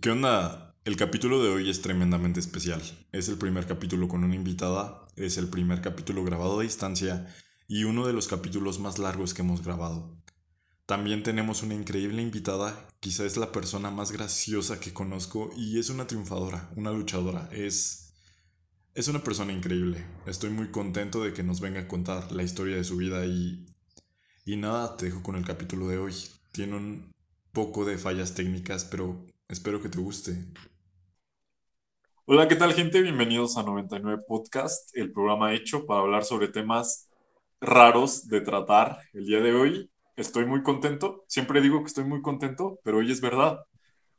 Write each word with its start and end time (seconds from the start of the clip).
¿Qué 0.00 0.10
onda? 0.10 0.74
El 0.84 0.96
capítulo 0.96 1.42
de 1.44 1.50
hoy 1.50 1.70
es 1.70 1.82
tremendamente 1.82 2.40
especial. 2.40 2.82
Es 3.12 3.28
el 3.28 3.36
primer 3.36 3.66
capítulo 3.66 4.08
con 4.08 4.24
una 4.24 4.34
invitada, 4.34 5.06
es 5.16 5.36
el 5.36 5.48
primer 5.48 5.80
capítulo 5.82 6.24
grabado 6.24 6.58
a 6.58 6.62
distancia 6.62 7.32
y 7.68 7.84
uno 7.84 8.06
de 8.06 8.14
los 8.14 8.26
capítulos 8.26 8.80
más 8.80 8.98
largos 8.98 9.34
que 9.34 9.42
hemos 9.42 9.62
grabado. 9.62 10.16
También 10.86 11.22
tenemos 11.22 11.62
una 11.62 11.74
increíble 11.74 12.22
invitada, 12.22 12.88
quizá 13.00 13.26
es 13.26 13.36
la 13.36 13.52
persona 13.52 13.90
más 13.90 14.12
graciosa 14.12 14.80
que 14.80 14.94
conozco 14.94 15.50
y 15.56 15.78
es 15.78 15.90
una 15.90 16.06
triunfadora, 16.06 16.72
una 16.74 16.90
luchadora, 16.90 17.48
es 17.52 18.14
es 18.94 19.08
una 19.08 19.22
persona 19.22 19.52
increíble. 19.52 20.04
Estoy 20.26 20.50
muy 20.50 20.70
contento 20.70 21.22
de 21.22 21.32
que 21.32 21.42
nos 21.42 21.60
venga 21.60 21.80
a 21.80 21.88
contar 21.88 22.32
la 22.32 22.42
historia 22.42 22.76
de 22.76 22.84
su 22.84 22.96
vida 22.96 23.26
y 23.26 23.66
y 24.46 24.56
nada, 24.56 24.96
te 24.96 25.06
dejo 25.06 25.22
con 25.22 25.36
el 25.36 25.44
capítulo 25.44 25.86
de 25.86 25.98
hoy. 25.98 26.14
Tiene 26.50 26.76
un 26.76 27.12
poco 27.52 27.84
de 27.84 27.98
fallas 27.98 28.34
técnicas, 28.34 28.84
pero 28.84 29.24
espero 29.52 29.82
que 29.82 29.90
te 29.90 29.98
guste. 29.98 30.32
Hola, 32.24 32.48
¿qué 32.48 32.56
tal 32.56 32.72
gente? 32.72 33.02
Bienvenidos 33.02 33.58
a 33.58 33.62
99 33.62 34.22
Podcast, 34.26 34.96
el 34.96 35.12
programa 35.12 35.52
hecho 35.52 35.84
para 35.84 36.00
hablar 36.00 36.24
sobre 36.24 36.48
temas 36.48 37.10
raros 37.60 38.28
de 38.28 38.40
tratar 38.40 39.00
el 39.12 39.26
día 39.26 39.40
de 39.40 39.52
hoy. 39.52 39.90
Estoy 40.16 40.46
muy 40.46 40.62
contento, 40.62 41.24
siempre 41.28 41.60
digo 41.60 41.80
que 41.80 41.88
estoy 41.88 42.04
muy 42.04 42.22
contento, 42.22 42.80
pero 42.82 42.98
hoy 42.98 43.12
es 43.12 43.20
verdad. 43.20 43.60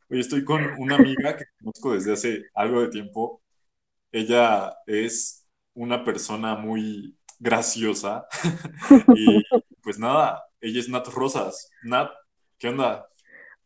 Hoy 0.08 0.20
estoy 0.20 0.46
con 0.46 0.62
una 0.78 0.98
amiga 0.98 1.36
que 1.36 1.46
conozco 1.58 1.94
desde 1.94 2.14
hace 2.14 2.44
algo 2.54 2.82
de 2.82 2.90
tiempo. 2.90 3.42
Ella 4.12 4.76
es 4.86 5.48
una 5.74 6.04
persona 6.04 6.56
muy 6.56 7.18
graciosa 7.40 8.28
y 9.16 9.44
pues 9.82 9.98
nada, 9.98 10.44
ella 10.62 10.80
es 10.80 10.90
Nat 10.90 11.08
Rosas. 11.08 11.72
Nat, 11.82 12.12
¿qué 12.60 12.70
onda? 12.70 13.08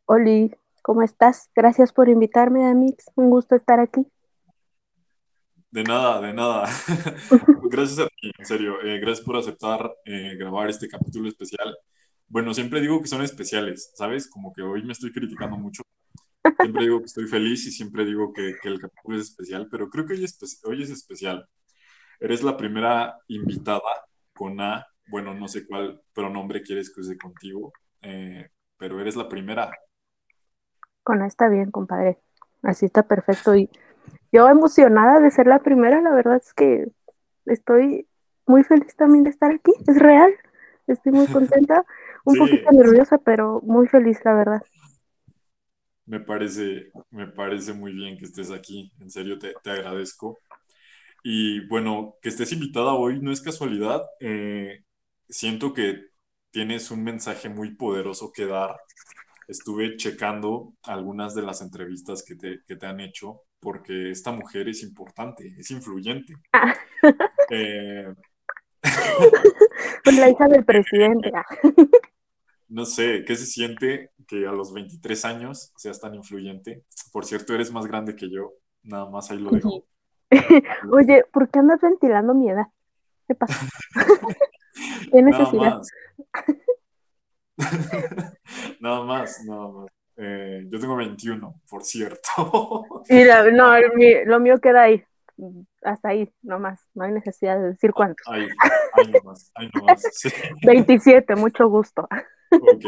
Oli, 0.06 0.50
¿cómo 0.88 1.02
estás? 1.02 1.50
Gracias 1.54 1.92
por 1.92 2.08
invitarme, 2.08 2.66
Amix. 2.66 3.12
Un 3.16 3.30
gusto 3.30 3.56
estar 3.56 3.82
aquí. 3.82 4.08
De 5.70 5.84
nada, 5.84 6.22
de 6.22 6.34
nada. 6.34 6.64
gracias 7.70 8.00
a 8.00 8.08
ti, 8.08 8.32
en 8.38 8.46
serio. 8.46 8.82
Eh, 8.82 8.98
gracias 9.00 9.26
por 9.26 9.36
aceptar 9.36 9.94
eh, 10.06 10.38
grabar 10.40 10.70
este 10.70 10.88
capítulo 10.88 11.28
especial. 11.28 11.78
Bueno, 12.30 12.54
siempre 12.54 12.80
digo 12.80 13.02
que 13.02 13.10
son 13.10 13.22
especiales, 13.22 13.92
¿sabes? 13.96 14.30
Como 14.30 14.54
que 14.54 14.62
hoy 14.62 14.82
me 14.84 14.94
estoy 14.94 15.12
criticando 15.12 15.58
mucho. 15.58 15.84
Siempre 16.62 16.84
digo 16.84 17.00
que 17.00 17.08
estoy 17.08 17.28
feliz 17.28 17.68
y 17.68 17.72
siempre 17.72 18.06
digo 18.06 18.32
que, 18.32 18.56
el 18.64 18.80
capítulo 18.80 19.18
es 19.18 19.24
especial, 19.24 19.68
pero 19.70 19.90
creo 19.90 20.06
que 20.06 20.14
hoy 20.14 20.24
es, 20.24 20.62
hoy 20.64 20.84
es 20.84 20.90
especial. 20.90 21.50
Eres 22.22 22.44
la 22.44 22.56
primera 22.56 23.18
invitada 23.28 23.82
con 24.34 24.62
A 24.62 24.88
bueno, 25.10 25.34
no 25.34 25.48
sé 25.50 25.66
cuál 25.66 26.02
pronombre 26.14 26.62
quieres 26.62 26.94
que 26.94 27.02
use 27.02 27.18
contigo, 27.18 27.74
eh, 28.02 28.50
pero 28.78 29.00
eres 29.02 29.16
la 29.16 29.28
primera. 29.28 29.72
Con 31.08 31.22
está 31.22 31.48
bien, 31.48 31.72
compadre. 31.72 32.18
Así 32.64 32.86
está 32.86 33.04
perfecto. 33.04 33.56
Y 33.56 33.70
yo 34.34 34.50
emocionada 34.50 35.22
de 35.22 35.32
ser 35.32 35.48
la 35.48 35.60
primera, 35.60 36.02
la 36.02 36.12
verdad 36.12 36.36
es 36.36 36.54
que 36.54 36.90
estoy 37.46 38.10
muy 38.46 38.66
feliz 38.66 38.94
también 38.98 39.24
de 39.24 39.30
estar 39.30 39.50
aquí. 39.50 39.72
Es 39.88 39.98
real. 39.98 40.34
Estoy 40.86 41.14
muy 41.14 41.28
contenta, 41.28 41.86
un 42.26 42.38
poquito 42.38 42.70
nerviosa, 42.74 43.20
pero 43.20 43.62
muy 43.64 43.88
feliz, 43.88 44.20
la 44.26 44.34
verdad. 44.34 44.62
Me 46.06 46.20
parece, 46.20 46.92
me 47.10 47.28
parece 47.28 47.72
muy 47.72 47.94
bien 47.94 48.18
que 48.18 48.26
estés 48.26 48.52
aquí. 48.52 48.92
En 49.00 49.10
serio, 49.10 49.40
te, 49.40 49.54
te 49.64 49.72
agradezco. 49.72 50.38
Y 51.24 51.66
bueno, 51.68 52.16
que 52.22 52.28
estés 52.28 52.52
invitada 52.52 52.92
hoy 52.92 53.22
no 53.22 53.32
es 53.32 53.40
casualidad. 53.40 54.02
Eh, 54.20 54.84
siento 55.30 55.74
que 55.74 56.08
tienes 56.52 56.92
un 56.92 57.06
mensaje 57.06 57.48
muy 57.48 57.76
poderoso 57.76 58.34
que 58.34 58.46
dar. 58.46 58.76
Estuve 59.48 59.96
checando 59.96 60.74
algunas 60.84 61.34
de 61.34 61.42
las 61.42 61.62
entrevistas 61.62 62.24
que 62.24 62.36
te, 62.36 62.86
han 62.86 63.00
hecho 63.00 63.44
porque 63.60 64.12
esta 64.12 64.32
mujer 64.32 64.68
es 64.68 64.84
importante, 64.84 65.56
es 65.58 65.72
influyente. 65.72 66.34
Ah. 66.54 66.76
Eh, 67.50 68.14
pues 70.04 70.18
la 70.18 70.30
hija 70.30 70.50
del 70.50 70.66
presidente. 70.66 71.32
no 72.68 72.86
sé, 72.86 73.24
¿qué 73.26 73.38
se 73.38 73.46
siente 73.46 74.12
que 74.28 74.46
a 74.46 74.52
los 74.52 74.74
23 74.74 75.24
años 75.24 75.72
seas 75.78 76.02
tan 76.02 76.14
influyente? 76.16 76.84
Por 77.14 77.24
cierto, 77.24 77.54
eres 77.54 77.72
más 77.72 77.86
grande 77.86 78.18
que 78.18 78.30
yo, 78.30 78.54
nada 78.84 79.10
más 79.10 79.32
ahí 79.32 79.40
lo 79.40 79.52
dejo. 79.52 79.86
Oye, 80.92 81.24
¿por 81.32 81.50
qué 81.50 81.60
andas 81.60 81.80
ventilando 81.80 82.34
mi 82.34 82.50
edad? 82.50 82.68
¿Qué 83.28 83.36
pasa? 83.36 83.66
¿Qué 85.10 85.22
necesidad? 85.22 85.82
Nada 88.88 89.04
más, 89.04 89.44
nada 89.44 89.68
más. 89.68 89.88
Eh, 90.16 90.66
yo 90.70 90.80
tengo 90.80 90.96
21, 90.96 91.62
por 91.70 91.84
cierto. 91.84 92.30
Mira, 93.10 93.44
no, 93.52 93.74
lo 94.26 94.40
mío 94.40 94.62
queda 94.62 94.84
ahí. 94.84 95.04
Hasta 95.82 96.08
ahí, 96.08 96.32
nomás. 96.42 96.80
No 96.94 97.04
hay 97.04 97.12
necesidad 97.12 97.60
de 97.60 97.68
decir 97.72 97.92
cuánto. 97.92 98.24
Ahí, 98.28 98.48
ahí 98.94 99.12
nomás, 99.12 99.52
ahí 99.56 99.70
nomás. 99.74 100.02
27, 100.66 101.36
mucho 101.36 101.68
gusto. 101.68 102.08
Ok, 102.50 102.86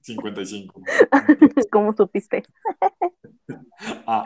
55. 0.00 0.82
¿Cómo 1.70 1.92
supiste? 1.92 2.42
Ah. 4.04 4.24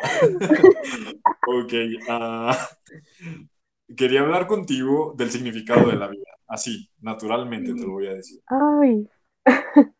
Ok. 1.47 1.73
Uh, 2.09 3.95
quería 3.95 4.23
hablar 4.23 4.47
contigo 4.47 5.13
del 5.15 5.31
significado 5.31 5.91
de 5.91 5.97
la 5.97 6.09
vida. 6.09 6.25
Así, 6.47 6.89
naturalmente 7.03 7.75
te 7.75 7.83
lo 7.83 7.91
voy 7.91 8.07
a 8.07 8.15
decir. 8.15 8.41
Ay, 8.47 9.07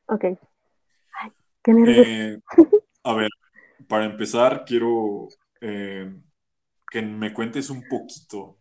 ok. 0.07 0.25
Qué. 1.75 2.33
Eh, 2.33 2.39
a 3.03 3.15
ver, 3.15 3.31
para 3.89 4.05
empezar, 4.05 4.65
quiero 4.65 5.29
eh, 5.61 6.15
que 6.91 7.03
me 7.03 7.33
cuentes 7.33 7.71
un 7.71 7.83
poquito. 7.89 8.59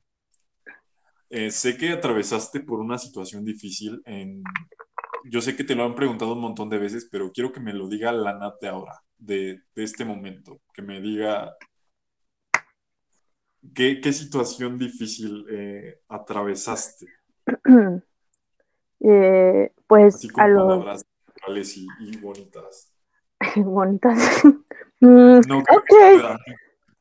Eh, 1.30 1.52
sé 1.52 1.78
que 1.78 1.92
atravesaste 1.92 2.62
por 2.62 2.80
una 2.80 2.98
situación 2.98 3.46
difícil. 3.46 4.02
En... 4.06 4.44
Yo 5.26 5.42
sé 5.42 5.56
que 5.56 5.64
te 5.64 5.76
lo 5.76 5.86
han 5.86 5.96
preguntado 5.96 6.34
un 6.34 6.42
montón 6.42 6.70
de 6.70 6.80
veces, 6.80 7.08
pero 7.12 7.32
quiero 7.32 7.52
que 7.52 7.60
me 7.60 7.74
lo 7.74 7.88
diga 7.88 8.12
la 8.12 8.38
Nat 8.38 8.60
de 8.60 8.68
ahora, 8.68 8.94
de, 9.18 9.62
de 9.76 9.84
este 9.84 10.04
momento. 10.04 10.62
Que 10.74 10.82
me 10.82 11.00
diga 11.00 11.56
¿Qué, 13.74 14.14
situación 14.14 14.78
difícil 14.78 15.46
eh, 15.50 16.02
atravesaste? 16.10 17.08
Pues 19.88 20.16
Así 20.16 20.30
con 20.30 20.44
a 20.44 20.48
palabras 20.48 21.06
y, 21.78 21.86
y, 22.00 22.18
bonitas. 22.18 22.95
bonitas. 23.56 24.44
Mm, 25.02 25.42
no, 25.50 25.62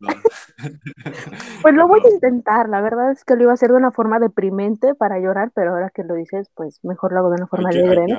pues 1.62 1.74
lo 1.74 1.86
voy 1.86 2.00
a 2.04 2.10
intentar, 2.10 2.68
la 2.68 2.80
verdad 2.80 3.12
es 3.12 3.24
que 3.24 3.36
lo 3.36 3.44
iba 3.44 3.52
a 3.52 3.54
hacer 3.54 3.70
de 3.70 3.76
una 3.76 3.92
forma 3.92 4.18
deprimente 4.18 4.96
para 4.96 5.20
llorar, 5.20 5.52
pero 5.54 5.70
ahora 5.70 5.90
que 5.90 6.02
lo 6.02 6.14
dices, 6.14 6.50
pues 6.54 6.80
mejor 6.82 7.12
lo 7.12 7.20
hago 7.20 7.30
de 7.30 7.36
una 7.36 7.46
forma 7.46 7.68
alegre, 7.68 8.06
¿no? 8.08 8.18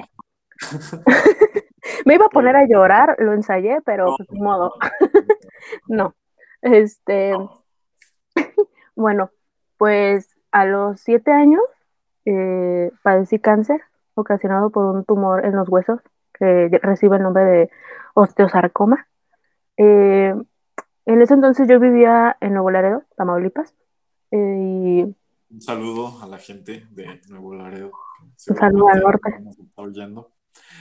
Me 2.05 2.15
iba 2.15 2.25
a 2.25 2.29
poner 2.29 2.55
a 2.55 2.65
llorar, 2.65 3.17
lo 3.19 3.33
ensayé, 3.33 3.81
pero 3.85 4.15
pues 4.17 4.31
ni 4.31 4.39
modo. 4.39 4.73
no. 5.89 6.15
Este, 6.61 7.33
bueno, 8.95 9.29
pues 9.77 10.29
a 10.51 10.65
los 10.65 11.01
siete 11.01 11.31
años 11.31 11.63
eh, 12.23 12.91
padecí 13.03 13.39
cáncer 13.39 13.81
ocasionado 14.15 14.69
por 14.69 14.85
un 14.85 15.03
tumor 15.03 15.45
en 15.45 15.55
los 15.57 15.67
huesos 15.67 15.99
que 16.38 16.79
recibe 16.81 17.18
el 17.18 17.23
nombre 17.23 17.44
de 17.44 17.69
osteosarcoma. 18.13 19.07
Eh, 19.78 20.34
en 21.06 21.22
ese 21.22 21.34
entonces 21.34 21.68
yo 21.68 21.79
vivía 21.79 22.38
en 22.41 22.53
Nuevo 22.53 22.72
Laredo, 22.72 23.03
Tamaulipas. 23.16 23.73
Eh, 24.31 25.07
un 25.50 25.62
saludo 25.62 26.22
a 26.22 26.28
la 26.28 26.38
gente 26.38 26.85
de 26.91 27.22
Nuevo 27.29 27.53
Laredo. 27.53 27.91
Un 28.50 28.56
saludo 28.56 28.90
al 28.90 29.01
norte. 29.01 29.35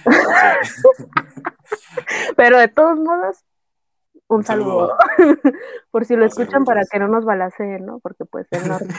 Pero 2.37 2.59
de 2.59 2.69
todos 2.69 2.99
modos, 2.99 3.45
un, 4.29 4.45
saludo. 4.45 4.97
Por 5.91 6.05
si 6.05 6.17
lo 6.17 6.25
escuchan 6.25 6.65
para 6.65 6.83
que 6.91 6.99
no 6.99 7.09
nos 7.09 7.25
balaceen, 7.25 7.85
¿no? 7.85 7.99
Porque 8.01 8.25
puede 8.25 8.47
ser 8.47 8.67
norte. 8.69 8.95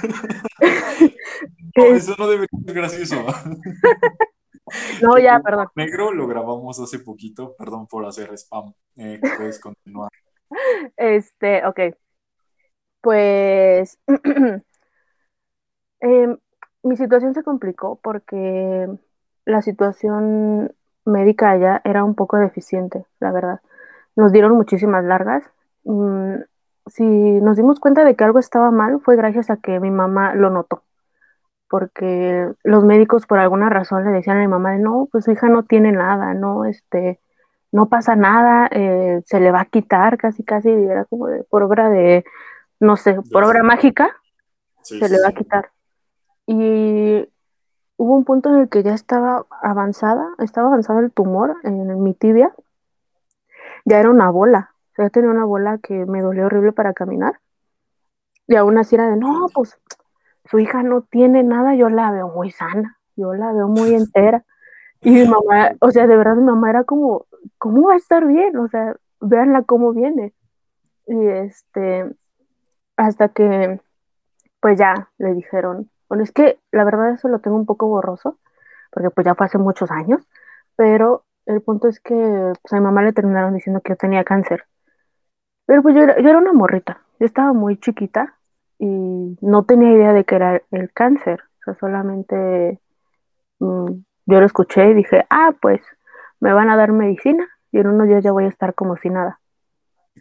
no, 1.75 1.83
eso 1.85 2.15
no 2.17 2.27
debe 2.27 2.47
ser 2.65 2.75
gracioso. 2.75 3.25
No, 5.01 5.17
ya, 5.17 5.39
perdón. 5.39 5.67
Negro 5.75 6.11
lo 6.11 6.27
grabamos 6.27 6.79
hace 6.79 6.99
poquito, 6.99 7.55
perdón 7.55 7.87
por 7.87 8.05
hacer 8.05 8.33
spam. 8.37 8.73
Eh, 8.97 9.19
puedes 9.37 9.59
continuar. 9.59 10.09
Este, 10.95 11.65
ok. 11.65 11.79
Pues 13.01 13.99
em, 15.99 16.37
mi 16.83 16.97
situación 16.97 17.33
se 17.33 17.43
complicó 17.43 17.99
porque 18.01 18.87
la 19.45 19.61
situación 19.61 20.73
médica 21.05 21.51
allá 21.51 21.81
era 21.83 22.03
un 22.03 22.15
poco 22.15 22.37
deficiente, 22.37 23.05
la 23.19 23.31
verdad 23.31 23.59
nos 24.15 24.31
dieron 24.31 24.53
muchísimas 24.53 25.03
largas. 25.03 25.43
Mm, 25.83 26.35
si 26.87 27.03
nos 27.03 27.57
dimos 27.57 27.79
cuenta 27.79 28.03
de 28.03 28.15
que 28.15 28.23
algo 28.23 28.39
estaba 28.39 28.71
mal 28.71 29.01
fue 29.01 29.15
gracias 29.15 29.49
a 29.49 29.57
que 29.57 29.79
mi 29.79 29.91
mamá 29.91 30.35
lo 30.35 30.49
notó, 30.49 30.83
porque 31.69 32.51
los 32.63 32.83
médicos 32.83 33.25
por 33.25 33.39
alguna 33.39 33.69
razón 33.69 34.05
le 34.05 34.11
decían 34.11 34.37
a 34.37 34.41
mi 34.41 34.47
mamá, 34.47 34.77
no, 34.77 35.07
pues 35.11 35.25
su 35.25 35.31
hija 35.31 35.49
no 35.49 35.63
tiene 35.63 35.91
nada, 35.91 36.33
no, 36.33 36.65
este, 36.65 37.19
no 37.71 37.89
pasa 37.89 38.15
nada, 38.15 38.67
eh, 38.71 39.21
se 39.25 39.39
le 39.39 39.51
va 39.51 39.61
a 39.61 39.65
quitar 39.65 40.17
casi, 40.17 40.43
casi, 40.43 40.69
era 40.69 41.05
como 41.05 41.27
de, 41.27 41.43
por 41.43 41.63
obra 41.63 41.89
de, 41.89 42.23
no 42.79 42.97
sé, 42.97 43.17
por 43.31 43.43
obra 43.43 43.63
mágica, 43.63 44.15
se 44.81 45.09
le 45.09 45.21
va 45.21 45.29
a 45.29 45.33
quitar. 45.33 45.71
Y 46.45 47.27
hubo 47.97 48.15
un 48.15 48.23
punto 48.23 48.49
en 48.49 48.61
el 48.61 48.69
que 48.69 48.83
ya 48.83 48.93
estaba 48.93 49.45
avanzada, 49.61 50.27
estaba 50.39 50.67
avanzado 50.67 50.99
el 50.99 51.11
tumor 51.11 51.57
en 51.63 52.03
mi 52.03 52.13
tibia, 52.13 52.53
ya 53.85 53.99
era 53.99 54.09
una 54.09 54.29
bola, 54.29 54.75
ya 54.97 55.09
tenía 55.09 55.29
una 55.29 55.45
bola 55.45 55.79
que 55.79 56.05
me 56.05 56.21
dolió 56.21 56.45
horrible 56.45 56.71
para 56.71 56.93
caminar. 56.93 57.39
Y 58.47 58.55
aún 58.55 58.77
así 58.77 58.95
era 58.95 59.09
de, 59.09 59.17
no, 59.17 59.47
pues 59.53 59.77
su 60.45 60.59
hija 60.59 60.83
no 60.83 61.01
tiene 61.01 61.43
nada, 61.43 61.75
yo 61.75 61.89
la 61.89 62.11
veo 62.11 62.29
muy 62.29 62.51
sana, 62.51 62.97
yo 63.15 63.33
la 63.33 63.51
veo 63.51 63.67
muy 63.67 63.93
entera. 63.93 64.43
Y 65.01 65.11
mi 65.11 65.27
mamá, 65.27 65.71
o 65.81 65.91
sea, 65.91 66.07
de 66.07 66.17
verdad 66.17 66.35
mi 66.35 66.43
mamá 66.43 66.69
era 66.69 66.83
como, 66.83 67.25
¿cómo 67.57 67.87
va 67.87 67.93
a 67.93 67.97
estar 67.97 68.25
bien? 68.25 68.57
O 68.57 68.67
sea, 68.67 68.95
véanla 69.19 69.63
cómo 69.63 69.93
viene. 69.93 70.33
Y 71.07 71.27
este, 71.27 72.11
hasta 72.97 73.29
que, 73.29 73.79
pues 74.59 74.79
ya 74.79 75.09
le 75.17 75.33
dijeron, 75.33 75.89
bueno, 76.09 76.23
es 76.23 76.31
que 76.31 76.59
la 76.71 76.83
verdad 76.83 77.11
eso 77.11 77.27
lo 77.27 77.39
tengo 77.39 77.57
un 77.57 77.65
poco 77.65 77.87
borroso, 77.87 78.39
porque 78.91 79.09
pues 79.11 79.25
ya 79.25 79.35
fue 79.35 79.47
hace 79.47 79.57
muchos 79.57 79.91
años, 79.91 80.27
pero 80.75 81.25
el 81.45 81.61
punto 81.61 81.87
es 81.87 81.99
que 81.99 82.13
pues, 82.13 82.73
a 82.73 82.77
mi 82.77 82.81
mamá 82.81 83.03
le 83.03 83.13
terminaron 83.13 83.53
diciendo 83.53 83.81
que 83.81 83.93
yo 83.93 83.97
tenía 83.97 84.23
cáncer. 84.23 84.65
Pero 85.65 85.81
pues 85.81 85.95
yo 85.95 86.03
era, 86.03 86.19
yo 86.19 86.29
era 86.29 86.37
una 86.37 86.53
morrita, 86.53 87.01
yo 87.19 87.25
estaba 87.25 87.53
muy 87.53 87.77
chiquita 87.79 88.34
y 88.79 89.37
no 89.41 89.65
tenía 89.65 89.91
idea 89.91 90.13
de 90.13 90.25
que 90.25 90.35
era 90.35 90.61
el 90.71 90.91
cáncer, 90.91 91.41
o 91.41 91.63
sea, 91.65 91.77
solamente 91.79 92.79
mm, 93.59 93.91
yo 94.25 94.39
lo 94.39 94.45
escuché 94.45 94.89
y 94.89 94.93
dije, 94.93 95.25
ah, 95.29 95.55
pues 95.61 95.81
me 96.39 96.53
van 96.53 96.69
a 96.69 96.75
dar 96.75 96.91
medicina 96.91 97.47
y 97.71 97.79
en 97.79 97.87
unos 97.87 98.07
días 98.07 98.23
ya 98.23 98.31
voy 98.31 98.45
a 98.45 98.49
estar 98.49 98.73
como 98.73 98.97
si 98.97 99.09
nada. 99.09 99.39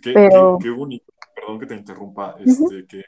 Qué, 0.02 0.12
Pero... 0.12 0.58
qué, 0.60 0.70
bonito, 0.70 1.12
perdón 1.34 1.60
que 1.60 1.66
te 1.66 1.76
interrumpa, 1.76 2.36
este, 2.40 2.86
que 2.86 3.04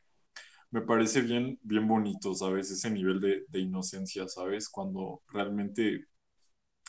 me 0.71 0.83
parece 0.83 1.21
bien, 1.21 1.59
bien 1.63 1.87
bonito, 1.87 2.35
¿sabes? 2.35 2.71
Ese 2.71 2.91
nivel 2.91 3.21
de, 3.21 3.45
de, 3.49 3.61
inocencia, 3.61 4.29
¿sabes? 4.29 4.69
Cuando 4.69 5.23
realmente 5.29 6.07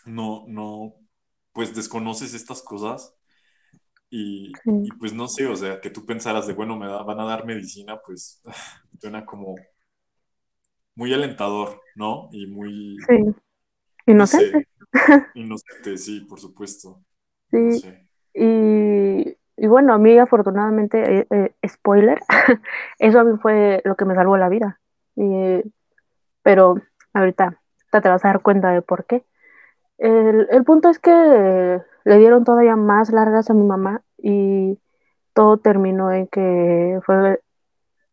no, 0.06 0.45
no, 0.48 0.94
pues 1.54 1.75
desconoces 1.75 2.33
estas 2.33 2.62
cosas 2.62 3.16
y, 4.09 4.51
y, 4.65 4.89
pues 5.00 5.13
no 5.13 5.27
sé, 5.27 5.48
o 5.48 5.56
sea, 5.56 5.81
que 5.81 5.89
tú 5.89 6.06
pensaras 6.06 6.48
de, 6.48 6.54
bueno, 6.54 6.77
me 6.77 6.88
van 6.88 7.19
a 7.19 7.25
dar 7.25 7.45
medicina, 7.45 8.00
pues 8.06 8.42
suena 9.00 9.25
como 9.25 9.56
muy 10.95 11.13
alentador, 11.13 11.81
¿no? 11.95 12.30
Y 12.31 12.48
muy... 12.48 12.98
Sí. 13.07 13.36
Inocente. 14.07 14.68
Inocente, 15.36 15.98
sí, 15.98 16.21
por 16.21 16.39
supuesto. 16.39 17.01
Sí. 17.51 17.83
Y, 18.33 19.38
y, 19.57 19.68
bueno, 19.68 19.94
a 19.94 19.98
mí 19.98 20.18
afortunadamente, 20.18 21.19
eh, 21.19 21.27
eh, 21.30 21.68
spoiler, 21.68 22.19
eso 23.00 23.19
a 23.19 23.24
mí 23.24 23.38
fue 23.42 23.81
lo 23.83 23.95
que 23.95 24.06
me 24.06 24.15
salvó 24.15 24.38
la 24.38 24.50
vida. 24.50 24.80
pero 26.42 26.81
ahorita 27.13 27.62
te 28.01 28.09
vas 28.09 28.24
a 28.24 28.30
dar 28.30 28.42
cuenta 28.42 28.71
de 28.71 28.81
por 28.81 29.06
qué. 29.06 29.25
El, 29.97 30.47
el 30.51 30.63
punto 30.63 30.89
es 30.89 30.99
que 30.99 31.81
le 32.05 32.17
dieron 32.17 32.44
todavía 32.44 32.75
más 32.75 33.11
largas 33.11 33.49
a 33.49 33.53
mi 33.53 33.63
mamá 33.63 34.01
y 34.17 34.79
todo 35.33 35.57
terminó 35.57 36.11
en 36.11 36.27
que 36.27 36.99
fue 37.05 37.41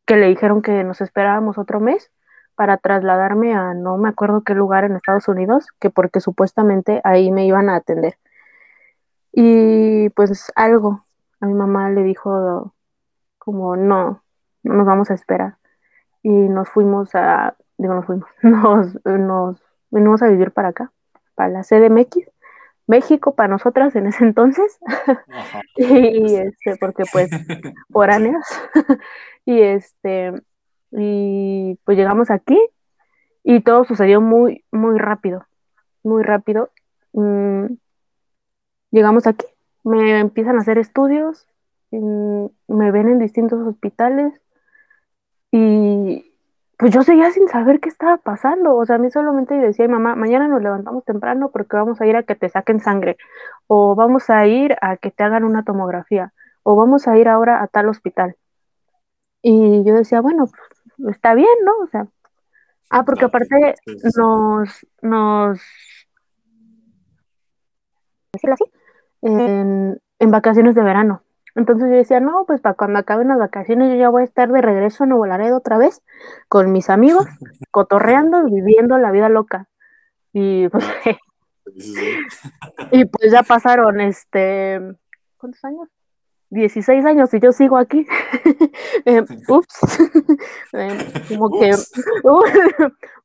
que 0.06 0.16
le 0.16 0.28
dijeron 0.28 0.62
que 0.62 0.84
nos 0.84 1.00
esperábamos 1.00 1.58
otro 1.58 1.80
mes 1.80 2.10
para 2.54 2.76
trasladarme 2.76 3.54
a 3.54 3.74
no 3.74 3.96
me 3.96 4.08
acuerdo 4.08 4.42
qué 4.42 4.54
lugar 4.54 4.84
en 4.84 4.96
Estados 4.96 5.28
Unidos, 5.28 5.66
que 5.80 5.90
porque 5.90 6.20
supuestamente 6.20 7.00
ahí 7.04 7.30
me 7.32 7.46
iban 7.46 7.68
a 7.68 7.76
atender. 7.76 8.16
Y 9.32 10.10
pues 10.10 10.52
algo, 10.54 11.04
a 11.40 11.46
mi 11.46 11.54
mamá 11.54 11.90
le 11.90 12.02
dijo 12.04 12.74
como 13.38 13.76
no, 13.76 14.22
no 14.62 14.74
nos 14.74 14.86
vamos 14.86 15.10
a 15.10 15.14
esperar. 15.14 15.56
Y 16.22 16.30
nos 16.30 16.68
fuimos 16.68 17.14
a, 17.14 17.56
digo, 17.76 17.94
nos 17.94 18.06
fuimos, 18.06 18.28
nos, 18.42 19.04
nos 19.04 19.62
venimos 19.90 20.22
a 20.22 20.28
vivir 20.28 20.52
para 20.52 20.68
acá, 20.68 20.92
para 21.34 21.50
la 21.50 21.62
CDMX, 21.62 22.30
México 22.86 23.34
para 23.34 23.48
nosotras 23.48 23.94
en 23.96 24.06
ese 24.06 24.24
entonces. 24.24 24.78
y 25.76 26.36
este, 26.36 26.76
porque 26.78 27.04
pues, 27.12 27.30
años. 28.10 28.44
y 29.46 29.60
este, 29.60 30.32
y 30.92 31.78
pues 31.84 31.96
llegamos 31.96 32.30
aquí 32.30 32.58
y 33.42 33.60
todo 33.60 33.84
sucedió 33.84 34.20
muy, 34.20 34.64
muy 34.70 34.98
rápido, 34.98 35.46
muy 36.02 36.22
rápido. 36.22 36.70
Mm, 37.12 37.66
llegamos 38.90 39.26
aquí, 39.26 39.46
me 39.82 40.18
empiezan 40.18 40.56
a 40.56 40.60
hacer 40.60 40.78
estudios, 40.78 41.46
mm, 41.90 42.46
me 42.68 42.90
ven 42.90 43.08
en 43.08 43.18
distintos 43.18 43.66
hospitales 43.66 44.40
y 45.50 46.33
pues 46.78 46.92
yo 46.92 47.02
seguía 47.02 47.30
sin 47.30 47.48
saber 47.48 47.80
qué 47.80 47.88
estaba 47.88 48.16
pasando. 48.18 48.76
O 48.76 48.84
sea, 48.86 48.96
a 48.96 48.98
mí 48.98 49.10
solamente 49.10 49.54
decía, 49.54 49.88
mamá, 49.88 50.14
mañana 50.16 50.48
nos 50.48 50.62
levantamos 50.62 51.04
temprano 51.04 51.50
porque 51.50 51.76
vamos 51.76 52.00
a 52.00 52.06
ir 52.06 52.16
a 52.16 52.22
que 52.24 52.34
te 52.34 52.48
saquen 52.48 52.80
sangre, 52.80 53.16
o 53.66 53.94
vamos 53.94 54.30
a 54.30 54.46
ir 54.46 54.76
a 54.80 54.96
que 54.96 55.10
te 55.10 55.24
hagan 55.24 55.44
una 55.44 55.64
tomografía, 55.64 56.32
o 56.62 56.76
vamos 56.76 57.08
a 57.08 57.16
ir 57.18 57.28
ahora 57.28 57.62
a 57.62 57.68
tal 57.68 57.88
hospital. 57.88 58.36
Y 59.42 59.84
yo 59.84 59.94
decía, 59.94 60.20
bueno, 60.20 60.46
pues 60.46 61.16
está 61.16 61.34
bien, 61.34 61.48
¿no? 61.64 61.72
O 61.82 61.86
sea, 61.86 62.06
ah, 62.90 63.04
porque 63.04 63.26
aparte 63.26 63.74
nos, 64.16 64.86
nos, 65.02 65.60
así, 68.32 68.64
en, 69.22 70.00
en 70.18 70.30
vacaciones 70.30 70.74
de 70.74 70.82
verano. 70.82 71.23
Entonces 71.54 71.88
yo 71.88 71.96
decía, 71.96 72.20
no, 72.20 72.44
pues 72.46 72.60
para 72.60 72.74
cuando 72.74 72.98
acaben 72.98 73.28
las 73.28 73.38
vacaciones 73.38 73.90
yo 73.90 73.96
ya 73.96 74.08
voy 74.08 74.22
a 74.22 74.24
estar 74.24 74.50
de 74.50 74.60
regreso 74.60 75.04
en 75.04 75.10
Nuevo 75.10 75.26
Laredo 75.26 75.58
otra 75.58 75.78
vez 75.78 76.02
con 76.48 76.72
mis 76.72 76.90
amigos, 76.90 77.26
cotorreando, 77.70 78.44
viviendo 78.44 78.98
la 78.98 79.10
vida 79.10 79.28
loca. 79.28 79.68
Y 80.32 80.68
pues, 80.70 80.84
y 82.90 83.04
pues 83.04 83.32
ya 83.32 83.42
pasaron, 83.42 84.00
este, 84.00 84.80
¿cuántos 85.36 85.64
años? 85.64 85.88
16 86.50 87.04
años 87.04 87.34
y 87.34 87.40
yo 87.40 87.52
sigo 87.52 87.76
aquí. 87.76 88.06
Eh, 89.06 89.22
ups. 89.48 89.98
Eh, 90.72 91.12
como 91.28 91.50
que, 91.58 91.72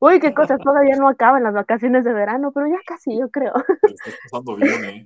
uy, 0.00 0.20
qué 0.20 0.34
cosas, 0.34 0.58
todavía 0.62 0.96
no 0.96 1.08
acaban 1.08 1.42
las 1.42 1.54
vacaciones 1.54 2.04
de 2.04 2.12
verano, 2.12 2.52
pero 2.52 2.66
ya 2.66 2.78
casi, 2.84 3.18
yo 3.18 3.30
creo. 3.30 3.54
pasando 4.30 4.56
bien, 4.56 4.84
¿eh? 4.84 5.04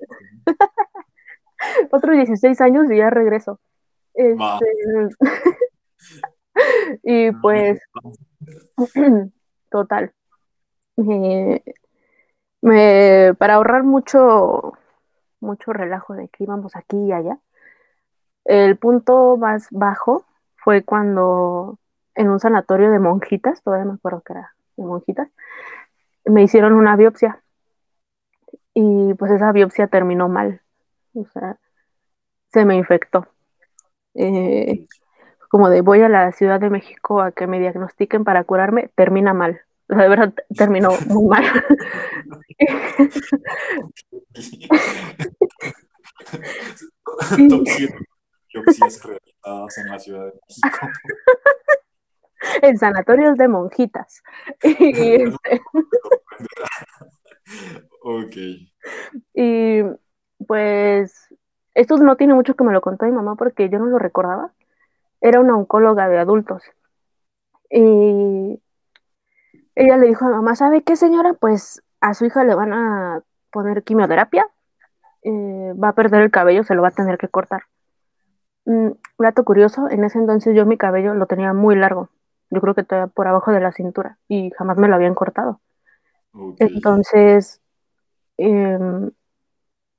Otros 1.91 2.17
16 2.17 2.61
años 2.61 2.91
y 2.91 2.97
ya 2.97 3.11
regreso. 3.11 3.61
Este, 4.15 4.67
y 7.03 7.33
pues, 7.33 7.81
total. 9.71 10.13
me, 10.97 11.63
para 13.39 13.55
ahorrar 13.55 13.85
mucho, 13.85 14.73
mucho 15.41 15.73
relajo 15.73 16.15
de 16.15 16.29
que 16.29 16.44
íbamos 16.44 16.77
aquí 16.77 16.97
y 16.97 17.13
allá, 17.13 17.39
el 18.44 18.77
punto 18.77 19.37
más 19.37 19.69
bajo 19.71 20.25
fue 20.56 20.83
cuando 20.83 21.79
en 22.15 22.31
un 22.31 22.41
sanatorio 22.41 22.91
de 22.91 22.99
monjitas, 22.99 23.63
todavía 23.63 23.87
me 23.87 23.94
acuerdo 23.94 24.23
que 24.23 24.35
era 24.35 24.55
de 24.77 24.85
monjitas, 24.85 25.29
me 26.25 26.43
hicieron 26.43 26.75
una 26.75 26.97
biopsia 26.97 27.43
y 28.73 29.15
pues 29.15 29.33
esa 29.33 29.53
biopsia 29.53 29.89
terminó 29.89 30.29
mal, 30.29 30.61
o 31.15 31.25
sea, 31.33 31.59
se 32.53 32.65
me 32.65 32.77
infectó. 32.77 33.27
Eh, 34.15 34.87
como 35.49 35.69
de 35.69 35.81
voy 35.81 36.03
a 36.03 36.09
la 36.09 36.33
Ciudad 36.33 36.61
de 36.61 36.71
México 36.71 37.21
a 37.21 37.33
que 37.33 37.47
me 37.47 37.61
diagnostiquen 37.61 38.25
para 38.25 38.44
curarme, 38.44 38.91
termina 38.94 39.35
mal. 39.35 39.61
O 39.89 39.94
sea, 39.94 40.05
de 40.05 40.09
verdad 40.09 40.35
terminó 40.56 40.91
muy 41.09 41.29
mal. 41.29 41.44
realizadas 49.05 49.79
en 49.79 49.87
la 49.87 49.99
Ciudad 49.99 50.27
de 50.27 50.33
México. 50.49 50.69
en 52.63 52.79
sanatorios 52.79 53.37
de 53.37 53.49
monjitas. 53.49 54.23
y, 54.63 55.23
este, 55.23 55.61
ok. 58.03 58.37
Y 59.35 59.83
pues 60.46 61.29
esto 61.74 61.96
no 61.98 62.17
tiene 62.17 62.34
mucho 62.34 62.55
que 62.55 62.65
me 62.65 62.72
lo 62.72 62.81
contó 62.81 63.06
mi 63.06 63.13
mamá 63.13 63.34
porque 63.36 63.69
yo 63.69 63.79
no 63.79 63.86
lo 63.86 63.98
recordaba. 63.98 64.53
Era 65.20 65.41
una 65.41 65.56
oncóloga 65.56 66.08
de 66.08 66.19
adultos. 66.19 66.63
Y 67.70 68.60
ella 69.74 69.96
le 69.96 70.06
dijo 70.06 70.27
a 70.27 70.31
mamá, 70.31 70.55
¿sabe 70.55 70.82
qué 70.82 70.96
señora? 70.96 71.34
Pues 71.34 71.82
a 72.01 72.15
su 72.15 72.27
hija 72.27 72.44
le 72.44 72.55
van 72.55 72.72
a 72.72 73.22
poner 73.51 73.82
quimioterapia, 73.82 74.46
eh, 75.22 75.72
va 75.82 75.89
a 75.89 75.94
perder 75.94 76.22
el 76.22 76.31
cabello, 76.31 76.65
se 76.65 76.74
lo 76.74 76.82
va 76.82 76.89
a 76.89 76.93
tener 76.93 77.19
que 77.19 77.29
cortar. 77.29 77.63
Un 78.65 78.89
mm, 78.89 79.22
dato 79.22 79.44
curioso, 79.44 79.89
en 79.91 80.05
ese 80.05 80.19
entonces 80.19 80.55
yo 80.55 80.67
mi 80.67 80.77
cabello 80.77 81.15
lo 81.15 81.27
tenía 81.27 81.53
muy 81.53 81.77
largo, 81.77 82.10
yo 82.51 82.60
creo 82.60 82.74
que 82.74 82.84
todavía 82.84 83.13
por 83.13 83.27
abajo 83.27 83.53
de 83.53 83.60
la 83.60 83.72
cintura 83.72 84.19
y 84.29 84.51
jamás 84.51 84.77
me 84.77 84.89
lo 84.89 84.94
habían 84.94 85.15
cortado. 85.15 85.60
Entonces, 86.58 87.60
em, 88.36 89.10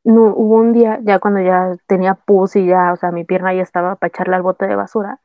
no, 0.05 0.33
hubo 0.35 0.55
un 0.57 0.71
día, 0.71 0.99
ya 1.03 1.19
cuando 1.19 1.41
ya 1.41 1.75
tenía 1.87 2.13
pus 2.15 2.55
y 2.55 2.67
ya, 2.67 2.93
o 2.93 2.95
sea, 2.95 3.11
mi 3.11 3.25
pierna 3.25 3.53
ya 3.53 3.63
estaba 3.63 3.95
para 3.95 4.09
echarle 4.09 4.35
al 4.35 4.43
bote 4.43 4.67
de 4.67 4.75
basura, 4.75 5.19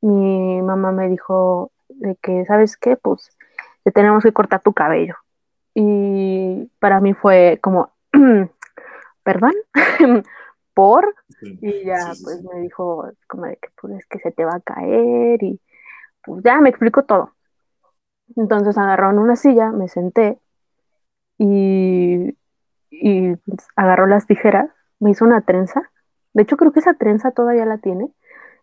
mi 0.00 0.60
mamá 0.62 0.92
me 0.92 1.08
dijo 1.08 1.72
de 1.88 2.16
que, 2.16 2.44
¿sabes 2.46 2.76
qué? 2.76 2.96
Pues 2.96 3.30
te 3.84 3.92
tenemos 3.92 4.22
que 4.24 4.32
cortar 4.32 4.60
tu 4.60 4.72
cabello. 4.72 5.14
Y 5.74 6.70
para 6.80 7.00
mí 7.00 7.14
fue 7.14 7.60
como, 7.62 7.92
perdón, 9.22 9.52
por, 10.74 11.14
y 11.40 11.84
ya 11.84 12.12
pues 12.22 12.42
me 12.42 12.60
dijo 12.60 13.10
como 13.28 13.46
de 13.46 13.56
que 13.56 13.68
pues 13.80 13.94
es 13.94 14.06
que 14.06 14.18
se 14.18 14.32
te 14.32 14.44
va 14.44 14.56
a 14.56 14.60
caer 14.60 15.42
y 15.42 15.60
pues 16.24 16.42
ya 16.44 16.60
me 16.60 16.70
explicó 16.70 17.04
todo. 17.04 17.34
Entonces 18.36 18.76
agarraron 18.78 19.18
una 19.18 19.36
silla, 19.36 19.70
me 19.70 19.88
senté 19.88 20.38
y, 21.38 22.36
y 22.90 23.36
pues, 23.36 23.66
agarró 23.76 24.06
las 24.06 24.26
tijeras, 24.26 24.70
me 25.00 25.10
hizo 25.10 25.24
una 25.24 25.42
trenza. 25.42 25.90
De 26.34 26.42
hecho 26.42 26.56
creo 26.56 26.72
que 26.72 26.80
esa 26.80 26.94
trenza 26.94 27.30
todavía 27.30 27.66
la 27.66 27.78
tiene, 27.78 28.10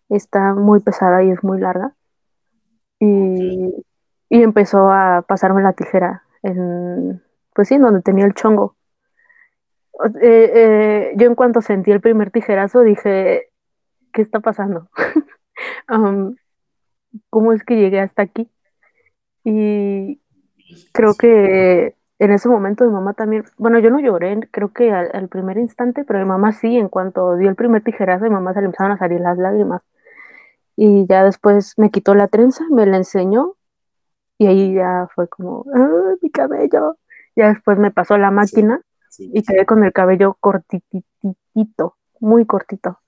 está 0.10 0.54
muy 0.54 0.80
pesada 0.80 1.24
y 1.24 1.32
es 1.32 1.44
muy 1.44 1.60
larga. 1.60 1.96
Y, 3.00 3.74
y 4.30 4.44
empezó 4.44 4.90
a 4.92 5.24
pasarme 5.28 5.62
la 5.62 5.74
tijera 5.74 6.24
en, 6.44 7.22
pues 7.54 7.68
sí, 7.68 7.78
donde 7.78 8.02
tenía 8.02 8.26
el 8.26 8.34
chongo. 8.34 8.76
Eh, 10.22 10.52
eh, 10.54 11.14
yo 11.16 11.28
en 11.28 11.36
cuanto 11.36 11.62
sentí 11.62 11.92
el 11.92 12.02
primer 12.02 12.32
tijerazo 12.32 12.82
dije, 12.82 13.50
¿qué 14.12 14.22
está 14.22 14.40
pasando? 14.40 14.90
um, 15.90 16.36
¿Cómo 17.30 17.54
es 17.54 17.64
que 17.64 17.78
llegué 17.78 18.02
hasta 18.02 18.24
aquí? 18.24 18.50
Y 19.44 20.22
creo 20.92 21.14
que 21.16 21.96
en 22.20 22.32
ese 22.32 22.48
momento 22.48 22.86
mi 22.86 22.92
mamá 22.92 23.14
también, 23.14 23.44
bueno, 23.58 23.80
yo 23.80 23.90
no 23.90 24.00
lloré, 24.00 24.40
creo 24.52 24.72
que 24.72 24.92
al, 24.92 25.10
al, 25.14 25.28
primer 25.28 25.58
instante, 25.58 26.06
pero 26.06 26.20
mi 26.20 26.26
mamá 26.26 26.54
sí, 26.54 26.78
en 26.78 26.88
cuanto 26.88 27.36
dio 27.36 27.50
el 27.50 27.56
primer 27.56 27.84
tijerazo, 27.84 28.26
mi 28.26 28.32
mamá 28.32 28.54
se 28.54 28.62
le 28.62 28.68
empezaron 28.68 28.94
a 28.94 28.98
salir 28.98 29.20
las 29.20 29.38
lágrimas. 29.38 29.82
Y 30.78 31.06
ya 31.08 31.24
después 31.24 31.74
me 31.78 31.90
quitó 31.92 32.16
la 32.16 32.28
trenza, 32.28 32.64
me 32.70 32.86
la 32.86 32.98
enseñó 32.98 33.56
y 34.38 34.48
ahí 34.48 34.74
ya 34.74 35.08
fue 35.14 35.28
como, 35.28 35.66
¡ah, 35.74 36.16
mi 36.22 36.30
cabello! 36.30 36.98
Ya 37.36 37.50
después 37.50 37.78
me 37.78 37.92
pasó 37.92 38.18
la 38.18 38.32
máquina 38.32 38.82
sí, 39.10 39.26
sí, 39.26 39.32
y 39.34 39.44
quedé 39.44 39.66
con 39.66 39.84
el 39.84 39.94
cabello 39.94 40.38
cortitito, 40.40 41.98
muy 42.20 42.46
cortito. 42.46 43.00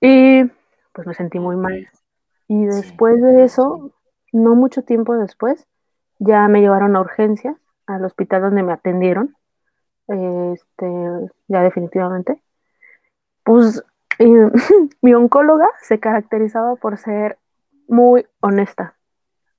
Y 0.00 0.44
pues 0.92 1.06
me 1.06 1.14
sentí 1.14 1.38
muy 1.38 1.56
mal. 1.56 1.88
Y 2.48 2.64
después 2.66 3.20
de 3.22 3.44
eso, 3.44 3.92
no 4.32 4.54
mucho 4.54 4.82
tiempo 4.82 5.16
después, 5.16 5.66
ya 6.18 6.46
me 6.48 6.60
llevaron 6.60 6.96
a 6.96 7.00
urgencias 7.00 7.56
al 7.86 8.04
hospital 8.04 8.42
donde 8.42 8.62
me 8.62 8.72
atendieron, 8.72 9.36
este, 10.08 11.30
ya 11.48 11.62
definitivamente. 11.62 12.42
Pues 13.44 13.84
mi 15.02 15.14
oncóloga 15.14 15.68
se 15.82 15.98
caracterizaba 15.98 16.76
por 16.76 16.98
ser 16.98 17.38
muy 17.88 18.26
honesta, 18.40 18.96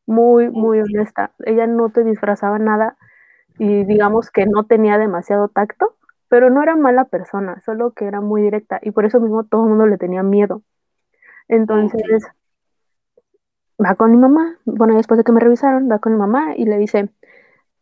muy, 0.06 0.50
muy 0.50 0.80
honesta. 0.80 1.32
Ella 1.46 1.68
no 1.68 1.89
te 1.89 2.03
disfrazaba 2.03 2.60
nada 2.60 2.98
y 3.58 3.84
digamos 3.86 4.32
que 4.32 4.46
no 4.46 4.65
tenía 4.65 4.98
demasiado 4.98 5.48
tacto, 5.48 5.96
pero 6.27 6.50
no 6.50 6.63
era 6.63 6.75
mala 6.75 7.06
persona, 7.06 7.62
solo 7.62 7.92
que 7.92 8.06
era 8.06 8.22
muy 8.22 8.42
directa 8.42 8.80
y 8.82 8.92
por 8.92 9.06
eso 9.06 9.20
mismo 9.20 9.44
todo 9.44 9.63
el 9.63 9.70
mundo 9.70 9.86
le 9.86 9.98
tenía 9.98 10.24
miedo. 10.24 10.63
Entonces, 11.48 12.25
va 13.84 13.96
con 13.96 14.12
mi 14.12 14.18
mamá, 14.18 14.58
bueno, 14.65 14.96
después 14.96 15.18
de 15.18 15.24
que 15.24 15.32
me 15.32 15.39
revisaron, 15.39 15.89
va 15.92 16.00
con 16.00 16.13
mi 16.13 16.20
mamá 16.20 16.56
y 16.56 16.65
le 16.65 16.77
dice, 16.77 17.10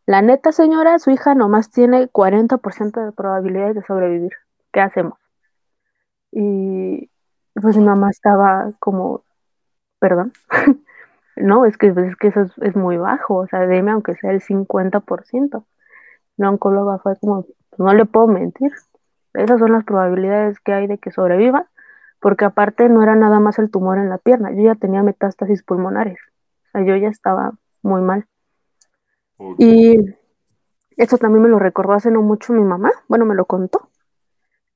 la 0.06 0.22
neta 0.22 0.52
señora, 0.52 1.00
su 1.00 1.12
hija 1.12 1.36
nomás 1.36 1.70
tiene 1.70 2.08
40% 2.10 3.06
de 3.06 3.12
probabilidades 3.12 3.76
de 3.76 3.84
sobrevivir. 3.84 4.34
¿Qué 4.72 4.82
hacemos? 4.82 5.18
Y 6.32 7.10
pues 7.54 7.78
mi 7.78 7.84
mamá 7.84 8.10
estaba 8.10 8.72
como, 8.80 9.24
perdón, 10.00 10.34
no, 11.36 11.66
es 11.66 11.78
que, 11.78 11.88
es 11.88 12.16
que 12.18 12.28
eso 12.28 12.48
es, 12.62 12.76
muy 12.76 12.98
bajo, 12.98 13.36
o 13.38 13.48
sea, 13.48 13.68
dime 13.68 13.92
aunque 13.92 14.16
sea 14.16 14.32
el 14.32 14.42
50%. 14.42 15.66
La 16.38 16.50
oncóloga 16.50 17.00
fue 17.00 17.18
como, 17.20 17.46
no 17.78 17.94
le 17.94 18.06
puedo 18.06 18.28
mentir, 18.28 18.72
esas 19.34 19.60
son 19.60 19.74
las 19.74 19.84
probabilidades 19.84 20.60
que 20.60 20.74
hay 20.74 20.88
de 20.88 20.98
que 20.98 21.12
sobreviva, 21.12 21.68
porque 22.20 22.46
aparte 22.46 22.90
no 22.90 23.04
era 23.04 23.16
nada 23.16 23.40
más 23.40 23.60
el 23.60 23.72
tumor 23.72 23.98
en 23.98 24.10
la 24.10 24.18
pierna, 24.18 24.52
yo 24.52 24.64
ya 24.64 24.76
tenía 24.76 25.04
metástasis 25.04 25.64
pulmonares, 25.64 26.20
o 26.70 26.72
sea, 26.72 26.84
yo 26.86 26.96
ya 26.96 27.10
estaba 27.10 27.54
muy 27.82 28.02
mal. 28.02 28.28
Okay. 29.54 29.96
Y 29.96 30.16
eso 30.98 31.18
también 31.18 31.44
me 31.44 31.50
lo 31.50 31.60
recordó 31.60 31.94
hace 31.94 32.12
no 32.12 32.22
mucho 32.22 32.54
mi 32.54 32.64
mamá, 32.64 32.92
bueno, 33.08 33.26
me 33.26 33.36
lo 33.36 33.46
contó, 33.46 33.90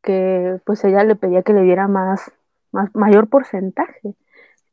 que 0.01 0.59
pues 0.65 0.83
ella 0.83 1.03
le 1.03 1.15
pedía 1.15 1.43
que 1.43 1.53
le 1.53 1.61
diera 1.61 1.87
más, 1.87 2.31
más 2.71 2.93
mayor 2.95 3.27
porcentaje 3.27 4.15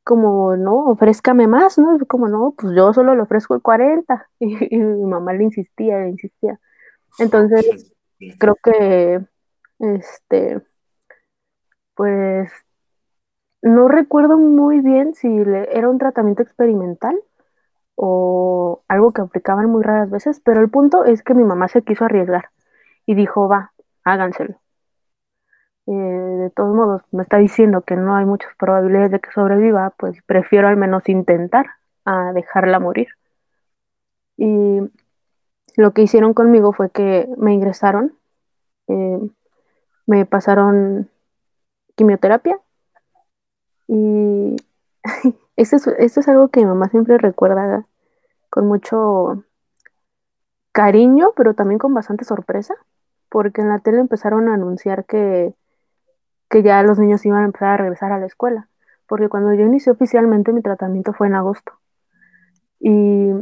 como, 0.05 0.57
no, 0.57 0.87
ofrézcame 0.91 1.47
más, 1.47 1.79
¿no? 1.79 1.99
Como, 2.09 2.29
no, 2.29 2.55
pues 2.59 2.75
yo 2.75 2.93
solo 2.93 3.15
le 3.15 3.23
ofrezco 3.23 3.55
el 3.55 3.63
40. 3.63 4.29
Y, 4.41 4.75
y 4.75 4.79
mi 4.79 5.05
mamá 5.05 5.33
le 5.33 5.45
insistía, 5.45 5.99
le 5.99 6.11
insistía. 6.11 6.59
Entonces, 7.19 7.93
creo 8.39 8.57
que, 8.63 9.21
este, 9.79 10.61
pues, 11.95 12.51
no 13.63 13.87
recuerdo 13.87 14.39
muy 14.39 14.81
bien 14.81 15.15
si 15.15 15.29
le, 15.29 15.69
era 15.77 15.89
un 15.89 15.99
tratamiento 15.99 16.43
experimental 16.43 17.17
o 17.95 18.83
algo 18.89 19.13
que 19.13 19.23
aplicaban 19.23 19.67
muy 19.71 19.83
raras 19.83 20.11
veces, 20.11 20.41
pero 20.45 20.61
el 20.61 20.71
punto 20.71 21.05
es 21.05 21.23
que 21.23 21.35
mi 21.35 21.45
mamá 21.45 21.69
se 21.69 21.83
quiso 21.83 22.05
arriesgar 22.05 22.51
y 23.07 23.15
dijo, 23.15 23.49
va, 23.49 23.73
háganselo. 24.05 24.57
Eh, 25.87 25.93
de 25.93 26.51
todos 26.51 26.75
modos 26.75 27.03
me 27.11 27.23
está 27.25 27.39
diciendo 27.39 27.83
que 27.83 27.97
no 27.97 28.15
hay 28.15 28.25
muchas 28.25 28.55
probabilidades 28.57 29.11
de 29.11 29.21
que 29.21 29.33
sobreviva, 29.33 29.91
pues 29.99 30.23
prefiero 30.27 30.69
al 30.69 30.77
menos 30.77 31.09
intentar 31.09 31.67
a 32.05 32.33
dejarla 32.33 32.79
morir. 32.79 33.09
Y 34.37 34.81
lo 35.77 35.93
que 35.93 36.03
hicieron 36.03 36.35
conmigo 36.35 36.73
fue 36.73 36.91
que 36.91 37.29
me 37.37 37.53
ingresaron, 37.53 38.17
eh, 38.89 39.21
me 40.07 40.27
pasaron 40.27 41.11
quimioterapia 41.97 42.59
y 43.89 44.57
esto 45.57 45.77
es, 45.77 45.87
esto 45.99 46.21
es 46.21 46.29
algo 46.29 46.49
que 46.49 46.61
mi 46.61 46.67
mamá 46.67 46.89
siempre 46.89 47.19
recuerda 47.19 47.85
con 48.51 48.67
mucho 48.67 49.45
cariño, 50.73 51.33
pero 51.37 51.55
también 51.55 51.79
con 51.79 51.95
bastante 51.95 52.25
sorpresa, 52.25 52.75
porque 53.29 53.61
en 53.61 53.69
la 53.69 53.81
tele 53.81 54.01
empezaron 54.01 54.49
a 54.49 54.55
anunciar 54.55 55.05
que 55.05 55.55
que 56.53 56.63
ya 56.63 56.83
los 56.83 56.99
niños 56.99 57.25
iban 57.25 57.43
a 57.43 57.47
empezar 57.47 57.69
a 57.71 57.77
regresar 57.79 58.13
a 58.13 58.19
la 58.19 58.27
escuela, 58.27 58.69
porque 59.09 59.31
cuando 59.31 59.55
yo 59.55 59.65
inicié 59.65 59.91
oficialmente 59.91 60.53
mi 60.53 60.61
tratamiento 60.61 61.15
fue 61.15 61.27
en 61.29 61.35
agosto. 61.35 61.73
Y, 62.79 63.33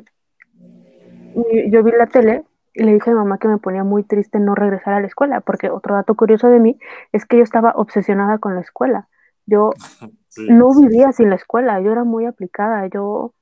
yo 1.70 1.82
vi 1.82 1.90
la 1.92 2.06
tele 2.06 2.44
y 2.72 2.84
le 2.84 2.92
dije 2.94 3.10
a 3.10 3.12
mi 3.12 3.18
mamá 3.18 3.38
que 3.38 3.48
me 3.48 3.58
ponía 3.58 3.82
muy 3.82 4.04
triste 4.04 4.38
no 4.38 4.54
regresar 4.54 4.94
a 4.94 5.00
la 5.00 5.08
escuela, 5.08 5.40
porque 5.40 5.70
otro 5.70 5.96
dato 5.96 6.14
curioso 6.14 6.48
de 6.48 6.60
mí 6.60 6.78
es 7.10 7.26
que 7.26 7.38
yo 7.38 7.42
estaba 7.42 7.72
obsesionada 7.74 8.38
con 8.38 8.54
la 8.54 8.60
escuela. 8.60 9.08
Yo 9.50 9.70
sí, 10.28 10.46
no 10.48 10.70
vivía 10.78 11.12
sin 11.12 11.30
la 11.30 11.36
escuela, 11.36 11.80
yo 11.80 11.92
era 11.92 12.04
muy 12.04 12.26
aplicada, 12.26 12.86
yo, 12.86 13.34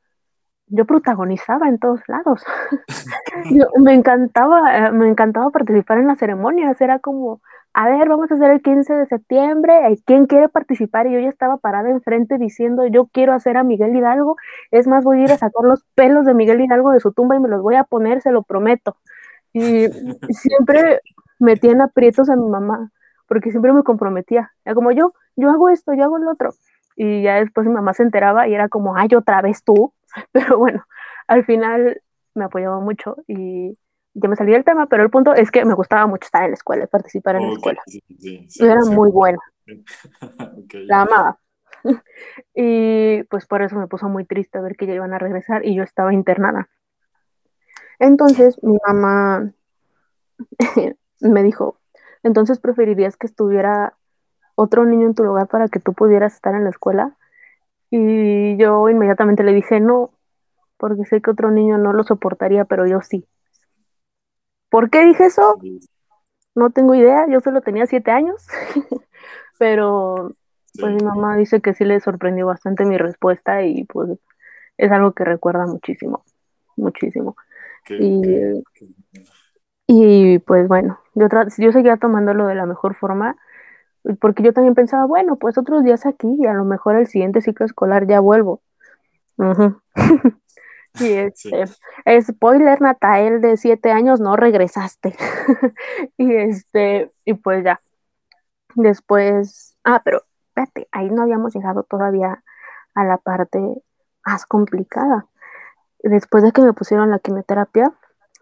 yo 0.67 0.85
protagonizaba 0.87 1.69
en 1.69 1.79
todos 1.79 2.01
lados. 2.09 2.43
yo, 3.51 3.67
me 3.81 3.95
encantaba, 3.95 4.91
me 4.91 5.09
encantaba 5.09 5.51
participar 5.51 5.99
en 5.99 6.09
las 6.09 6.19
ceremonias, 6.19 6.81
era 6.81 6.99
como, 6.99 7.41
a 7.75 7.89
ver, 7.89 8.09
vamos 8.09 8.31
a 8.31 8.35
hacer 8.35 8.51
el 8.51 8.63
15 8.63 8.93
de 8.93 9.07
septiembre, 9.07 9.73
¿quién 10.05 10.27
quiere 10.27 10.49
participar? 10.49 11.07
Y 11.07 11.13
yo 11.13 11.21
ya 11.21 11.29
estaba 11.29 11.59
parada 11.59 11.91
enfrente 11.91 12.39
diciendo, 12.39 12.87
yo 12.87 13.07
quiero 13.07 13.35
hacer 13.35 13.57
a 13.57 13.63
Miguel 13.63 13.95
Hidalgo, 13.95 14.37
es 14.71 14.87
más, 14.87 15.05
voy 15.05 15.21
a 15.21 15.25
ir 15.25 15.33
a 15.33 15.39
sacar 15.39 15.63
los 15.63 15.85
pelos 15.95 16.27
de 16.27 16.35
Miguel 16.35 16.61
Hidalgo 16.61 16.91
de 16.91 17.01
su 17.01 17.13
tumba 17.13 17.37
y 17.37 17.41
me 17.41 17.49
los 17.49 17.63
voy 17.63 17.77
a 17.77 17.85
poner, 17.85 18.21
se 18.21 18.33
lo 18.33 18.43
prometo. 18.43 18.97
Y 19.53 19.87
siempre 20.31 21.01
metía 21.39 21.73
en 21.73 21.83
aprietos 21.83 22.31
a 22.31 22.37
mi 22.37 22.49
mamá, 22.49 22.91
porque 23.29 23.51
siempre 23.51 23.73
me 23.73 23.83
comprometía, 23.83 24.53
era 24.65 24.75
como 24.75 24.91
yo, 24.91 25.13
yo 25.39 25.51
hago 25.51 25.69
esto, 25.69 25.95
yo 25.95 26.05
hago 26.05 26.19
el 26.19 26.29
otro. 26.29 26.55
Y 26.97 27.23
ya 27.23 27.37
después 27.37 27.67
mi 27.67 27.73
mamá 27.73 27.95
se 27.95 28.03
enteraba 28.03 28.49
y 28.49 28.55
era 28.55 28.69
como, 28.69 28.97
ay, 28.97 29.09
otra 29.17 29.41
vez 29.41 29.63
tú. 29.63 29.95
Pero 30.33 30.59
bueno, 30.59 30.85
al 31.29 31.45
final 31.45 32.03
me 32.35 32.45
apoyaba 32.45 32.81
mucho 32.81 33.17
y 33.27 33.79
ya 34.15 34.29
me 34.29 34.37
salí 34.37 34.53
del 34.53 34.65
tema, 34.65 34.87
pero 34.87 35.03
el 35.03 35.11
punto 35.11 35.35
es 35.35 35.51
que 35.51 35.65
me 35.65 35.75
gustaba 35.75 36.07
mucho 36.07 36.25
estar 36.25 36.43
en 36.43 36.51
la 36.51 36.55
escuela, 36.55 36.87
participar 36.87 37.37
en 37.37 37.43
okay, 37.43 37.51
la 37.51 37.55
escuela. 37.57 37.83
Sí, 37.87 38.03
sí, 38.19 38.47
sí, 38.49 38.65
era 38.65 38.81
muy 38.85 39.11
buena. 39.11 39.39
okay. 40.65 40.87
La 40.87 41.03
amaba. 41.03 41.39
y 42.55 43.23
pues 43.25 43.47
por 43.47 43.63
eso 43.63 43.77
me 43.77 43.87
puso 43.87 44.09
muy 44.09 44.25
triste 44.25 44.61
ver 44.61 44.77
que 44.77 44.87
ya 44.87 44.95
iban 44.95 45.13
a 45.13 45.19
regresar 45.19 45.65
y 45.65 45.75
yo 45.75 45.83
estaba 45.83 46.13
internada. 46.13 46.69
Entonces 47.99 48.61
mi 48.63 48.77
mamá 48.87 49.53
me 51.21 51.43
dijo, 51.43 51.79
entonces 52.23 52.61
preferirías 52.61 53.17
que 53.17 53.27
estuviera 53.27 53.98
otro 54.61 54.85
niño 54.85 55.07
en 55.07 55.15
tu 55.15 55.23
lugar 55.23 55.47
para 55.47 55.69
que 55.69 55.79
tú 55.79 55.93
pudieras 55.93 56.35
estar 56.35 56.53
en 56.57 56.65
la 56.65 56.71
escuela. 56.71 57.17
Y 57.91 58.57
yo 58.57 58.89
inmediatamente 58.89 59.45
le 59.45 59.53
dije 59.55 59.79
no, 59.79 60.11
porque 60.77 61.05
sé 61.05 61.23
que 61.23 61.31
otro 61.31 61.53
niño 61.53 61.79
no 61.79 61.93
lo 61.93 62.03
soportaría, 62.03 62.65
pero 62.65 62.85
yo 62.85 63.01
sí. 63.01 63.25
¿Por 64.69 64.91
qué 64.91 65.05
dije 65.05 65.27
eso? 65.27 65.61
no 66.57 66.71
tengo 66.71 66.97
idea, 66.97 67.29
yo 67.29 67.41
solo 67.41 67.61
tenía 67.61 67.87
siete 67.87 68.11
años, 68.11 68.45
pero 69.61 70.33
pues 70.81 70.93
mi 70.93 71.05
mamá 71.05 71.37
dice 71.37 71.61
que 71.61 71.73
sí 71.73 71.85
le 71.85 72.01
sorprendió 72.01 72.47
bastante 72.47 72.85
mi 72.85 72.99
respuesta 72.99 73.63
y 73.63 73.85
pues 73.85 74.19
es 74.77 74.91
algo 74.91 75.13
que 75.13 75.25
recuerda 75.25 75.67
muchísimo, 75.67 76.25
muchísimo. 76.77 77.37
y, 77.89 78.61
y 79.87 80.39
pues 80.41 80.67
bueno, 80.67 80.99
yo, 81.15 81.29
yo 81.59 81.71
seguía 81.71 81.97
tomándolo 81.97 82.49
de 82.49 82.57
la 82.57 82.67
mejor 82.67 82.97
forma 82.97 83.37
porque 84.21 84.43
yo 84.43 84.53
también 84.53 84.75
pensaba, 84.75 85.05
bueno, 85.07 85.37
pues 85.37 85.59
otros 85.59 85.85
días 85.85 86.07
aquí 86.07 86.29
y 86.39 86.47
a 86.47 86.55
lo 86.55 86.65
mejor 86.65 86.97
el 86.97 87.07
siguiente 87.07 87.41
ciclo 87.41 87.67
escolar 87.67 88.07
ya 88.07 88.21
vuelvo. 88.21 88.63
y 91.01 91.13
este, 91.13 91.65
spoiler, 92.23 92.81
Natael 92.81 93.41
de 93.41 93.57
siete 93.57 93.93
años, 93.93 94.21
no 94.21 94.37
regresaste. 94.37 95.15
y 96.17 96.35
este, 96.35 97.13
y 97.25 97.35
pues 97.35 97.65
ya. 97.65 97.81
Después, 98.75 99.77
ah, 99.85 100.03
pero 100.05 100.23
espérate, 100.49 100.89
ahí 100.93 101.11
no 101.11 101.23
habíamos 101.23 101.55
llegado 101.55 101.83
todavía 101.83 102.43
a 102.95 103.05
la 103.05 103.19
parte 103.19 103.61
más 104.25 104.47
complicada. 104.47 105.27
Después 106.01 106.45
de 106.45 106.53
que 106.53 106.63
me 106.63 106.73
pusieron 106.75 107.11
la 107.11 107.19
quimioterapia, 107.19 107.93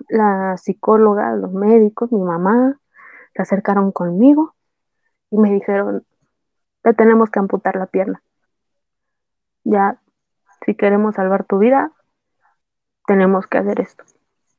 la 0.09 0.57
psicóloga, 0.59 1.33
los 1.37 1.53
médicos, 1.53 2.13
mi 2.13 2.21
mamá, 2.21 2.79
se 3.35 3.43
acercaron 3.43 3.93
conmigo 3.93 4.56
y 5.31 5.39
me 5.39 5.53
dijeron, 5.53 6.05
te 6.83 6.95
tenemos 6.95 7.31
que 7.31 7.39
amputar 7.39 7.77
la 7.77 7.87
pierna. 7.87 8.23
Ya, 9.65 10.01
si 10.65 10.75
queremos 10.75 11.17
salvar 11.17 11.45
tu 11.45 11.59
vida, 11.59 11.93
tenemos 13.07 13.47
que 13.47 13.59
hacer 13.59 13.81
esto. 13.81 14.05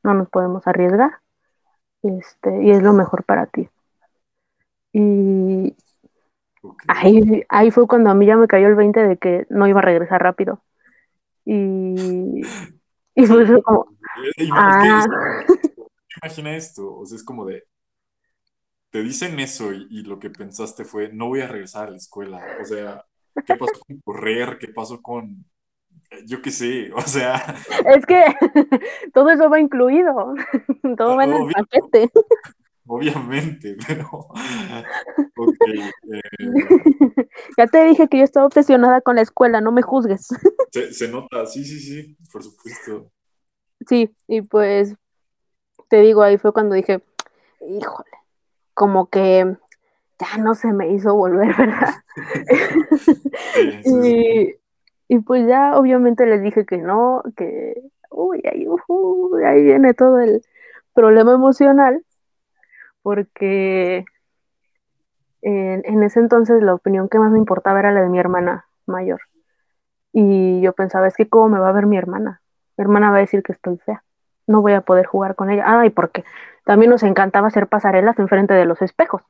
No 0.04 0.14
nos 0.14 0.30
podemos 0.30 0.68
arriesgar. 0.68 1.20
Este, 2.04 2.64
y 2.64 2.72
es 2.72 2.82
lo 2.82 2.94
mejor 2.94 3.24
para 3.24 3.46
ti. 3.48 3.70
Y 4.94 5.76
ahí, 6.88 7.44
ahí 7.50 7.72
fue 7.72 7.88
cuando 7.88 8.10
a 8.10 8.14
mí 8.14 8.26
ya 8.26 8.38
me 8.38 8.48
cayó 8.48 8.68
el 8.68 8.76
20 8.76 9.08
de 9.08 9.18
que 9.18 9.46
no 9.50 9.68
iba 9.68 9.80
a 9.80 9.84
regresar 9.84 10.22
rápido. 10.22 10.62
Y, 11.46 12.42
y 13.16 13.26
fue 13.26 13.62
como... 13.64 13.88
Ah. 14.54 15.06
Imagina 16.24 16.56
esto, 16.56 16.96
o 16.96 17.06
sea, 17.06 17.16
es 17.16 17.24
como 17.24 17.46
de, 17.46 17.64
te 18.98 19.04
dicen 19.04 19.40
eso 19.40 19.72
y, 19.72 20.02
lo 20.02 20.18
que 20.18 20.32
pensaste 20.32 20.84
fue, 20.84 21.14
no 21.14 21.28
voy 21.28 21.42
a 21.42 21.48
regresar 21.48 21.88
a 21.88 21.92
la 21.92 21.98
escuela. 21.98 22.44
O 22.60 22.66
sea, 22.66 23.06
¿qué 23.46 23.56
pasó 23.56 23.80
con 23.88 24.00
correr? 24.00 24.58
¿Qué 24.58 24.70
pasó 24.70 25.04
con, 25.04 25.46
yo 26.26 26.42
qué 26.42 26.50
sé? 26.50 26.90
O 26.96 27.02
sea... 27.02 27.36
Es 27.96 28.08
que 28.08 28.26
todo 29.14 29.30
eso 29.30 29.52
va 29.52 29.60
incluido, 29.60 30.34
todo 30.98 31.16
va 31.16 31.26
en 31.26 31.34
el 31.34 31.52
paquete. 31.52 32.10
Obviamente, 32.88 33.78
pero... 33.86 34.30
Eh, 35.68 35.92
ya 37.56 37.68
te 37.68 37.84
dije 37.84 38.08
que 38.08 38.18
yo 38.18 38.24
estaba 38.24 38.48
obsesionada 38.48 39.02
con 39.02 39.18
la 39.18 39.22
escuela, 39.22 39.62
no 39.62 39.72
me 39.72 39.84
juzgues. 39.84 40.30
Se, 40.72 40.92
se 40.92 41.08
nota, 41.08 41.46
sí, 41.46 41.64
sí, 41.64 41.80
sí, 41.80 42.18
por 42.32 42.42
supuesto. 42.42 43.12
Sí, 43.88 44.16
y 44.28 44.42
pues 44.42 44.96
te 45.88 46.02
digo, 46.02 46.24
ahí 46.24 46.40
fue 46.40 46.52
cuando 46.52 46.74
dije, 46.74 47.04
híjole, 47.62 48.10
como 48.78 49.08
que 49.08 49.58
ya 50.20 50.38
no 50.38 50.54
se 50.54 50.72
me 50.72 50.90
hizo 50.90 51.16
volver, 51.16 51.48
¿verdad? 51.58 51.96
y, 55.10 55.20
pues 55.22 55.48
ya 55.48 55.76
obviamente 55.76 56.28
les 56.28 56.44
dije 56.44 56.64
que 56.64 56.78
no, 56.78 57.24
que 57.36 57.82
uy, 58.12 58.44
ahí, 58.46 58.68
ahí 59.48 59.64
viene 59.64 59.96
todo 59.96 60.20
el 60.20 60.44
problema 60.94 61.34
emocional, 61.34 62.06
porque 63.02 64.06
en, 65.42 65.82
en, 65.84 66.04
ese 66.04 66.20
entonces 66.20 66.62
la 66.62 66.76
opinión 66.76 67.10
que 67.10 67.18
más 67.18 67.32
me 67.32 67.40
importaba 67.40 67.80
era 67.80 67.92
la 67.92 68.04
de 68.04 68.10
mi 68.10 68.20
hermana 68.20 68.68
mayor. 68.86 69.22
Y 70.14 70.62
yo 70.62 70.74
pensaba, 70.74 71.08
es 71.08 71.16
que 71.16 71.28
cómo 71.28 71.50
me 71.50 71.60
va 71.60 71.70
a 71.70 71.74
ver 71.74 71.88
mi 71.88 71.98
hermana. 71.98 72.42
Mi 72.78 72.84
hermana 72.84 73.10
va 73.10 73.18
a 73.18 73.22
decir 73.22 73.42
que 73.42 73.54
estoy 73.54 73.80
fea. 73.80 74.04
No 74.46 74.62
voy 74.62 74.74
a 74.74 74.82
poder 74.82 75.08
jugar 75.08 75.34
con 75.34 75.50
ella. 75.50 75.64
Ay, 75.66 75.90
porque 75.90 76.24
también 76.68 76.92
nos 76.92 77.04
encantaba 77.04 77.48
hacer 77.48 77.68
pasarelas 77.68 78.20
enfrente 78.20 78.54
de 78.54 78.66
los 78.66 78.82
espejos. 78.82 79.22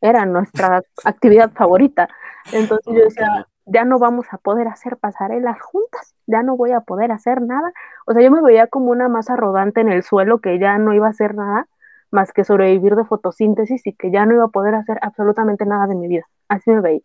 Era 0.00 0.24
nuestra 0.24 0.82
actividad 1.04 1.50
favorita. 1.52 2.08
Entonces 2.52 2.86
yo 2.86 3.04
decía, 3.04 3.46
ya 3.66 3.84
no 3.84 3.98
vamos 3.98 4.24
a 4.30 4.38
poder 4.38 4.66
hacer 4.66 4.96
pasarelas 4.96 5.60
juntas, 5.60 6.14
ya 6.26 6.42
no 6.42 6.56
voy 6.56 6.72
a 6.72 6.80
poder 6.80 7.12
hacer 7.12 7.42
nada. 7.42 7.70
O 8.06 8.14
sea, 8.14 8.22
yo 8.22 8.30
me 8.30 8.40
veía 8.40 8.68
como 8.68 8.92
una 8.92 9.08
masa 9.08 9.36
rodante 9.36 9.82
en 9.82 9.90
el 9.90 10.04
suelo 10.04 10.38
que 10.38 10.58
ya 10.58 10.78
no 10.78 10.94
iba 10.94 11.06
a 11.06 11.10
hacer 11.10 11.34
nada 11.34 11.68
más 12.10 12.32
que 12.32 12.44
sobrevivir 12.44 12.96
de 12.96 13.04
fotosíntesis 13.04 13.86
y 13.86 13.92
que 13.92 14.10
ya 14.10 14.24
no 14.24 14.32
iba 14.32 14.44
a 14.44 14.48
poder 14.48 14.74
hacer 14.74 14.98
absolutamente 15.02 15.66
nada 15.66 15.86
de 15.86 15.96
mi 15.96 16.08
vida. 16.08 16.24
Así 16.48 16.70
me 16.70 16.80
veía. 16.80 17.02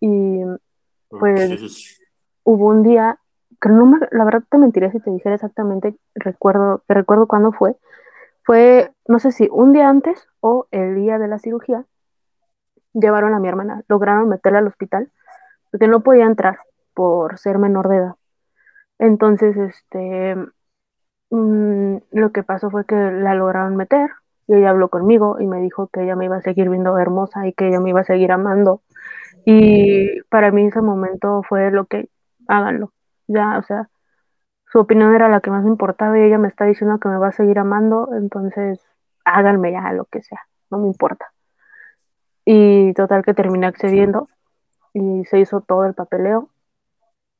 Y 0.00 0.42
pues 1.08 1.98
hubo 2.42 2.66
un 2.66 2.82
día, 2.82 3.18
que 3.58 3.70
no 3.70 3.86
me, 3.86 4.00
la 4.10 4.26
verdad 4.26 4.42
te 4.50 4.58
mentiría 4.58 4.92
si 4.92 5.00
te 5.00 5.10
dijera 5.10 5.36
exactamente, 5.36 5.96
recuerdo, 6.14 6.82
te 6.86 6.92
recuerdo 6.92 7.26
cuándo 7.26 7.52
fue, 7.52 7.74
fue, 8.48 8.94
no 9.06 9.18
sé 9.18 9.30
si 9.30 9.46
un 9.52 9.74
día 9.74 9.90
antes 9.90 10.26
o 10.40 10.68
el 10.70 10.94
día 10.94 11.18
de 11.18 11.28
la 11.28 11.38
cirugía, 11.38 11.84
llevaron 12.94 13.34
a 13.34 13.40
mi 13.40 13.46
hermana, 13.46 13.82
lograron 13.88 14.26
meterla 14.30 14.60
al 14.60 14.68
hospital, 14.68 15.12
porque 15.70 15.86
no 15.86 16.00
podía 16.00 16.24
entrar 16.24 16.58
por 16.94 17.38
ser 17.38 17.58
menor 17.58 17.90
de 17.90 17.96
edad. 17.96 18.14
Entonces, 18.98 19.54
este, 19.54 20.34
mm, 21.28 21.96
lo 22.10 22.32
que 22.32 22.42
pasó 22.42 22.70
fue 22.70 22.86
que 22.86 22.94
la 22.94 23.34
lograron 23.34 23.76
meter 23.76 24.12
y 24.46 24.54
ella 24.54 24.70
habló 24.70 24.88
conmigo 24.88 25.36
y 25.38 25.46
me 25.46 25.60
dijo 25.60 25.88
que 25.88 26.04
ella 26.04 26.16
me 26.16 26.24
iba 26.24 26.36
a 26.36 26.40
seguir 26.40 26.70
viendo 26.70 26.96
hermosa 26.96 27.46
y 27.46 27.52
que 27.52 27.68
ella 27.68 27.80
me 27.80 27.90
iba 27.90 28.00
a 28.00 28.04
seguir 28.04 28.32
amando. 28.32 28.80
Y 29.44 30.22
para 30.30 30.52
mí 30.52 30.68
ese 30.68 30.80
momento 30.80 31.42
fue 31.46 31.70
lo 31.70 31.84
que, 31.84 32.08
háganlo, 32.46 32.94
ya, 33.26 33.58
o 33.58 33.62
sea, 33.64 33.90
su 34.70 34.78
opinión 34.78 35.14
era 35.14 35.28
la 35.28 35.40
que 35.40 35.50
más 35.50 35.64
me 35.64 35.70
importaba 35.70 36.18
y 36.18 36.22
ella 36.22 36.38
me 36.38 36.48
está 36.48 36.64
diciendo 36.64 36.98
que 36.98 37.08
me 37.08 37.18
va 37.18 37.28
a 37.28 37.32
seguir 37.32 37.58
amando, 37.58 38.10
entonces 38.12 38.80
háganme 39.24 39.72
ya 39.72 39.92
lo 39.92 40.04
que 40.06 40.22
sea, 40.22 40.40
no 40.70 40.78
me 40.78 40.86
importa. 40.86 41.32
Y 42.44 42.92
total 42.94 43.24
que 43.24 43.34
terminé 43.34 43.66
accediendo 43.66 44.28
y 44.92 45.24
se 45.26 45.38
hizo 45.38 45.60
todo 45.60 45.84
el 45.84 45.94
papeleo. 45.94 46.50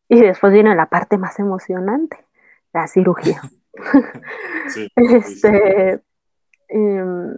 Y 0.09 0.21
después 0.21 0.53
viene 0.53 0.75
la 0.75 0.87
parte 0.87 1.19
más 1.19 1.39
emocionante, 1.39 2.25
la 2.73 2.87
cirugía. 2.87 3.41
este, 4.97 6.03
em, 6.69 7.37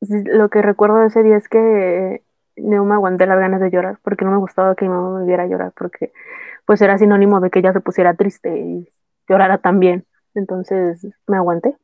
lo 0.00 0.48
que 0.48 0.62
recuerdo 0.62 0.98
de 0.98 1.06
ese 1.08 1.22
día 1.22 1.36
es 1.36 1.48
que 1.48 2.22
no 2.56 2.84
me 2.84 2.94
aguanté 2.94 3.26
las 3.26 3.38
ganas 3.38 3.60
de 3.60 3.70
llorar 3.70 3.98
porque 4.02 4.24
no 4.24 4.30
me 4.30 4.38
gustaba 4.38 4.76
que 4.76 4.84
mi 4.84 4.90
mamá 4.90 5.18
me 5.18 5.26
viera 5.26 5.46
llorar 5.46 5.72
porque 5.76 6.12
pues 6.66 6.80
era 6.80 6.98
sinónimo 6.98 7.40
de 7.40 7.50
que 7.50 7.58
ella 7.58 7.72
se 7.72 7.80
pusiera 7.80 8.14
triste 8.14 8.58
y 8.58 8.88
llorara 9.28 9.58
también. 9.58 10.06
Entonces 10.34 11.06
me 11.26 11.36
aguanté. 11.36 11.76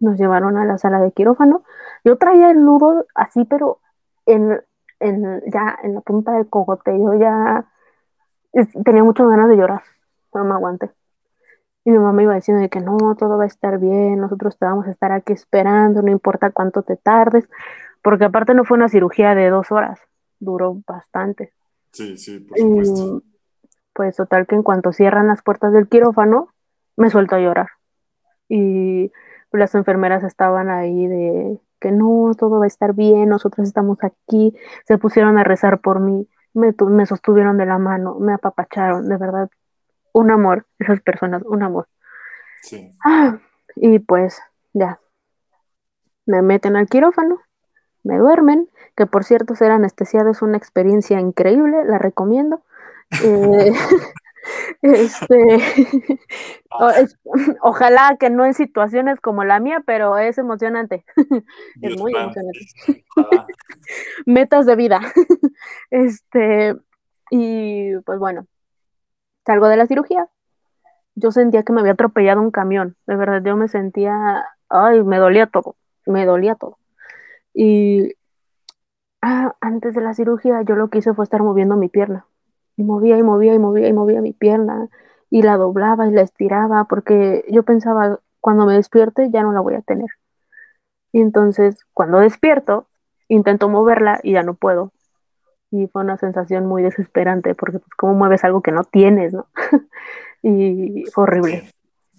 Nos 0.00 0.18
llevaron 0.18 0.58
a 0.58 0.64
la 0.64 0.78
sala 0.78 1.00
de 1.00 1.12
quirófano. 1.12 1.64
Yo 2.04 2.18
traía 2.18 2.50
el 2.50 2.62
nudo 2.62 3.06
así, 3.14 3.44
pero 3.44 3.80
en, 4.26 4.60
en, 5.00 5.42
ya 5.50 5.78
en 5.82 5.94
la 5.94 6.00
punta 6.02 6.32
del 6.32 6.48
cogote. 6.48 6.92
Yo 6.98 7.14
ya 7.14 7.66
tenía 8.84 9.02
muchas 9.04 9.28
ganas 9.28 9.48
de 9.48 9.56
llorar, 9.56 9.82
pero 10.32 10.44
me 10.44 10.52
aguanté. 10.52 10.90
Y 11.84 11.90
mi 11.92 11.98
mamá 11.98 12.22
iba 12.22 12.34
diciendo 12.34 12.62
de 12.62 12.68
que 12.68 12.80
no, 12.80 13.14
todo 13.16 13.38
va 13.38 13.44
a 13.44 13.46
estar 13.46 13.78
bien, 13.78 14.18
nosotros 14.18 14.58
te 14.58 14.64
vamos 14.64 14.86
a 14.88 14.90
estar 14.90 15.12
aquí 15.12 15.32
esperando, 15.32 16.02
no 16.02 16.10
importa 16.10 16.50
cuánto 16.50 16.82
te 16.82 16.96
tardes, 16.96 17.48
porque 18.02 18.24
aparte 18.24 18.54
no 18.54 18.64
fue 18.64 18.76
una 18.76 18.88
cirugía 18.88 19.36
de 19.36 19.50
dos 19.50 19.70
horas, 19.70 20.00
duró 20.40 20.76
bastante. 20.84 21.52
Sí, 21.92 22.18
sí, 22.18 22.40
por 22.40 22.58
supuesto 22.58 23.22
pues 23.96 24.14
total 24.14 24.46
que 24.46 24.54
en 24.54 24.62
cuanto 24.62 24.92
cierran 24.92 25.26
las 25.26 25.42
puertas 25.42 25.72
del 25.72 25.88
quirófano, 25.88 26.50
me 26.96 27.08
suelto 27.08 27.34
a 27.34 27.40
llorar. 27.40 27.68
Y 28.48 29.10
las 29.52 29.74
enfermeras 29.74 30.22
estaban 30.22 30.68
ahí 30.68 31.06
de 31.06 31.58
que 31.80 31.92
no, 31.92 32.32
todo 32.38 32.58
va 32.58 32.64
a 32.64 32.68
estar 32.68 32.94
bien, 32.94 33.30
nosotros 33.30 33.66
estamos 33.66 33.98
aquí, 34.02 34.54
se 34.84 34.98
pusieron 34.98 35.38
a 35.38 35.44
rezar 35.44 35.80
por 35.80 36.00
mí, 36.00 36.28
me, 36.52 36.74
me 36.78 37.06
sostuvieron 37.06 37.56
de 37.56 37.66
la 37.66 37.78
mano, 37.78 38.16
me 38.18 38.34
apapacharon, 38.34 39.08
de 39.08 39.16
verdad, 39.16 39.48
un 40.12 40.30
amor, 40.30 40.66
esas 40.78 41.00
personas, 41.00 41.42
un 41.44 41.62
amor. 41.62 41.88
Sí. 42.62 42.90
Ah, 43.02 43.38
y 43.76 43.98
pues 43.98 44.40
ya, 44.74 45.00
me 46.26 46.42
meten 46.42 46.76
al 46.76 46.86
quirófano, 46.86 47.40
me 48.02 48.18
duermen, 48.18 48.68
que 48.94 49.06
por 49.06 49.24
cierto 49.24 49.54
ser 49.54 49.70
anestesiado 49.70 50.30
es 50.30 50.42
una 50.42 50.58
experiencia 50.58 51.18
increíble, 51.18 51.84
la 51.86 51.98
recomiendo. 51.98 52.62
Eh, 53.10 53.72
este, 54.82 55.58
ojalá 57.60 58.16
que 58.18 58.30
no 58.30 58.44
en 58.44 58.54
situaciones 58.54 59.20
como 59.20 59.44
la 59.44 59.60
mía, 59.60 59.82
pero 59.86 60.18
es 60.18 60.38
emocionante. 60.38 61.04
es 61.82 61.98
muy 61.98 62.12
emocionante. 62.14 63.04
Metas 64.26 64.66
de 64.66 64.76
vida. 64.76 65.00
este, 65.90 66.76
y 67.30 67.96
pues 68.00 68.18
bueno, 68.18 68.46
salgo 69.44 69.68
de 69.68 69.76
la 69.76 69.86
cirugía. 69.86 70.28
Yo 71.14 71.30
sentía 71.30 71.62
que 71.62 71.72
me 71.72 71.80
había 71.80 71.92
atropellado 71.92 72.42
un 72.42 72.50
camión. 72.50 72.96
De 73.06 73.16
verdad, 73.16 73.42
yo 73.42 73.56
me 73.56 73.68
sentía, 73.68 74.44
ay, 74.68 75.02
me 75.02 75.18
dolía 75.18 75.46
todo. 75.46 75.76
me 76.04 76.26
dolía 76.26 76.54
todo. 76.56 76.78
Y 77.54 78.12
ah, 79.22 79.54
antes 79.60 79.94
de 79.94 80.02
la 80.02 80.12
cirugía 80.14 80.62
yo 80.62 80.76
lo 80.76 80.88
que 80.88 80.98
hice 80.98 81.14
fue 81.14 81.24
estar 81.24 81.42
moviendo 81.42 81.76
mi 81.76 81.88
pierna. 81.88 82.26
Y 82.76 82.84
movía 82.84 83.18
y 83.18 83.22
movía 83.22 83.54
y 83.54 83.58
movía 83.58 83.88
y 83.88 83.92
movía 83.92 84.20
mi 84.20 84.32
pierna 84.32 84.88
y 85.30 85.42
la 85.42 85.56
doblaba 85.56 86.06
y 86.06 86.12
la 86.12 86.22
estiraba 86.22 86.84
porque 86.84 87.44
yo 87.50 87.62
pensaba, 87.62 88.20
cuando 88.40 88.66
me 88.66 88.74
despierte 88.74 89.30
ya 89.30 89.42
no 89.42 89.52
la 89.52 89.60
voy 89.60 89.74
a 89.74 89.82
tener. 89.82 90.10
Y 91.12 91.20
entonces, 91.20 91.84
cuando 91.94 92.18
despierto, 92.18 92.88
intento 93.28 93.68
moverla 93.68 94.20
y 94.22 94.32
ya 94.32 94.42
no 94.42 94.54
puedo. 94.54 94.92
Y 95.70 95.88
fue 95.88 96.02
una 96.02 96.16
sensación 96.16 96.66
muy 96.66 96.82
desesperante 96.82 97.54
porque 97.54 97.78
pues 97.78 97.94
cómo 97.96 98.14
mueves 98.14 98.44
algo 98.44 98.62
que 98.62 98.72
no 98.72 98.84
tienes, 98.84 99.32
¿no? 99.32 99.46
y 100.42 101.04
horrible. 101.16 101.70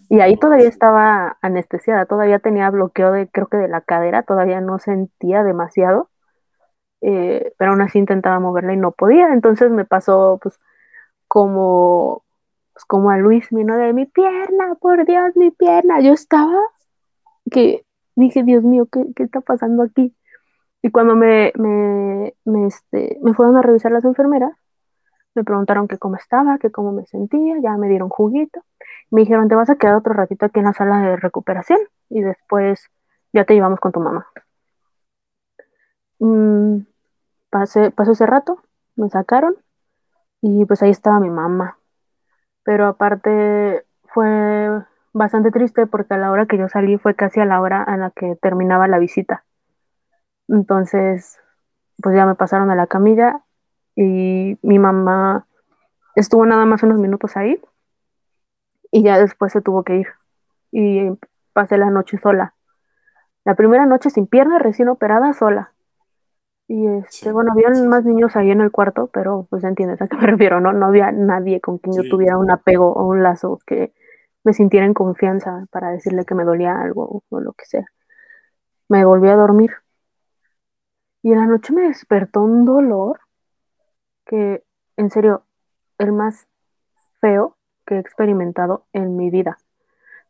Y 0.10 0.22
ahí 0.22 0.38
todavía 0.38 0.70
estaba 0.70 1.38
anestesiada, 1.42 2.06
todavía 2.06 2.40
tenía 2.40 2.70
bloqueo 2.70 3.12
de, 3.12 3.28
creo 3.28 3.48
que 3.48 3.58
de 3.58 3.68
la 3.68 3.82
cadera, 3.82 4.24
todavía 4.24 4.62
no 4.62 4.80
sentía 4.80 5.44
demasiado, 5.44 6.10
eh, 7.02 7.54
pero 7.58 7.72
aún 7.72 7.82
así 7.82 8.00
intentaba 8.00 8.40
moverla 8.40 8.74
y 8.74 8.78
no 8.78 8.92
podía. 8.92 9.34
Entonces 9.34 9.72
me 9.72 9.86
pasó, 9.86 10.40
pues, 10.42 10.60
como, 11.28 12.24
pues, 12.74 12.86
como 12.86 13.10
a 13.12 13.18
Luis, 13.18 13.52
¿no? 13.52 13.78
De 13.78 13.94
mi 13.94 14.06
pierna, 14.06 14.76
por 14.82 15.06
Dios, 15.06 15.36
mi 15.36 15.52
pierna. 15.52 16.02
Yo 16.02 16.14
estaba 16.14 16.58
que 17.52 17.86
dije, 18.16 18.44
Dios 18.44 18.64
mío, 18.64 18.88
¿qué, 18.92 19.06
qué 19.16 19.24
está 19.24 19.42
pasando 19.42 19.84
aquí? 19.84 20.16
Y 20.82 20.92
cuando 20.92 21.16
me, 21.16 21.52
me, 21.56 22.34
me, 22.46 22.68
este, 22.68 23.20
me 23.22 23.34
fueron 23.34 23.58
a 23.58 23.62
revisar 23.62 23.92
las 23.92 24.06
enfermeras, 24.06 24.52
me 25.36 25.44
preguntaron 25.44 25.88
que 25.88 25.98
cómo 25.98 26.16
estaba, 26.16 26.58
que 26.58 26.72
cómo 26.72 26.92
me 26.92 27.06
sentía, 27.06 27.58
ya 27.62 27.78
me 27.78 27.90
dieron 27.90 28.10
juguito. 28.10 28.64
Me 29.12 29.22
dijeron, 29.22 29.48
te 29.48 29.56
vas 29.56 29.70
a 29.70 29.76
quedar 29.76 29.96
otro 29.96 30.14
ratito 30.14 30.46
aquí 30.46 30.60
en 30.60 30.66
la 30.66 30.74
sala 30.74 31.00
de 31.02 31.16
recuperación 31.18 31.80
y 32.10 32.22
después 32.22 32.88
ya 33.34 33.46
te 33.46 33.54
llevamos 33.54 33.80
con 33.80 33.92
tu 33.92 34.00
mamá. 34.00 34.28
Mm, 36.20 36.80
pasé, 37.50 37.92
pasó 37.92 38.12
ese 38.14 38.26
rato, 38.26 38.62
me 38.96 39.10
sacaron 39.10 39.56
y 40.42 40.66
pues 40.66 40.84
ahí 40.84 40.92
estaba 40.92 41.20
mi 41.20 41.30
mamá. 41.30 41.80
Pero 42.64 42.88
aparte 42.88 43.86
fue 44.06 44.70
bastante 45.14 45.52
triste 45.52 45.88
porque 45.88 46.16
a 46.16 46.18
la 46.18 46.32
hora 46.32 46.46
que 46.48 46.58
yo 46.58 46.70
salí 46.70 46.98
fue 46.98 47.16
casi 47.16 47.40
a 47.40 47.46
la 47.46 47.62
hora 47.62 47.86
en 47.88 48.02
la 48.02 48.12
que 48.12 48.36
terminaba 48.42 48.88
la 48.88 49.00
visita. 49.00 49.46
Entonces, 50.48 51.40
pues 52.02 52.16
ya 52.16 52.26
me 52.26 52.36
pasaron 52.36 52.72
a 52.72 52.76
la 52.76 52.88
camilla 52.88 53.42
y 53.96 54.58
mi 54.62 54.80
mamá 54.80 55.48
estuvo 56.16 56.46
nada 56.46 56.66
más 56.66 56.84
unos 56.84 57.00
minutos 57.00 57.38
ahí 57.38 57.62
y 58.92 59.04
ya 59.04 59.20
después 59.20 59.52
se 59.54 59.62
tuvo 59.62 59.84
que 59.84 59.98
ir. 59.98 60.08
Y 60.72 61.10
pasé 61.54 61.78
la 61.78 61.90
noche 61.90 62.18
sola. 62.18 62.54
La 63.46 63.56
primera 63.56 63.86
noche 63.86 64.10
sin 64.10 64.28
pierna, 64.28 64.60
recién 64.60 64.90
operada, 64.90 65.34
sola. 65.34 65.74
Y 66.68 66.86
este, 66.88 67.32
bueno, 67.32 67.54
había 67.54 67.70
más 67.86 68.04
niños 68.04 68.36
ahí 68.36 68.52
en 68.52 68.60
el 68.60 68.72
cuarto, 68.72 69.08
pero 69.08 69.48
pues 69.50 69.64
entiendes 69.64 70.02
a 70.02 70.08
qué 70.08 70.18
me 70.18 70.28
refiero, 70.28 70.60
¿no? 70.60 70.74
No 70.74 70.88
había 70.88 71.12
nadie 71.12 71.62
con 71.62 71.78
quien 71.78 71.96
yo 71.96 72.10
tuviera 72.10 72.38
un 72.38 72.52
apego 72.52 72.92
o 72.92 73.06
un 73.06 73.24
lazo 73.24 73.60
que 73.66 73.94
me 74.44 74.54
sintiera 74.54 74.86
en 74.86 74.94
confianza 74.94 75.66
para 75.72 75.92
decirle 75.92 76.26
que 76.26 76.36
me 76.36 76.44
dolía 76.44 76.80
algo 76.80 77.24
o 77.30 77.40
lo 77.40 77.54
que 77.54 77.66
sea. 77.66 77.86
Me 78.90 79.06
volví 79.06 79.30
a 79.30 79.36
dormir. 79.36 79.72
Y 81.22 81.32
en 81.32 81.40
la 81.40 81.46
noche 81.46 81.74
me 81.74 81.82
despertó 81.82 82.42
un 82.44 82.64
dolor 82.66 83.20
que, 84.26 84.64
en 84.98 85.10
serio, 85.10 85.44
el 85.98 86.12
más 86.12 86.48
feo 87.20 87.58
que 87.86 87.96
he 87.96 88.00
experimentado 88.00 88.86
en 88.94 89.18
mi 89.18 89.30
vida. 89.30 89.58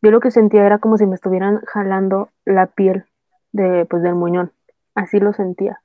Yo 0.02 0.12
lo 0.12 0.20
que 0.20 0.32
sentía 0.32 0.66
era 0.66 0.80
como 0.80 0.98
si 0.98 1.06
me 1.06 1.16
estuvieran 1.16 1.62
jalando 1.66 2.30
la 2.46 2.68
piel 2.68 3.06
de, 3.52 3.86
pues, 3.86 4.04
del 4.04 4.16
muñón. 4.16 4.52
Así 4.96 5.20
lo 5.20 5.34
sentía. 5.34 5.82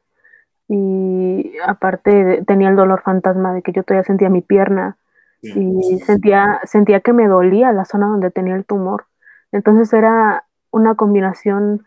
Y 0.75 1.53
aparte 1.67 2.43
tenía 2.47 2.71
el 2.71 2.77
dolor 2.77 3.03
fantasma 3.03 3.53
de 3.53 3.61
que 3.61 3.73
yo 3.73 3.83
todavía 3.83 4.05
sentía 4.05 4.31
mi 4.31 4.41
pierna 4.41 4.97
y 5.43 5.99
sentía, 6.01 6.61
sentía 6.65 7.01
que 7.01 7.13
me 7.13 7.27
dolía 7.27 7.73
la 7.73 7.85
zona 7.85 8.07
donde 8.07 8.31
tenía 8.31 8.55
el 8.55 8.65
tumor. 8.65 9.05
Entonces 9.51 9.93
era 9.93 10.47
una 10.71 10.95
combinación 10.95 11.85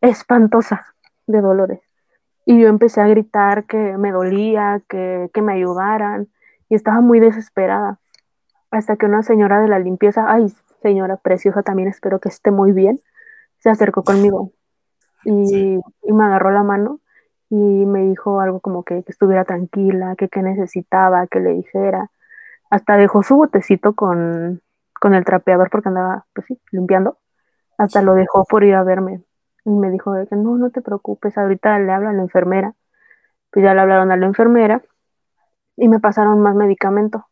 espantosa 0.00 0.94
de 1.26 1.40
dolores. 1.40 1.80
Y 2.46 2.60
yo 2.60 2.68
empecé 2.68 3.00
a 3.00 3.08
gritar 3.08 3.64
que 3.64 3.96
me 3.98 4.12
dolía, 4.12 4.80
que, 4.88 5.28
que 5.34 5.42
me 5.42 5.54
ayudaran, 5.54 6.28
y 6.68 6.76
estaba 6.76 7.00
muy 7.00 7.18
desesperada. 7.18 7.98
Hasta 8.70 8.96
que 8.96 9.06
una 9.06 9.24
señora 9.24 9.60
de 9.60 9.66
la 9.66 9.80
limpieza, 9.80 10.26
ay, 10.28 10.54
señora 10.82 11.16
preciosa, 11.16 11.64
también 11.64 11.88
espero 11.88 12.20
que 12.20 12.28
esté 12.28 12.52
muy 12.52 12.70
bien, 12.70 13.00
se 13.58 13.70
acercó 13.70 14.04
conmigo 14.04 14.52
y, 15.24 15.80
me 16.12 16.24
agarró 16.24 16.50
la 16.50 16.62
mano 16.62 16.99
y 17.50 17.54
me 17.56 18.02
dijo 18.04 18.40
algo 18.40 18.60
como 18.60 18.84
que, 18.84 19.04
estuviera 19.06 19.44
tranquila, 19.44 20.14
que 20.16 20.28
qué 20.28 20.42
necesitaba, 20.42 21.26
que 21.26 21.40
le 21.40 21.52
dijera. 21.54 22.10
Hasta 22.70 22.96
dejó 22.96 23.22
su 23.22 23.36
botecito 23.36 23.94
con, 23.94 24.62
con 25.00 25.14
el 25.14 25.24
trapeador 25.24 25.70
porque 25.70 25.88
andaba, 25.88 26.26
pues 26.34 26.46
sí, 26.46 26.60
limpiando. 26.72 27.18
Hasta 27.78 28.02
lo 28.02 28.14
dejó 28.14 28.44
por 28.44 28.64
ir 28.64 28.74
a 28.74 28.84
verme. 28.84 29.24
Y 29.64 29.70
me 29.70 29.90
dijo 29.90 30.14
que 30.28 30.36
no, 30.36 30.56
no 30.56 30.70
te 30.70 30.82
preocupes, 30.82 31.36
ahorita 31.38 31.78
le 31.80 31.92
habla 31.92 32.10
a 32.10 32.12
la 32.12 32.22
enfermera. 32.22 32.74
Pues 33.50 33.64
ya 33.64 33.74
le 33.74 33.80
hablaron 33.80 34.12
a 34.12 34.16
la 34.16 34.26
enfermera 34.26 34.82
y 35.76 35.88
me 35.88 36.00
pasaron 36.00 36.40
más 36.40 36.54
medicamento. 36.54 37.26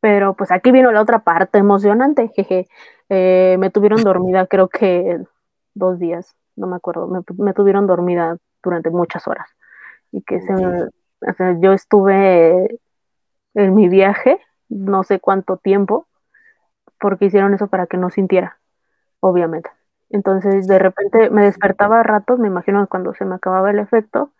Pero 0.00 0.34
pues 0.34 0.50
aquí 0.50 0.70
vino 0.70 0.92
la 0.92 1.00
otra 1.00 1.20
parte 1.20 1.58
emocionante, 1.58 2.28
jeje. 2.34 2.66
Eh, 3.08 3.56
me 3.58 3.70
tuvieron 3.70 4.02
dormida 4.02 4.46
creo 4.46 4.68
que 4.68 5.20
dos 5.74 5.98
días, 5.98 6.36
no 6.56 6.66
me 6.66 6.76
acuerdo, 6.76 7.08
me, 7.38 7.54
tuvieron 7.54 7.86
dormida 7.86 8.36
durante 8.64 8.90
muchas 8.90 9.28
horas. 9.28 9.48
Y 10.12 10.22
que 10.22 10.40
se 10.40 10.56
yo 11.60 11.72
estuve 11.72 12.80
en 13.54 13.74
mi 13.74 13.88
viaje, 13.88 14.40
no 14.68 15.04
sé 15.04 15.20
cuánto 15.20 15.56
tiempo, 15.56 16.06
porque 16.98 17.26
hicieron 17.26 17.54
eso 17.54 17.68
para 17.68 17.86
que 17.86 17.96
no 17.96 18.10
sintiera, 18.10 18.58
obviamente. 19.20 19.70
Entonces 20.10 20.66
de 20.66 20.78
repente 20.78 21.30
me 21.30 21.44
despertaba 21.44 22.00
a 22.00 22.02
ratos, 22.02 22.38
me 22.38 22.48
imagino 22.48 22.86
cuando 22.88 23.14
se 23.14 23.24
me 23.24 23.34
acababa 23.34 23.70
el 23.70 23.78
efecto, 23.78 24.30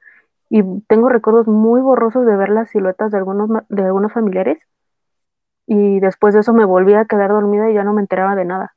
y 0.50 0.62
tengo 0.88 1.08
recuerdos 1.08 1.48
muy 1.48 1.80
borrosos 1.80 2.26
de 2.26 2.36
ver 2.36 2.50
las 2.50 2.70
siluetas 2.70 3.10
de 3.10 3.18
algunos, 3.18 3.48
de 3.68 3.82
algunos 3.82 4.12
familiares 4.12 4.58
y 5.66 6.00
después 6.00 6.34
de 6.34 6.40
eso 6.40 6.52
me 6.52 6.64
volví 6.64 6.94
a 6.94 7.06
quedar 7.06 7.30
dormida 7.30 7.70
y 7.70 7.74
ya 7.74 7.84
no 7.84 7.94
me 7.94 8.02
enteraba 8.02 8.36
de 8.36 8.44
nada. 8.44 8.74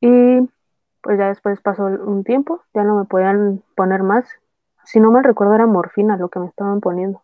Y 0.00 0.48
pues 1.02 1.18
ya 1.18 1.28
después 1.28 1.60
pasó 1.60 1.84
un 1.84 2.24
tiempo, 2.24 2.62
ya 2.74 2.84
no 2.84 2.96
me 2.96 3.04
podían 3.04 3.62
poner 3.76 4.02
más. 4.02 4.26
Si 4.84 5.00
no 5.00 5.10
me 5.10 5.22
recuerdo 5.22 5.54
era 5.54 5.66
morfina 5.66 6.16
lo 6.16 6.28
que 6.28 6.38
me 6.38 6.46
estaban 6.46 6.80
poniendo. 6.80 7.22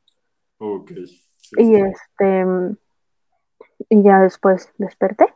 Ok. 0.59 0.91
y 1.57 1.77
este 1.77 2.45
y 3.89 4.03
ya 4.03 4.21
después 4.21 4.73
desperté. 4.79 5.33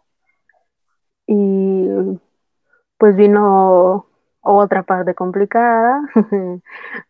Y 1.26 1.88
pues 2.98 3.16
vino 3.16 4.06
otra 4.42 4.82
parte 4.82 5.14
complicada, 5.14 6.02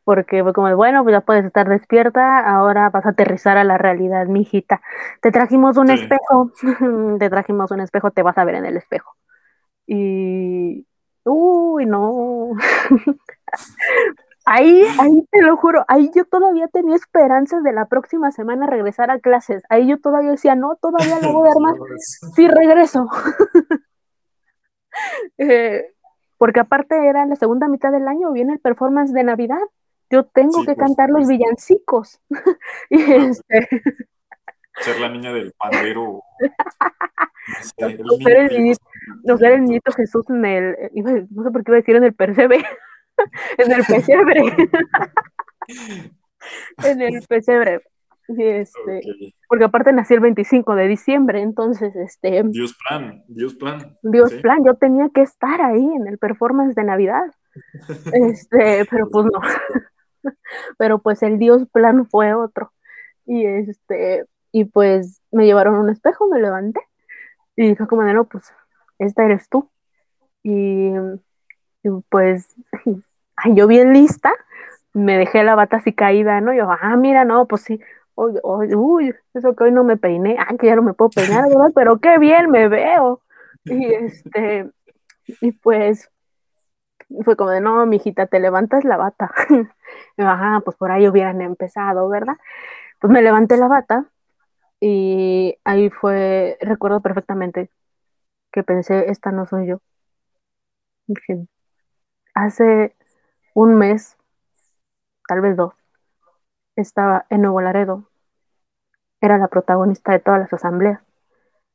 porque 0.05 0.43
fue 0.43 0.53
como, 0.53 0.75
bueno, 0.77 1.03
pues 1.03 1.15
ya 1.15 1.21
puedes 1.23 1.45
estar 1.47 1.69
despierta, 1.69 2.41
ahora 2.41 2.91
vas 2.91 3.07
a 3.07 3.11
aterrizar 3.11 3.57
a 3.57 3.65
la 3.65 3.79
realidad, 3.79 4.27
mijita. 4.27 4.83
Te 5.23 5.33
trajimos 5.33 5.79
un 5.79 5.91
espejo, 5.91 6.53
te 7.19 7.31
trajimos 7.31 7.71
un 7.71 7.81
espejo, 7.81 8.11
te 8.11 8.23
vas 8.23 8.37
a 8.39 8.45
ver 8.45 8.57
en 8.57 8.67
el 8.67 8.77
espejo. 8.77 9.17
Y, 9.87 10.87
uy, 11.25 11.87
no. 11.87 12.51
ahí, 14.45 14.85
ahí 14.99 15.27
te 15.31 15.43
lo 15.43 15.57
juro, 15.57 15.85
ahí 15.89 16.11
yo 16.15 16.25
todavía 16.25 16.69
tenía 16.69 16.97
esperanzas 16.97 17.63
de 17.63 17.73
la 17.73 17.87
próxima 17.87 18.31
semana 18.31 18.67
regresar 18.67 19.11
a 19.11 19.21
clases. 19.21 19.63
Ahí 19.69 19.89
yo 19.89 20.01
todavía 20.01 20.31
decía, 20.31 20.55
no, 20.55 20.77
todavía 20.77 21.19
no 21.21 21.33
voy 21.33 21.49
a 21.49 21.53
dar 21.53 21.61
más. 21.61 21.77
Sí, 22.35 22.49
regreso. 22.49 23.09
eh, 25.39 25.93
porque 26.39 26.61
aparte 26.61 27.07
era 27.07 27.25
la 27.27 27.37
segunda 27.37 27.69
mitad 27.69 27.93
del 27.93 28.09
año, 28.09 28.33
viene 28.33 28.55
el 28.55 28.61
performance 28.61 29.13
de 29.13 29.23
Navidad. 29.23 29.61
Yo 30.11 30.25
tengo 30.25 30.65
que 30.65 30.77
cantar 30.77 31.09
los 31.09 31.27
villancicos. 31.27 32.21
y 32.91 33.01
este... 33.01 33.69
Ser 34.81 35.01
la 35.01 35.09
niña 35.09 35.33
del 35.33 35.53
pandero. 35.53 36.23
No, 37.79 37.87
el 37.87 38.49
niñito, 38.49 38.85
el 39.25 39.65
niñito 39.65 39.93
Jesús 39.93 40.29
en 40.31 40.45
el, 40.45 40.77
no 41.31 41.45
sé 41.45 41.51
por 41.51 41.65
qué 41.65 41.71
iba 41.71 41.77
a 41.77 41.81
decir 41.81 41.97
en 41.97 42.05
el 42.05 42.15
pesebre, 42.15 42.65
en 43.59 43.73
el 43.73 43.85
pesebre, 43.85 44.43
en 46.85 47.03
el 47.03 47.27
pesebre, 47.27 47.83
este, 48.29 49.35
porque 49.49 49.65
aparte 49.65 49.93
nací 49.93 50.15
el 50.15 50.21
25 50.21 50.75
de 50.75 50.89
diciembre, 50.89 51.41
entonces, 51.41 51.95
este... 51.97 52.43
Dios 52.45 52.77
plan, 52.89 53.23
Dios 53.29 53.55
plan. 53.55 53.97
Dios 54.03 54.33
plan, 54.35 54.65
yo 54.65 54.75
tenía 54.75 55.09
que 55.13 55.23
estar 55.23 55.61
ahí 55.61 55.85
en 55.85 56.07
el 56.07 56.19
performance 56.19 56.75
de 56.75 56.85
Navidad. 56.85 57.25
Este, 58.13 58.87
pero 58.91 59.11
pues 59.11 59.27
no. 59.27 60.33
pero 60.79 61.01
pues 61.01 61.23
el 61.23 61.39
Dios 61.39 61.67
plan 61.73 62.07
fue 62.07 62.35
otro. 62.35 62.73
Y 63.27 63.45
este, 63.45 64.25
y 64.53 64.65
pues 64.65 65.21
me 65.31 65.45
llevaron 65.45 65.75
un 65.75 65.91
espejo, 65.91 66.29
me 66.29 66.41
levanté 66.41 66.81
y 67.57 67.75
fue 67.75 67.87
como 67.87 68.03
de 68.03 68.15
no, 68.15 68.25
pues 68.25 68.53
esta 69.03 69.25
eres 69.25 69.49
tú. 69.49 69.71
Y 70.43 70.93
Y 71.85 71.89
pues, 72.09 72.55
ay, 73.37 73.55
yo 73.55 73.67
bien 73.67 73.93
lista, 73.93 74.33
me 74.93 75.19
dejé 75.19 75.43
la 75.45 75.55
bata 75.55 75.79
así 75.79 75.93
caída, 75.93 76.41
¿no? 76.41 76.53
Yo, 76.55 76.71
ah, 76.71 76.97
mira, 76.97 77.25
no, 77.25 77.47
pues 77.47 77.63
sí, 77.63 77.81
uy, 78.15 78.35
uy, 78.43 78.75
uy, 78.75 79.15
eso 79.35 79.55
que 79.57 79.65
hoy 79.65 79.73
no 79.73 79.85
me 79.85 79.97
peiné, 79.97 80.37
ah, 80.39 80.55
que 80.59 80.67
ya 80.69 80.77
no 80.77 80.83
me 80.83 80.95
puedo 80.95 81.11
peinar, 81.11 81.49
¿verdad? 81.49 81.73
Pero 81.75 81.99
qué 81.99 82.19
bien 82.19 82.51
me 82.51 82.69
veo. 82.69 83.21
Y 83.65 83.93
este, 83.95 84.71
y 85.41 85.53
pues, 85.53 86.11
fue 87.25 87.37
como 87.37 87.51
de, 87.51 87.61
no, 87.61 87.85
mijita, 87.87 88.27
te 88.27 88.41
levantas 88.41 88.85
la 88.85 88.97
bata. 88.97 89.33
Ajá, 90.17 90.61
pues 90.65 90.77
por 90.77 90.91
ahí 90.91 91.09
hubieran 91.09 91.41
empezado, 91.43 92.09
¿verdad? 92.09 92.37
Pues 93.01 93.13
me 93.13 93.23
levanté 93.23 93.57
la 93.57 93.69
bata 93.69 94.07
y 94.81 95.57
ahí 95.65 95.91
fue, 95.91 96.59
recuerdo 96.61 97.01
perfectamente 97.01 97.71
que 98.53 98.63
pensé, 98.63 99.11
esta 99.11 99.33
no 99.33 99.47
soy 99.47 99.67
yo. 99.67 99.81
Dije, 101.07 101.47
hace 102.35 102.95
un 103.55 103.75
mes, 103.75 104.17
tal 105.27 105.41
vez 105.41 105.57
dos, 105.57 105.75
estaba 106.77 107.27
en 107.31 107.43
Nuevo 107.43 107.61
Laredo. 107.61 108.09
Era 109.21 109.39
la 109.39 109.49
protagonista 109.49 110.13
de 110.13 110.19
todas 110.21 110.41
las 110.41 110.53
asambleas. 110.53 111.01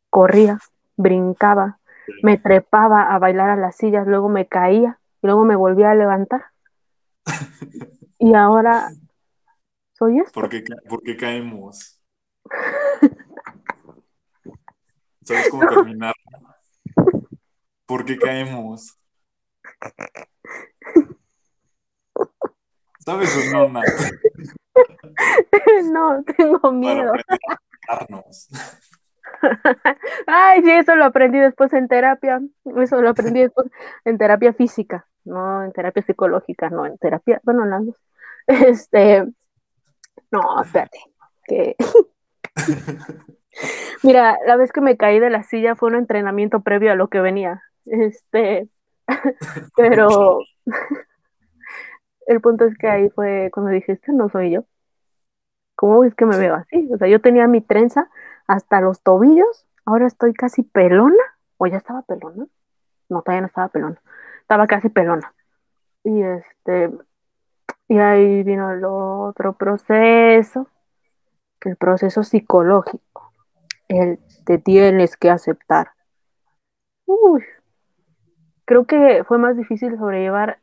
Corría, 0.10 0.60
brincaba, 0.96 1.80
me 2.24 2.38
trepaba 2.38 3.14
a 3.14 3.20
bailar 3.20 3.50
a 3.50 3.56
las 3.56 3.76
sillas, 3.76 4.08
luego 4.08 4.30
me 4.30 4.48
caía 4.48 5.00
y 5.22 5.28
luego 5.28 5.44
me 5.46 5.56
volvía 5.56 5.92
a 5.92 5.96
levantar. 5.96 6.46
Y 8.20 8.34
ahora 8.34 8.90
soy 9.94 10.18
esto. 10.20 10.32
¿Por 10.34 10.50
qué, 10.50 10.64
ca- 10.64 10.76
por 10.90 11.04
qué 11.04 11.16
caemos? 11.16 12.02
¿Sabes 15.24 15.50
cómo 15.50 15.68
terminar? 15.68 16.16
¿Por 17.88 18.06
qué 18.06 18.18
caemos? 18.18 19.00
¿Sabes 23.00 23.36
o 23.38 23.54
no, 23.54 23.70
Nat? 23.70 23.86
no, 25.92 26.24
tengo 26.24 26.72
miedo. 26.74 27.14
Ay, 30.28 30.62
sí, 30.62 30.72
eso 30.72 30.96
lo 30.96 31.06
aprendí 31.06 31.40
después 31.40 31.72
en 31.74 31.88
terapia. 31.88 32.42
Eso 32.78 33.02
lo 33.02 33.10
aprendí 33.10 33.42
después 33.42 33.68
en 34.04 34.18
terapia 34.18 34.54
física, 34.54 35.08
no 35.24 35.64
en 35.64 35.72
terapia 35.72 36.04
psicológica, 36.04 36.70
no 36.70 36.86
en 36.86 36.98
terapia, 36.98 37.40
bueno, 37.44 37.64
en 37.64 37.70
las 37.70 37.86
dos. 37.86 37.96
Este, 38.48 39.26
no, 40.32 40.62
espérate, 40.62 41.00
que 41.46 41.76
mira, 44.04 44.38
la 44.46 44.56
vez 44.56 44.72
que 44.72 44.82
me 44.82 44.98
caí 44.98 45.20
de 45.20 45.30
la 45.30 45.44
silla 45.44 45.76
fue 45.76 45.90
un 45.90 45.96
entrenamiento 45.96 46.62
previo 46.62 46.92
a 46.92 46.96
lo 46.96 47.10
que 47.10 47.20
venía. 47.20 47.64
Este, 47.90 48.68
pero 49.76 50.40
el 52.28 52.42
punto 52.42 52.66
es 52.66 52.78
que 52.78 52.88
ahí 52.88 53.10
fue 53.10 53.50
cuando 53.54 53.72
dije, 53.72 53.94
este 53.94 54.12
no 54.12 54.30
soy 54.30 54.52
yo. 54.52 54.66
¿Cómo 55.76 56.04
es 56.04 56.16
que 56.16 56.26
me 56.26 56.38
veo 56.38 56.56
así? 56.56 56.90
O 56.92 56.98
sea, 56.98 57.08
yo 57.08 57.22
tenía 57.22 57.48
mi 57.48 57.62
trenza 57.62 58.10
hasta 58.48 58.82
los 58.82 59.02
tobillos, 59.02 59.68
ahora 59.86 60.08
estoy 60.08 60.34
casi 60.34 60.64
pelona, 60.64 61.24
o 61.58 61.68
ya 61.68 61.78
estaba 61.78 62.02
pelona. 62.02 62.48
No, 63.10 63.22
todavía 63.22 63.42
no 63.42 63.48
estaba 63.48 63.68
pelona, 63.70 64.02
estaba 64.42 64.68
casi 64.68 64.90
pelona. 64.90 65.34
Y 66.04 66.22
este, 66.24 66.92
y 67.88 67.98
ahí 68.00 68.44
vino 68.44 68.72
el 68.72 68.84
otro 68.86 69.54
proceso, 69.54 70.68
el 71.62 71.76
proceso 71.76 72.24
psicológico, 72.24 73.34
el 73.88 74.20
te 74.46 74.58
tienes 74.58 75.18
que 75.18 75.30
aceptar. 75.30 75.92
Uy, 77.06 77.44
creo 78.68 78.86
que 78.86 79.24
fue 79.26 79.40
más 79.40 79.58
difícil 79.58 79.98
sobrellevar 79.98 80.60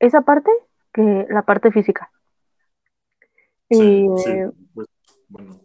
esa 0.00 0.22
parte 0.22 0.50
que 0.92 1.26
la 1.30 1.42
parte 1.42 1.70
física. 1.72 2.10
Sí, 3.70 3.76
Y 3.76 4.06
sí, 4.24 4.30
eh, 4.30 4.50
pues, 4.74 4.88
bueno, 5.28 5.60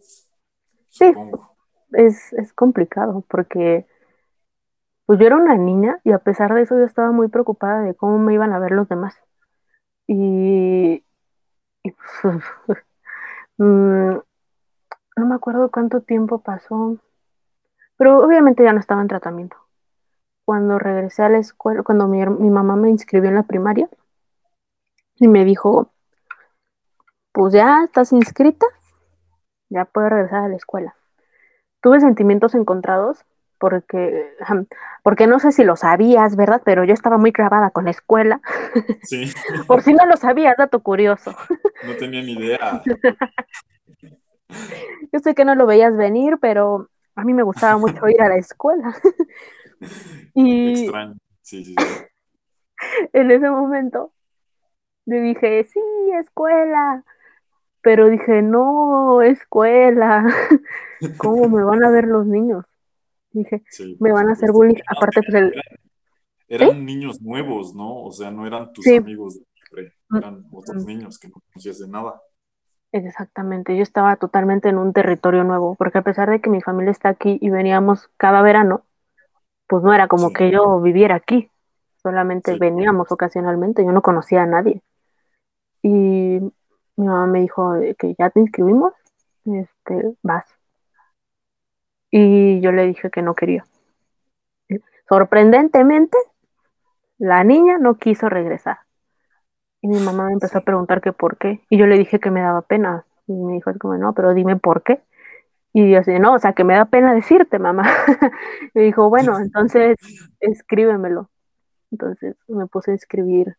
Sí. 0.90 1.12
es, 1.92 2.32
es 2.34 2.52
complicado 2.52 3.24
porque 3.28 3.86
pues 5.06 5.18
yo 5.18 5.26
era 5.26 5.36
una 5.36 5.56
niña 5.56 6.00
y 6.04 6.12
a 6.12 6.18
pesar 6.18 6.54
de 6.54 6.62
eso 6.62 6.78
yo 6.78 6.84
estaba 6.84 7.12
muy 7.12 7.28
preocupada 7.28 7.82
de 7.82 7.94
cómo 7.94 8.18
me 8.18 8.34
iban 8.34 8.52
a 8.52 8.58
ver 8.58 8.72
los 8.72 8.88
demás. 8.88 9.16
Y, 10.06 11.04
y, 11.84 11.90
mm, 13.58 14.18
no 15.16 15.26
me 15.26 15.34
acuerdo 15.34 15.70
cuánto 15.70 16.02
tiempo 16.02 16.42
pasó, 16.42 16.98
pero 17.96 18.24
obviamente 18.24 18.64
ya 18.64 18.74
no 18.74 18.80
estaba 18.80 19.02
en 19.02 19.08
tratamiento. 19.08 19.56
Cuando 20.44 20.78
regresé 20.78 21.22
a 21.22 21.28
la 21.28 21.38
escuela, 21.38 21.82
cuando 21.82 22.08
mi, 22.08 22.24
mamá 22.50 22.76
me 22.76 22.90
inscribió 22.90 23.28
en 23.28 23.36
la 23.36 23.44
primaria 23.44 23.88
y 25.16 25.28
me 25.28 25.44
dijo, 25.44 25.92
pues 27.32 27.54
ya 27.54 27.84
estás 27.84 28.12
inscrita, 28.12 28.66
ya 29.68 29.84
puedes 29.84 30.10
regresar 30.10 30.44
a 30.44 30.48
la 30.48 30.56
escuela. 30.56 30.96
Tuve 31.80 32.00
sentimientos 32.00 32.54
encontrados 32.54 33.24
porque, 33.58 34.34
porque 35.04 35.26
no 35.28 35.38
sé 35.38 35.52
si 35.52 35.62
lo 35.62 35.76
sabías, 35.76 36.34
¿verdad? 36.34 36.62
Pero 36.64 36.84
yo 36.84 36.94
estaba 36.94 37.18
muy 37.18 37.32
clavada 37.32 37.70
con 37.70 37.84
la 37.84 37.92
escuela. 37.92 38.40
Sí, 39.02 39.32
Por 39.68 39.82
si 39.82 39.94
no 39.94 40.04
lo 40.06 40.16
sabías, 40.16 40.56
dato 40.56 40.80
curioso. 40.80 41.34
no 41.86 41.96
tenía 41.96 42.22
ni 42.22 42.32
idea. 42.32 42.82
Yo 45.12 45.18
sé 45.20 45.34
que 45.34 45.44
no 45.44 45.54
lo 45.54 45.64
veías 45.66 45.96
venir, 45.96 46.38
pero 46.38 46.88
a 47.14 47.24
mí 47.24 47.32
me 47.32 47.42
gustaba 47.42 47.78
mucho 47.78 48.08
ir 48.08 48.20
a 48.20 48.28
la 48.28 48.36
escuela. 48.36 48.94
Y 50.34 50.82
Extraño. 50.82 51.14
Sí, 51.42 51.64
sí, 51.64 51.74
sí. 51.78 51.84
en 53.12 53.30
ese 53.30 53.50
momento 53.50 54.12
le 55.04 55.20
dije, 55.20 55.64
sí, 55.64 55.80
escuela. 56.20 57.04
Pero 57.82 58.08
dije, 58.08 58.42
no, 58.42 59.22
escuela. 59.22 60.24
¿Cómo 61.18 61.48
me 61.48 61.64
van 61.64 61.84
a 61.84 61.90
ver 61.90 62.06
los 62.06 62.26
niños? 62.26 62.64
Dije, 63.32 63.62
Sí, 63.68 63.96
me 63.98 64.12
van 64.12 64.28
a 64.28 64.32
hacer 64.32 64.52
bullying. 64.52 64.80
Aparte, 64.86 65.22
pues 65.22 65.34
el... 65.34 65.52
Eran, 66.48 66.68
eran 66.68 66.84
niños 66.84 67.20
nuevos, 67.20 67.74
¿no? 67.74 68.04
O 68.04 68.12
sea, 68.12 68.30
no 68.30 68.46
eran 68.46 68.72
tus 68.72 68.84
Sí. 68.84 68.96
amigos 68.96 69.38
de 69.38 69.44
siempre, 69.54 69.94
eran 70.16 70.44
otros 70.52 70.84
Mm. 70.84 70.86
niños 70.86 71.18
que 71.18 71.28
no 71.28 71.34
conocías 71.52 71.78
de 71.80 71.88
nada. 71.88 72.20
Exactamente, 72.92 73.74
yo 73.74 73.82
estaba 73.82 74.16
totalmente 74.16 74.68
en 74.68 74.76
un 74.76 74.92
territorio 74.92 75.44
nuevo, 75.44 75.74
porque 75.76 75.98
a 75.98 76.02
pesar 76.02 76.28
de 76.28 76.40
que 76.42 76.50
mi 76.50 76.60
familia 76.60 76.90
está 76.90 77.08
aquí 77.08 77.38
y 77.40 77.48
veníamos 77.48 78.08
cada 78.18 78.42
verano, 78.42 78.84
pues 79.66 79.82
no 79.82 79.92
era 79.94 80.08
como 80.08 80.28
Sí. 80.28 80.34
que 80.34 80.50
yo 80.50 80.80
viviera 80.80 81.14
aquí, 81.16 81.50
solamente 82.02 82.52
Sí. 82.54 82.58
veníamos 82.58 83.10
ocasionalmente, 83.12 83.84
yo 83.84 83.92
no 83.92 84.02
conocía 84.02 84.42
a 84.42 84.46
nadie. 84.46 84.82
Y 85.82 86.40
mi 86.96 87.06
mamá 87.06 87.26
me 87.26 87.40
dijo 87.40 87.74
que 87.98 88.14
ya 88.18 88.30
te 88.30 88.40
inscribimos, 88.40 88.92
este, 89.44 90.14
vas. 90.22 90.46
Y 92.10 92.60
yo 92.60 92.72
le 92.72 92.86
dije 92.86 93.10
que 93.10 93.22
no 93.22 93.34
quería. 93.34 93.64
Sorprendentemente, 95.08 96.16
la 97.18 97.44
niña 97.44 97.78
no 97.78 97.96
quiso 97.96 98.28
regresar. 98.28 98.78
Y 99.80 99.88
mi 99.88 99.98
mamá 99.98 100.26
me 100.26 100.34
empezó 100.34 100.58
a 100.58 100.62
preguntar 100.62 101.00
que 101.00 101.12
por 101.12 101.36
qué. 101.36 101.60
Y 101.68 101.78
yo 101.78 101.86
le 101.86 101.98
dije 101.98 102.20
que 102.20 102.30
me 102.30 102.40
daba 102.40 102.62
pena. 102.62 103.04
Y 103.26 103.32
me 103.32 103.54
dijo 103.54 103.72
como, 103.78 103.96
no, 103.96 104.12
pero 104.12 104.34
dime 104.34 104.56
por 104.56 104.82
qué. 104.82 105.02
Y 105.72 105.90
yo 105.90 106.00
así, 106.00 106.18
no, 106.18 106.34
o 106.34 106.38
sea, 106.38 106.52
que 106.52 106.64
me 106.64 106.74
da 106.74 106.84
pena 106.84 107.14
decirte, 107.14 107.58
mamá. 107.58 107.84
y 108.74 108.80
dijo, 108.80 109.08
bueno, 109.08 109.38
entonces 109.42 109.96
escríbemelo. 110.40 111.30
Entonces 111.90 112.36
me 112.48 112.66
puse 112.66 112.92
a 112.92 112.94
escribir 112.94 113.56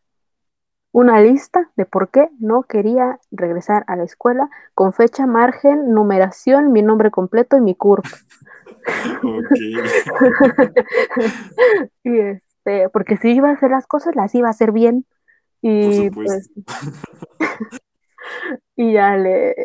una 0.92 1.22
lista 1.22 1.72
de 1.76 1.86
por 1.86 2.10
qué 2.10 2.30
no 2.40 2.64
quería 2.64 3.20
regresar 3.32 3.84
a 3.88 3.96
la 3.96 4.04
escuela 4.04 4.50
con 4.76 4.94
fecha, 4.94 5.26
margen, 5.26 5.92
numeración, 5.92 6.72
mi 6.72 6.84
nombre 6.84 7.10
completo 7.10 7.58
y 7.58 7.62
mi 7.62 7.76
CURP. 7.76 8.06
Ok. 9.24 9.52
y 12.04 12.20
este, 12.20 12.90
porque 12.90 13.18
si 13.18 13.32
iba 13.32 13.50
a 13.50 13.54
hacer 13.54 13.72
las 13.72 13.88
cosas, 13.88 14.16
las 14.16 14.36
iba 14.36 14.48
a 14.48 14.52
hacer 14.52 14.72
bien. 14.72 15.06
Y 15.62 16.12
pues, 16.12 16.52
y 18.76 18.94
ya 18.94 19.16
le, 19.18 19.56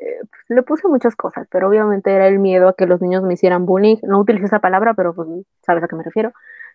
le 0.49 0.62
puse 0.62 0.88
muchas 0.88 1.16
cosas, 1.16 1.47
pero 1.51 1.68
obviamente 1.68 2.12
era 2.12 2.27
el 2.29 2.38
miedo 2.38 2.68
a 2.68 2.75
que 2.75 2.87
los 2.87 3.01
niños 3.01 3.23
me 3.23 3.35
hicieran 3.35 3.66
bullying. 3.66 3.97
No 4.03 4.21
utilicé 4.21 4.47
esa 4.47 4.61
palabra, 4.61 4.94
pero 4.94 5.14
pues 5.14 5.29
sabes 5.64 5.83
a 5.85 5.88
qué 5.88 5.97
me 5.97 6.03
refiero. 6.05 6.33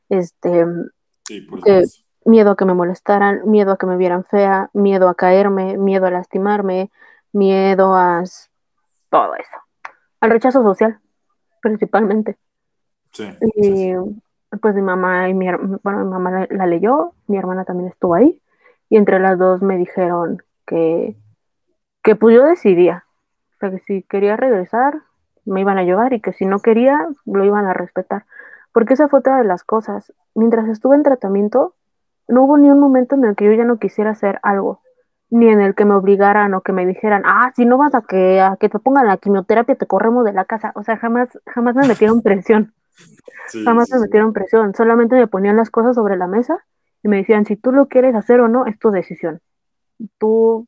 Este, 0.10 0.66
Sí, 1.26 1.42
por 1.42 1.60
supuesto. 1.60 2.04
miedo 2.26 2.52
a 2.52 2.56
que 2.56 2.66
me 2.66 2.74
molestaran, 2.74 3.42
miedo 3.50 3.72
a 3.72 3.78
que 3.78 3.86
me 3.86 3.98
vieran 3.98 4.24
fea, 4.26 4.70
miedo 4.74 5.10
a 5.10 5.16
caerme, 5.16 5.78
miedo 5.78 6.06
a 6.06 6.12
lastimarme, 6.12 6.92
miedo 7.32 7.96
a 7.96 8.24
todo 9.10 9.36
eso. 9.36 9.58
Al 10.22 10.32
rechazo 10.32 10.64
social, 10.64 11.00
principalmente. 11.62 12.38
Sí, 13.12 13.26
Y 13.42 13.64
sí. 13.64 13.94
pues 14.62 14.76
mi 14.76 14.82
mamá 14.82 15.30
y 15.30 15.34
mi, 15.34 15.48
bueno, 15.84 16.06
mi 16.06 16.12
mamá 16.12 16.32
la, 16.32 16.48
la 16.50 16.66
leyó, 16.68 17.14
mi 17.28 17.38
hermana 17.38 17.66
también 17.66 17.90
estuvo 17.90 18.16
ahí, 18.16 18.42
y 18.90 18.98
entre 18.98 19.20
las 19.20 19.38
dos 19.38 19.62
me 19.62 19.78
dijeron 19.78 20.42
que, 20.66 21.16
que 22.04 22.16
pues 22.16 22.36
yo 22.36 22.44
decidía, 22.44 23.06
o 23.56 23.58
sea, 23.60 23.72
que 23.72 23.80
si 23.80 24.04
quería 24.04 24.36
regresar, 24.36 25.02
me 25.46 25.62
iban 25.62 25.78
a 25.78 25.84
llevar, 25.84 26.14
y 26.14 26.22
que 26.22 26.34
si 26.34 26.46
no 26.46 26.60
quería, 26.60 27.08
lo 27.26 27.46
iban 27.46 27.66
a 27.66 27.74
respetar. 27.74 28.26
Porque 28.74 28.94
esa 28.94 29.08
fue 29.08 29.20
otra 29.20 29.38
de 29.38 29.44
las 29.44 29.64
cosas. 29.64 30.14
Mientras 30.36 30.68
estuve 30.68 30.96
en 30.96 31.04
tratamiento, 31.04 31.76
no 32.28 32.44
hubo 32.44 32.58
ni 32.58 32.70
un 32.70 32.80
momento 32.80 33.16
en 33.16 33.26
el 33.26 33.36
que 33.36 33.46
yo 33.46 33.54
ya 33.54 33.66
no 33.66 33.78
quisiera 33.78 34.12
hacer 34.12 34.40
algo, 34.44 34.82
ni 35.30 35.48
en 35.50 35.62
el 35.62 35.76
que 35.76 35.86
me 35.86 35.96
obligaran 35.96 36.54
o 36.54 36.62
que 36.62 36.74
me 36.74 36.86
dijeran, 36.86 37.24
ah, 37.26 37.52
si 37.56 37.66
no 37.66 37.78
vas 37.78 37.96
a 37.96 38.02
que, 38.02 38.42
a 38.42 38.58
que 38.60 38.70
te 38.70 38.80
pongan 38.80 39.08
la 39.08 39.18
quimioterapia, 39.18 39.76
te 39.76 39.88
corremos 39.88 40.26
de 40.26 40.34
la 40.34 40.46
casa. 40.46 40.72
O 40.76 40.84
sea, 40.84 40.98
jamás, 40.98 41.30
jamás 41.48 41.76
me 41.76 41.88
metieron 41.88 42.22
presión. 42.22 42.74
Sí, 43.48 43.66
jamás 43.66 43.88
sí, 43.88 43.94
me 43.94 44.00
sí. 44.00 44.04
metieron 44.04 44.32
presión. 44.32 44.74
Solamente 44.74 45.16
me 45.16 45.28
ponían 45.28 45.58
las 45.58 45.70
cosas 45.70 45.96
sobre 45.96 46.16
la 46.16 46.28
mesa 46.28 46.64
y 47.04 47.10
me 47.10 47.18
decían, 47.18 47.44
si 47.44 47.58
tú 47.58 47.74
lo 47.74 47.88
quieres 47.88 48.16
hacer 48.16 48.40
o 48.40 48.48
no, 48.48 48.66
es 48.68 48.80
tu 48.80 48.90
decisión. 48.90 49.42
Tú 50.18 50.66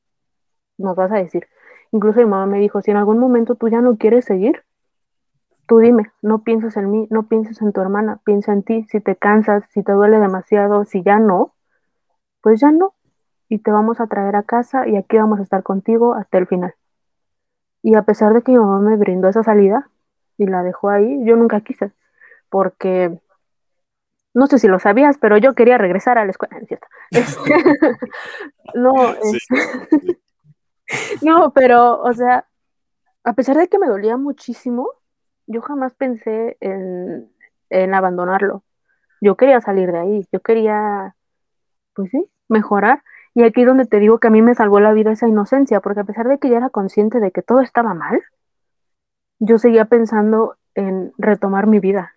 nos 0.78 0.96
vas 0.96 1.12
a 1.12 1.16
decir. 1.18 1.48
Incluso 1.92 2.20
mi 2.20 2.26
mamá 2.26 2.46
me 2.46 2.60
dijo, 2.60 2.82
si 2.82 2.92
en 2.92 2.98
algún 2.98 3.20
momento 3.20 3.56
tú 3.56 3.68
ya 3.70 3.82
no 3.82 3.98
quieres 3.98 4.26
seguir, 4.26 4.64
tú 5.68 5.80
dime, 5.80 6.12
no 6.22 6.44
pienses 6.44 6.78
en 6.78 6.92
mí, 6.92 7.08
no 7.10 7.24
pienses 7.28 7.62
en 7.62 7.74
tu 7.74 7.82
hermana, 7.82 8.20
piensa 8.24 8.52
en 8.54 8.64
ti, 8.64 8.86
si 8.90 9.00
te 9.00 9.16
cansas, 9.16 9.64
si 9.72 9.84
te 9.84 9.92
duele 9.94 10.20
demasiado, 10.20 10.86
si 10.86 11.02
ya 11.04 11.20
no, 11.20 11.54
pues 12.42 12.60
ya 12.60 12.72
no, 12.72 12.94
y 13.50 13.60
te 13.60 13.72
vamos 13.72 14.00
a 14.00 14.08
traer 14.08 14.36
a 14.36 14.44
casa 14.44 14.88
y 14.88 14.96
aquí 14.96 15.18
vamos 15.18 15.40
a 15.40 15.44
estar 15.44 15.64
contigo 15.64 16.14
hasta 16.14 16.38
el 16.38 16.48
final. 16.48 16.74
Y 17.82 17.96
a 17.96 18.02
pesar 18.04 18.34
de 18.34 18.42
que 18.42 18.52
mi 18.52 18.58
mamá 18.58 18.80
me 18.80 18.96
brindó 18.98 19.28
esa 19.28 19.44
salida 19.44 19.90
y 20.38 20.48
la 20.48 20.64
dejó 20.64 20.90
ahí, 20.90 21.24
yo 21.26 21.36
nunca 21.36 21.62
quise, 21.62 21.92
porque 22.50 23.20
no 24.34 24.48
sé 24.48 24.60
si 24.60 24.68
lo 24.68 24.80
sabías, 24.80 25.18
pero 25.18 25.38
yo 25.38 25.54
quería 25.54 25.78
regresar 25.78 26.18
a 26.18 26.26
la 26.26 26.32
escuela, 26.32 26.58
¿no 26.58 26.64
es 26.64 26.68
cierto? 26.68 26.88
Este, 27.12 27.56
no, 28.76 28.92
Sí, 29.24 29.38
es- 29.38 29.48
sí. 30.02 30.18
no, 31.22 31.52
pero, 31.54 32.02
o 32.02 32.14
sea, 32.14 32.48
a 33.24 33.34
pesar 33.34 33.58
de 33.58 33.68
que 33.68 33.80
me 33.80 33.88
dolía 33.88 34.18
muchísimo, 34.18 34.90
yo 35.48 35.62
jamás 35.62 35.94
pensé 35.94 36.58
en, 36.60 37.32
en 37.70 37.94
abandonarlo. 37.94 38.64
Yo 39.22 39.36
quería 39.36 39.62
salir 39.62 39.92
de 39.92 40.00
ahí, 40.00 40.28
yo 40.32 40.42
quería, 40.42 41.16
pues 41.94 42.12
sí, 42.12 42.26
mejorar. 42.48 43.04
Y 43.34 43.44
aquí 43.44 43.62
es 43.62 43.68
donde 43.68 43.86
te 43.86 44.00
digo 44.00 44.20
que 44.20 44.28
a 44.28 44.32
mí 44.32 44.42
me 44.42 44.56
salvó 44.56 44.80
la 44.80 44.94
vida 44.94 45.12
esa 45.12 45.28
inocencia, 45.28 45.82
porque 45.82 46.02
a 46.02 46.06
pesar 46.06 46.28
de 46.28 46.40
que 46.40 46.50
ya 46.50 46.58
era 46.58 46.70
consciente 46.70 47.20
de 47.20 47.32
que 47.32 47.42
todo 47.42 47.62
estaba 47.62 47.94
mal, 47.94 48.22
yo 49.40 49.58
seguía 49.58 49.86
pensando 49.86 50.56
en 50.76 51.14
retomar 51.18 51.68
mi 51.68 51.80
vida. 51.80 52.16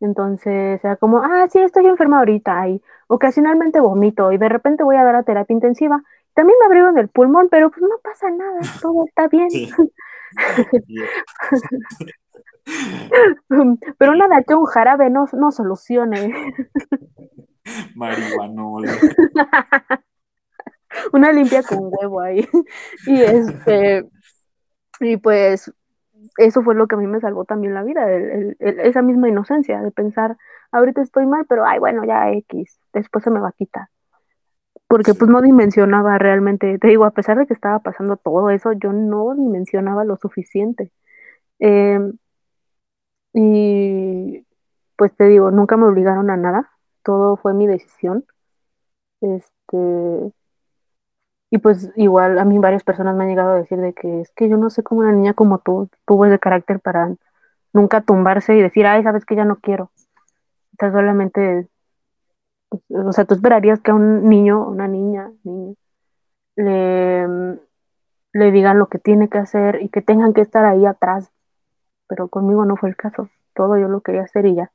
Entonces 0.00 0.84
era 0.84 0.96
como, 0.96 1.22
ah, 1.22 1.46
sí, 1.50 1.58
estoy 1.58 1.86
enferma 1.86 2.18
ahorita 2.18 2.68
y 2.68 2.82
ocasionalmente 3.08 3.80
vomito 3.80 4.32
y 4.32 4.38
de 4.38 4.48
repente 4.48 4.84
voy 4.84 4.96
a 4.96 5.04
dar 5.04 5.16
a 5.16 5.22
terapia 5.22 5.54
intensiva. 5.54 6.02
También 6.36 6.56
me 6.60 6.66
abrieron 6.66 6.98
el 6.98 7.08
pulmón, 7.08 7.48
pero 7.50 7.70
pues 7.70 7.80
no 7.82 7.98
pasa 8.02 8.30
nada, 8.30 8.60
todo 8.82 9.04
está 9.06 9.26
bien. 9.26 9.50
Sí. 9.50 9.72
Pero 13.98 14.14
nada 14.16 14.42
que 14.42 14.54
un 14.54 14.66
jarabe 14.66 15.08
no, 15.08 15.26
no 15.32 15.50
solucione. 15.52 16.34
Marihuanol. 17.94 18.84
Una 21.12 21.32
limpia 21.32 21.62
con 21.62 21.78
huevo 21.82 22.20
ahí. 22.20 22.46
Y 23.06 23.22
este, 23.22 24.04
y 25.00 25.16
pues 25.16 25.72
eso 26.38 26.62
fue 26.62 26.74
lo 26.74 26.86
que 26.86 26.96
a 26.96 26.98
mí 26.98 27.06
me 27.06 27.20
salvó 27.20 27.44
también 27.44 27.72
la 27.74 27.82
vida, 27.84 28.10
el- 28.12 28.30
el- 28.30 28.56
el- 28.58 28.80
esa 28.80 29.02
misma 29.02 29.28
inocencia 29.28 29.80
de 29.80 29.90
pensar, 29.90 30.36
ahorita 30.72 31.00
estoy 31.02 31.26
mal, 31.26 31.46
pero 31.48 31.64
ay, 31.64 31.78
bueno, 31.78 32.04
ya 32.04 32.30
X, 32.32 32.80
después 32.92 33.22
se 33.24 33.30
me 33.30 33.40
va 33.40 33.48
a 33.48 33.52
quitar. 33.52 33.86
Porque 34.88 35.14
pues 35.14 35.30
no 35.30 35.42
dimensionaba 35.42 36.18
realmente, 36.18 36.78
te 36.78 36.88
digo, 36.88 37.04
a 37.04 37.10
pesar 37.10 37.38
de 37.38 37.46
que 37.46 37.54
estaba 37.54 37.80
pasando 37.80 38.16
todo 38.16 38.50
eso, 38.50 38.72
yo 38.72 38.92
no 38.92 39.34
dimensionaba 39.34 40.04
lo 40.04 40.16
suficiente. 40.16 40.92
Eh, 41.58 41.98
y 43.34 44.46
pues 44.96 45.14
te 45.16 45.24
digo, 45.24 45.50
nunca 45.50 45.76
me 45.76 45.86
obligaron 45.86 46.30
a 46.30 46.36
nada, 46.36 46.70
todo 47.02 47.36
fue 47.36 47.54
mi 47.54 47.66
decisión. 47.66 48.24
Este, 49.20 50.32
y 51.50 51.58
pues 51.58 51.92
igual 51.96 52.38
a 52.38 52.44
mí 52.44 52.58
varias 52.58 52.82
personas 52.84 53.14
me 53.16 53.24
han 53.24 53.30
llegado 53.30 53.52
a 53.52 53.56
decir 53.56 53.78
de 53.78 53.92
que 53.94 54.20
es 54.20 54.30
que 54.32 54.48
yo 54.48 54.56
no 54.56 54.70
sé 54.70 54.82
cómo 54.82 55.02
una 55.02 55.12
niña 55.12 55.34
como 55.34 55.58
tú 55.58 55.88
tuvo 56.06 56.26
ese 56.26 56.38
carácter 56.38 56.80
para 56.80 57.14
nunca 57.72 58.00
tumbarse 58.00 58.56
y 58.56 58.62
decir, 58.62 58.86
ay, 58.86 59.02
sabes 59.02 59.24
que 59.24 59.36
ya 59.36 59.44
no 59.44 59.56
quiero. 59.56 59.84
O 59.84 60.76
sea, 60.78 60.92
solamente, 60.92 61.68
o 62.70 63.12
sea, 63.12 63.24
tú 63.24 63.34
esperarías 63.34 63.80
que 63.80 63.90
a 63.90 63.94
un 63.94 64.28
niño, 64.28 64.66
una 64.68 64.88
niña, 64.88 65.32
niño, 65.44 65.74
le, 66.56 67.26
le 68.32 68.50
digan 68.52 68.78
lo 68.78 68.88
que 68.88 68.98
tiene 68.98 69.28
que 69.28 69.38
hacer 69.38 69.82
y 69.82 69.88
que 69.88 70.02
tengan 70.02 70.34
que 70.34 70.42
estar 70.42 70.64
ahí 70.64 70.86
atrás. 70.86 71.30
Pero 72.08 72.28
conmigo 72.28 72.64
no 72.66 72.76
fue 72.76 72.90
el 72.90 72.96
caso. 72.96 73.30
Todo 73.54 73.78
yo 73.78 73.88
lo 73.88 74.00
quería 74.02 74.22
hacer 74.22 74.46
y 74.46 74.54
ya. 74.56 74.72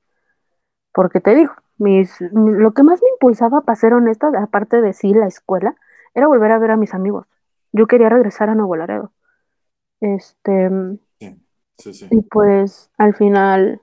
Porque 0.93 1.21
te 1.21 1.36
digo, 1.36 1.54
mis, 1.77 2.21
mi- 2.34 2.54
lo 2.54 2.73
que 2.73 2.84
más 2.84 3.01
me 3.01 3.10
impulsaba, 3.10 3.62
para 3.62 3.75
ser 3.75 3.93
honesta, 3.93 4.32
aparte 4.41 4.82
de 4.82 4.93
sí 4.93 5.13
la 5.13 5.27
escuela, 5.27 5.75
era 6.13 6.27
volver 6.27 6.51
a 6.51 6.60
ver 6.60 6.71
a 6.71 6.77
mis 6.77 6.93
amigos. 6.93 7.27
Yo 7.71 7.88
quería 7.88 8.10
regresar 8.10 8.49
a 8.49 8.56
Nuevo 8.56 8.75
Laredo. 8.75 9.13
Este, 10.01 10.69
Sí, 11.19 11.41
sí, 11.77 11.93
sí. 11.93 12.08
y 12.12 12.21
pues 12.23 12.91
al 12.97 13.15
final 13.15 13.82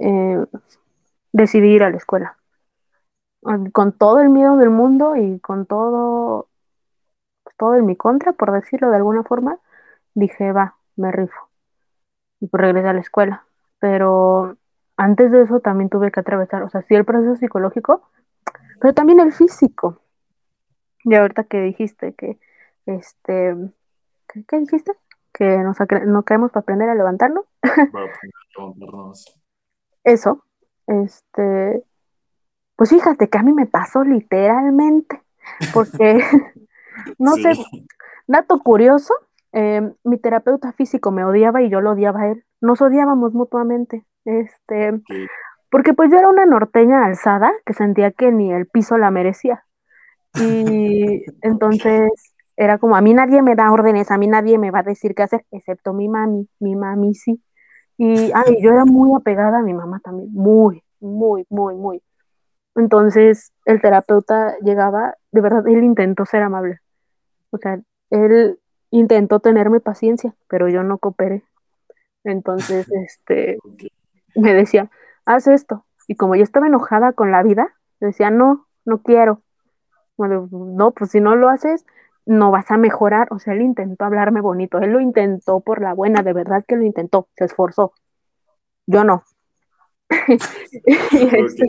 eh, 0.00 0.44
decidí 1.32 1.74
ir 1.74 1.84
a 1.84 1.90
la 1.90 1.98
escuela. 1.98 2.38
Con 3.72 3.92
todo 3.92 4.20
el 4.20 4.28
miedo 4.28 4.56
del 4.56 4.70
mundo 4.70 5.16
y 5.16 5.40
con 5.40 5.66
todo, 5.66 6.48
todo 7.56 7.74
en 7.74 7.86
mi 7.86 7.96
contra, 7.96 8.32
por 8.32 8.52
decirlo 8.52 8.90
de 8.90 8.96
alguna 8.96 9.22
forma, 9.22 9.58
dije, 10.14 10.52
va, 10.52 10.76
me 10.96 11.10
rifo. 11.10 11.48
Y 12.40 12.48
pues 12.48 12.60
regresé 12.60 12.88
a 12.88 12.92
la 12.92 13.00
escuela. 13.00 13.44
Pero 13.78 14.56
antes 14.96 15.32
de 15.32 15.42
eso 15.42 15.60
también 15.60 15.88
tuve 15.88 16.12
que 16.12 16.20
atravesar, 16.20 16.62
o 16.62 16.68
sea, 16.68 16.82
sí 16.82 16.94
el 16.94 17.06
proceso 17.06 17.36
psicológico, 17.36 18.02
pero 18.80 18.92
también 18.92 19.20
el 19.20 19.32
físico. 19.32 20.00
Y 21.04 21.14
ahorita 21.14 21.44
que 21.44 21.60
dijiste 21.62 22.14
que, 22.14 22.38
este, 22.84 23.56
¿qué, 24.28 24.44
qué 24.46 24.58
dijiste? 24.58 24.92
Que 25.32 25.58
nos 25.58 25.78
no 26.06 26.22
caemos 26.24 26.50
para 26.50 26.62
aprender 26.62 26.90
a 26.90 26.94
levantarnos. 26.94 27.46
Para 27.60 27.84
aprender 27.84 28.34
a 28.58 28.60
levantarnos. 28.60 29.40
Eso, 30.04 30.44
este, 30.86 31.82
pues 32.80 32.88
fíjate 32.90 33.28
que 33.28 33.36
a 33.38 33.42
mí 33.42 33.52
me 33.52 33.66
pasó 33.66 34.04
literalmente, 34.04 35.20
porque, 35.74 36.24
no 37.18 37.34
Sí. 37.36 37.42
sé, 37.42 37.52
dato 38.26 38.58
curioso, 38.60 39.12
eh, 39.52 39.92
mi 40.02 40.16
terapeuta 40.18 40.72
físico 40.72 41.10
me 41.10 41.26
odiaba 41.26 41.60
y 41.60 41.68
yo 41.68 41.82
lo 41.82 41.90
odiaba 41.92 42.22
a 42.22 42.28
él. 42.30 42.44
Nos 42.62 42.80
odiábamos 42.80 43.34
mutuamente, 43.34 44.06
este, 44.24 44.98
porque 45.70 45.92
pues 45.94 46.10
yo 46.10 46.18
era 46.18 46.30
una 46.30 46.46
norteña 46.46 47.04
alzada 47.04 47.52
que 47.66 47.74
sentía 47.74 48.12
que 48.12 48.32
ni 48.32 48.50
el 48.50 48.66
piso 48.66 48.96
la 48.98 49.10
merecía. 49.10 49.64
Y 50.34 51.24
entonces 51.42 52.10
era 52.56 52.78
como, 52.78 52.96
a 52.96 53.02
mí 53.02 53.14
nadie 53.14 53.42
me 53.42 53.56
da 53.56 53.72
órdenes, 53.72 54.10
a 54.10 54.18
mí 54.18 54.26
nadie 54.26 54.58
me 54.58 54.70
va 54.70 54.80
a 54.80 54.84
decir 54.84 55.14
qué 55.14 55.24
hacer, 55.24 55.44
excepto 55.50 55.92
mi 55.92 56.08
mami, 56.08 56.48
mi 56.60 56.76
mami 56.76 57.14
sí. 57.14 57.42
Y 57.98 58.32
ay, 58.34 58.58
yo 58.62 58.70
era 58.72 58.86
muy 58.86 59.14
apegada 59.14 59.58
a 59.58 59.62
mi 59.62 59.74
mamá 59.74 60.00
también, 60.02 60.32
muy, 60.32 60.82
muy, 61.00 61.46
muy, 61.50 61.76
muy. 61.76 62.02
Entonces 62.74 63.52
el 63.64 63.80
terapeuta 63.80 64.56
llegaba, 64.62 65.16
de 65.32 65.40
verdad, 65.40 65.66
él 65.66 65.84
intentó 65.84 66.24
ser 66.24 66.42
amable. 66.42 66.80
O 67.50 67.58
sea, 67.58 67.80
él 68.10 68.58
intentó 68.90 69.40
tenerme 69.40 69.80
paciencia, 69.80 70.34
pero 70.48 70.68
yo 70.68 70.82
no 70.82 70.98
cooperé. 70.98 71.44
Entonces, 72.24 72.86
este, 73.06 73.58
me 74.34 74.54
decía, 74.54 74.90
haz 75.24 75.46
esto. 75.46 75.84
Y 76.08 76.16
como 76.16 76.34
yo 76.34 76.42
estaba 76.42 76.66
enojada 76.66 77.12
con 77.12 77.30
la 77.30 77.42
vida, 77.42 77.74
decía, 78.00 78.30
no, 78.30 78.66
no 78.84 79.02
quiero. 79.02 79.42
Bueno, 80.16 80.48
no, 80.50 80.90
pues 80.92 81.12
si 81.12 81.20
no 81.20 81.36
lo 81.36 81.48
haces, 81.48 81.84
no 82.26 82.50
vas 82.50 82.70
a 82.70 82.76
mejorar. 82.76 83.28
O 83.30 83.38
sea, 83.38 83.54
él 83.54 83.62
intentó 83.62 84.04
hablarme 84.04 84.40
bonito, 84.40 84.78
él 84.78 84.90
lo 84.90 85.00
intentó 85.00 85.60
por 85.60 85.80
la 85.80 85.94
buena, 85.94 86.22
de 86.22 86.32
verdad 86.32 86.64
que 86.66 86.76
lo 86.76 86.84
intentó, 86.84 87.28
se 87.36 87.44
esforzó. 87.44 87.92
Yo 88.86 89.04
no. 89.04 89.24
este, 90.86 91.66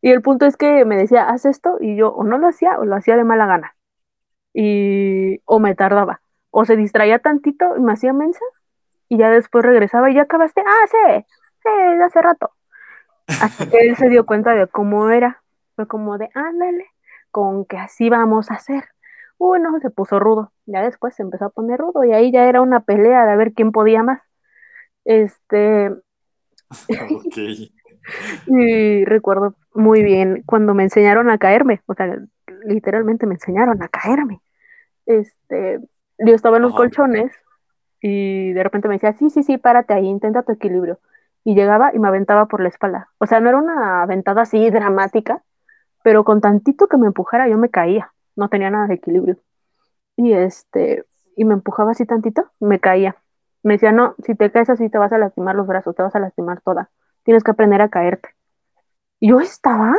y 0.00 0.10
el 0.10 0.20
punto 0.20 0.46
es 0.46 0.56
que 0.56 0.84
me 0.84 0.96
decía, 0.96 1.28
haz 1.28 1.44
esto, 1.44 1.78
y 1.80 1.96
yo 1.96 2.10
o 2.10 2.24
no 2.24 2.36
lo 2.38 2.48
hacía 2.48 2.78
o 2.78 2.84
lo 2.84 2.96
hacía 2.96 3.16
de 3.16 3.24
mala 3.24 3.46
gana. 3.46 3.76
Y, 4.52 5.40
o 5.44 5.60
me 5.60 5.74
tardaba. 5.74 6.20
O 6.50 6.64
se 6.64 6.76
distraía 6.76 7.20
tantito 7.20 7.76
y 7.76 7.80
me 7.80 7.92
hacía 7.92 8.12
mensa, 8.12 8.44
y 9.08 9.18
ya 9.18 9.30
después 9.30 9.64
regresaba 9.64 10.10
y 10.10 10.14
ya 10.14 10.22
acabaste. 10.22 10.62
Ah, 10.66 10.86
sí, 10.90 11.24
sí, 11.62 11.96
de 11.96 12.04
hace 12.04 12.20
rato. 12.20 12.50
Hasta 13.28 13.70
que 13.70 13.78
él 13.78 13.96
se 13.96 14.08
dio 14.08 14.26
cuenta 14.26 14.54
de 14.54 14.66
cómo 14.66 15.10
era. 15.10 15.42
Fue 15.76 15.86
como 15.86 16.18
de, 16.18 16.30
ándale, 16.34 16.86
con 17.30 17.64
que 17.64 17.78
así 17.78 18.10
vamos 18.10 18.50
a 18.50 18.54
hacer. 18.54 18.84
Uy, 19.38 19.60
no, 19.60 19.78
se 19.80 19.90
puso 19.90 20.18
rudo. 20.18 20.52
Ya 20.66 20.82
después 20.82 21.14
se 21.14 21.22
empezó 21.22 21.46
a 21.46 21.50
poner 21.50 21.78
rudo 21.80 22.04
y 22.04 22.12
ahí 22.12 22.32
ya 22.32 22.44
era 22.46 22.60
una 22.60 22.80
pelea 22.80 23.24
de 23.24 23.32
a 23.32 23.36
ver 23.36 23.52
quién 23.52 23.72
podía 23.72 24.02
más. 24.02 24.20
Este, 25.04 25.90
Y 28.46 29.04
recuerdo 29.04 29.54
muy 29.74 30.02
bien 30.02 30.42
cuando 30.44 30.74
me 30.74 30.82
enseñaron 30.82 31.30
a 31.30 31.38
caerme, 31.38 31.82
o 31.86 31.94
sea, 31.94 32.18
literalmente 32.64 33.26
me 33.26 33.34
enseñaron 33.34 33.82
a 33.82 33.88
caerme. 33.88 34.40
Este, 35.06 35.78
yo 36.18 36.34
estaba 36.34 36.56
en 36.56 36.62
los 36.64 36.72
Ajá. 36.72 36.78
colchones 36.78 37.32
y 38.00 38.52
de 38.52 38.62
repente 38.62 38.88
me 38.88 38.94
decía, 38.94 39.12
sí, 39.12 39.30
sí, 39.30 39.42
sí, 39.42 39.58
párate 39.58 39.94
ahí, 39.94 40.06
intenta 40.06 40.42
tu 40.42 40.52
equilibrio. 40.52 40.98
Y 41.44 41.54
llegaba 41.54 41.92
y 41.94 41.98
me 41.98 42.08
aventaba 42.08 42.46
por 42.46 42.60
la 42.60 42.68
espalda. 42.68 43.08
O 43.18 43.26
sea, 43.26 43.40
no 43.40 43.48
era 43.48 43.58
una 43.58 44.02
aventada 44.02 44.42
así 44.42 44.70
dramática, 44.70 45.42
pero 46.02 46.24
con 46.24 46.40
tantito 46.40 46.88
que 46.88 46.96
me 46.96 47.06
empujara 47.06 47.48
yo 47.48 47.58
me 47.58 47.70
caía, 47.70 48.12
no 48.36 48.48
tenía 48.48 48.70
nada 48.70 48.86
de 48.88 48.94
equilibrio. 48.94 49.36
Y 50.16 50.32
este, 50.32 51.04
y 51.36 51.44
me 51.44 51.54
empujaba 51.54 51.92
así 51.92 52.06
tantito, 52.06 52.50
me 52.60 52.80
caía. 52.80 53.16
Me 53.62 53.74
decía, 53.74 53.92
no, 53.92 54.14
si 54.24 54.34
te 54.34 54.50
caes 54.50 54.70
así 54.70 54.88
te 54.88 54.98
vas 54.98 55.12
a 55.12 55.18
lastimar 55.18 55.54
los 55.54 55.66
brazos, 55.66 55.94
te 55.94 56.02
vas 56.02 56.14
a 56.14 56.20
lastimar 56.20 56.60
toda. 56.62 56.90
Tienes 57.24 57.44
que 57.44 57.52
aprender 57.52 57.80
a 57.80 57.88
caerte. 57.88 58.30
Y 59.20 59.30
yo 59.30 59.40
estaba, 59.40 59.94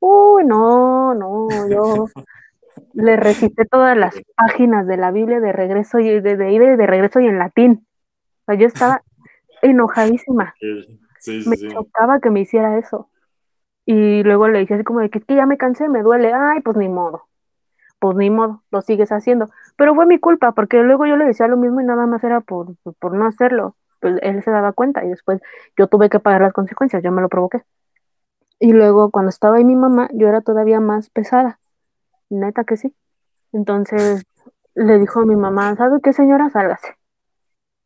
uy, 0.00 0.44
no, 0.44 1.14
no, 1.14 1.68
yo 1.68 2.06
le 2.94 3.16
recité 3.16 3.64
todas 3.64 3.96
las 3.96 4.14
páginas 4.36 4.86
de 4.86 4.96
la 4.96 5.10
Biblia 5.10 5.40
de 5.40 5.52
regreso 5.52 5.98
y 5.98 6.08
de, 6.08 6.20
de, 6.20 6.36
de, 6.36 6.76
de 6.76 6.86
regreso 6.86 7.20
y 7.20 7.26
en 7.26 7.38
latín. 7.38 7.86
O 8.42 8.44
sea, 8.46 8.54
yo 8.56 8.66
estaba 8.66 9.02
enojadísima. 9.62 10.54
Sí, 10.60 11.00
sí, 11.20 11.44
me 11.44 11.56
sí. 11.56 11.68
chocaba 11.68 12.20
que 12.20 12.30
me 12.30 12.40
hiciera 12.40 12.78
eso. 12.78 13.08
Y 13.84 14.22
luego 14.22 14.48
le 14.48 14.60
dije 14.60 14.74
así 14.74 14.84
como 14.84 15.00
de 15.00 15.10
que, 15.10 15.20
que 15.20 15.34
ya 15.34 15.46
me 15.46 15.58
cansé, 15.58 15.88
me 15.88 16.02
duele. 16.02 16.32
Ay, 16.32 16.60
pues 16.60 16.76
ni 16.76 16.88
modo. 16.88 17.28
Pues 17.98 18.16
ni 18.16 18.30
modo, 18.30 18.62
lo 18.70 18.82
sigues 18.82 19.10
haciendo. 19.12 19.48
Pero 19.82 19.96
fue 19.96 20.06
mi 20.06 20.20
culpa, 20.20 20.52
porque 20.52 20.80
luego 20.80 21.06
yo 21.06 21.16
le 21.16 21.24
decía 21.24 21.48
lo 21.48 21.56
mismo 21.56 21.80
y 21.80 21.84
nada 21.84 22.06
más 22.06 22.22
era 22.22 22.40
por, 22.40 22.76
por 23.00 23.14
no 23.14 23.26
hacerlo. 23.26 23.74
Pues 23.98 24.14
él 24.22 24.40
se 24.44 24.52
daba 24.52 24.72
cuenta 24.72 25.04
y 25.04 25.08
después 25.08 25.40
yo 25.76 25.88
tuve 25.88 26.08
que 26.08 26.20
pagar 26.20 26.40
las 26.42 26.52
consecuencias, 26.52 27.02
yo 27.02 27.10
me 27.10 27.20
lo 27.20 27.28
provoqué. 27.28 27.64
Y 28.60 28.74
luego 28.74 29.10
cuando 29.10 29.30
estaba 29.30 29.56
ahí 29.56 29.64
mi 29.64 29.74
mamá, 29.74 30.08
yo 30.12 30.28
era 30.28 30.40
todavía 30.40 30.78
más 30.78 31.10
pesada. 31.10 31.58
Neta 32.30 32.62
que 32.62 32.76
sí. 32.76 32.94
Entonces 33.52 34.24
le 34.76 35.00
dijo 35.00 35.22
a 35.22 35.26
mi 35.26 35.34
mamá, 35.34 35.74
¿sabe 35.74 35.98
qué 36.00 36.12
señora? 36.12 36.48
Sálgase. 36.50 36.94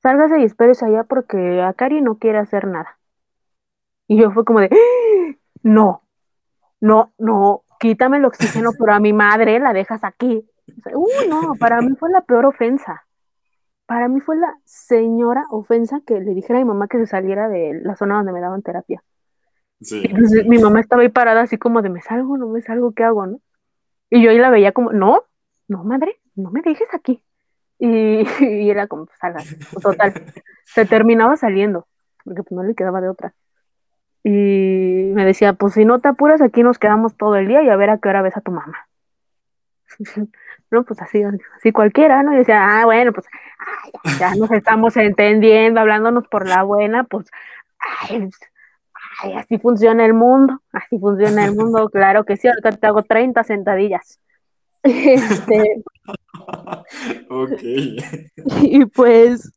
Sálgase 0.03 0.41
y 0.41 0.45
espérese 0.45 0.85
allá 0.85 1.05
porque 1.05 1.63
a 1.63 1.73
Cari 1.73 2.03
no 2.03 2.19
quiere 2.19 2.37
hacer 2.37 2.67
nada. 2.67 2.99
Y 4.07 4.19
yo 4.19 4.33
fue 4.33 4.45
como 4.45 4.61
de, 4.61 4.69
no, 5.63 6.03
no, 6.79 7.15
no, 7.17 7.63
quítame 7.81 8.19
el 8.19 8.27
oxígeno, 8.27 8.73
pero 8.79 8.93
a 8.93 9.01
mi 9.01 9.15
madre 9.15 9.59
la 9.61 9.73
dejas 9.73 10.05
aquí. 10.05 10.47
Uh, 10.93 11.29
no, 11.29 11.55
para 11.59 11.81
mí 11.81 11.95
fue 11.97 12.11
la 12.11 12.21
peor 12.23 12.47
ofensa. 12.47 13.07
Para 13.87 14.09
mí 14.09 14.21
fue 14.21 14.37
la 14.37 14.53
señora 14.65 15.45
ofensa 15.51 16.01
que 16.05 16.21
le 16.21 16.35
dijera 16.35 16.59
a 16.59 16.63
mi 16.63 16.69
mamá 16.69 16.89
que 16.89 16.99
se 16.99 17.07
saliera 17.07 17.49
de 17.49 17.81
la 17.83 17.95
zona 17.95 18.17
donde 18.17 18.33
me 18.33 18.41
daban 18.41 18.63
terapia. 18.63 19.03
Sí, 19.81 20.03
Entonces 20.05 20.47
mi 20.47 20.59
mamá 20.59 20.81
estaba 20.81 21.03
ahí 21.03 21.09
parada 21.09 21.43
así 21.43 21.59
como 21.59 21.83
de, 21.83 21.91
¿me 21.91 22.01
salgo? 22.01 22.37
¿No 22.37 22.49
me 22.49 22.63
salgo? 22.63 22.93
¿Qué 22.93 23.05
hago? 23.05 23.27
¿No? 23.27 23.41
Y 24.11 24.23
yo 24.23 24.31
ahí 24.31 24.39
la 24.39 24.51
veía 24.51 24.73
como, 24.73 24.93
no, 24.93 25.23
no, 25.69 25.85
madre, 25.85 26.21
no 26.35 26.51
me 26.51 26.63
dejes 26.63 26.89
aquí. 26.93 27.23
Y, 27.79 28.25
y 28.41 28.71
era 28.71 28.87
como, 28.87 29.07
pues, 29.07 29.19
salgas. 29.19 29.55
Pues, 29.73 29.83
total, 29.83 30.15
se 30.65 30.85
terminaba 30.87 31.37
saliendo, 31.37 31.87
porque 32.25 32.43
pues 32.43 32.53
no 32.53 32.63
le 32.63 32.75
quedaba 32.75 33.01
de 33.01 33.09
otra. 33.09 33.35
Y 34.25 35.13
me 35.15 35.25
decía, 35.25 35.53
pues 35.53 35.75
si 35.75 35.85
no 35.85 36.01
te 36.01 36.09
apuras, 36.09 36.43
aquí 36.43 36.65
nos 36.65 36.79
quedamos 36.79 37.17
todo 37.17 37.37
el 37.37 37.47
día 37.47 37.63
y 37.63 37.69
a 37.69 37.77
ver 37.77 37.91
a 37.91 37.99
qué 37.99 38.09
hora 38.09 38.23
ves 38.23 38.37
a 38.37 38.41
tu 38.41 38.51
mamá. 38.51 38.86
no, 40.71 40.85
pues 40.85 41.01
así, 41.03 41.23
así 41.57 41.73
cualquiera, 41.73 42.23
¿no? 42.23 42.33
Y 42.35 42.39
decía, 42.39 42.81
ah, 42.81 42.85
bueno, 42.85 43.13
pues 43.13 43.27
ay, 43.59 43.93
ya, 44.05 44.19
ya, 44.19 44.35
nos 44.37 44.51
estamos 44.51 44.97
entendiendo, 44.97 45.81
hablándonos 45.81 46.27
por 46.29 46.47
la 46.47 46.63
buena, 46.63 47.05
pues, 47.05 47.27
ay, 47.79 48.31
ay, 49.23 49.33
así 49.35 49.59
funciona 49.59 50.05
el 50.05 50.15
mundo, 50.15 50.61
así 50.73 50.99
funciona 50.99 51.45
el 51.45 51.55
mundo, 51.55 51.89
claro 51.93 52.25
que 52.25 52.37
sí, 52.37 52.49
ahorita 52.49 52.73
te 52.73 52.87
hago 52.87 53.03
30 53.03 53.45
sentadillas. 53.45 54.21
Este, 54.89 55.83
ok. 57.29 57.61
y 58.63 58.85
pues, 58.87 59.53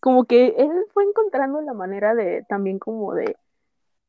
como 0.00 0.24
que 0.24 0.54
él 0.56 0.70
fue 0.94 1.04
encontrando 1.04 1.60
la 1.60 1.74
manera 1.74 2.14
de, 2.14 2.46
también 2.48 2.78
como 2.78 3.12
de, 3.12 3.36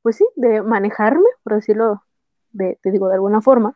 pues 0.02 0.16
sí, 0.16 0.26
de 0.38 0.62
manejarme, 0.62 1.28
por 1.44 1.56
decirlo, 1.56 2.04
de, 2.52 2.80
te 2.82 2.92
digo, 2.92 3.10
de 3.10 3.16
alguna 3.16 3.42
forma, 3.42 3.76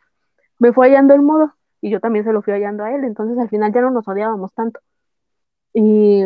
me 0.59 0.71
fue 0.71 0.87
hallando 0.87 1.13
el 1.13 1.23
modo 1.23 1.56
y 1.81 1.89
yo 1.89 1.99
también 1.99 2.25
se 2.25 2.33
lo 2.33 2.41
fui 2.41 2.53
hallando 2.53 2.83
a 2.83 2.93
él, 2.93 3.03
entonces 3.03 3.37
al 3.37 3.49
final 3.49 3.73
ya 3.73 3.81
no 3.81 3.91
nos 3.91 4.07
odiábamos 4.07 4.53
tanto. 4.53 4.79
Y 5.73 6.23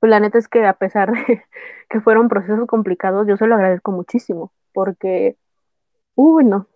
pues 0.00 0.10
la 0.10 0.20
neta 0.20 0.38
es 0.38 0.48
que 0.48 0.64
a 0.66 0.74
pesar 0.74 1.12
de 1.26 1.44
que 1.88 2.00
fueron 2.00 2.28
procesos 2.28 2.66
complicados, 2.66 3.26
yo 3.26 3.36
se 3.36 3.46
lo 3.46 3.54
agradezco 3.54 3.92
muchísimo, 3.92 4.52
porque, 4.72 5.36
uy, 6.14 6.44
no, 6.44 6.66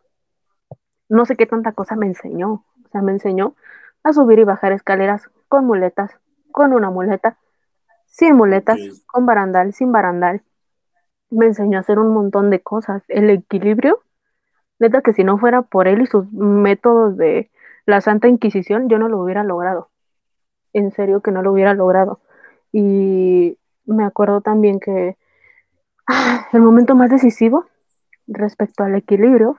no 1.08 1.26
sé 1.26 1.36
qué 1.36 1.46
tanta 1.46 1.72
cosa 1.72 1.96
me 1.96 2.06
enseñó, 2.06 2.64
o 2.84 2.88
sea, 2.90 3.02
me 3.02 3.12
enseñó 3.12 3.54
a 4.02 4.12
subir 4.12 4.38
y 4.38 4.44
bajar 4.44 4.72
escaleras 4.72 5.28
con 5.48 5.66
muletas, 5.66 6.18
con 6.52 6.72
una 6.72 6.90
muleta, 6.90 7.36
sin 8.06 8.36
muletas, 8.36 8.78
con 9.06 9.26
barandal, 9.26 9.72
sin 9.72 9.92
barandal. 9.92 10.42
Me 11.30 11.46
enseñó 11.46 11.78
a 11.78 11.80
hacer 11.80 11.98
un 11.98 12.12
montón 12.12 12.50
de 12.50 12.60
cosas. 12.60 13.02
El 13.08 13.30
equilibrio, 13.30 14.00
neta 14.78 15.02
que 15.02 15.12
si 15.12 15.22
no 15.22 15.38
fuera 15.38 15.62
por 15.62 15.86
él 15.86 16.02
y 16.02 16.06
sus 16.06 16.30
métodos 16.32 17.16
de 17.16 17.50
la 17.90 18.00
Santa 18.00 18.28
Inquisición, 18.28 18.88
yo 18.88 18.98
no 18.98 19.08
lo 19.08 19.18
hubiera 19.20 19.44
logrado. 19.44 19.90
En 20.72 20.92
serio 20.92 21.20
que 21.20 21.32
no 21.32 21.42
lo 21.42 21.52
hubiera 21.52 21.74
logrado. 21.74 22.20
Y 22.72 23.58
me 23.84 24.04
acuerdo 24.04 24.40
también 24.40 24.80
que 24.80 25.16
el 26.52 26.60
momento 26.60 26.94
más 26.94 27.10
decisivo 27.10 27.66
respecto 28.26 28.84
al 28.84 28.94
equilibrio 28.94 29.58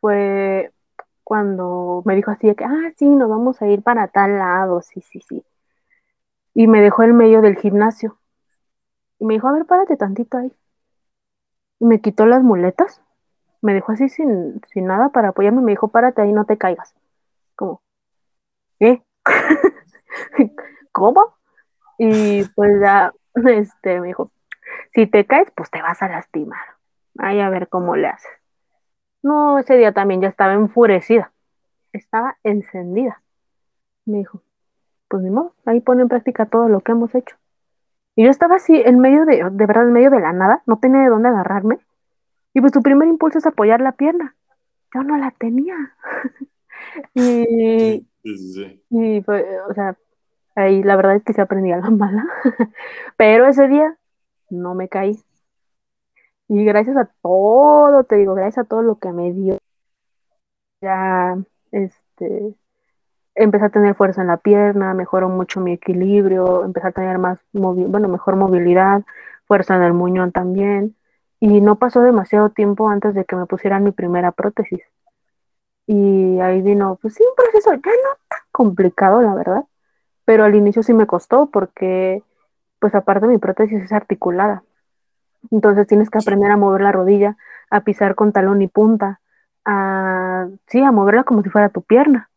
fue 0.00 0.72
cuando 1.24 2.02
me 2.04 2.14
dijo 2.14 2.30
así 2.30 2.46
de 2.46 2.54
que, 2.54 2.64
ah, 2.64 2.92
sí, 2.96 3.06
nos 3.08 3.30
vamos 3.30 3.60
a 3.62 3.66
ir 3.66 3.82
para 3.82 4.08
tal 4.08 4.38
lado, 4.38 4.82
sí, 4.82 5.00
sí, 5.00 5.20
sí. 5.20 5.42
Y 6.52 6.66
me 6.66 6.82
dejó 6.82 7.02
en 7.02 7.16
medio 7.16 7.40
del 7.40 7.56
gimnasio. 7.56 8.18
Y 9.18 9.24
me 9.24 9.34
dijo, 9.34 9.48
a 9.48 9.52
ver, 9.52 9.64
párate 9.64 9.96
tantito 9.96 10.36
ahí. 10.38 10.52
Y 11.80 11.86
me 11.86 12.00
quitó 12.00 12.26
las 12.26 12.42
muletas, 12.42 13.00
me 13.62 13.72
dejó 13.72 13.92
así 13.92 14.08
sin, 14.10 14.60
sin 14.72 14.86
nada 14.86 15.08
para 15.08 15.30
apoyarme, 15.30 15.62
me 15.62 15.72
dijo, 15.72 15.88
párate 15.88 16.22
ahí, 16.22 16.32
no 16.32 16.44
te 16.44 16.58
caigas. 16.58 16.94
Como, 17.56 17.82
¿qué? 18.78 19.02
¿Cómo? 20.92 21.36
Y 21.98 22.44
pues 22.54 22.80
ya, 22.80 23.12
este, 23.34 24.00
me 24.00 24.08
dijo, 24.08 24.30
si 24.94 25.06
te 25.06 25.26
caes, 25.26 25.50
pues 25.54 25.70
te 25.70 25.82
vas 25.82 26.02
a 26.02 26.08
lastimar. 26.08 26.60
Ay, 27.18 27.40
a 27.40 27.50
ver 27.50 27.68
cómo 27.68 27.96
le 27.96 28.08
haces. 28.08 28.30
No, 29.22 29.58
ese 29.58 29.76
día 29.76 29.92
también 29.92 30.20
ya 30.20 30.28
estaba 30.28 30.52
enfurecida, 30.52 31.32
estaba 31.92 32.36
encendida. 32.42 33.22
Me 34.04 34.18
dijo, 34.18 34.42
pues 35.08 35.22
ni 35.22 35.30
modo, 35.30 35.54
ahí 35.64 35.80
pone 35.80 36.02
en 36.02 36.08
práctica 36.08 36.46
todo 36.46 36.68
lo 36.68 36.80
que 36.80 36.92
hemos 36.92 37.14
hecho. 37.14 37.36
Y 38.16 38.24
yo 38.24 38.30
estaba 38.30 38.56
así 38.56 38.80
en 38.84 38.98
medio 38.98 39.24
de, 39.24 39.48
de 39.50 39.66
verdad, 39.66 39.84
en 39.84 39.92
medio 39.92 40.10
de 40.10 40.20
la 40.20 40.32
nada, 40.32 40.62
no 40.66 40.78
tenía 40.78 41.00
de 41.00 41.08
dónde 41.08 41.28
agarrarme. 41.28 41.78
Y 42.52 42.60
pues 42.60 42.72
tu 42.72 42.82
primer 42.82 43.08
impulso 43.08 43.38
es 43.38 43.46
apoyar 43.46 43.80
la 43.80 43.92
pierna. 43.92 44.36
Yo 44.94 45.02
no 45.02 45.16
la 45.16 45.32
tenía. 45.32 45.74
y, 47.14 48.06
Sí, 48.22 48.38
sí, 48.38 48.52
sí. 48.54 48.82
y 48.90 49.22
fue, 49.22 49.44
o 49.68 49.74
sea, 49.74 49.96
ahí 50.54 50.82
la 50.82 50.96
verdad 50.96 51.16
es 51.16 51.24
que 51.24 51.32
se 51.34 51.42
aprendía 51.42 51.76
la 51.76 51.90
mala. 51.90 52.24
Pero 53.16 53.46
ese 53.46 53.68
día 53.68 53.96
no 54.50 54.74
me 54.74 54.88
caí. 54.88 55.18
Y 56.48 56.64
gracias 56.64 56.96
a 56.96 57.06
todo, 57.22 58.04
te 58.04 58.16
digo, 58.16 58.34
gracias 58.34 58.64
a 58.64 58.68
todo 58.68 58.82
lo 58.82 58.98
que 58.98 59.12
me 59.12 59.32
dio, 59.32 59.58
ya, 60.80 61.36
este, 61.72 62.54
empecé 63.34 63.66
a 63.66 63.70
tener 63.70 63.94
fuerza 63.94 64.22
en 64.22 64.28
la 64.28 64.36
pierna, 64.38 64.94
mejoró 64.94 65.28
mucho 65.28 65.60
mi 65.60 65.72
equilibrio, 65.72 66.64
empecé 66.64 66.88
a 66.88 66.92
tener 66.92 67.18
más, 67.18 67.38
bueno, 67.52 68.08
mejor 68.08 68.36
movilidad, 68.36 69.02
fuerza 69.46 69.76
en 69.76 69.82
el 69.82 69.94
muñón 69.94 70.32
también. 70.32 70.96
Y 71.40 71.60
no 71.60 71.78
pasó 71.78 72.02
demasiado 72.02 72.50
tiempo 72.50 72.88
antes 72.88 73.14
de 73.14 73.24
que 73.24 73.36
me 73.36 73.46
pusieran 73.46 73.84
mi 73.84 73.92
primera 73.92 74.32
prótesis. 74.32 74.82
Y 75.86 76.40
ahí 76.40 76.62
vino, 76.62 76.98
pues 77.00 77.14
sí, 77.14 77.22
un 77.22 77.34
proceso 77.36 77.72
ya 77.72 77.78
no 77.90 78.18
tan 78.28 78.40
complicado, 78.52 79.20
la 79.20 79.34
verdad, 79.34 79.64
pero 80.24 80.44
al 80.44 80.54
inicio 80.54 80.82
sí 80.82 80.94
me 80.94 81.06
costó 81.06 81.46
porque, 81.50 82.22
pues 82.78 82.94
aparte 82.94 83.26
mi 83.26 83.38
prótesis 83.38 83.82
es 83.82 83.92
articulada. 83.92 84.62
Entonces 85.50 85.86
tienes 85.86 86.10
que 86.10 86.18
aprender 86.18 86.50
a 86.50 86.56
mover 86.56 86.80
la 86.80 86.92
rodilla, 86.92 87.36
a 87.70 87.82
pisar 87.82 88.14
con 88.14 88.32
talón 88.32 88.62
y 88.62 88.68
punta, 88.68 89.20
a, 89.64 90.48
sí, 90.66 90.80
a 90.82 90.92
moverla 90.92 91.24
como 91.24 91.42
si 91.42 91.50
fuera 91.50 91.68
tu 91.68 91.82
pierna. 91.82 92.30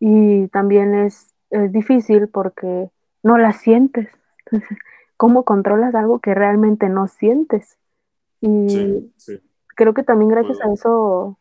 Y 0.00 0.48
también 0.48 0.94
es, 0.94 1.34
es 1.50 1.72
difícil 1.72 2.28
porque 2.28 2.90
no 3.22 3.38
la 3.38 3.52
sientes. 3.52 4.08
Entonces, 4.46 4.78
¿cómo 5.16 5.44
controlas 5.44 5.94
algo 5.94 6.20
que 6.20 6.34
realmente 6.34 6.88
no 6.88 7.08
sientes? 7.08 7.76
Y 8.40 8.68
Sí, 8.68 9.12
sí. 9.16 9.42
creo 9.74 9.92
que 9.94 10.04
también 10.04 10.30
gracias 10.30 10.60
a 10.62 10.72
eso 10.72 11.37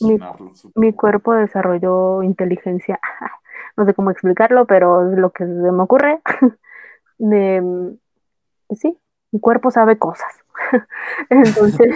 imaginarlo. 0.00 0.54
supongo. 0.54 0.80
mi 0.80 0.92
cuerpo 0.92 1.34
desarrolló 1.34 2.22
inteligencia. 2.22 3.00
No 3.76 3.84
sé 3.84 3.94
cómo 3.94 4.10
explicarlo, 4.10 4.66
pero 4.66 5.08
es 5.08 5.16
lo 5.16 5.30
que 5.30 5.44
se 5.44 5.50
me 5.52 5.82
ocurre. 5.82 6.20
De, 7.16 7.62
sí, 8.72 8.98
mi 9.30 9.38
cuerpo 9.38 9.70
sabe 9.70 9.98
cosas. 9.98 10.34
Entonces, 11.30 11.94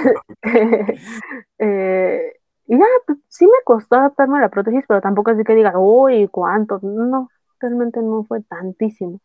eh, 1.59 2.32
y 2.66 2.78
ya, 2.78 2.84
pues, 3.07 3.18
sí 3.28 3.47
me 3.47 3.62
costó 3.64 3.97
adaptarme 3.97 4.38
a 4.38 4.43
la 4.43 4.49
prótesis, 4.49 4.84
pero 4.86 5.01
tampoco 5.01 5.32
así 5.32 5.45
que 5.45 5.55
diga, 5.55 5.78
uy, 5.78 6.28
¿cuánto? 6.28 6.78
No, 6.82 7.30
realmente 7.61 8.01
no 8.01 8.24
fue 8.24 8.43
tantísimo. 8.43 9.20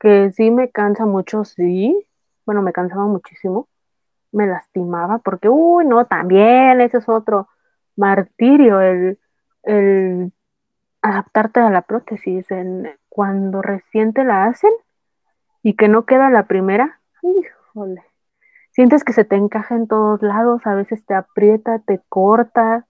Que 0.00 0.32
sí 0.32 0.50
me 0.50 0.70
cansa 0.70 1.06
mucho, 1.06 1.44
sí. 1.44 2.06
Bueno, 2.44 2.62
me 2.62 2.72
cansaba 2.72 3.06
muchísimo. 3.06 3.68
Me 4.32 4.46
lastimaba 4.46 5.18
porque, 5.18 5.48
uy, 5.48 5.86
no, 5.86 6.06
también, 6.06 6.80
ese 6.80 6.98
es 6.98 7.08
otro. 7.08 7.48
Martirio 7.96 8.80
el, 8.80 9.18
el 9.62 10.32
adaptarte 11.00 11.60
a 11.60 11.70
la 11.70 11.82
prótesis. 11.82 12.50
En, 12.50 12.88
cuando 13.08 13.60
recién 13.60 14.14
te 14.14 14.24
la 14.24 14.46
hacen 14.46 14.72
y 15.62 15.74
que 15.74 15.88
no 15.88 16.06
queda 16.06 16.30
la 16.30 16.46
primera, 16.46 17.00
híjole, 17.22 18.02
sientes 18.70 19.04
que 19.04 19.12
se 19.12 19.24
te 19.24 19.36
encaja 19.36 19.74
en 19.74 19.86
todos 19.86 20.22
lados, 20.22 20.62
a 20.64 20.74
veces 20.74 21.04
te 21.04 21.14
aprieta, 21.14 21.78
te 21.80 22.00
corta, 22.08 22.86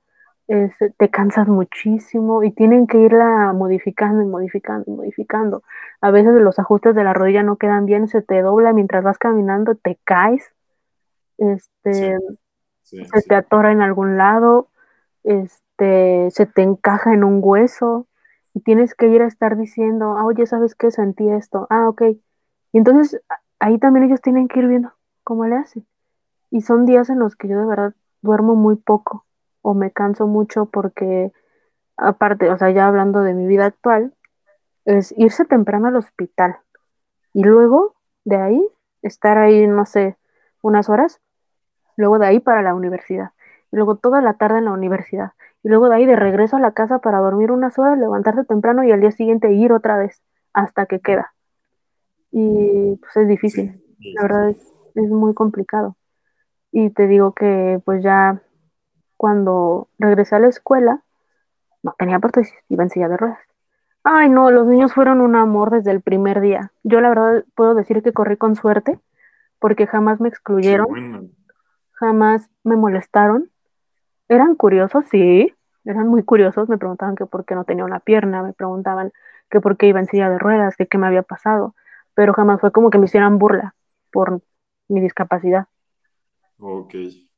te 0.47 1.11
cansas 1.11 1.49
muchísimo 1.49 2.43
y 2.43 2.53
tienen 2.53 2.87
que 2.87 2.99
irla 2.99 3.53
modificando 3.53 4.23
y 4.23 4.27
modificando 4.27 4.85
y 4.87 4.95
modificando. 4.95 5.63
A 6.01 6.11
veces 6.11 6.35
los 6.35 6.59
ajustes 6.59 6.95
de 6.95 7.05
la 7.05 7.15
rodilla 7.15 7.43
no 7.43 7.57
quedan 7.57 7.87
bien, 7.87 8.09
se 8.09 8.23
te 8.23 8.43
dobla 8.43 8.73
mientras 8.73 9.03
vas 9.03 9.19
caminando, 9.19 9.75
te 9.77 9.99
caes, 10.05 10.53
este, 11.39 12.19
se 12.83 13.23
te 13.27 13.35
atora 13.35 13.73
en 13.73 13.81
algún 13.83 14.17
lado, 14.19 14.69
este, 15.25 16.31
se 16.31 16.47
te 16.47 16.63
encaja 16.63 17.15
en 17.15 17.25
un 17.25 17.41
hueso 17.43 18.07
y 18.55 18.61
tienes 18.61 18.95
que 18.95 19.09
ir 19.09 19.23
a 19.23 19.27
estar 19.27 19.57
diciendo, 19.57 20.17
ah, 20.17 20.25
oye, 20.25 20.47
¿sabes 20.47 20.75
qué? 20.75 20.91
Sentí 20.91 21.29
esto, 21.29 21.67
ah, 21.71 21.89
ok. 21.89 22.03
Y 22.73 22.79
entonces 22.79 23.21
ahí 23.59 23.79
también 23.79 24.07
ellos 24.07 24.21
tienen 24.21 24.49
que 24.49 24.61
ir 24.61 24.69
viendo 24.69 24.93
cómo 25.25 25.47
le 25.47 25.57
hacen. 25.57 25.87
Y 26.51 26.63
son 26.63 26.85
días 26.85 27.09
en 27.11 27.19
los 27.19 27.37
que 27.37 27.49
yo 27.49 27.59
de 27.59 27.67
verdad 27.67 27.95
duermo 28.21 28.55
muy 28.55 28.77
poco 28.77 29.25
o 29.63 29.75
me 29.75 29.91
canso 29.91 30.27
mucho 30.27 30.67
porque, 30.67 31.33
aparte, 31.97 32.51
o 32.51 32.59
sea, 32.59 32.71
ya 32.71 32.87
hablando 32.87 33.21
de 33.21 33.35
mi 33.35 33.47
vida 33.47 33.67
actual, 33.67 34.15
es 34.85 35.15
irse 35.17 35.45
temprano 35.45 35.89
al 35.89 35.97
hospital 35.97 36.57
y 37.33 37.45
luego 37.45 37.95
de 38.25 38.37
ahí 38.37 38.69
estar 39.03 39.39
ahí, 39.39 39.67
no 39.67 39.87
sé, 39.87 40.17
unas 40.61 40.89
horas, 40.89 41.21
luego 41.97 42.19
de 42.19 42.27
ahí 42.27 42.41
para 42.41 42.63
la 42.63 42.75
universidad, 42.75 43.31
y 43.73 43.77
luego 43.77 43.97
toda 43.97 44.21
la 44.21 44.35
tarde 44.35 44.59
en 44.59 44.67
la 44.67 44.73
universidad, 44.73 45.33
y 45.63 45.69
luego 45.69 45.89
de 45.89 45.97
ahí 45.97 46.07
de 46.07 46.17
regreso 46.17 46.57
a 46.57 46.61
la 46.61 46.73
casa 46.73 46.99
para 46.99 47.19
dormir 47.19 47.51
unas 47.51 47.79
horas, 47.79 47.99
levantarse 47.99 48.45
temprano 48.45 48.85
y 48.85 48.93
al 48.93 49.01
día 49.01 49.11
siguiente 49.11 49.53
ir 49.53 49.73
otra 49.73 49.97
vez 49.97 50.23
hasta 50.53 50.87
que 50.87 51.01
queda. 51.01 51.33
Y 52.31 52.97
pues 53.01 53.17
es 53.17 53.29
difícil, 53.29 53.83
la 54.15 54.23
verdad 54.23 54.51
es, 54.51 54.59
es 54.95 55.11
muy 55.11 55.35
complicado. 55.35 55.97
Y 56.71 56.91
te 56.91 57.07
digo 57.07 57.33
que 57.33 57.81
pues 57.85 58.03
ya 58.03 58.41
cuando 59.17 59.89
regresé 59.99 60.37
a 60.37 60.41
la 60.41 60.49
escuela, 60.49 61.03
no 61.83 61.95
tenía 61.99 62.19
prótesis, 62.19 62.55
iba 62.69 62.83
en 62.83 62.91
silla 62.91 63.09
de 63.09 63.17
ruedas. 63.17 63.39
Ay, 64.05 64.29
no, 64.29 64.51
los 64.51 64.67
niños 64.67 64.93
fueron 64.93 65.21
un 65.21 65.37
amor 65.37 65.71
desde 65.71 65.93
el 65.93 66.01
primer 66.01 66.41
día. 66.41 66.73
Yo 66.83 67.01
la 67.01 67.09
verdad 67.09 67.45
puedo 67.55 67.75
decir 67.75 68.03
que 68.03 68.13
corrí 68.13 68.37
con 68.37 68.57
suerte, 68.57 68.99
porque 69.61 69.87
jamás 69.87 70.21
me 70.21 70.29
excluyeron, 70.29 71.31
jamás 71.93 72.51
me 72.65 72.75
molestaron. 72.75 73.52
Eran 74.33 74.55
curiosos, 74.55 75.05
sí, 75.11 75.53
eran 75.85 76.09
muy 76.09 76.23
curiosos, 76.23 76.67
me 76.69 76.79
preguntaban 76.79 77.17
que 77.17 77.27
por 77.27 77.45
qué 77.45 77.55
no 77.55 77.65
tenía 77.65 77.85
una 77.85 78.01
pierna, 78.01 78.43
me 78.43 78.55
preguntaban 78.55 79.13
que 79.51 79.61
por 79.61 79.77
qué 79.77 79.89
iba 79.89 80.01
en 80.01 80.07
silla 80.07 80.31
de 80.31 80.39
ruedas, 80.39 80.75
que 80.75 80.87
qué 80.87 80.97
me 80.97 81.07
había 81.07 81.23
pasado, 81.23 81.75
pero 82.15 82.33
jamás 82.33 82.59
fue 82.59 82.73
como 82.73 82.89
que 82.89 82.97
me 82.97 83.05
hicieran 83.05 83.39
burla 83.39 83.75
por 84.11 84.41
mi 84.89 85.03
discapacidad. 85.03 85.67
Ok. 86.59 86.95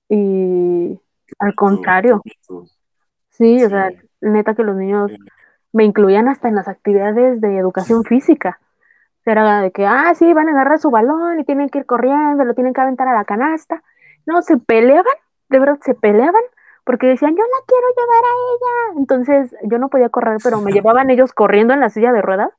Y 0.09 1.01
al 1.40 1.55
contrario. 1.57 2.22
Sí, 3.30 3.64
o 3.64 3.68
sea, 3.68 3.90
neta 4.20 4.55
que 4.55 4.62
los 4.62 4.76
niños 4.76 5.11
me 5.72 5.82
incluían 5.82 6.28
hasta 6.28 6.47
en 6.47 6.55
las 6.55 6.68
actividades 6.68 7.40
de 7.40 7.59
educación 7.59 8.05
física. 8.05 8.61
Era 9.26 9.62
de 9.62 9.72
que, 9.72 9.84
ah, 9.84 10.14
sí, 10.14 10.32
van 10.32 10.49
a 10.49 10.53
agarrar 10.53 10.78
su 10.78 10.92
balón 10.92 11.40
y 11.40 11.45
tienen 11.45 11.70
que 11.70 11.78
ir 11.78 11.86
corriendo, 11.86 12.45
lo 12.45 12.55
tienen 12.55 12.72
que 12.72 12.82
aventar 12.82 13.09
a 13.09 13.14
la 13.14 13.24
canasta. 13.24 13.82
No, 14.26 14.42
se 14.42 14.59
peleaban, 14.59 15.16
de 15.49 15.59
verdad 15.59 15.78
se 15.82 15.95
peleaban, 15.95 16.42
porque 16.85 17.07
decían, 17.07 17.35
yo 17.35 17.43
la 17.43 17.64
quiero 17.66 17.87
llevar 17.97 18.24
a 18.24 18.35
ella. 18.53 19.01
Entonces 19.01 19.57
yo 19.62 19.78
no 19.78 19.89
podía 19.89 20.11
correr, 20.11 20.39
pero 20.43 20.61
me 20.61 20.72
llevaban 20.72 21.11
ellos 21.11 21.32
corriendo 21.32 21.74
en 21.74 21.80
la 21.80 21.91
silla 21.91 22.12
de 22.12 22.22
ruedas 22.22 22.51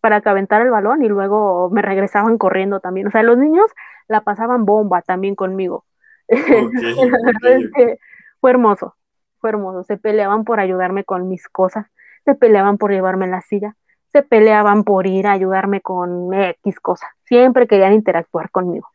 para 0.00 0.20
que 0.20 0.28
aventara 0.28 0.64
el 0.64 0.70
balón 0.70 1.02
y 1.02 1.08
luego 1.08 1.70
me 1.70 1.82
regresaban 1.82 2.38
corriendo 2.38 2.80
también. 2.80 3.06
O 3.06 3.10
sea, 3.10 3.22
los 3.22 3.36
niños 3.36 3.70
la 4.08 4.22
pasaban 4.22 4.64
bomba 4.64 5.02
también 5.02 5.34
conmigo. 5.34 5.84
fue 8.40 8.50
hermoso, 8.50 8.96
fue 9.38 9.50
hermoso. 9.50 9.84
Se 9.84 9.98
peleaban 9.98 10.44
por 10.44 10.60
ayudarme 10.60 11.04
con 11.04 11.28
mis 11.28 11.48
cosas, 11.48 11.86
se 12.24 12.34
peleaban 12.34 12.78
por 12.78 12.92
llevarme 12.92 13.26
en 13.26 13.32
la 13.32 13.42
silla, 13.42 13.76
se 14.12 14.22
peleaban 14.22 14.84
por 14.84 15.06
ir 15.06 15.26
a 15.26 15.32
ayudarme 15.32 15.80
con 15.80 16.32
X 16.32 16.80
cosas. 16.80 17.10
Siempre 17.24 17.66
querían 17.66 17.92
interactuar 17.92 18.50
conmigo. 18.50 18.88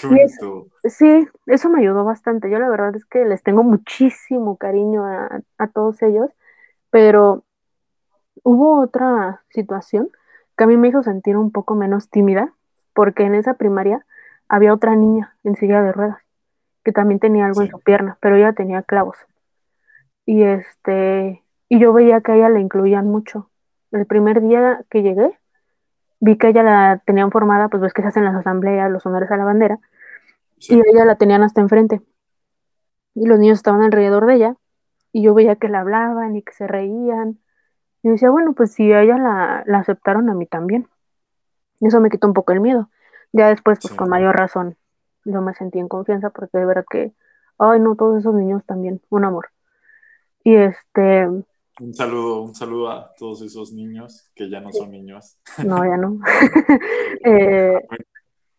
Qué 0.00 0.06
bonito. 0.06 0.66
sí, 0.84 1.28
eso 1.46 1.68
me 1.68 1.80
ayudó 1.80 2.04
bastante. 2.04 2.50
Yo 2.50 2.58
la 2.58 2.68
verdad 2.68 2.94
es 2.96 3.04
que 3.04 3.24
les 3.24 3.42
tengo 3.42 3.62
muchísimo 3.62 4.56
cariño 4.56 5.04
a, 5.04 5.40
a 5.58 5.66
todos 5.68 6.02
ellos, 6.02 6.30
pero 6.90 7.44
hubo 8.42 8.80
otra 8.80 9.42
situación 9.50 10.10
que 10.56 10.64
a 10.64 10.66
mí 10.66 10.76
me 10.76 10.88
hizo 10.88 11.02
sentir 11.02 11.36
un 11.36 11.50
poco 11.52 11.74
menos 11.74 12.08
tímida, 12.10 12.52
porque 12.94 13.24
en 13.24 13.34
esa 13.34 13.54
primaria 13.54 14.06
había 14.48 14.72
otra 14.72 14.96
niña 14.96 15.36
en 15.44 15.56
silla 15.56 15.82
de 15.82 15.92
ruedas 15.92 16.26
que 16.86 16.92
también 16.92 17.18
tenía 17.18 17.46
algo 17.46 17.62
en 17.62 17.68
su 17.68 17.80
pierna, 17.80 18.16
pero 18.20 18.36
ella 18.36 18.52
tenía 18.52 18.80
clavos. 18.80 19.16
Y 20.24 20.44
este, 20.44 21.42
y 21.68 21.80
yo 21.80 21.92
veía 21.92 22.20
que 22.20 22.30
a 22.30 22.36
ella 22.36 22.48
la 22.48 22.60
incluían 22.60 23.08
mucho. 23.08 23.50
El 23.90 24.06
primer 24.06 24.40
día 24.40 24.84
que 24.88 25.02
llegué, 25.02 25.36
vi 26.20 26.38
que 26.38 26.48
ella 26.48 26.62
la 26.62 27.02
tenían 27.04 27.30
formada, 27.30 27.68
pues 27.68 27.82
ves 27.82 27.92
que 27.92 28.02
se 28.02 28.08
hacen 28.08 28.24
las 28.24 28.34
asambleas, 28.34 28.90
los 28.90 29.04
honores 29.06 29.30
a 29.30 29.36
la 29.36 29.44
bandera, 29.44 29.78
y 30.58 30.74
ella 30.74 31.04
la 31.04 31.16
tenían 31.16 31.42
hasta 31.42 31.60
enfrente. 31.60 32.00
Y 33.14 33.26
los 33.26 33.38
niños 33.38 33.58
estaban 33.58 33.82
alrededor 33.82 34.26
de 34.26 34.34
ella, 34.34 34.56
y 35.12 35.22
yo 35.22 35.34
veía 35.34 35.56
que 35.56 35.68
la 35.68 35.80
hablaban 35.80 36.36
y 36.36 36.42
que 36.42 36.52
se 36.52 36.66
reían. 36.66 37.38
Y 38.02 38.10
decía, 38.10 38.30
bueno, 38.30 38.52
pues 38.52 38.72
si 38.72 38.92
a 38.92 39.02
ella 39.02 39.18
la, 39.18 39.64
la 39.66 39.78
aceptaron, 39.78 40.28
a 40.28 40.34
mí 40.34 40.46
también. 40.46 40.88
Y 41.80 41.88
eso 41.88 42.00
me 42.00 42.10
quitó 42.10 42.26
un 42.26 42.34
poco 42.34 42.52
el 42.52 42.60
miedo. 42.60 42.90
Ya 43.32 43.48
después, 43.48 43.78
pues 43.80 43.94
con 43.94 44.08
mayor 44.08 44.36
razón, 44.36 44.76
yo 45.24 45.42
me 45.42 45.54
sentí 45.54 45.78
en 45.78 45.88
confianza 45.88 46.30
porque 46.30 46.58
de 46.58 46.66
verdad 46.66 46.84
que, 46.88 47.12
ay 47.58 47.80
no, 47.80 47.96
todos 47.96 48.18
esos 48.18 48.34
niños 48.34 48.64
también, 48.64 49.00
un 49.10 49.24
amor. 49.24 49.50
Y 50.44 50.56
este... 50.56 51.28
Un 51.78 51.92
saludo, 51.92 52.40
un 52.40 52.54
saludo 52.54 52.90
a 52.90 53.14
todos 53.18 53.42
esos 53.42 53.72
niños 53.72 54.30
que 54.34 54.48
ya 54.48 54.60
no 54.60 54.72
son 54.72 54.90
niños. 54.90 55.36
No, 55.62 55.84
ya 55.84 55.96
no. 55.98 56.18
eh... 57.24 57.78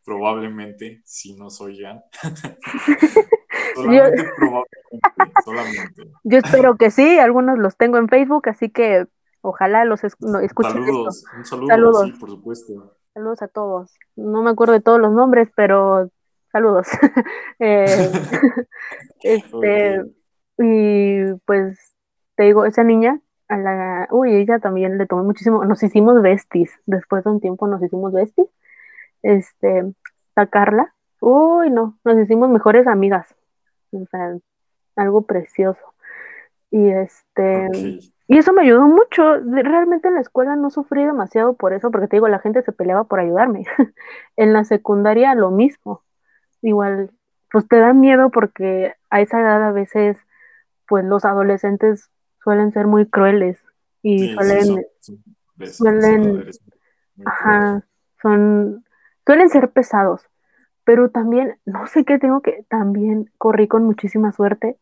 Probablemente, 0.06 1.02
si 1.04 1.36
nos 1.36 1.60
oigan. 1.60 2.02
solamente 3.76 4.24
yo... 4.24 4.30
probablemente, 4.36 5.42
solamente. 5.44 6.12
Yo 6.24 6.38
espero 6.38 6.78
que 6.78 6.92
sí, 6.92 7.18
algunos 7.18 7.58
los 7.58 7.76
tengo 7.76 7.98
en 7.98 8.08
Facebook, 8.08 8.48
así 8.50 8.70
que 8.70 9.08
ojalá 9.42 9.84
los 9.84 10.04
escuchen. 10.04 10.50
Saludos, 10.62 11.26
un 11.36 11.46
saludo, 11.46 12.06
sí, 12.06 12.12
por 12.12 12.30
supuesto. 12.30 12.98
Saludos 13.14 13.42
a 13.42 13.48
todos. 13.48 13.96
No 14.16 14.44
me 14.44 14.52
acuerdo 14.52 14.74
de 14.74 14.82
todos 14.82 15.00
los 15.00 15.12
nombres, 15.12 15.50
pero 15.56 16.10
saludos. 16.52 16.88
eh, 17.60 18.12
este, 19.24 20.04
y 20.60 21.34
pues 21.46 21.97
te 22.38 22.44
digo, 22.44 22.66
esa 22.66 22.84
niña, 22.84 23.20
a 23.50 23.58
la, 23.58 24.08
uy, 24.12 24.34
ella 24.36 24.60
también 24.60 24.98
le 24.98 25.08
tomó 25.08 25.24
muchísimo, 25.24 25.66
nos 25.66 25.84
hicimos 25.84 26.22
besties, 26.22 26.72
después 26.86 27.24
de 27.26 27.32
un 27.32 27.42
tiempo 27.42 27.68
nos 27.68 27.84
hicimos 27.84 28.14
besties, 28.14 28.48
este, 29.24 29.84
sacarla, 30.36 30.94
uy, 31.20 31.72
no, 31.72 31.98
nos 32.06 32.18
hicimos 32.20 32.50
mejores 32.50 32.88
amigas, 32.88 33.36
o 33.92 34.06
sea, 34.12 34.38
algo 34.96 35.24
precioso. 35.24 35.82
Y 36.70 36.90
este, 36.90 37.70
y 38.28 38.38
eso 38.38 38.54
me 38.54 38.64
ayudó 38.64 38.88
mucho. 38.88 39.40
Realmente 39.40 40.10
en 40.10 40.16
la 40.16 40.22
escuela 40.22 40.56
no 40.56 40.70
sufrí 40.70 41.06
demasiado 41.06 41.54
por 41.56 41.74
eso, 41.74 41.92
porque 41.92 42.08
te 42.08 42.18
digo, 42.18 42.28
la 42.28 42.40
gente 42.40 42.62
se 42.62 42.74
peleaba 42.74 43.06
por 43.06 43.20
ayudarme. 43.20 43.66
en 44.38 44.54
la 44.54 44.66
secundaria 44.66 45.34
lo 45.36 45.50
mismo. 45.52 46.04
Igual, 46.62 47.12
pues 47.52 47.68
te 47.68 47.78
da 47.78 47.94
miedo 47.94 48.30
porque 48.30 48.96
a 49.10 49.22
esa 49.22 49.40
edad 49.40 49.64
a 49.64 49.72
veces, 49.72 50.18
pues 50.88 51.06
los 51.06 51.24
adolescentes 51.26 52.10
suelen 52.48 52.72
ser 52.72 52.88
muy 52.88 53.06
crueles 53.06 53.62
y 54.02 54.34
suelen, 54.34 54.86
suelen, 55.66 56.46
ajá, 57.26 57.84
son, 58.22 58.86
suelen 59.26 59.50
ser 59.50 59.70
pesados. 59.72 60.22
Pero 60.86 61.10
también, 61.10 61.58
no 61.66 61.88
sé 61.88 62.06
qué 62.06 62.18
tengo 62.18 62.40
que, 62.40 62.64
también 62.70 63.30
corrí 63.38 63.68
con 63.68 63.84
muchísima 63.84 64.32
suerte 64.32 64.78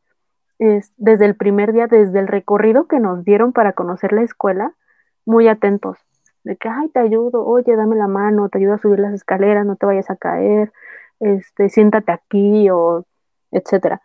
es, 0.59 0.93
desde 0.97 1.26
el 1.26 1.36
primer 1.36 1.74
día, 1.74 1.88
desde 1.88 2.20
el 2.20 2.28
recorrido 2.28 2.86
que 2.86 2.99
nos 2.99 3.26
dieron 3.26 3.51
para 3.51 3.74
conocer 3.74 4.13
la 4.13 4.22
escuela, 4.22 4.76
muy 5.26 5.47
atentos, 5.47 5.97
de 6.43 6.57
que, 6.57 6.70
ay, 6.70 6.89
te 6.89 6.99
ayudo, 6.99 7.43
oye, 7.47 7.76
dame 7.76 7.95
la 7.95 8.07
mano, 8.07 8.49
te 8.49 8.59
ayudo 8.59 8.76
a 8.76 8.78
subir 8.78 8.99
las 8.99 9.16
escaleras, 9.16 9.66
no 9.66 9.76
te 9.76 9.88
vayas 9.88 10.11
a 10.11 10.18
caer, 10.18 10.72
este, 11.20 11.70
siéntate 11.70 12.11
aquí, 12.11 12.70
o 12.70 13.07
etcétera. 13.49 14.03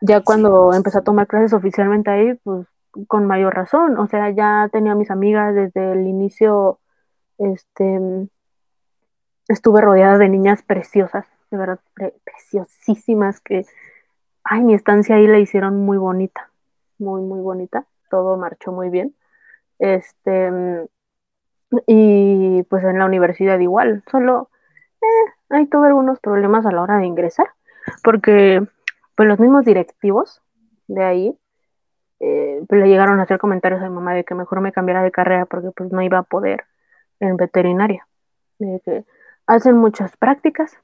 Ya 0.00 0.22
cuando 0.22 0.74
empecé 0.74 0.98
a 0.98 1.02
tomar 1.02 1.28
clases 1.28 1.52
oficialmente 1.52 2.10
ahí, 2.10 2.34
pues 2.42 2.66
con 3.06 3.26
mayor 3.26 3.54
razón, 3.54 3.98
o 3.98 4.06
sea, 4.06 4.30
ya 4.30 4.68
tenía 4.72 4.94
mis 4.94 5.10
amigas 5.10 5.54
desde 5.54 5.92
el 5.92 6.06
inicio, 6.06 6.78
este, 7.38 8.28
estuve 9.48 9.80
rodeada 9.80 10.18
de 10.18 10.28
niñas 10.28 10.62
preciosas, 10.62 11.26
de 11.50 11.56
verdad, 11.56 11.80
preciosísimas, 12.24 13.40
que 13.40 13.64
ay, 14.44 14.62
mi 14.62 14.74
estancia 14.74 15.16
ahí 15.16 15.26
la 15.26 15.38
hicieron 15.38 15.76
muy 15.84 15.98
bonita, 15.98 16.50
muy, 16.98 17.22
muy 17.22 17.40
bonita, 17.40 17.86
todo 18.10 18.36
marchó 18.36 18.72
muy 18.72 18.90
bien. 18.90 19.14
Este, 19.78 20.50
y 21.86 22.62
pues 22.64 22.84
en 22.84 22.98
la 22.98 23.06
universidad 23.06 23.58
igual, 23.58 24.02
solo 24.10 24.50
eh, 25.00 25.32
ahí 25.50 25.66
tuve 25.66 25.86
algunos 25.88 26.20
problemas 26.20 26.66
a 26.66 26.72
la 26.72 26.82
hora 26.82 26.98
de 26.98 27.06
ingresar, 27.06 27.46
porque 28.02 28.62
pues 29.14 29.28
los 29.28 29.38
mismos 29.38 29.64
directivos 29.64 30.42
de 30.88 31.04
ahí 31.04 31.38
eh, 32.20 32.62
pues 32.68 32.80
le 32.80 32.88
llegaron 32.88 33.18
a 33.18 33.24
hacer 33.24 33.38
comentarios 33.38 33.80
a 33.80 33.88
mi 33.88 33.94
mamá 33.94 34.14
de 34.14 34.24
que 34.24 34.34
mejor 34.34 34.60
me 34.60 34.72
cambiara 34.72 35.02
de 35.02 35.10
carrera 35.10 35.46
porque 35.46 35.70
pues 35.70 35.90
no 35.90 36.02
iba 36.02 36.18
a 36.18 36.22
poder 36.22 36.64
en 37.18 37.36
veterinaria, 37.36 38.06
de 38.58 38.80
que 38.84 39.04
hacen 39.46 39.76
muchas 39.76 40.16
prácticas, 40.16 40.78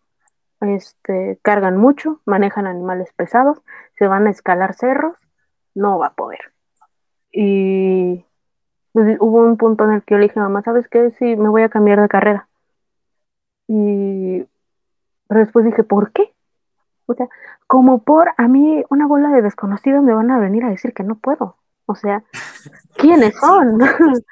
este, 0.61 1.39
cargan 1.43 1.77
mucho, 1.77 2.21
manejan 2.25 2.67
animales 2.67 3.13
pesados, 3.15 3.63
se 3.99 4.07
van 4.07 4.27
a 4.27 4.31
escalar 4.31 4.75
cerros, 4.75 5.17
no 5.75 5.99
va 5.99 6.09
a 6.09 6.15
poder. 6.15 6.41
Y 7.31 8.25
pues, 8.93 9.17
hubo 9.21 9.43
un 9.43 9.57
punto 9.57 9.85
en 9.85 9.93
el 9.93 10.03
que 10.03 10.15
yo 10.15 10.19
le 10.19 10.29
dije, 10.29 10.41
mamá, 10.41 10.63
¿sabes 10.63 10.89
qué? 10.89 11.11
Sí, 11.19 11.37
me 11.37 11.49
voy 11.49 11.63
a 11.63 11.69
cambiar 11.69 12.01
de 12.01 12.09
carrera. 12.09 12.49
Y 13.69 14.47
después 15.29 15.65
dije, 15.65 15.83
¿por 15.85 16.13
qué? 16.13 16.33
O 17.07 17.15
sea, 17.15 17.29
como 17.67 18.03
por 18.03 18.31
a 18.37 18.49
mí 18.49 18.85
una 18.91 19.07
bola 19.07 19.31
de 19.31 19.43
desconocidos 19.43 20.03
me 20.03 20.15
van 20.15 20.31
a 20.31 20.39
venir 20.39 20.65
a 20.65 20.71
decir 20.71 20.93
que 20.93 21.05
no 21.05 21.17
puedo. 21.17 21.57
O 21.87 21.95
sea, 21.95 22.23
¿quiénes 22.97 23.35
son? 23.41 23.81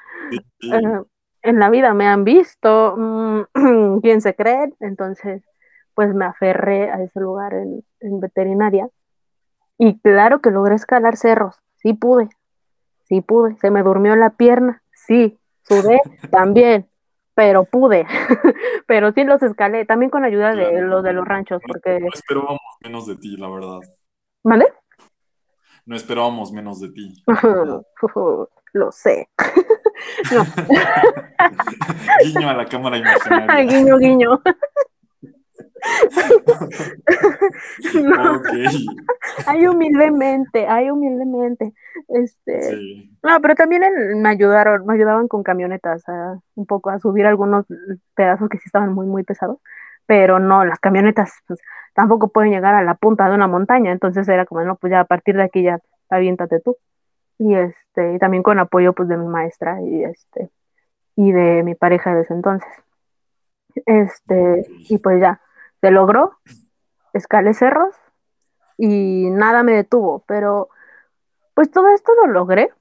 Eh, 0.63 1.01
en 1.43 1.59
la 1.59 1.69
vida 1.69 1.93
me 1.93 2.07
han 2.07 2.23
visto, 2.23 2.95
mm, 2.97 3.99
¿quién 4.01 4.21
se 4.21 4.33
cree? 4.33 4.73
Entonces, 4.79 5.43
pues 5.93 6.15
me 6.15 6.25
aferré 6.25 6.89
a 6.89 6.99
ese 7.03 7.19
lugar 7.19 7.53
en, 7.53 7.83
en 7.99 8.19
veterinaria. 8.19 8.89
Y 9.77 9.99
claro 9.99 10.41
que 10.41 10.49
logré 10.49 10.73
escalar 10.73 11.15
cerros, 11.15 11.57
sí 11.75 11.93
pude, 11.93 12.29
sí 13.03 13.21
pude. 13.21 13.55
Se 13.57 13.69
me 13.69 13.83
durmió 13.83 14.15
la 14.15 14.31
pierna, 14.31 14.81
sí. 14.93 15.37
Sudé 15.67 15.99
también, 16.31 16.87
pero 17.35 17.65
pude. 17.65 18.07
pero 18.87 19.11
sí 19.11 19.23
los 19.23 19.43
escalé, 19.43 19.85
también 19.85 20.09
con 20.09 20.23
ayuda 20.23 20.55
de 20.55 20.81
los 20.81 21.03
de 21.03 21.13
los 21.13 21.25
ranchos, 21.25 21.61
porque... 21.67 21.99
No 21.99 22.07
esperábamos 22.13 22.59
menos 22.81 23.05
de 23.05 23.17
ti, 23.17 23.37
la 23.37 23.49
verdad. 23.49 23.79
¿Vale? 24.43 24.65
No 25.85 25.95
esperábamos 25.95 26.51
menos 26.51 26.79
de 26.79 26.89
ti. 26.89 27.23
Lo 28.73 28.91
sé. 28.91 29.29
guiño 32.23 32.49
a 32.49 32.53
la 32.53 32.65
cámara 32.65 32.97
imaginaria. 32.97 33.63
guiño, 33.63 33.97
guiño. 33.97 34.41
no. 38.03 38.41
Ay, 39.45 39.67
humildemente, 39.67 40.67
ay, 40.67 40.89
humildemente. 40.89 41.73
Este, 42.07 43.09
no, 43.23 43.41
pero 43.41 43.55
también 43.55 43.83
me 44.21 44.29
ayudaron, 44.29 44.85
me 44.85 44.93
ayudaban 44.93 45.27
con 45.27 45.43
camionetas 45.43 46.07
a, 46.07 46.39
un 46.55 46.65
poco 46.65 46.89
a 46.89 46.99
subir 46.99 47.25
algunos 47.25 47.65
pedazos 48.15 48.49
que 48.49 48.57
sí 48.57 48.63
estaban 48.65 48.93
muy, 48.93 49.07
muy 49.07 49.23
pesados, 49.23 49.59
pero 50.05 50.39
no, 50.39 50.65
las 50.65 50.79
camionetas 50.79 51.33
pues, 51.47 51.59
tampoco 51.93 52.29
pueden 52.29 52.51
llegar 52.51 52.75
a 52.75 52.83
la 52.83 52.95
punta 52.95 53.27
de 53.27 53.35
una 53.35 53.47
montaña, 53.47 53.91
entonces 53.91 54.27
era 54.27 54.45
como, 54.45 54.63
no, 54.63 54.75
pues 54.75 54.91
ya 54.91 55.01
a 55.01 55.05
partir 55.05 55.35
de 55.35 55.43
aquí 55.43 55.63
ya 55.63 55.79
aviéntate 56.09 56.59
tú. 56.59 56.77
Y 57.37 57.53
este, 57.55 58.13
y 58.13 58.19
también 58.19 58.43
con 58.43 58.59
apoyo 58.59 58.93
pues 58.93 59.09
de 59.09 59.17
mi 59.17 59.27
maestra 59.27 59.81
y 59.81 60.03
este, 60.03 60.49
y 61.15 61.31
de 61.31 61.63
mi 61.63 61.75
pareja 61.75 62.15
de 62.15 62.21
ese 62.21 62.33
entonces. 62.33 62.69
Este, 63.85 64.65
y 64.89 64.97
pues 64.99 65.19
ya, 65.19 65.41
se 65.85 65.91
logró, 65.91 66.31
escalé 67.13 67.53
cerros 67.53 67.95
y 68.75 69.29
nada 69.29 69.61
me 69.61 69.73
detuvo, 69.73 70.23
pero 70.25 70.69
pues 71.53 71.69
todo 71.69 71.89
esto 71.89 72.11
lo 72.15 72.33
logré, 72.33 72.71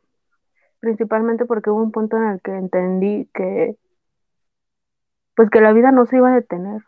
principalmente 0.80 1.44
porque 1.44 1.68
hubo 1.68 1.82
un 1.82 1.92
punto 1.92 2.16
en 2.16 2.30
el 2.30 2.40
que 2.40 2.52
entendí 2.52 3.28
que 3.34 3.76
pues 5.36 5.50
que 5.50 5.61
la 5.61 5.74
vida 5.74 5.92
no 5.92 6.07
se 6.07 6.16
iba 6.16 6.30
a 6.30 6.34
detener 6.34 6.80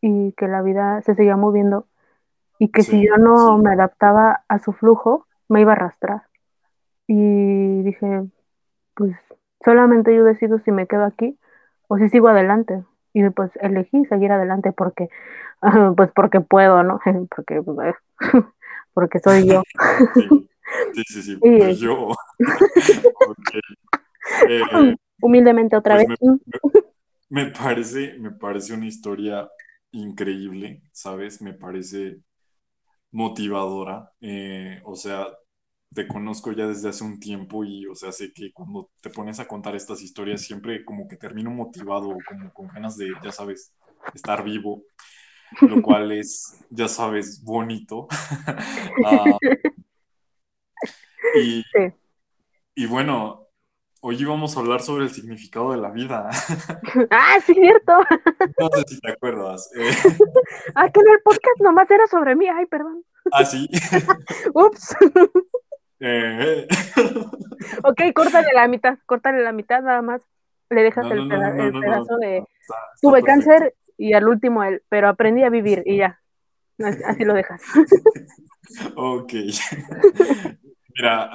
y 0.00 0.32
que 0.38 0.48
la 0.48 0.62
vida 0.62 1.02
se 1.02 1.14
seguía 1.14 1.36
moviendo 1.36 1.86
y 2.58 2.70
que 2.70 2.82
si 2.82 3.06
yo 3.06 3.18
no 3.18 3.58
me 3.58 3.74
adaptaba 3.74 4.44
a 4.48 4.58
su 4.58 4.72
flujo, 4.72 5.26
me 5.50 5.60
iba 5.60 5.72
a 5.72 5.76
arrastrar. 5.76 6.22
Y 7.06 7.82
dije, 7.82 8.24
pues 8.94 9.14
solamente 9.62 10.14
yo 10.14 10.24
decido 10.24 10.60
si 10.60 10.72
me 10.72 10.86
quedo 10.86 11.04
aquí 11.04 11.38
o 11.88 11.98
si 11.98 12.08
sigo 12.08 12.28
adelante 12.28 12.84
y 13.12 13.28
pues 13.30 13.50
elegí 13.60 14.04
seguir 14.06 14.32
adelante 14.32 14.72
porque, 14.72 15.08
pues 15.96 16.10
porque 16.14 16.40
puedo, 16.40 16.82
¿no? 16.82 17.00
porque, 17.36 17.62
pues, 17.62 17.94
porque 18.94 19.18
soy 19.18 19.46
yo. 19.46 19.62
Sí, 20.94 21.02
sí, 21.06 21.22
sí, 21.22 21.36
pues 21.36 21.78
yo. 21.78 22.08
Eh, 24.48 24.96
Humildemente 25.20 25.76
otra 25.76 25.96
pues 25.96 26.08
vez. 26.08 26.18
Me, 27.28 27.46
parece, 27.46 28.18
me 28.18 28.30
parece 28.30 28.74
una 28.74 28.86
historia 28.86 29.48
increíble, 29.92 30.82
¿sabes? 30.92 31.42
Me 31.42 31.52
parece 31.52 32.18
motivadora. 33.10 34.10
Eh, 34.20 34.80
o 34.84 34.96
sea, 34.96 35.26
te 35.94 36.08
conozco 36.08 36.52
ya 36.52 36.66
desde 36.66 36.88
hace 36.88 37.04
un 37.04 37.20
tiempo 37.20 37.64
y, 37.64 37.86
o 37.86 37.94
sea, 37.94 38.12
sé 38.12 38.32
que 38.32 38.52
cuando 38.52 38.90
te 39.00 39.10
pones 39.10 39.40
a 39.40 39.46
contar 39.46 39.74
estas 39.74 40.02
historias 40.02 40.42
siempre 40.42 40.84
como 40.84 41.08
que 41.08 41.16
termino 41.16 41.50
motivado, 41.50 42.16
como 42.28 42.52
con 42.52 42.68
ganas 42.68 42.96
de, 42.96 43.12
ya 43.22 43.32
sabes, 43.32 43.74
estar 44.14 44.42
vivo, 44.44 44.82
lo 45.60 45.82
cual 45.82 46.12
es, 46.12 46.64
ya 46.70 46.88
sabes, 46.88 47.42
bonito. 47.42 48.08
Ah, 51.34 51.38
y, 51.40 51.64
y 52.74 52.86
bueno, 52.86 53.48
hoy 54.00 54.20
íbamos 54.20 54.56
a 54.56 54.60
hablar 54.60 54.82
sobre 54.82 55.04
el 55.04 55.10
significado 55.10 55.72
de 55.72 55.78
la 55.78 55.90
vida. 55.90 56.28
ah, 57.10 57.36
sí, 57.46 57.54
cierto. 57.54 57.92
No 58.58 58.68
sé 58.74 58.84
si 58.88 59.00
te 59.00 59.12
acuerdas. 59.12 59.70
ah, 60.74 60.90
que 60.90 61.00
en 61.00 61.08
el 61.08 61.20
podcast 61.24 61.60
nomás 61.60 61.90
era 61.90 62.06
sobre 62.06 62.36
mí, 62.36 62.48
ay, 62.48 62.66
perdón. 62.66 63.04
Ah, 63.32 63.44
sí. 63.44 63.68
Ups. 64.52 64.96
Eh. 66.04 66.66
ok, 67.84 68.00
córtale 68.12 68.48
la 68.52 68.66
mitad, 68.66 68.98
córtale 69.06 69.42
la 69.42 69.52
mitad 69.52 69.82
nada 69.82 70.02
más. 70.02 70.22
Le 70.68 70.82
dejas 70.82 71.06
el, 71.10 71.28
pedazo 71.28 72.16
de... 72.16 72.44
Tuve 73.00 73.22
cáncer 73.22 73.74
y 73.96 74.14
al 74.14 74.26
último 74.26 74.64
él, 74.64 74.82
pero 74.88 75.08
aprendí 75.08 75.42
a 75.44 75.50
vivir 75.50 75.82
y 75.86 75.98
ya. 75.98 76.20
Así 77.06 77.24
lo 77.24 77.34
dejas. 77.34 77.62
ok. 78.96 79.32
Mira, 80.96 81.30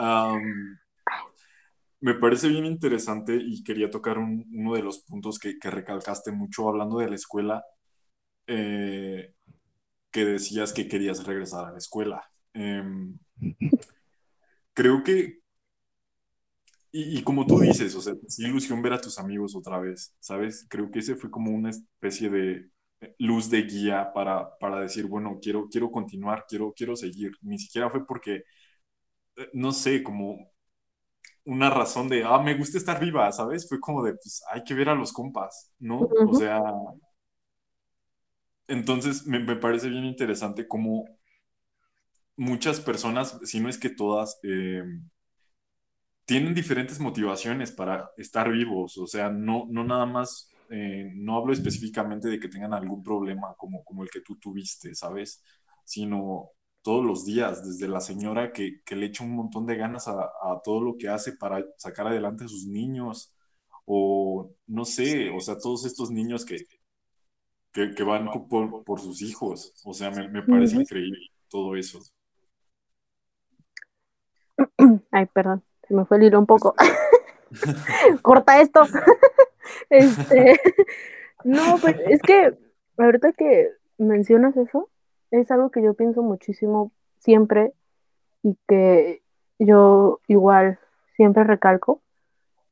me 1.99 2.13
parece 2.15 2.49
bien 2.49 2.65
interesante 2.65 3.35
y 3.35 3.63
quería 3.63 3.89
tocar 3.89 4.17
uno 4.17 4.73
de 4.73 4.83
los 4.83 4.99
puntos 4.99 5.39
que, 5.39 5.55
recalcaste 5.61 6.31
mucho 6.31 6.67
hablando 6.67 6.97
de 6.99 7.09
la 7.09 7.15
escuela, 7.15 7.63
eh, 8.47 9.33
que 10.11 10.25
decías 10.25 10.73
que 10.73 10.87
querías 10.87 11.25
regresar 11.25 11.65
a 11.65 11.71
la 11.71 11.77
escuela. 11.77 12.23
Em, 12.53 13.17
creo 14.77 15.03
que, 15.03 15.39
y, 16.91 17.23
como 17.23 17.47
tú 17.47 17.59
dices, 17.59 17.95
o 17.95 18.01
sea, 18.01 18.13
es 18.25 18.39
ilusión 18.39 18.81
ver 18.83 18.93
a 18.93 19.01
tus 19.01 19.17
amigos 19.17 19.55
otra 19.55 19.79
vez, 19.79 20.15
¿sabes? 20.19 20.67
Creo 20.69 20.91
que 20.91 20.99
ese 20.99 21.15
fue 21.15 21.31
como 21.31 21.51
una 21.51 21.71
especie 21.71 22.29
de 22.29 22.69
luz 23.17 23.49
de 23.49 23.63
guía 23.63 24.11
para, 24.13 24.55
para 24.59 24.81
decir, 24.81 25.07
bueno, 25.07 25.39
quiero, 25.41 25.67
quiero 25.67 25.91
continuar, 25.91 26.45
quiero, 26.47 26.73
quiero 26.75 26.95
seguir. 26.95 27.31
Ni 27.41 27.57
siquiera 27.57 27.89
fue 27.89 28.05
porque, 28.05 28.43
eh, 29.37 29.49
no 29.53 29.71
sé, 29.71 30.03
como 30.03 30.51
una 31.45 31.69
razón 31.71 32.09
de, 32.09 32.23
ah, 32.23 32.39
me 32.39 32.55
gusta 32.57 32.77
estar 32.77 32.99
viva, 32.99 33.31
¿sabes? 33.31 33.67
Fue 33.67 33.79
como 33.79 34.03
de, 34.03 34.13
pues 34.13 34.43
hay 34.51 34.63
que 34.63 34.75
ver 34.75 34.89
a 34.89 34.95
los 34.95 35.11
compas, 35.13 35.71
¿no? 35.79 36.01
O 36.01 36.33
sea, 36.35 36.61
entonces 38.67 39.25
me, 39.25 39.39
me, 39.39 39.55
parece 39.55 39.89
bien 39.89 40.05
interesante 40.05 40.67
cómo 40.67 41.05
muchas 42.37 42.79
personas, 42.79 43.39
si 43.43 43.59
no 43.59 43.69
es 43.69 43.77
que 43.77 43.89
todas, 43.89 44.39
eh, 44.43 44.83
tienen 46.25 46.53
diferentes 46.53 46.99
motivaciones 46.99 47.71
para 47.71 48.11
estar 48.17 48.51
vivos. 48.51 48.97
O 48.97 49.07
sea, 49.07 49.29
no, 49.29 49.65
no 49.69 49.83
nada 49.85 50.05
más, 50.05 50.51
eh, 50.69 51.11
no 51.15 51.37
hablo 51.37 51.53
específicamente 51.53 52.27
de 52.29 52.39
que 52.39 52.49
tengan 52.49 52.73
algún 52.73 53.01
problema 53.03 53.55
como, 53.57 53.83
como 53.83 54.03
el 54.03 54.09
que 54.09 54.21
tú 54.21 54.37
tuviste, 54.37 54.93
¿sabes? 54.93 55.43
Sino 55.85 56.51
todos 56.81 57.05
los 57.05 57.25
días, 57.25 57.65
desde 57.65 57.87
la 57.87 58.01
señora 58.01 58.51
que, 58.53 58.81
que 58.85 58.95
le 58.95 59.07
echa 59.07 59.23
un 59.23 59.35
montón 59.35 59.65
de 59.65 59.77
ganas 59.77 60.07
a, 60.07 60.21
a, 60.21 60.61
todo 60.63 60.81
lo 60.81 60.97
que 60.97 61.09
hace 61.09 61.33
para 61.33 61.63
sacar 61.77 62.07
adelante 62.07 62.45
a 62.45 62.47
sus 62.49 62.65
niños, 62.67 63.33
o 63.85 64.51
no 64.67 64.85
sé, 64.85 65.29
o 65.29 65.39
sea, 65.39 65.57
todos 65.57 65.85
estos 65.85 66.11
niños 66.11 66.45
que, 66.45 66.57
que, 67.71 67.91
que 67.95 68.03
van 68.03 68.29
por, 68.49 68.83
por, 68.83 68.99
sus 68.99 69.21
hijos. 69.21 69.73
O 69.85 69.93
sea, 69.93 70.11
me, 70.11 70.27
me 70.29 70.43
parece 70.43 70.75
increíble 70.77 71.19
todo 71.49 71.75
eso. 71.75 71.99
Ay, 75.11 75.25
perdón, 75.27 75.63
se 75.87 75.93
me 75.93 76.05
fue 76.05 76.17
el 76.17 76.23
hilo 76.23 76.39
un 76.39 76.45
poco. 76.45 76.75
Corta 78.21 78.61
esto. 78.61 78.83
este, 79.89 80.59
no, 81.43 81.77
pues 81.81 81.95
es 82.07 82.21
que 82.21 82.57
ahorita 82.97 83.33
que 83.33 83.71
mencionas 83.97 84.55
eso, 84.57 84.89
es 85.31 85.49
algo 85.51 85.71
que 85.71 85.81
yo 85.81 85.93
pienso 85.93 86.21
muchísimo 86.23 86.91
siempre 87.19 87.73
y 88.43 88.57
que 88.67 89.21
yo 89.59 90.19
igual 90.27 90.79
siempre 91.15 91.43
recalco 91.43 92.01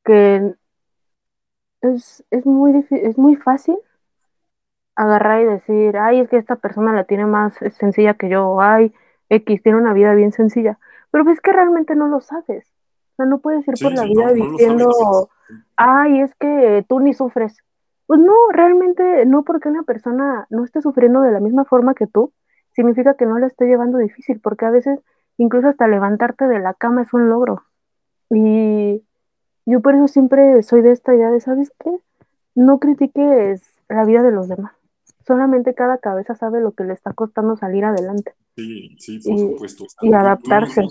que 0.04 0.54
es, 1.82 2.24
es 2.30 2.46
muy 2.46 2.86
es 2.90 3.18
muy 3.18 3.36
fácil 3.36 3.76
agarrar 4.94 5.42
y 5.42 5.44
decir, 5.44 5.98
ay, 5.98 6.20
es 6.20 6.28
que 6.30 6.38
esta 6.38 6.56
persona 6.56 6.92
la 6.92 7.04
tiene 7.04 7.26
más 7.26 7.54
sencilla 7.78 8.14
que 8.14 8.30
yo, 8.30 8.60
ay, 8.60 8.94
X 9.28 9.62
tiene 9.62 9.78
una 9.78 9.92
vida 9.92 10.14
bien 10.14 10.32
sencilla, 10.32 10.78
pero 11.16 11.24
ves 11.24 11.40
que 11.40 11.50
realmente 11.50 11.96
no 11.96 12.08
lo 12.08 12.20
sabes. 12.20 12.66
O 13.12 13.16
sea, 13.16 13.24
no 13.24 13.38
puedes 13.38 13.66
ir 13.66 13.72
por 13.80 13.90
la 13.94 14.04
vida 14.04 14.34
diciendo, 14.34 15.30
ay, 15.74 16.20
es 16.20 16.34
que 16.34 16.84
tú 16.86 17.00
ni 17.00 17.14
sufres. 17.14 17.56
Pues 18.06 18.20
no, 18.20 18.34
realmente 18.50 19.24
no 19.24 19.42
porque 19.42 19.70
una 19.70 19.82
persona 19.84 20.46
no 20.50 20.62
esté 20.62 20.82
sufriendo 20.82 21.22
de 21.22 21.30
la 21.30 21.40
misma 21.40 21.64
forma 21.64 21.94
que 21.94 22.06
tú, 22.06 22.34
significa 22.74 23.14
que 23.14 23.24
no 23.24 23.38
la 23.38 23.46
esté 23.46 23.64
llevando 23.64 23.96
difícil, 23.96 24.40
porque 24.40 24.66
a 24.66 24.70
veces 24.70 25.00
incluso 25.38 25.68
hasta 25.68 25.88
levantarte 25.88 26.48
de 26.48 26.58
la 26.58 26.74
cama 26.74 27.00
es 27.00 27.14
un 27.14 27.30
logro. 27.30 27.62
Y 28.28 29.02
yo 29.64 29.80
por 29.80 29.94
eso 29.94 30.08
siempre 30.08 30.62
soy 30.62 30.82
de 30.82 30.92
esta 30.92 31.14
idea 31.14 31.30
de, 31.30 31.40
¿sabes 31.40 31.72
qué? 31.82 31.96
No 32.54 32.78
critiques 32.78 33.62
la 33.88 34.04
vida 34.04 34.22
de 34.22 34.32
los 34.32 34.48
demás. 34.48 34.74
Solamente 35.26 35.74
cada 35.74 35.98
cabeza 35.98 36.36
sabe 36.36 36.60
lo 36.60 36.72
que 36.72 36.84
le 36.84 36.92
está 36.92 37.12
costando 37.12 37.56
salir 37.56 37.84
adelante. 37.84 38.34
Sí, 38.54 38.96
sí, 38.98 39.18
por 39.18 39.38
supuesto. 39.38 39.86
y 40.02 40.12
adaptarse. 40.12 40.82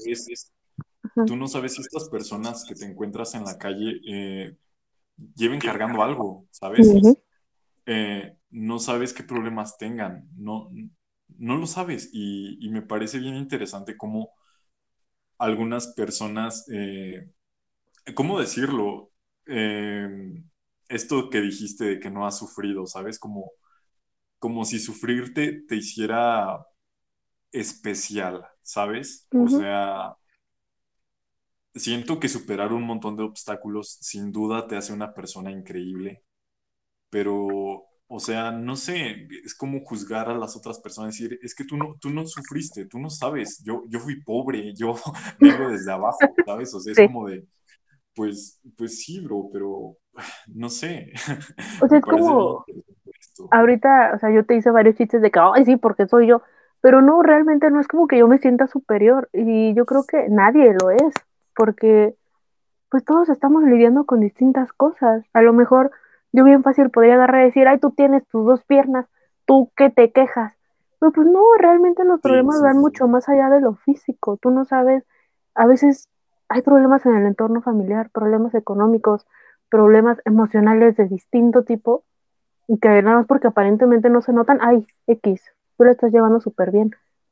Tú 1.25 1.37
no, 1.37 1.47
sabes, 1.47 1.75
si 1.75 1.81
estas 1.81 2.09
personas 2.09 2.65
que 2.67 2.75
te 2.75 2.85
encuentras 2.85 3.35
en 3.35 3.45
la 3.45 3.57
calle 3.57 4.01
eh, 4.05 4.57
lleven 5.35 5.59
cargando 5.59 6.03
algo, 6.03 6.45
¿sabes? 6.51 6.91
Eh, 7.85 8.35
no 8.49 8.79
sabes 8.79 9.13
qué 9.13 9.23
problemas 9.23 9.77
tengan, 9.77 10.27
no, 10.35 10.69
no 11.37 11.55
lo 11.55 11.67
sabes. 11.67 12.09
Y, 12.11 12.67
me 12.69 12.81
parece 12.81 13.19
bien 13.19 13.35
interesante 13.35 13.95
cómo 13.95 14.31
algunas 15.37 15.93
personas, 15.93 16.65
eh, 16.73 17.31
¿cómo 18.13 18.39
decirlo? 18.39 19.11
esto 20.87 21.29
que 21.29 21.39
dijiste 21.39 21.85
de 21.85 21.99
que 21.99 22.09
no 22.09 22.25
has 22.25 22.39
sufrido, 22.39 22.87
¿sabes? 22.87 23.19
Como, 23.19 23.51
como 24.45 24.63
si 24.63 24.77
sufrirte 24.77 25.63
te 25.67 25.75
hiciera 25.75 26.63
especial, 27.51 28.45
¿sabes? 28.61 29.27
O 29.31 29.47
sea, 29.47 30.15
siento 31.73 32.19
que 32.19 32.29
superar 32.29 32.71
un 32.71 32.83
montón 32.83 33.17
de 33.17 33.23
obstáculos 33.23 33.97
sin 34.01 34.31
duda 34.31 34.67
te 34.67 34.77
hace 34.77 34.93
una 34.93 35.15
persona 35.15 35.49
increíble, 35.49 36.21
pero, 37.09 37.87
o 38.05 38.19
sea, 38.19 38.51
no 38.51 38.75
sé, 38.75 39.27
es 39.43 39.55
como 39.55 39.83
juzgar 39.83 40.29
a 40.29 40.37
las 40.37 40.55
otras 40.55 40.79
personas, 40.79 41.17
decir, 41.17 41.39
es 41.41 41.55
que 41.55 41.65
tú 41.65 41.75
no, 41.75 41.95
tú 41.99 42.11
no 42.11 42.27
sufriste, 42.27 42.85
tú 42.85 42.99
no 42.99 43.09
sabes, 43.09 43.63
yo, 43.65 43.85
yo 43.89 43.99
fui 43.99 44.21
pobre, 44.21 44.75
yo 44.75 44.93
vengo 45.39 45.71
desde 45.71 45.91
abajo, 45.91 46.19
¿sabes? 46.45 46.71
O 46.71 46.79
sea, 46.79 46.93
es 46.93 46.99
como 46.99 47.29
de, 47.29 47.47
pues, 48.13 48.61
pues 48.77 48.99
sí, 48.99 49.21
bro, 49.21 49.49
pero 49.51 49.97
no 50.53 50.69
sé. 50.69 51.13
O 51.81 51.87
sea, 51.87 51.97
es 51.97 52.03
como, 52.03 52.63
ahorita, 53.51 54.13
o 54.15 54.19
sea, 54.19 54.31
yo 54.31 54.45
te 54.45 54.55
hice 54.55 54.71
varios 54.71 54.95
chistes 54.95 55.21
de 55.21 55.31
que, 55.31 55.39
ay, 55.39 55.65
sí, 55.65 55.77
porque 55.77 56.07
soy 56.07 56.27
yo, 56.27 56.41
pero 56.81 57.01
no, 57.01 57.23
realmente 57.23 57.71
no 57.71 57.79
es 57.79 57.87
como 57.87 58.07
que 58.07 58.17
yo 58.17 58.27
me 58.27 58.37
sienta 58.37 58.67
superior 58.67 59.29
y 59.33 59.73
yo 59.73 59.85
creo 59.85 60.03
que 60.03 60.29
nadie 60.29 60.75
lo 60.79 60.91
es, 60.91 61.13
porque 61.55 62.15
pues 62.89 63.03
todos 63.03 63.29
estamos 63.29 63.63
lidiando 63.63 64.05
con 64.05 64.19
distintas 64.19 64.71
cosas. 64.71 65.25
A 65.33 65.41
lo 65.41 65.51
mejor 65.51 65.91
yo 66.31 66.43
bien 66.43 66.63
fácil 66.63 66.89
podría 66.91 67.15
agarrar 67.15 67.41
y 67.41 67.45
decir, 67.45 67.67
ay, 67.67 67.79
tú 67.79 67.91
tienes 67.91 68.25
tus 68.27 68.45
dos 68.45 68.63
piernas, 68.65 69.05
tú 69.45 69.71
que 69.75 69.89
te 69.89 70.11
quejas. 70.11 70.53
Pero 70.99 71.11
pues 71.11 71.27
no, 71.27 71.41
realmente 71.57 72.03
los 72.05 72.21
problemas 72.21 72.61
van 72.61 72.77
mucho 72.77 73.07
más 73.07 73.27
allá 73.27 73.49
de 73.49 73.61
lo 73.61 73.75
físico. 73.75 74.37
Tú 74.37 74.49
no 74.49 74.65
sabes, 74.65 75.03
a 75.55 75.65
veces 75.65 76.09
hay 76.49 76.61
problemas 76.61 77.05
en 77.05 77.15
el 77.15 77.25
entorno 77.25 77.61
familiar, 77.61 78.09
problemas 78.11 78.53
económicos, 78.53 79.25
problemas 79.69 80.21
emocionales 80.25 80.95
de 80.95 81.07
distinto 81.07 81.63
tipo, 81.63 82.03
y 82.67 82.77
que 82.79 83.01
nada 83.01 83.17
más 83.17 83.27
porque 83.27 83.47
aparentemente 83.47 84.09
no 84.09 84.21
se 84.21 84.33
notan, 84.33 84.59
ay, 84.61 84.85
X, 85.07 85.41
tú 85.77 85.83
lo 85.83 85.91
estás 85.91 86.11
llevando 86.11 86.39
súper 86.39 86.71
bien. 86.71 86.91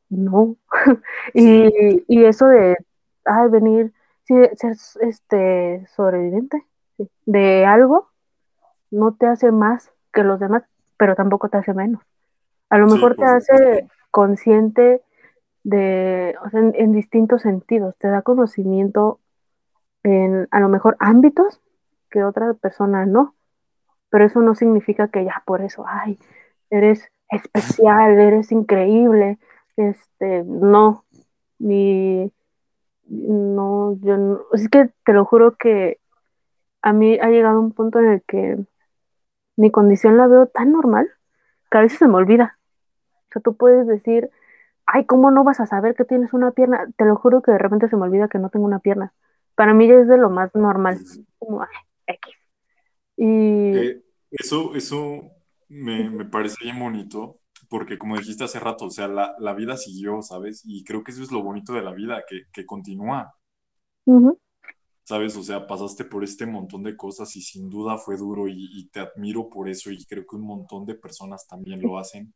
No. 0.09 0.55
y, 1.33 2.03
y, 2.07 2.25
eso 2.25 2.45
de, 2.47 2.77
ay, 3.25 3.49
venir, 3.49 3.93
ser 4.25 4.51
este, 5.01 5.85
sobreviviente 5.95 6.63
de 7.25 7.65
algo, 7.65 8.09
no 8.91 9.13
te 9.15 9.25
hace 9.27 9.51
más 9.51 9.91
que 10.13 10.23
los 10.23 10.39
demás, 10.39 10.63
pero 10.97 11.15
tampoco 11.15 11.49
te 11.49 11.57
hace 11.57 11.73
menos. 11.73 12.01
A 12.69 12.77
lo 12.77 12.87
mejor 12.87 13.15
te 13.15 13.25
hace 13.25 13.87
consciente 14.11 15.01
de, 15.63 16.35
o 16.45 16.49
sea, 16.49 16.59
en, 16.59 16.91
distintos 16.91 17.41
sentidos, 17.41 17.95
te 17.97 18.07
da 18.07 18.21
conocimiento 18.21 19.19
en 20.03 20.47
a 20.51 20.59
lo 20.59 20.69
mejor 20.69 20.95
ámbitos 20.99 21.61
que 22.09 22.23
otra 22.23 22.53
persona 22.53 23.05
no, 23.05 23.35
pero 24.13 24.25
eso 24.25 24.41
no 24.41 24.53
significa 24.53 25.07
que 25.07 25.25
ya 25.25 25.41
por 25.43 25.63
eso, 25.63 25.85
ay, 25.87 26.19
eres 26.69 27.09
especial, 27.29 28.19
eres 28.19 28.51
increíble, 28.51 29.39
este, 29.75 30.43
no, 30.43 31.03
ni, 31.57 32.31
no, 33.07 33.97
yo 34.01 34.17
no, 34.17 34.41
es 34.51 34.69
que 34.69 34.91
te 35.03 35.13
lo 35.13 35.25
juro 35.25 35.55
que 35.55 35.99
a 36.83 36.93
mí 36.93 37.17
ha 37.19 37.29
llegado 37.29 37.59
un 37.59 37.71
punto 37.71 37.97
en 37.97 38.05
el 38.05 38.21
que 38.21 38.59
mi 39.55 39.71
condición 39.71 40.15
la 40.15 40.27
veo 40.27 40.45
tan 40.45 40.71
normal 40.71 41.09
que 41.71 41.79
a 41.79 41.81
veces 41.81 41.97
se 41.97 42.07
me 42.07 42.17
olvida. 42.17 42.59
O 43.09 43.33
sea, 43.33 43.41
tú 43.41 43.57
puedes 43.57 43.87
decir, 43.87 44.29
ay, 44.85 45.05
¿cómo 45.05 45.31
no 45.31 45.43
vas 45.43 45.59
a 45.59 45.65
saber 45.65 45.95
que 45.95 46.05
tienes 46.05 46.33
una 46.33 46.51
pierna? 46.51 46.87
Te 46.97 47.05
lo 47.05 47.15
juro 47.15 47.41
que 47.41 47.51
de 47.51 47.57
repente 47.57 47.89
se 47.89 47.97
me 47.97 48.03
olvida 48.03 48.27
que 48.27 48.37
no 48.37 48.49
tengo 48.49 48.67
una 48.67 48.77
pierna. 48.77 49.11
Para 49.55 49.73
mí 49.73 49.87
ya 49.87 49.95
es 49.95 50.07
de 50.07 50.17
lo 50.17 50.29
más 50.29 50.53
normal, 50.53 50.99
como, 51.39 51.63
ay, 51.63 51.67
X. 52.05 52.35
Y... 53.17 53.75
Eh, 53.75 54.02
eso, 54.33 54.75
eso 54.75 55.31
me, 55.69 56.09
me, 56.09 56.25
parece 56.25 56.57
bien 56.61 56.79
bonito, 56.79 57.39
porque 57.69 57.97
como 57.97 58.17
dijiste 58.17 58.43
hace 58.43 58.59
rato, 58.59 58.85
o 58.85 58.89
sea, 58.89 59.07
la, 59.07 59.35
la, 59.39 59.53
vida 59.53 59.77
siguió, 59.77 60.21
¿sabes? 60.21 60.63
Y 60.65 60.83
creo 60.83 61.03
que 61.03 61.11
eso 61.11 61.23
es 61.23 61.31
lo 61.31 61.43
bonito 61.43 61.73
de 61.73 61.81
la 61.81 61.93
vida, 61.93 62.23
que, 62.27 62.43
que 62.51 62.65
continúa. 62.65 63.33
¿Sabes? 65.03 65.35
O 65.35 65.43
sea, 65.43 65.67
pasaste 65.67 66.05
por 66.05 66.23
este 66.23 66.45
montón 66.45 66.83
de 66.83 66.95
cosas 66.95 67.35
y 67.35 67.41
sin 67.41 67.69
duda 67.69 67.97
fue 67.97 68.17
duro 68.17 68.47
y, 68.47 68.69
y, 68.73 68.87
te 68.89 69.01
admiro 69.01 69.49
por 69.49 69.69
eso 69.69 69.91
y 69.91 70.03
creo 70.05 70.25
que 70.25 70.35
un 70.35 70.45
montón 70.45 70.85
de 70.85 70.95
personas 70.95 71.45
también 71.47 71.81
lo 71.81 71.97
hacen. 71.97 72.33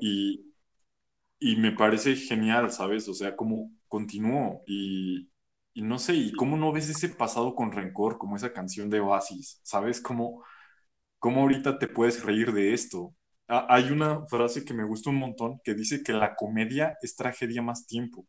Y, 0.00 0.54
y 1.38 1.56
me 1.56 1.72
parece 1.72 2.16
genial, 2.16 2.70
¿sabes? 2.70 3.08
O 3.08 3.14
sea, 3.14 3.36
cómo 3.36 3.70
continuó 3.88 4.62
y, 4.66 5.30
y, 5.74 5.82
no 5.82 5.98
sé, 5.98 6.14
y 6.14 6.32
cómo 6.32 6.56
no 6.56 6.72
ves 6.72 6.88
ese 6.88 7.10
pasado 7.10 7.54
con 7.54 7.72
rencor, 7.72 8.18
como 8.18 8.36
esa 8.36 8.52
canción 8.52 8.88
de 8.88 9.00
Oasis, 9.00 9.60
¿sabes? 9.62 10.00
Cómo, 10.00 10.42
cómo 11.24 11.40
ahorita 11.40 11.78
te 11.78 11.88
puedes 11.88 12.22
reír 12.22 12.52
de 12.52 12.74
esto. 12.74 13.14
hay 13.48 13.90
una 13.90 14.26
frase 14.26 14.62
que 14.62 14.74
me 14.74 14.84
gusta 14.84 15.08
un 15.08 15.16
montón 15.16 15.58
que 15.64 15.72
dice 15.72 16.02
que 16.02 16.12
la 16.12 16.34
comedia 16.34 16.98
es 17.00 17.16
tragedia 17.16 17.62
más 17.62 17.86
tiempo, 17.86 18.26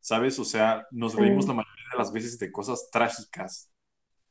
¿sabes? 0.00 0.38
O 0.38 0.44
sea, 0.46 0.86
nos 0.90 1.14
reímos 1.14 1.46
la 1.46 1.52
mayoría 1.52 1.84
de 1.92 1.98
las 1.98 2.14
veces 2.14 2.38
de 2.38 2.50
cosas 2.50 2.88
trágicas, 2.90 3.70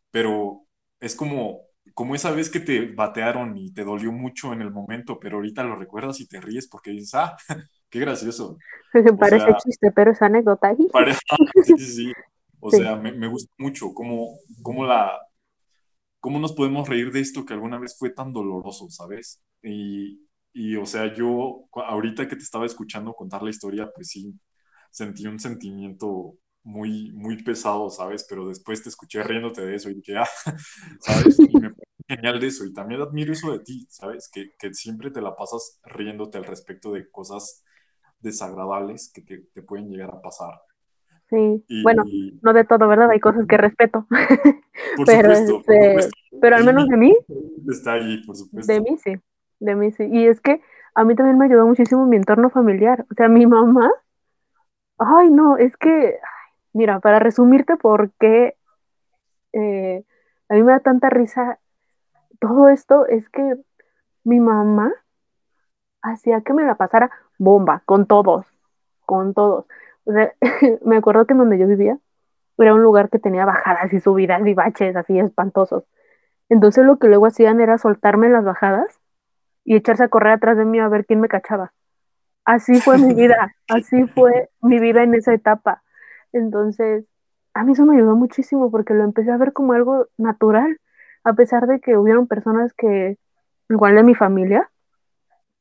pero 0.10 0.66
es 1.00 1.16
como 1.16 1.62
como 1.94 2.16
esa 2.16 2.32
vez 2.32 2.50
que 2.50 2.60
te 2.60 2.88
batearon 2.88 3.56
y 3.56 3.72
te 3.72 3.84
dolió 3.84 4.12
mucho 4.12 4.52
en 4.52 4.64
el 4.64 4.72
momento, 4.72 5.20
pero 5.20 5.36
ahorita 5.36 5.64
lo 5.64 5.76
recuerdas 5.76 6.20
y 6.20 6.28
te 6.28 6.42
ríes 6.42 6.68
porque 6.68 6.90
dices, 6.90 7.14
ah, 7.14 7.38
qué 7.92 8.00
gracioso. 8.00 8.58
Parece 9.20 9.54
chiste, 9.64 9.92
pero 9.92 10.12
es 10.12 10.22
anécdota. 10.24 10.76
sí, 11.64 11.78
sí, 11.78 12.14
O 12.60 12.72
sea, 12.72 12.96
me, 12.96 13.12
me, 13.12 13.28
gusta 13.28 13.54
mucho 13.60 13.94
cómo, 13.94 14.40
cómo, 14.64 14.88
la, 14.88 15.12
cómo 16.26 16.40
nos 16.40 16.54
podemos 16.54 16.90
reír 16.90 17.12
de 17.12 17.20
esto 17.22 17.46
que 17.46 17.54
alguna 17.54 17.78
vez 17.80 17.96
fue 18.00 18.10
tan 18.10 18.34
doloroso, 18.34 18.90
¿sabes? 18.90 19.44
Y, 19.62 20.28
y, 20.54 20.76
o 20.76 20.88
sea, 20.88 21.14
yo 21.14 21.68
ahorita 21.76 22.28
que 22.28 22.36
te 22.36 22.42
estaba 22.44 22.66
escuchando 22.66 23.14
contar 23.14 23.44
la 23.44 23.52
historia, 23.52 23.92
pues 23.96 24.10
sí, 24.10 24.34
sentí 24.92 25.28
un 25.28 25.40
sentimiento 25.40 26.36
muy, 26.64 27.12
muy 27.14 27.44
pesado, 27.44 27.92
¿sabes? 27.92 28.26
Pero 28.28 28.48
después 28.48 28.82
te 28.84 28.90
escuché 28.90 29.22
riéndote 29.24 29.62
de 29.66 29.76
eso 29.76 29.92
y 29.92 29.96
dije, 29.96 30.18
ah, 30.18 30.28
¿sabes? 31.02 31.40
Y 31.40 31.60
me 31.60 31.70
parece 31.72 32.04
genial 32.10 32.40
de 32.40 32.48
eso. 32.48 32.66
Y 32.66 32.74
también 32.74 33.02
admiro 33.02 33.34
eso 33.34 33.52
de 33.52 33.60
ti, 33.60 33.86
¿sabes? 33.92 34.30
Que, 34.34 34.52
que 34.58 34.74
siempre 34.74 35.12
te 35.12 35.22
la 35.22 35.36
pasas 35.36 35.80
riéndote 35.84 36.40
al 36.40 36.46
respecto 36.46 36.92
de 36.92 37.10
cosas 37.12 37.64
desagradables 38.20 39.12
que 39.14 39.22
te, 39.22 39.40
te 39.54 39.62
pueden 39.64 39.90
llegar 39.90 40.10
a 40.12 40.22
pasar. 40.22 40.54
Sí, 41.30 41.66
bueno, 41.84 42.04
no 42.42 42.54
de 42.54 42.66
todo, 42.66 42.88
¿verdad? 42.88 43.10
Hay 43.10 43.20
cosas 43.20 43.48
que 43.48 43.58
respeto. 43.58 44.08
Por 44.98 45.06
pero, 45.06 45.36
supuesto, 45.36 45.72
este, 45.72 46.10
pero 46.40 46.56
al 46.56 46.66
menos 46.66 46.88
de 46.88 46.98
mí. 46.98 47.18
Está 47.68 47.94
ahí, 47.94 48.24
por 48.26 48.36
supuesto. 48.36 48.72
De 48.72 48.80
mí 48.80 48.98
sí, 48.98 49.16
de 49.60 49.76
mí 49.76 49.92
sí. 49.92 50.04
Y 50.12 50.28
es 50.28 50.40
que 50.40 50.62
a 50.94 51.04
mí 51.04 51.16
también 51.16 51.38
me 51.38 51.46
ayudó 51.46 51.66
muchísimo 51.66 52.06
mi 52.06 52.18
entorno 52.18 52.50
familiar. 52.50 53.06
O 53.12 53.16
sea, 53.16 53.28
mi 53.28 53.46
mamá, 53.46 53.90
ay, 54.98 55.32
no, 55.32 55.58
es 55.58 55.76
que 55.78 56.20
Mira, 56.76 57.00
para 57.00 57.20
resumirte 57.20 57.78
por 57.78 58.12
qué 58.20 58.58
eh, 59.54 60.04
a 60.50 60.54
mí 60.56 60.62
me 60.62 60.74
da 60.74 60.82
tanta 60.82 61.10
risa 61.10 61.58
todo 62.42 62.68
esto, 62.68 63.06
es 63.06 63.30
que 63.30 63.56
mi 64.26 64.42
mamá 64.42 64.92
hacía 66.02 66.42
que 66.42 66.52
me 66.52 66.66
la 66.66 66.76
pasara 66.76 67.12
bomba 67.40 67.82
con 67.86 68.08
todos. 68.08 68.46
con 69.06 69.34
todos. 69.34 69.66
O 70.06 70.14
sea, 70.14 70.34
me 70.86 70.98
acuerdo 70.98 71.26
que 71.26 71.34
en 71.34 71.40
donde 71.40 71.58
yo 71.58 71.68
vivía 71.68 71.98
era 72.58 72.74
un 72.74 72.84
lugar 72.84 73.10
que 73.10 73.20
tenía 73.20 73.46
bajadas 73.46 73.92
y 73.92 74.00
subidas 74.00 74.46
y 74.46 74.54
baches 74.54 74.96
así 74.96 75.20
espantosos. 75.20 75.84
Entonces 76.50 76.86
lo 76.86 76.98
que 76.98 77.08
luego 77.08 77.26
hacían 77.26 77.60
era 77.60 77.78
soltarme 77.78 78.28
en 78.28 78.34
las 78.34 78.46
bajadas 78.46 79.00
y 79.64 79.76
echarse 79.76 80.04
a 80.04 80.10
correr 80.10 80.34
atrás 80.34 80.58
de 80.58 80.66
mí 80.66 80.80
a 80.80 80.88
ver 80.88 81.06
quién 81.06 81.20
me 81.20 81.28
cachaba. 81.28 81.74
Así 82.46 82.80
fue 82.80 82.98
mi 82.98 83.14
vida, 83.14 83.56
así 83.68 84.06
fue 84.08 84.50
mi 84.62 84.80
vida 84.80 85.04
en 85.04 85.16
esa 85.16 85.34
etapa. 85.34 85.84
Entonces, 86.32 87.06
a 87.54 87.64
mí 87.64 87.74
eso 87.74 87.86
me 87.86 87.96
ayudó 87.96 88.16
muchísimo 88.16 88.70
porque 88.70 88.94
lo 88.94 89.04
empecé 89.04 89.32
a 89.32 89.38
ver 89.38 89.54
como 89.54 89.74
algo 89.74 90.08
natural, 90.18 90.80
a 91.24 91.34
pesar 91.34 91.66
de 91.66 91.80
que 91.80 91.98
hubieron 91.98 92.28
personas 92.28 92.74
que, 92.74 93.18
igual 93.70 93.96
de 93.96 94.04
mi 94.04 94.14
familia, 94.14 94.70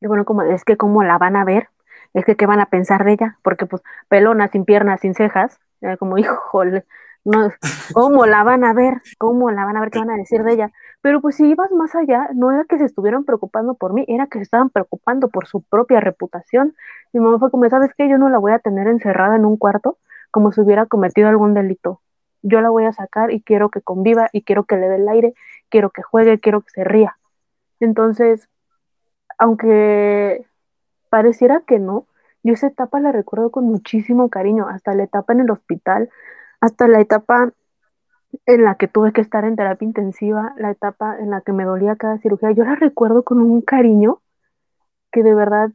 y 0.01 0.07
bueno, 0.07 0.25
como 0.27 0.43
es 0.43 0.65
que 0.65 0.77
cómo 0.77 1.03
la 1.03 1.17
van 1.17 1.37
a 1.37 1.45
ver, 1.45 1.69
es 2.15 2.25
que 2.25 2.37
qué 2.37 2.47
van 2.47 2.61
a 2.61 2.67
pensar 2.67 3.05
de 3.05 3.13
ella, 3.13 3.39
porque 3.43 3.67
pues 3.67 3.83
pelona, 4.09 4.49
sin 4.49 4.65
piernas, 4.65 5.01
sin 5.01 5.15
cejas, 5.15 5.61
era 5.81 5.97
como, 5.97 6.17
híjole, 6.19 6.85
no, 7.25 7.51
¿cómo 7.93 8.27
la 8.27 8.43
van 8.45 8.65
a 8.65 8.75
ver? 8.75 9.01
¿Cómo 9.19 9.51
la 9.51 9.65
van 9.65 9.77
a 9.77 9.81
ver? 9.81 9.91
¿Qué 9.91 9.99
van 9.99 10.11
a 10.11 10.17
decir 10.17 10.43
de 10.43 10.53
ella? 10.53 10.73
Pero 11.01 11.21
pues 11.21 11.37
si 11.37 11.49
ibas 11.49 11.71
más 11.73 11.95
allá, 11.95 12.29
no 12.35 12.53
era 12.53 12.65
que 12.65 12.79
se 12.79 12.85
estuvieran 12.85 13.25
preocupando 13.25 13.75
por 13.75 13.95
mí, 13.95 14.05
era 14.09 14.27
que 14.27 14.39
se 14.39 14.45
estaban 14.45 14.71
preocupando 14.71 15.29
por 15.29 15.47
su 15.47 15.63
propia 15.63 16.01
reputación. 16.01 16.75
Mi 17.13 17.21
mamá 17.21 17.39
fue 17.39 17.51
como, 17.51 17.69
¿sabes 17.69 17.93
qué? 17.97 18.09
Yo 18.09 18.19
no 18.19 18.29
la 18.29 18.39
voy 18.39 18.53
a 18.53 18.59
tener 18.59 18.89
encerrada 18.89 19.37
en 19.37 19.47
un 19.47 19.57
cuarto 19.57 19.99
como 20.31 20.53
si 20.53 20.61
hubiera 20.61 20.87
cometido 20.87 21.29
algún 21.29 21.55
delito. 21.55 22.03
Yo 22.43 22.61
la 22.61 22.69
voy 22.69 22.85
a 22.85 22.93
sacar 22.93 23.33
y 23.33 23.43
quiero 23.43 23.71
que 23.71 23.81
conviva 23.81 24.29
y 24.33 24.43
quiero 24.43 24.65
que 24.65 24.77
le 24.77 24.89
dé 24.89 24.97
el 24.97 25.09
aire, 25.09 25.35
quiero 25.71 25.91
que 25.91 26.03
juegue, 26.03 26.41
quiero 26.41 26.61
que 26.61 26.71
se 26.71 26.85
ría. 26.85 27.17
Entonces, 27.81 28.49
aunque 29.39 30.47
pareciera 31.15 31.63
que 31.65 31.79
no, 31.79 32.09
yo 32.43 32.55
esa 32.55 32.67
etapa 32.67 32.99
la 32.99 33.13
recuerdo 33.13 33.53
con 33.53 33.67
muchísimo 33.67 34.31
cariño, 34.31 34.67
hasta 34.67 34.95
la 34.95 35.05
etapa 35.05 35.33
en 35.33 35.43
el 35.43 35.51
hospital, 35.53 36.11
hasta 36.61 36.89
la 36.89 37.01
etapa 37.01 37.53
en 38.47 38.65
la 38.65 38.75
que 38.75 38.89
tuve 38.89 39.13
que 39.13 39.21
estar 39.21 39.45
en 39.45 39.55
terapia 39.55 39.87
intensiva, 39.87 40.55
la 40.59 40.73
etapa 40.73 41.17
en 41.21 41.31
la 41.31 41.41
que 41.41 41.53
me 41.53 41.63
dolía 41.63 41.95
cada 41.95 42.19
cirugía, 42.19 42.51
yo 42.51 42.65
la 42.65 42.75
recuerdo 42.75 43.23
con 43.23 43.41
un 43.41 43.61
cariño 43.61 44.23
que 45.13 45.23
de 45.23 45.37
verdad 45.37 45.71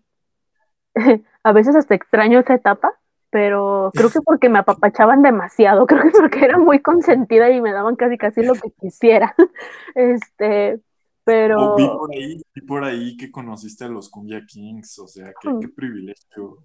a 1.44 1.54
veces 1.54 1.74
hasta 1.78 1.96
extraño 1.96 2.40
esa 2.42 2.56
etapa, 2.56 2.92
pero 3.30 3.92
creo 3.96 4.10
que 4.10 4.20
porque 4.20 4.50
me 4.50 4.60
apapachaban 4.60 5.22
demasiado, 5.22 5.86
creo 5.88 6.02
que 6.02 6.12
porque 6.20 6.44
era 6.44 6.58
muy 6.58 6.82
consentida 6.82 7.50
y 7.50 7.62
me 7.62 7.72
daban 7.72 7.96
casi 7.96 8.18
casi 8.18 8.44
lo 8.44 8.56
que 8.56 8.72
quisiera. 8.72 9.34
Este, 9.96 10.82
pero... 11.30 11.74
O 11.74 11.76
vi 11.76 11.88
por 11.88 12.12
ahí, 12.12 12.42
vi 12.56 12.62
por 12.62 12.84
ahí 12.84 13.16
que 13.16 13.32
conociste 13.32 13.86
a 13.86 13.88
los 13.88 14.10
Cumbia 14.10 14.44
Kings, 14.48 14.98
o 14.98 15.08
sea, 15.08 15.32
qué, 15.40 15.52
qué 15.62 15.68
privilegio. 15.70 16.58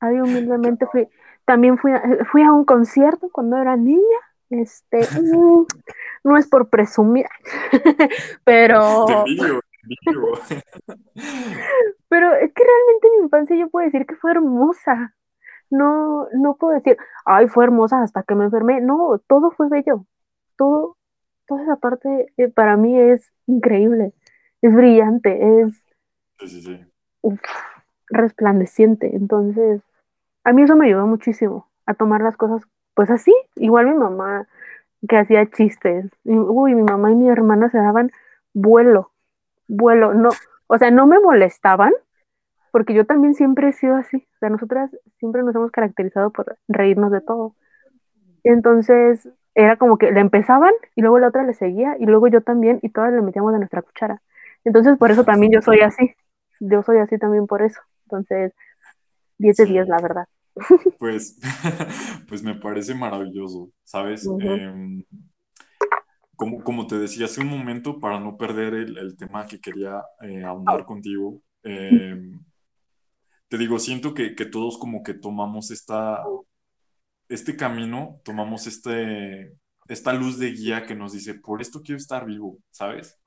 Ay, 0.00 0.20
humildemente 0.20 0.86
fui, 0.90 1.06
también 1.44 1.78
fui 1.78 1.92
a, 1.92 2.02
fui 2.32 2.42
a 2.42 2.52
un 2.52 2.64
concierto 2.64 3.28
cuando 3.30 3.56
era 3.58 3.76
niña, 3.76 4.18
este, 4.48 5.02
mm, 5.20 5.66
no 6.24 6.36
es 6.36 6.48
por 6.48 6.68
presumir, 6.68 7.26
pero... 8.44 9.06
pero 12.08 12.34
es 12.34 12.52
que 12.52 12.64
realmente 12.64 13.10
mi 13.16 13.22
infancia 13.22 13.54
yo 13.56 13.70
puedo 13.70 13.86
decir 13.86 14.04
que 14.04 14.16
fue 14.16 14.32
hermosa, 14.32 15.14
no, 15.70 16.26
no 16.32 16.56
puedo 16.56 16.74
decir, 16.74 16.96
ay, 17.24 17.46
fue 17.46 17.62
hermosa 17.62 18.02
hasta 18.02 18.24
que 18.24 18.34
me 18.34 18.46
enfermé, 18.46 18.80
no, 18.80 19.20
todo 19.28 19.52
fue 19.52 19.68
bello, 19.68 20.06
todo, 20.56 20.96
toda 21.50 21.64
esa 21.64 21.76
parte 21.76 22.32
eh, 22.36 22.48
para 22.48 22.76
mí 22.76 22.96
es 22.96 23.32
increíble, 23.48 24.12
es 24.62 24.72
brillante, 24.72 25.60
es 25.60 25.82
resplandeciente, 28.08 29.16
entonces 29.16 29.82
a 30.44 30.52
mí 30.52 30.62
eso 30.62 30.76
me 30.76 30.86
ayudó 30.86 31.08
muchísimo 31.08 31.68
a 31.86 31.94
tomar 31.94 32.20
las 32.22 32.36
cosas 32.36 32.62
pues 32.94 33.10
así, 33.10 33.34
igual 33.56 33.86
mi 33.86 33.94
mamá 33.94 34.46
que 35.08 35.18
hacía 35.18 35.50
chistes, 35.50 36.06
uy, 36.24 36.76
mi 36.76 36.82
mamá 36.82 37.10
y 37.10 37.16
mi 37.16 37.28
hermana 37.28 37.68
se 37.68 37.78
daban 37.78 38.12
vuelo, 38.54 39.10
vuelo, 39.66 40.14
no, 40.14 40.28
o 40.68 40.78
sea, 40.78 40.92
no 40.92 41.08
me 41.08 41.18
molestaban, 41.18 41.92
porque 42.70 42.94
yo 42.94 43.06
también 43.06 43.34
siempre 43.34 43.70
he 43.70 43.72
sido 43.72 43.96
así, 43.96 44.18
o 44.18 44.38
sea, 44.38 44.50
nosotras 44.50 44.96
siempre 45.18 45.42
nos 45.42 45.56
hemos 45.56 45.72
caracterizado 45.72 46.30
por 46.30 46.56
reírnos 46.68 47.10
de 47.10 47.20
todo. 47.20 47.56
Entonces, 48.44 49.28
era 49.54 49.76
como 49.76 49.98
que 49.98 50.12
le 50.12 50.20
empezaban 50.20 50.72
y 50.94 51.00
luego 51.02 51.18
la 51.18 51.28
otra 51.28 51.42
le 51.42 51.54
seguía 51.54 51.96
y 51.98 52.06
luego 52.06 52.28
yo 52.28 52.40
también 52.42 52.78
y 52.82 52.90
todas 52.90 53.12
le 53.12 53.22
metíamos 53.22 53.52
de 53.52 53.58
nuestra 53.58 53.82
cuchara. 53.82 54.22
Entonces, 54.64 54.98
por 54.98 55.10
eso 55.10 55.24
también 55.24 55.52
yo 55.52 55.62
soy 55.62 55.80
así, 55.80 56.14
yo 56.60 56.82
soy 56.82 56.98
así 56.98 57.18
también 57.18 57.46
por 57.46 57.62
eso. 57.62 57.80
Entonces, 58.04 58.52
10 59.38 59.56
de 59.56 59.66
10, 59.66 59.88
la 59.88 60.00
verdad. 60.00 60.26
Pues, 60.98 61.40
pues 62.28 62.42
me 62.42 62.54
parece 62.54 62.94
maravilloso, 62.94 63.70
¿sabes? 63.84 64.26
Em, 64.40 65.02
como, 66.36 66.62
como 66.62 66.86
te 66.86 66.98
decía 66.98 67.26
hace 67.26 67.40
un 67.40 67.48
momento, 67.48 68.00
para 68.00 68.20
no 68.20 68.36
perder 68.36 68.74
el, 68.74 68.98
el 68.98 69.16
tema 69.16 69.46
que 69.46 69.60
quería 69.60 70.02
eh, 70.22 70.42
ahondar 70.44 70.84
contigo, 70.84 71.40
eh, 71.62 72.20
te 73.48 73.58
digo, 73.58 73.78
siento 73.78 74.12
que, 74.12 74.34
que, 74.34 74.44
todos 74.44 74.78
como 74.78 75.02
que 75.02 75.14
tomamos 75.14 75.70
esta, 75.70 76.22
este 77.30 77.56
camino, 77.56 78.20
tomamos 78.24 78.66
este, 78.66 79.56
esta 79.86 80.12
luz 80.12 80.38
de 80.38 80.50
guía 80.50 80.84
que 80.84 80.96
nos 80.96 81.12
dice, 81.12 81.34
por 81.34 81.62
esto 81.62 81.80
quiero 81.80 81.96
estar 81.96 82.26
vivo, 82.26 82.58
¿sabes? 82.70 83.18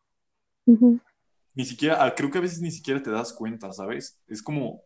Ni 1.55 1.65
siquiera, 1.65 2.03
ah, 2.03 2.13
creo 2.13 2.29
que 2.29 2.37
a 2.37 2.41
veces 2.41 2.59
ni 2.59 2.69
siquiera 2.69 3.01
te 3.01 3.11
das 3.11 3.31
cuenta, 3.31 3.71
¿sabes? 3.71 4.21
Es 4.27 4.43
como 4.43 4.81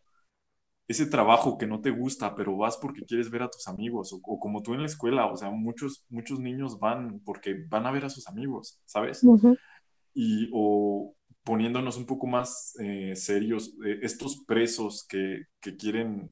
ese 0.87 1.07
trabajo 1.07 1.57
que 1.57 1.65
no 1.65 1.81
te 1.81 1.89
gusta, 1.89 2.35
pero 2.35 2.55
vas 2.57 2.77
porque 2.77 3.05
quieres 3.05 3.31
ver 3.31 3.41
a 3.41 3.49
tus 3.49 3.67
amigos, 3.67 4.13
o, 4.13 4.39
como 4.39 4.61
tú 4.61 4.75
en 4.75 4.81
la 4.81 4.85
escuela, 4.85 5.25
o 5.25 5.35
sea, 5.35 5.49
muchos, 5.49 6.05
muchos 6.09 6.39
niños 6.39 6.79
van 6.79 7.19
porque 7.25 7.65
van 7.67 7.87
a 7.87 7.91
ver 7.91 8.05
a 8.05 8.09
sus 8.09 8.27
amigos, 8.27 8.79
¿sabes? 8.85 9.25
Y 10.13 10.49
o 10.53 11.15
poniéndonos 11.43 11.97
un 11.97 12.05
poco 12.05 12.27
más 12.27 12.75
eh, 12.79 13.15
serios, 13.15 13.73
eh, 13.83 13.99
estos 14.03 14.43
presos 14.45 15.07
que, 15.07 15.45
que, 15.59 15.75
quieren 15.75 16.29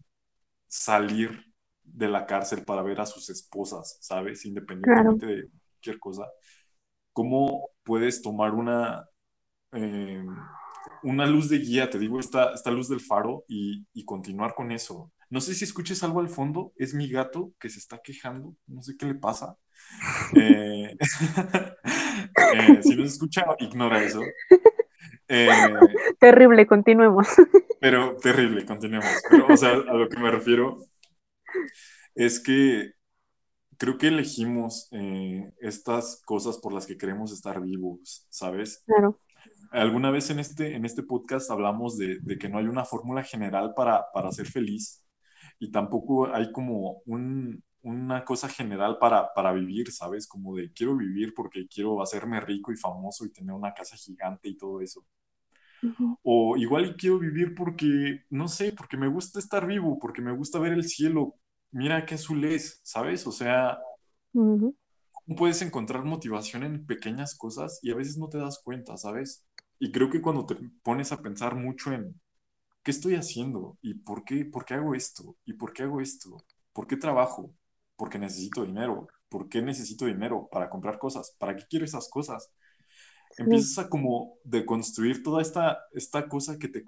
salir 0.68 1.55
de 1.86 2.10
la 2.10 2.26
cárcel 2.26 2.64
para 2.66 2.82
ver 2.82 3.00
a 3.00 3.06
sus 3.06 3.30
esposas, 3.30 3.98
¿sabes? 4.02 4.46
Independientemente 4.46 5.26
de 5.26 5.50
cualquier 5.72 6.00
cosa, 6.00 6.28
¿cómo 7.14 7.70
puedes 7.84 8.22
tomar 8.22 8.54
una... 8.54 9.08
Eh, 9.72 10.24
una 11.04 11.26
luz 11.28 11.50
de 11.50 11.60
guía, 11.60 11.90
te 11.90 12.00
digo, 12.00 12.20
esta, 12.20 12.54
esta 12.54 12.72
luz 12.72 12.90
del 12.90 13.00
faro 13.00 13.44
y, 13.48 13.86
y, 13.94 14.06
continuar 14.06 14.56
con 14.56 14.72
eso. 14.72 15.12
No 15.30 15.40
sé 15.40 15.54
si 15.54 15.64
escuches 15.64 16.04
algo 16.04 16.20
al 16.20 16.30
fondo, 16.30 16.74
es 16.78 16.94
mi 16.94 17.08
gato 17.10 17.54
que 17.60 17.70
se 17.70 17.80
está 17.80 18.00
quejando, 18.04 18.56
no 18.68 18.82
sé 18.82 18.96
qué 18.98 19.06
le 19.06 19.16
pasa. 19.16 19.56
Eh, 20.36 20.96
eh, 22.54 22.80
si 22.82 22.96
no 22.96 23.04
se 23.04 23.14
escucha, 23.14 23.46
ignora 23.60 24.02
eso. 24.04 24.22
Eh, 25.28 25.50
terrible, 26.20 26.66
continuemos. 26.66 27.28
Pero 27.82 28.16
terrible, 28.18 28.66
continuemos. 28.66 29.12
Pero, 29.30 29.48
o 29.48 29.58
sea, 29.58 29.72
a 29.72 29.94
lo 29.94 30.08
que 30.10 30.18
me 30.18 30.32
refiero 30.32 30.78
es 32.16 32.40
que 32.40 32.94
creo 33.78 33.98
que 33.98 34.08
elegimos 34.08 34.90
estas 35.60 36.22
cosas 36.26 36.58
por 36.58 36.74
las 36.74 36.86
que 36.86 36.98
queremos 36.98 37.32
estar 37.32 37.62
vivos, 37.62 38.26
¿sabes? 38.30 38.84
Claro 38.86 39.20
alguna 39.72 40.12
vez 40.12 40.30
en 40.30 40.40
este, 40.40 40.76
en 40.76 40.86
este 40.86 41.04
podcast 41.04 41.50
hablamos 41.52 41.98
de, 41.98 42.20
de 42.22 42.38
que 42.38 42.50
no 42.50 42.58
hay 42.58 42.66
una 42.66 42.86
fórmula 42.86 43.24
general 43.24 43.74
para, 43.76 44.06
para, 44.14 44.32
ser 44.32 44.48
feliz 44.48 45.04
y 45.60 45.72
tampoco 45.72 46.34
hay 46.34 46.52
como 46.52 47.02
un, 47.06 47.64
una 47.82 48.24
cosa 48.24 48.48
general 48.50 48.98
para, 49.00 49.34
para, 49.34 49.54
vivir, 49.54 49.92
¿sabes? 49.92 50.28
Como 50.28 50.56
de 50.56 50.72
quiero 50.72 50.96
vivir 50.96 51.34
porque 51.34 51.68
quiero 51.68 52.02
hacerme 52.02 52.40
rico 52.42 52.72
y 52.72 52.78
famoso 52.78 53.26
y 53.26 53.32
tener 53.32 53.54
una 53.54 53.74
casa 53.74 53.96
gigante 53.98 54.50
y 54.50 54.58
todo 54.58 54.82
eso. 54.82 55.06
O 56.24 56.58
igual 56.58 56.96
quiero 56.96 57.20
vivir 57.20 57.54
porque, 57.54 58.24
no 58.32 58.48
sé, 58.48 58.74
porque 58.74 58.98
me 58.98 59.08
gusta 59.08 59.38
estar 59.38 59.68
vivo, 59.68 60.00
porque 60.00 60.22
me 60.22 60.32
gusta 60.32 60.58
ver 60.58 60.74
el 60.74 60.84
cielo. 60.84 61.36
Mira 61.76 62.06
qué 62.06 62.16
azul 62.16 62.46
es, 62.46 62.80
¿sabes? 62.84 63.28
O 63.28 63.34
sea, 63.34 63.78
¿cómo 65.12 65.36
puedes 65.36 65.62
encontrar 65.62 66.06
motivación 66.06 66.64
en 66.64 66.86
pequeñas 66.86 67.36
cosas 67.36 67.80
y 67.82 67.92
a 67.92 67.96
veces 67.96 68.18
no 68.18 68.30
te 68.30 68.38
das 68.38 68.62
cuenta, 68.64 68.96
¿sabes? 68.96 69.46
Y 69.78 69.92
creo 69.92 70.10
que 70.10 70.22
cuando 70.22 70.46
te 70.46 70.56
pones 70.84 71.12
a 71.12 71.22
pensar 71.22 71.54
mucho 71.56 71.92
en 71.92 72.18
qué 72.82 72.92
estoy 72.92 73.16
haciendo 73.16 73.78
y 73.82 73.94
por 73.94 74.24
qué, 74.24 74.46
por 74.46 74.64
qué 74.64 74.76
hago 74.76 74.96
esto 74.96 75.36
y 75.44 75.52
por 75.52 75.74
qué 75.74 75.84
hago 75.84 76.00
esto, 76.00 76.46
por 76.72 76.88
qué 76.88 76.96
trabajo, 76.96 77.54
porque 77.98 78.20
necesito 78.20 78.64
dinero, 78.64 79.10
por 79.28 79.50
qué 79.50 79.62
necesito 79.62 80.06
dinero 80.06 80.48
para 80.50 80.70
comprar 80.70 80.98
cosas, 80.98 81.36
para 81.38 81.58
qué 81.58 81.66
quiero 81.70 81.84
esas 81.84 82.08
cosas. 82.08 82.54
Empiezas 83.38 83.80
a 83.80 83.90
como 83.90 84.36
deconstruir 84.46 85.24
toda 85.24 85.42
esta, 85.42 85.78
esta 85.92 86.30
cosa 86.30 86.58
que 86.58 86.70
te, 86.70 86.86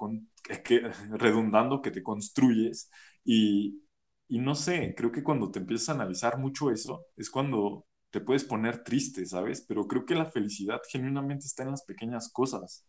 que, 0.63 0.79
redundando, 1.11 1.81
que 1.81 1.91
te 1.91 2.01
construyes 2.01 2.89
y, 3.25 3.81
y 4.29 4.39
no 4.39 4.55
sé, 4.55 4.93
creo 4.95 5.11
que 5.11 5.23
cuando 5.23 5.51
te 5.51 5.59
empiezas 5.59 5.89
a 5.89 5.93
analizar 5.93 6.37
mucho 6.39 6.71
eso, 6.71 7.05
es 7.15 7.29
cuando 7.29 7.85
te 8.11 8.21
puedes 8.21 8.43
poner 8.45 8.83
triste, 8.83 9.25
¿sabes? 9.25 9.61
Pero 9.67 9.87
creo 9.87 10.05
que 10.05 10.15
la 10.15 10.25
felicidad 10.25 10.81
genuinamente 10.89 11.45
está 11.47 11.63
en 11.63 11.71
las 11.71 11.83
pequeñas 11.83 12.29
cosas. 12.31 12.85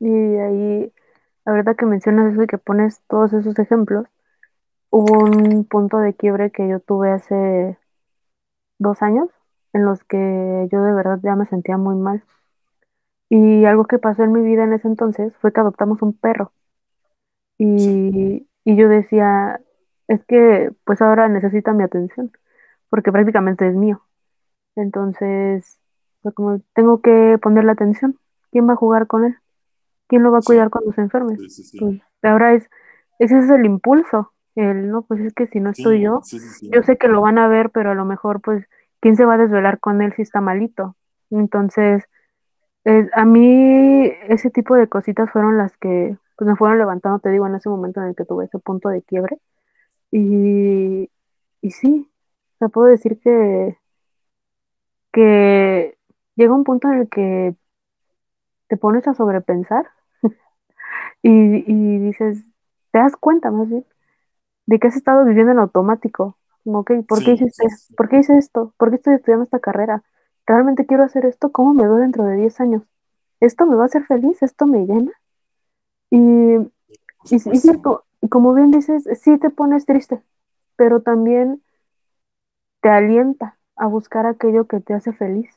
Y 0.00 0.06
ahí, 0.08 0.92
la 1.46 1.52
verdad 1.52 1.76
que 1.76 1.86
mencionas 1.86 2.32
eso 2.34 2.42
y 2.44 2.46
que 2.46 2.58
pones 2.58 3.02
todos 3.08 3.32
esos 3.32 3.58
ejemplos, 3.58 4.06
hubo 4.90 5.20
un 5.24 5.64
punto 5.66 5.98
de 5.98 6.14
quiebre 6.16 6.52
que 6.52 6.68
yo 6.68 6.80
tuve 6.80 7.12
hace 7.12 7.78
dos 8.78 9.02
años 9.02 9.28
en 9.72 9.84
los 9.84 10.04
que 10.04 10.68
yo 10.70 10.82
de 10.82 10.92
verdad 10.92 11.18
ya 11.24 11.34
me 11.36 11.46
sentía 11.46 11.76
muy 11.76 11.96
mal. 11.96 12.22
Y 13.28 13.66
algo 13.66 13.84
que 13.84 13.98
pasó 13.98 14.22
en 14.22 14.32
mi 14.32 14.40
vida 14.40 14.64
en 14.64 14.72
ese 14.72 14.88
entonces 14.88 15.34
fue 15.42 15.52
que 15.52 15.60
adoptamos 15.60 16.00
un 16.00 16.14
perro. 16.16 16.54
Y, 17.58 18.48
y 18.64 18.76
yo 18.76 18.88
decía, 18.88 19.60
es 20.08 20.24
que 20.26 20.70
pues 20.84 21.00
ahora 21.02 21.28
necesita 21.28 21.72
mi 21.72 21.84
atención, 21.84 22.32
porque 22.90 23.12
prácticamente 23.12 23.68
es 23.68 23.74
mío. 23.74 24.02
Entonces, 24.76 25.78
como, 26.34 26.60
tengo 26.74 27.00
que 27.00 27.38
ponerle 27.42 27.72
atención. 27.72 28.18
¿Quién 28.50 28.68
va 28.68 28.74
a 28.74 28.76
jugar 28.76 29.06
con 29.06 29.24
él? 29.24 29.36
¿Quién 30.08 30.22
lo 30.22 30.32
va 30.32 30.38
a 30.38 30.42
Sí, 30.42 30.48
cuidar 30.48 30.70
cuando 30.70 30.92
se 30.92 31.00
enferme? 31.02 31.36
sí, 31.36 31.50
sí, 31.50 31.64
sí. 31.64 31.78
Pues 31.80 32.02
ahora 32.22 32.54
es, 32.54 32.68
ese 33.18 33.38
es 33.38 33.50
el 33.50 33.66
impulso. 33.66 34.32
El, 34.54 34.90
no, 34.90 35.02
pues 35.02 35.20
es 35.20 35.34
que 35.34 35.46
si 35.48 35.60
no 35.60 35.70
estoy 35.70 36.02
yo, 36.02 36.22
yo 36.72 36.82
sé 36.82 36.96
que 36.98 37.08
lo 37.08 37.20
van 37.22 37.38
a 37.38 37.48
ver, 37.48 37.70
pero 37.70 37.90
a 37.90 37.94
lo 37.94 38.04
mejor, 38.04 38.40
pues, 38.40 38.66
¿quién 39.00 39.16
se 39.16 39.24
va 39.24 39.34
a 39.34 39.38
desvelar 39.38 39.80
con 39.80 40.02
él 40.02 40.12
si 40.14 40.22
está 40.22 40.40
malito? 40.40 40.96
Entonces, 41.30 42.04
es- 42.84 43.10
a 43.14 43.24
mí 43.24 44.06
ese 44.28 44.50
tipo 44.50 44.74
de 44.76 44.88
cositas 44.88 45.30
fueron 45.30 45.58
las 45.58 45.76
que 45.78 46.16
pues, 46.36 46.48
me 46.48 46.56
fueron 46.56 46.78
levantando, 46.78 47.18
te 47.20 47.30
digo, 47.30 47.46
en 47.46 47.54
ese 47.56 47.68
momento 47.68 48.00
en 48.00 48.08
el 48.08 48.16
que 48.16 48.24
tuve 48.24 48.46
ese 48.46 48.58
punto 48.58 48.88
de 48.88 49.02
quiebre. 49.02 49.38
Y, 50.16 51.10
y 51.60 51.70
sí, 51.72 52.08
te 52.60 52.68
puedo 52.68 52.86
decir 52.86 53.18
que, 53.18 53.76
que 55.12 55.98
llega 56.36 56.54
un 56.54 56.62
punto 56.62 56.86
en 56.86 57.00
el 57.00 57.08
que 57.08 57.56
te 58.68 58.76
pones 58.76 59.08
a 59.08 59.14
sobrepensar 59.14 59.88
y, 61.22 61.64
y 61.66 61.98
dices, 61.98 62.44
te 62.92 63.00
das 63.00 63.16
cuenta 63.16 63.50
más 63.50 63.68
bien 63.68 63.84
de 64.66 64.78
que 64.78 64.86
has 64.86 64.94
estado 64.94 65.24
viviendo 65.24 65.50
en 65.50 65.58
automático. 65.58 66.38
Como, 66.62 66.78
ok, 66.78 66.92
¿por 67.08 67.18
qué 67.18 67.36
Sí, 67.36 67.48
sí, 67.50 67.66
sí. 67.68 67.94
¿Por 67.96 68.08
qué 68.08 68.18
hice 68.18 68.38
esto? 68.38 68.72
¿Por 68.76 68.90
qué 68.90 68.96
estoy 68.96 69.14
estudiando 69.14 69.42
esta 69.42 69.58
carrera? 69.58 70.04
¿Realmente 70.46 70.86
quiero 70.86 71.02
hacer 71.02 71.26
esto? 71.26 71.50
¿Cómo 71.50 71.74
me 71.74 71.82
veo 71.82 71.96
dentro 71.96 72.22
de 72.22 72.36
10 72.36 72.60
años? 72.60 72.84
¿Esto 73.40 73.66
me 73.66 73.74
va 73.74 73.82
a 73.82 73.86
hacer 73.86 74.04
feliz? 74.04 74.40
¿Esto 74.44 74.66
me 74.68 74.86
llena? 74.86 75.10
Y, 76.10 76.18
y, 77.30 77.40
Por 77.42 77.54
y 77.56 77.58
cierto, 77.58 78.04
como 78.28 78.54
bien 78.54 78.70
dices, 78.70 79.04
sí 79.22 79.38
te 79.38 79.50
pones 79.50 79.86
triste, 79.86 80.22
pero 80.76 81.02
también 81.02 81.62
te 82.80 82.88
alienta 82.88 83.58
a 83.76 83.86
buscar 83.86 84.26
aquello 84.26 84.66
que 84.66 84.80
te 84.80 84.94
hace 84.94 85.12
feliz. 85.12 85.50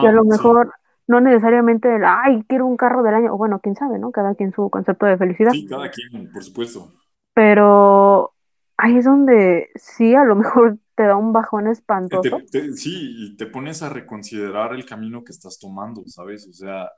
Y 0.00 0.06
a 0.06 0.12
lo 0.12 0.24
Ajá, 0.24 0.30
sí. 0.30 0.44
mejor 0.44 0.74
no 1.08 1.20
necesariamente 1.22 1.94
el, 1.96 2.04
ay, 2.06 2.44
quiero 2.48 2.66
un 2.66 2.76
carro 2.78 3.02
del 3.04 3.14
año, 3.16 3.34
o 3.34 3.38
bueno, 3.38 3.60
quién 3.60 3.76
sabe, 3.76 3.98
¿no? 4.00 4.12
Cada 4.12 4.34
quien 4.36 4.52
su 4.52 4.70
concepto 4.70 5.06
de 5.06 5.18
felicidad. 5.18 5.58
Sí, 5.58 5.66
cada 5.66 5.90
quien, 5.90 6.30
por 6.30 6.44
supuesto. 6.44 6.92
Pero 7.34 8.34
ahí 8.76 8.96
es 8.98 9.04
donde 9.04 9.70
sí, 9.76 10.14
a 10.14 10.24
lo 10.24 10.36
mejor 10.36 10.78
te 10.94 11.04
da 11.04 11.16
un 11.16 11.32
bajón 11.32 11.68
espantoso. 11.68 12.42
te- 12.42 12.46
te- 12.50 12.72
sí, 12.74 12.92
y 13.32 13.36
te 13.36 13.46
pones 13.46 13.82
a 13.82 13.88
reconsiderar 13.90 14.74
el 14.74 14.86
camino 14.86 15.24
que 15.24 15.32
estás 15.32 15.58
tomando, 15.58 16.02
¿sabes? 16.06 16.46
O 16.48 16.52
sea, 16.52 16.88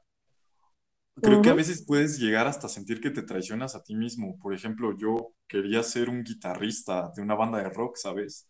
creo 1.22 1.40
que 1.42 1.50
a 1.50 1.54
veces 1.54 1.84
puedes 1.86 2.18
llegar 2.18 2.46
hasta 2.46 2.68
sentir 2.68 3.00
que 3.00 3.10
te 3.10 3.22
traicionas 3.22 3.74
a 3.74 3.82
ti 3.82 3.94
mismo. 3.94 4.38
Por 4.40 4.54
ejemplo, 4.54 4.96
yo 4.98 5.34
quería 5.48 5.82
ser 5.82 6.08
un 6.10 6.22
guitarrista 6.24 7.10
de 7.16 7.22
una 7.22 7.34
banda 7.34 7.58
de 7.58 7.70
rock, 7.70 7.96
¿sabes? 7.96 8.48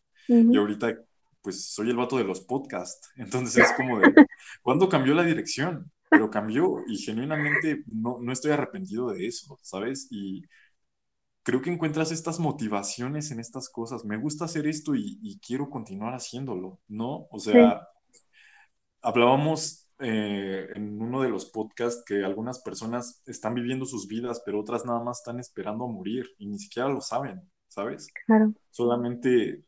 Y 0.51 0.57
ujú, 0.57 0.59
ahorita, 0.59 0.95
pues, 1.43 1.67
soy 1.73 1.91
el 1.91 1.97
vato 1.97 2.17
de 2.19 2.25
los 2.25 2.41
podcasts. 2.43 3.11
Entonces 3.17 3.57
es 3.59 3.73
como 3.73 3.99
de, 4.01 4.23
¿cuándo 4.63 4.89
cambió 4.89 5.15
la 5.15 5.25
dirección? 5.25 5.91
Pero 6.11 6.31
cambió 6.31 6.83
y 6.89 6.99
genuinamente 6.99 7.85
no, 7.87 8.19
no 8.21 8.33
estoy 8.33 8.51
arrepentido 8.53 9.11
de 9.13 9.27
eso, 9.27 9.59
¿sabes? 9.63 10.09
Y 10.11 10.43
creo 11.43 11.61
que 11.63 11.71
encuentras 11.71 12.13
estas 12.13 12.39
motivaciones 12.41 13.31
en 13.31 13.41
estas 13.41 13.69
cosas. 13.69 14.05
Me 14.07 14.17
gusta 14.19 14.47
hacer 14.47 14.67
esto 14.67 14.95
y, 14.95 15.19
y 15.23 15.39
quiero 15.41 15.71
continuar 15.71 16.15
haciéndolo, 16.15 16.81
¿no? 16.89 17.27
O 17.31 17.39
Sí, 17.51 17.59
sea, 17.59 17.83
hablábamos 19.03 19.87
eh, 20.01 20.69
en 20.75 21.01
uno 21.03 21.23
de 21.23 21.29
los 21.31 21.47
podcasts 21.51 22.03
que 22.07 22.25
algunas 22.25 22.61
personas 22.61 23.23
están 23.27 23.55
viviendo 23.55 23.87
sus 23.87 24.09
vidas, 24.09 24.43
pero 24.45 24.61
otras 24.61 24.85
nada 24.87 25.03
más 25.03 25.19
están 25.19 25.41
esperando 25.41 25.85
a 25.85 25.89
morir 25.89 26.27
y 26.39 26.47
ni 26.47 26.59
siquiera 26.59 26.89
lo 26.89 27.01
saben, 27.01 27.41
¿sabes? 27.69 28.15
claro, 28.27 28.55
Solamente 28.71 29.65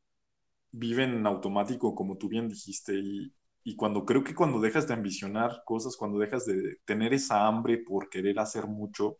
viven 0.72 1.14
en 1.14 1.26
automático, 1.26 1.94
como 1.94 2.16
tú 2.18 2.28
bien 2.28 2.48
dijiste, 2.48 2.94
y, 2.98 3.34
y 3.64 3.76
cuando 3.76 4.04
creo 4.06 4.24
que 4.24 4.34
cuando 4.34 4.60
dejas 4.60 4.88
de 4.88 4.94
ambicionar 4.94 5.62
cosas, 5.66 5.96
cuando 5.96 6.18
dejas 6.18 6.46
de 6.46 6.76
tener 6.84 7.14
esa 7.14 7.46
hambre 7.46 7.78
por 7.78 8.08
querer 8.10 8.38
hacer 8.40 8.66
mucho, 8.66 9.18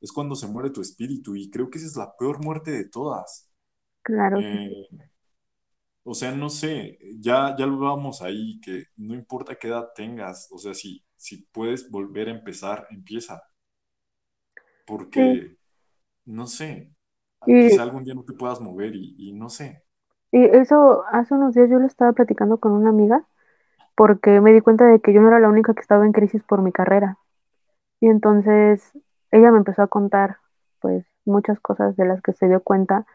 es 0.00 0.12
cuando 0.12 0.34
se 0.36 0.46
muere 0.48 0.70
tu 0.70 0.80
espíritu 0.82 1.36
y 1.36 1.50
creo 1.50 1.70
que 1.70 1.78
esa 1.78 1.86
es 1.88 1.96
la 1.96 2.14
peor 2.18 2.42
muerte 2.44 2.70
de 2.72 2.88
todas. 2.88 3.50
claro. 4.02 4.46
Eh, 4.46 4.70
o 6.06 6.14
sea, 6.14 6.32
no 6.32 6.48
sé, 6.50 6.98
ya, 7.20 7.56
ya 7.58 7.66
lo 7.66 7.78
vamos 7.78 8.22
ahí, 8.22 8.60
que 8.60 8.84
no 8.96 9.14
importa 9.14 9.56
qué 9.56 9.68
edad 9.68 9.88
tengas, 9.94 10.48
o 10.52 10.58
sea, 10.58 10.74
si, 10.74 11.04
si 11.16 11.46
puedes 11.52 11.90
volver 11.90 12.28
a 12.28 12.32
empezar, 12.32 12.86
empieza, 12.90 13.42
Sí, 15.14 15.22
porque, 15.24 15.56
no 16.26 16.46
sé, 16.46 16.94
y, 17.46 17.52
quizá 17.60 17.82
algún 17.82 18.04
día 18.04 18.14
no 18.14 18.24
te 18.24 18.34
puedas 18.34 18.60
mover 18.60 18.94
y, 18.96 19.16
y 19.18 19.32
no 19.34 19.48
sé. 19.50 19.84
y 20.32 20.44
eso 20.44 21.04
hace 21.10 21.34
unos 21.34 21.54
días 21.54 21.70
yo 21.70 21.78
lo 21.78 21.86
estaba 21.86 22.12
platicando 22.12 22.58
con 22.58 22.72
una 22.72 22.90
amiga 22.90 23.24
porque 23.96 24.40
me 24.40 24.52
di 24.52 24.62
cuenta 24.62 24.86
de 24.86 25.00
que 25.00 25.12
yo 25.12 25.20
no 25.22 25.28
era 25.28 25.40
la 25.40 25.50
única 25.50 25.74
que 25.74 25.82
estaba 25.82 26.06
en 26.06 26.12
crisis 26.12 26.42
por 26.44 26.62
mi 26.62 26.72
carrera. 26.72 27.18
Y 28.00 28.08
entonces 28.08 28.92
ella 29.32 29.52
me 29.52 29.58
empezó 29.58 29.82
a 29.82 29.88
contar 29.88 30.38
pues 30.80 31.06
muchas 31.26 31.60
cosas 31.60 31.96
de 31.96 32.06
las 32.06 32.22
que 32.22 32.32
se 32.34 32.48
dio 32.48 32.62
cuenta 32.62 33.06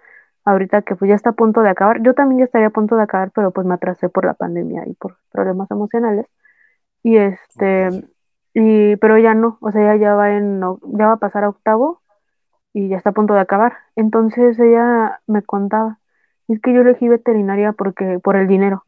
ahorita 0.45 0.81
que 0.83 0.95
pues 0.95 1.09
ya 1.09 1.15
está 1.15 1.31
a 1.31 1.33
punto 1.33 1.61
de 1.61 1.69
acabar. 1.69 2.01
Yo 2.03 2.13
también 2.13 2.39
ya 2.39 2.45
estaría 2.45 2.67
a 2.67 2.71
punto 2.71 2.95
de 2.95 3.03
acabar, 3.03 3.31
pero 3.31 3.51
pues 3.51 3.65
me 3.67 3.73
atrasé 3.75 4.09
por 4.09 4.25
la 4.25 4.33
pandemia 4.33 4.83
y 4.87 4.93
por 4.93 5.17
problemas 5.31 5.69
emocionales. 5.71 6.25
Y 7.03 7.17
este, 7.17 7.89
y, 8.53 8.95
pero 8.97 9.15
ella 9.15 9.33
no, 9.33 9.57
o 9.61 9.71
sea, 9.71 9.81
ella 9.81 9.95
ya 9.97 10.15
va 10.15 10.31
en, 10.37 10.61
ya 10.61 11.07
va 11.07 11.13
a 11.13 11.17
pasar 11.17 11.43
a 11.43 11.49
octavo 11.49 12.01
y 12.73 12.89
ya 12.89 12.97
está 12.97 13.11
a 13.11 13.13
punto 13.13 13.33
de 13.33 13.41
acabar. 13.41 13.73
Entonces 13.95 14.59
ella 14.59 15.21
me 15.27 15.41
contaba, 15.43 15.99
es 16.47 16.59
que 16.61 16.73
yo 16.73 16.81
elegí 16.81 17.07
veterinaria 17.07 17.73
porque, 17.73 18.19
por 18.23 18.35
el 18.35 18.47
dinero. 18.47 18.85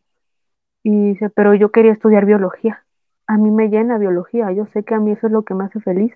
Y 0.83 1.13
dice, 1.13 1.29
pero 1.29 1.53
yo 1.55 1.71
quería 1.71 1.93
estudiar 1.93 2.25
biología. 2.25 2.85
A 3.27 3.37
mí 3.37 3.51
me 3.51 3.69
llena 3.69 3.97
biología, 3.97 4.51
yo 4.51 4.65
sé 4.67 4.83
que 4.83 4.95
a 4.95 4.99
mí 4.99 5.11
eso 5.13 5.27
es 5.27 5.33
lo 5.33 5.43
que 5.43 5.53
me 5.53 5.65
hace 5.65 5.79
feliz, 5.79 6.13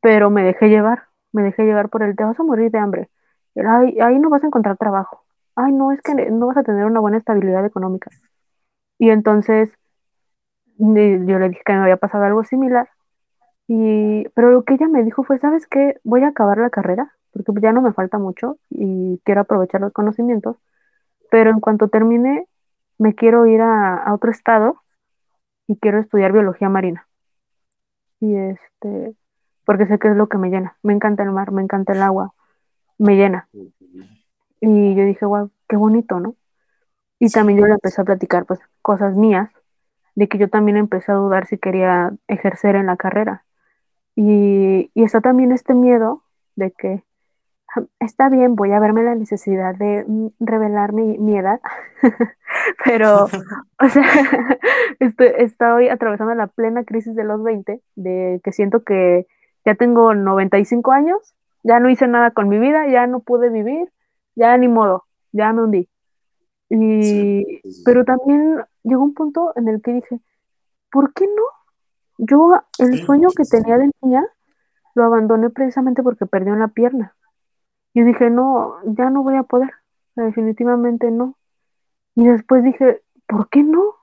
pero 0.00 0.30
me 0.30 0.44
dejé 0.44 0.68
llevar, 0.68 1.04
me 1.32 1.42
dejé 1.42 1.64
llevar 1.64 1.88
por 1.88 2.02
el, 2.02 2.16
te 2.16 2.24
vas 2.24 2.38
a 2.38 2.44
morir 2.44 2.70
de 2.70 2.78
hambre. 2.78 3.10
Ay, 3.56 3.98
ahí 4.00 4.18
no 4.18 4.30
vas 4.30 4.42
a 4.44 4.46
encontrar 4.48 4.76
trabajo. 4.76 5.24
Ay, 5.56 5.72
no, 5.72 5.92
es 5.92 6.00
que 6.02 6.14
no 6.14 6.46
vas 6.46 6.56
a 6.56 6.62
tener 6.64 6.84
una 6.86 7.00
buena 7.00 7.18
estabilidad 7.18 7.64
económica. 7.64 8.10
Y 8.98 9.10
entonces 9.10 9.72
yo 10.78 11.38
le 11.38 11.48
dije 11.48 11.62
que 11.64 11.72
me 11.72 11.80
había 11.80 11.96
pasado 11.96 12.24
algo 12.24 12.44
similar 12.44 12.88
Y, 13.68 14.28
pero 14.34 14.50
lo 14.52 14.64
que 14.64 14.74
ella 14.74 14.88
me 14.88 15.04
dijo 15.04 15.24
fue, 15.24 15.38
¿sabes 15.40 15.66
qué? 15.68 15.96
Voy 16.04 16.22
a 16.24 16.28
acabar 16.28 16.58
la 16.58 16.70
carrera, 16.70 17.14
porque 17.32 17.52
ya 17.62 17.72
no 17.72 17.82
me 17.82 17.92
falta 17.94 18.18
mucho 18.18 18.58
y 18.70 19.20
quiero 19.24 19.42
aprovechar 19.42 19.80
los 19.82 19.92
conocimientos, 19.92 20.56
pero 21.30 21.50
en 21.50 21.60
cuanto 21.60 21.88
termine, 21.88 22.48
me 22.98 23.14
quiero 23.14 23.46
ir 23.46 23.60
a, 23.62 23.96
a 23.96 24.14
otro 24.14 24.30
estado 24.32 24.82
y 25.68 25.76
quiero 25.78 26.00
estudiar 26.00 26.32
biología 26.32 26.68
marina. 26.70 27.08
Y 28.20 28.34
este, 28.36 29.14
porque 29.64 29.86
sé 29.86 29.98
que 29.98 30.08
es 30.08 30.16
lo 30.16 30.28
que 30.28 30.38
me 30.38 30.50
llena. 30.50 30.76
Me 30.82 30.92
encanta 30.92 31.22
el 31.22 31.30
mar, 31.32 31.52
me 31.52 31.62
encanta 31.62 31.92
el 31.92 32.02
agua, 32.02 32.34
me 32.98 33.16
llena. 33.16 33.48
Y 34.60 34.94
yo 34.94 35.04
dije, 35.04 35.24
wow, 35.24 35.50
qué 35.68 35.76
bonito, 35.76 36.20
¿no? 36.20 36.36
Y 37.18 37.28
también 37.30 37.58
yo 37.58 37.66
le 37.66 37.74
empecé 37.74 38.00
a 38.00 38.04
platicar, 38.04 38.46
pues, 38.46 38.60
cosas 38.82 39.14
mías, 39.14 39.50
de 40.14 40.28
que 40.28 40.38
yo 40.38 40.48
también 40.48 40.76
empecé 40.76 41.12
a 41.12 41.16
dudar 41.16 41.46
si 41.46 41.58
quería 41.58 42.12
ejercer 42.28 42.76
en 42.76 42.86
la 42.86 42.96
carrera. 42.96 43.44
Y, 44.16 44.90
y 44.94 45.02
está 45.02 45.20
también 45.20 45.52
este 45.52 45.74
miedo 45.74 46.22
de 46.56 46.70
que 46.72 47.04
Está 47.98 48.28
bien, 48.28 48.54
voy 48.54 48.72
a 48.72 48.78
verme 48.78 49.02
la 49.02 49.14
necesidad 49.14 49.74
de 49.74 50.04
mm, 50.06 50.28
revelar 50.40 50.92
mi, 50.92 51.18
mi 51.18 51.36
edad, 51.36 51.60
pero, 52.84 53.24
o 53.80 53.88
sea, 53.88 54.04
estoy, 55.00 55.32
estoy 55.38 55.88
atravesando 55.88 56.34
la 56.34 56.46
plena 56.46 56.84
crisis 56.84 57.14
de 57.16 57.24
los 57.24 57.42
20, 57.42 57.80
de 57.96 58.40
que 58.44 58.52
siento 58.52 58.84
que 58.84 59.26
ya 59.64 59.74
tengo 59.74 60.14
95 60.14 60.92
años, 60.92 61.34
ya 61.64 61.80
no 61.80 61.90
hice 61.90 62.06
nada 62.06 62.30
con 62.30 62.48
mi 62.48 62.58
vida, 62.58 62.86
ya 62.88 63.06
no 63.08 63.20
pude 63.20 63.48
vivir, 63.48 63.90
ya 64.36 64.56
ni 64.56 64.68
modo, 64.68 65.04
ya 65.32 65.52
me 65.52 65.62
hundí. 65.62 65.88
Y, 66.68 67.02
sí, 67.02 67.60
sí, 67.64 67.82
pero 67.84 68.04
también 68.04 68.64
llegó 68.84 69.02
un 69.02 69.14
punto 69.14 69.52
en 69.56 69.68
el 69.68 69.82
que 69.82 69.94
dije, 69.94 70.20
¿por 70.92 71.12
qué 71.12 71.26
no? 71.26 71.42
Yo 72.18 72.62
el 72.78 73.04
sueño 73.04 73.30
que 73.36 73.44
tenía 73.44 73.78
de 73.78 73.90
niña 74.02 74.24
lo 74.94 75.04
abandoné 75.04 75.50
precisamente 75.50 76.02
porque 76.02 76.26
perdí 76.26 76.50
una 76.50 76.68
pierna. 76.68 77.16
Y 77.92 78.02
dije, 78.02 78.30
no, 78.30 78.76
ya 78.84 79.10
no 79.10 79.22
voy 79.22 79.36
a 79.36 79.42
poder, 79.44 79.70
definitivamente 80.16 81.10
no. 81.10 81.36
Y 82.14 82.26
después 82.26 82.62
dije, 82.62 83.02
¿por 83.26 83.48
qué 83.48 83.62
no? 83.62 83.94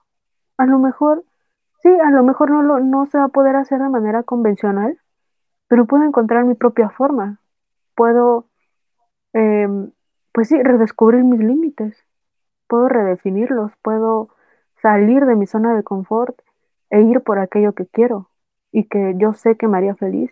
A 0.57 0.65
lo 0.65 0.79
mejor, 0.79 1.23
sí, 1.81 1.89
a 1.89 2.09
lo 2.09 2.23
mejor 2.23 2.51
no, 2.51 2.63
lo, 2.63 2.79
no 2.79 3.05
se 3.05 3.17
va 3.17 3.25
a 3.25 3.29
poder 3.29 3.55
hacer 3.55 3.79
de 3.79 3.89
manera 3.89 4.23
convencional, 4.23 4.97
pero 5.67 5.85
puedo 5.85 6.03
encontrar 6.03 6.45
mi 6.45 6.55
propia 6.55 6.89
forma. 6.89 7.40
Puedo, 7.95 8.47
eh, 9.33 9.67
pues 10.33 10.49
sí, 10.49 10.61
redescubrir 10.61 11.23
mis 11.23 11.39
límites, 11.41 11.97
puedo 12.67 12.89
redefinirlos, 12.89 13.71
puedo 13.81 14.29
salir 14.81 15.25
de 15.25 15.35
mi 15.35 15.47
zona 15.47 15.75
de 15.75 15.83
confort 15.83 16.39
e 16.89 17.01
ir 17.01 17.21
por 17.21 17.39
aquello 17.39 17.73
que 17.73 17.87
quiero 17.87 18.29
y 18.71 18.85
que 18.87 19.15
yo 19.17 19.33
sé 19.33 19.57
que 19.57 19.67
me 19.67 19.77
haría 19.77 19.95
feliz. 19.95 20.31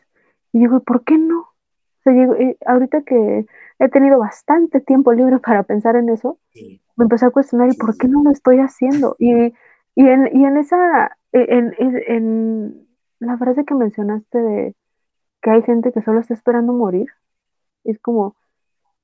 Y 0.54 0.60
digo, 0.60 0.82
¿por 0.82 1.04
qué 1.04 1.18
no? 1.18 1.40
O 1.42 2.02
sea, 2.04 2.14
digo, 2.14 2.36
eh, 2.36 2.58
ahorita 2.66 3.04
que 3.04 3.46
he 3.80 3.90
tenido 3.90 4.20
bastante 4.20 4.82
tiempo 4.82 5.14
libre 5.14 5.40
para 5.46 5.64
pensar 5.64 5.96
en 5.96 6.10
eso, 6.10 6.40
Sí, 6.52 6.82
me 6.96 7.06
empecé 7.06 7.26
a 7.26 7.32
cuestionar, 7.32 7.70
¿y 7.72 7.78
por 7.78 7.98
qué 7.98 8.08
no 8.08 8.24
lo 8.24 8.32
estoy 8.32 8.60
haciendo? 8.60 9.16
Y, 9.20 9.54
y, 9.96 10.08
en, 10.08 10.30
y 10.36 10.46
en 10.46 10.58
esa, 10.58 11.18
en, 11.32 11.74
en, 11.78 12.04
en 12.08 12.88
la 13.20 13.38
frase 13.38 13.66
que 13.66 13.74
mencionaste 13.76 14.40
de 14.42 14.76
que 15.42 15.52
hay 15.52 15.62
gente 15.64 15.92
que 15.92 16.02
solo 16.02 16.20
está 16.20 16.34
esperando 16.34 16.74
morir, 16.74 17.08
es 17.92 18.00
como, 18.02 18.36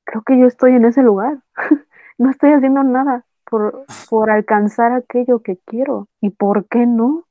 creo 0.05 0.23
que 0.23 0.39
yo 0.39 0.47
estoy 0.47 0.73
en 0.73 0.86
ese 0.86 1.03
lugar. 1.03 1.39
No 2.19 2.31
estoy 2.31 2.51
haciendo 2.53 2.83
nada 2.83 3.25
por, 3.49 3.88
por 4.09 4.31
alcanzar 4.31 4.93
aquello 4.93 5.41
que 5.41 5.57
quiero. 5.65 6.07
¿Y 6.21 6.31
por 6.31 6.67
qué 6.67 6.86
no? 6.86 7.25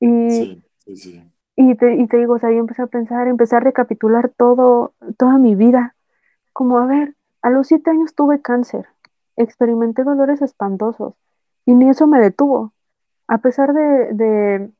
Y, 0.00 0.08
Sí, 0.28 0.62
sí, 0.78 0.96
sí. 0.96 1.32
y, 1.56 1.74
te, 1.76 1.94
y 1.96 2.06
te 2.06 2.16
digo, 2.18 2.34
o 2.34 2.38
sea, 2.38 2.50
yo 2.50 2.58
empecé 2.58 2.82
a 2.82 2.86
pensar, 2.86 3.28
empecé 3.28 3.56
a 3.56 3.60
recapitular 3.60 4.30
todo, 4.30 4.94
toda 5.18 5.38
mi 5.38 5.54
vida. 5.54 5.94
Como, 6.52 6.78
a 6.78 6.86
ver, 6.86 7.16
a 7.42 7.50
los 7.50 7.68
siete 7.68 7.90
años 7.90 8.14
tuve 8.14 8.42
cáncer, 8.42 8.86
experimenté 9.36 10.04
dolores 10.04 10.42
espantosos 10.42 11.14
y 11.66 11.74
ni 11.74 11.90
eso 11.90 12.06
me 12.06 12.20
detuvo. 12.20 12.72
A 13.28 13.38
pesar 13.38 13.74
de, 13.74 13.82
de, 14.14 14.70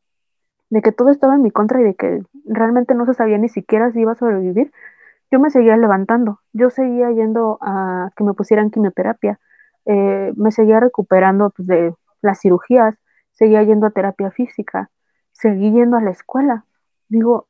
de 0.70 0.82
que 0.82 0.92
todo 0.92 1.10
estaba 1.10 1.34
en 1.36 1.42
mi 1.42 1.50
contra 1.50 1.80
y 1.80 1.84
de 1.84 1.94
que 1.94 2.22
realmente 2.46 2.94
no 2.94 3.06
se 3.06 3.14
sabía 3.14 3.38
ni 3.38 3.48
siquiera 3.48 3.92
si 3.92 4.00
iba 4.00 4.12
a 4.12 4.16
sobrevivir, 4.16 4.72
yo 5.32 5.40
me 5.40 5.50
seguía 5.50 5.78
levantando, 5.78 6.40
yo 6.52 6.68
seguía 6.68 7.10
yendo 7.10 7.58
a 7.62 8.10
que 8.14 8.22
me 8.22 8.34
pusieran 8.34 8.70
quimioterapia, 8.70 9.40
eh, 9.86 10.30
me 10.36 10.52
seguía 10.52 10.78
recuperando 10.78 11.50
pues, 11.50 11.66
de 11.66 11.94
las 12.20 12.38
cirugías, 12.40 12.94
seguía 13.30 13.62
yendo 13.62 13.86
a 13.86 13.90
terapia 13.90 14.30
física, 14.30 14.90
seguí 15.32 15.72
yendo 15.72 15.96
a 15.96 16.02
la 16.02 16.10
escuela. 16.10 16.66
Digo, 17.08 17.48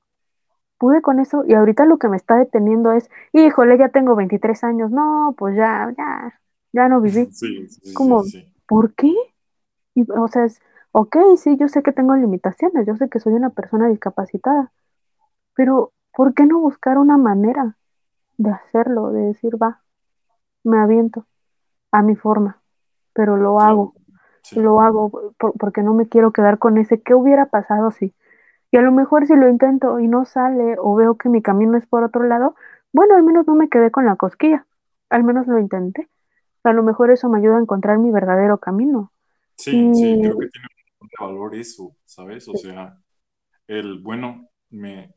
pude 0.78 1.02
con 1.02 1.18
eso 1.18 1.44
y 1.44 1.54
ahorita 1.54 1.84
lo 1.84 1.98
que 1.98 2.08
me 2.08 2.16
está 2.16 2.36
deteniendo 2.36 2.92
es, 2.92 3.10
híjole, 3.32 3.76
ya 3.76 3.88
tengo 3.88 4.14
23 4.14 4.62
años, 4.62 4.92
no, 4.92 5.34
pues 5.36 5.56
ya, 5.56 5.92
ya, 5.98 6.40
ya 6.72 6.88
no 6.88 7.00
viví. 7.00 7.26
Sí, 7.32 7.66
sí, 7.66 7.68
sí, 7.68 7.94
Como, 7.94 8.22
sí. 8.22 8.46
¿por 8.68 8.94
qué? 8.94 9.12
Y, 9.94 10.08
o 10.12 10.28
sea, 10.28 10.44
es, 10.44 10.60
ok, 10.92 11.16
sí, 11.36 11.56
yo 11.56 11.66
sé 11.66 11.82
que 11.82 11.90
tengo 11.90 12.14
limitaciones, 12.14 12.86
yo 12.86 12.94
sé 12.94 13.08
que 13.08 13.18
soy 13.18 13.32
una 13.32 13.50
persona 13.50 13.88
discapacitada, 13.88 14.70
pero 15.54 15.92
¿por 16.14 16.34
qué 16.34 16.46
no 16.46 16.60
buscar 16.60 16.98
una 16.98 17.16
manera 17.18 17.76
de 18.38 18.50
hacerlo, 18.52 19.12
de 19.12 19.22
decir, 19.22 19.62
va, 19.62 19.82
me 20.64 20.78
aviento 20.78 21.26
a 21.92 22.02
mi 22.02 22.16
forma, 22.16 22.62
pero 23.14 23.36
lo 23.36 23.60
hago, 23.60 23.96
sí, 24.42 24.56
lo 24.56 24.80
hago 24.82 25.10
por- 25.38 25.54
porque 25.58 25.82
no 25.82 25.94
me 25.94 26.08
quiero 26.08 26.32
quedar 26.32 26.58
con 26.58 26.78
ese, 26.78 27.02
¿qué 27.02 27.14
hubiera 27.14 27.46
pasado 27.46 27.90
si? 27.92 28.14
Y 28.72 28.78
a 28.78 28.82
lo 28.82 28.92
mejor 28.92 29.26
si 29.26 29.36
lo 29.36 29.48
intento 29.48 30.00
y 30.00 30.08
no 30.08 30.24
sale 30.26 30.76
o 30.80 30.94
veo 30.96 31.16
que 31.16 31.28
mi 31.30 31.42
camino 31.42 31.78
es 31.78 31.86
por 31.86 32.04
otro 32.04 32.24
lado, 32.24 32.56
bueno, 32.92 33.16
al 33.16 33.22
menos 33.24 33.46
no 33.48 33.54
me 33.54 33.68
quedé 33.70 33.90
con 33.92 34.06
la 34.06 34.16
cosquilla, 34.16 34.66
al 35.10 35.24
menos 35.24 35.46
lo 35.46 35.58
intenté. 35.60 36.10
A 36.64 36.72
lo 36.74 36.82
mejor 36.84 37.10
eso 37.12 37.28
me 37.30 37.38
ayuda 37.40 37.58
a 37.58 37.62
encontrar 37.62 37.98
mi 37.98 38.10
verdadero 38.12 38.58
camino. 38.58 39.12
sí, 39.56 39.88
sí, 39.92 40.18
creo 40.20 40.38
que 40.38 40.48
tiene 40.48 40.66
un 41.00 41.08
valor 41.20 41.54
eso, 41.56 41.96
¿sabes? 42.04 42.48
O 42.48 42.56
sea, 42.56 42.98
el, 43.68 44.00
bueno, 44.02 44.50
me, 44.70 45.14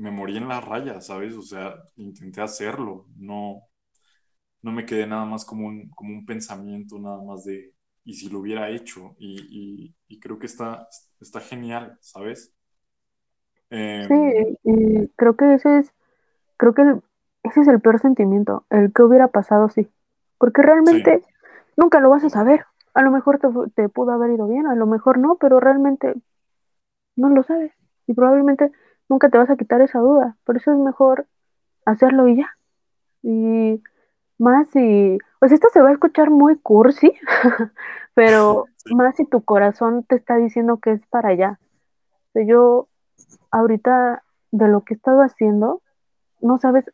me 0.00 0.10
morí 0.10 0.36
en 0.38 0.48
la 0.48 0.60
raya, 0.60 1.00
¿sabes? 1.00 1.34
O 1.36 1.42
sea, 1.42 1.74
intenté 1.96 2.40
hacerlo, 2.42 3.06
no, 3.16 3.62
no 4.62 4.72
me 4.72 4.86
quedé 4.86 5.06
nada 5.06 5.24
más 5.24 5.44
como 5.44 5.66
un, 5.68 5.88
como 5.90 6.12
un 6.14 6.26
pensamiento, 6.26 6.98
nada 6.98 7.22
más 7.22 7.44
de, 7.44 7.74
y 8.04 8.14
si 8.14 8.28
lo 8.28 8.40
hubiera 8.40 8.70
hecho, 8.70 9.16
y, 9.18 9.86
y, 9.88 9.96
y 10.08 10.20
creo 10.20 10.38
que 10.38 10.46
está, 10.46 10.88
está 11.20 11.40
genial, 11.40 11.98
¿sabes? 12.00 12.54
sí, 14.06 14.14
Em, 14.14 14.34
y 14.64 15.08
creo 15.16 15.36
que 15.36 15.54
ese 15.54 15.78
es, 15.78 15.92
creo 16.58 16.74
que 16.74 16.82
el- 16.82 17.02
ese 17.44 17.60
es 17.62 17.68
el 17.68 17.80
peor 17.80 18.00
sentimiento, 18.00 18.66
el 18.70 18.92
que 18.94 19.02
hubiera 19.02 19.28
pasado 19.28 19.68
si. 19.70 19.88
Porque 20.38 20.62
sí, 20.82 20.96
realmente 21.02 21.24
nunca 21.76 22.00
lo 22.00 22.10
vas 22.10 22.24
a 22.24 22.30
sí, 22.30 22.30
saber. 22.30 22.66
A 22.94 23.02
lo 23.02 23.10
mejor 23.12 23.38
te, 23.40 23.48
te 23.74 23.88
pudo 23.88 24.12
haber 24.12 24.32
ido 24.32 24.48
bien, 24.48 24.66
a 24.66 24.74
lo 24.76 24.86
mejor 24.86 25.18
no, 25.18 25.36
pero 25.38 25.60
realmente 25.60 26.14
no 27.16 27.28
lo 27.28 27.42
sabes. 27.42 27.72
Y 28.06 28.14
probablemente 28.14 28.72
nunca 29.10 29.28
te 29.28 29.36
vas 29.36 29.50
a 29.50 29.56
quitar 29.56 29.82
esa 29.82 29.98
duda. 29.98 30.36
Por 30.44 30.56
eso 30.56 30.72
es 30.72 30.78
mejor 30.78 31.26
hacerlo 31.84 32.28
y 32.28 32.36
ya. 32.36 32.56
Y 33.22 33.82
más 34.38 34.70
si, 34.70 35.18
pues 35.40 35.52
esto 35.52 35.68
se 35.72 35.82
va 35.82 35.90
a 35.90 35.92
escuchar 35.92 36.30
muy 36.30 36.56
cursi, 36.56 37.12
pero 38.14 38.66
más 38.94 39.16
si 39.16 39.26
tu 39.26 39.42
corazón 39.42 40.04
te 40.04 40.14
está 40.14 40.36
diciendo 40.36 40.78
que 40.78 40.92
es 40.92 41.06
para 41.08 41.30
allá. 41.30 41.58
O 42.28 42.32
sea, 42.32 42.46
yo 42.46 42.88
ahorita 43.50 44.22
de 44.52 44.68
lo 44.68 44.82
que 44.82 44.94
he 44.94 44.96
estado 44.96 45.20
haciendo, 45.22 45.82
no 46.40 46.58
sabes 46.58 46.84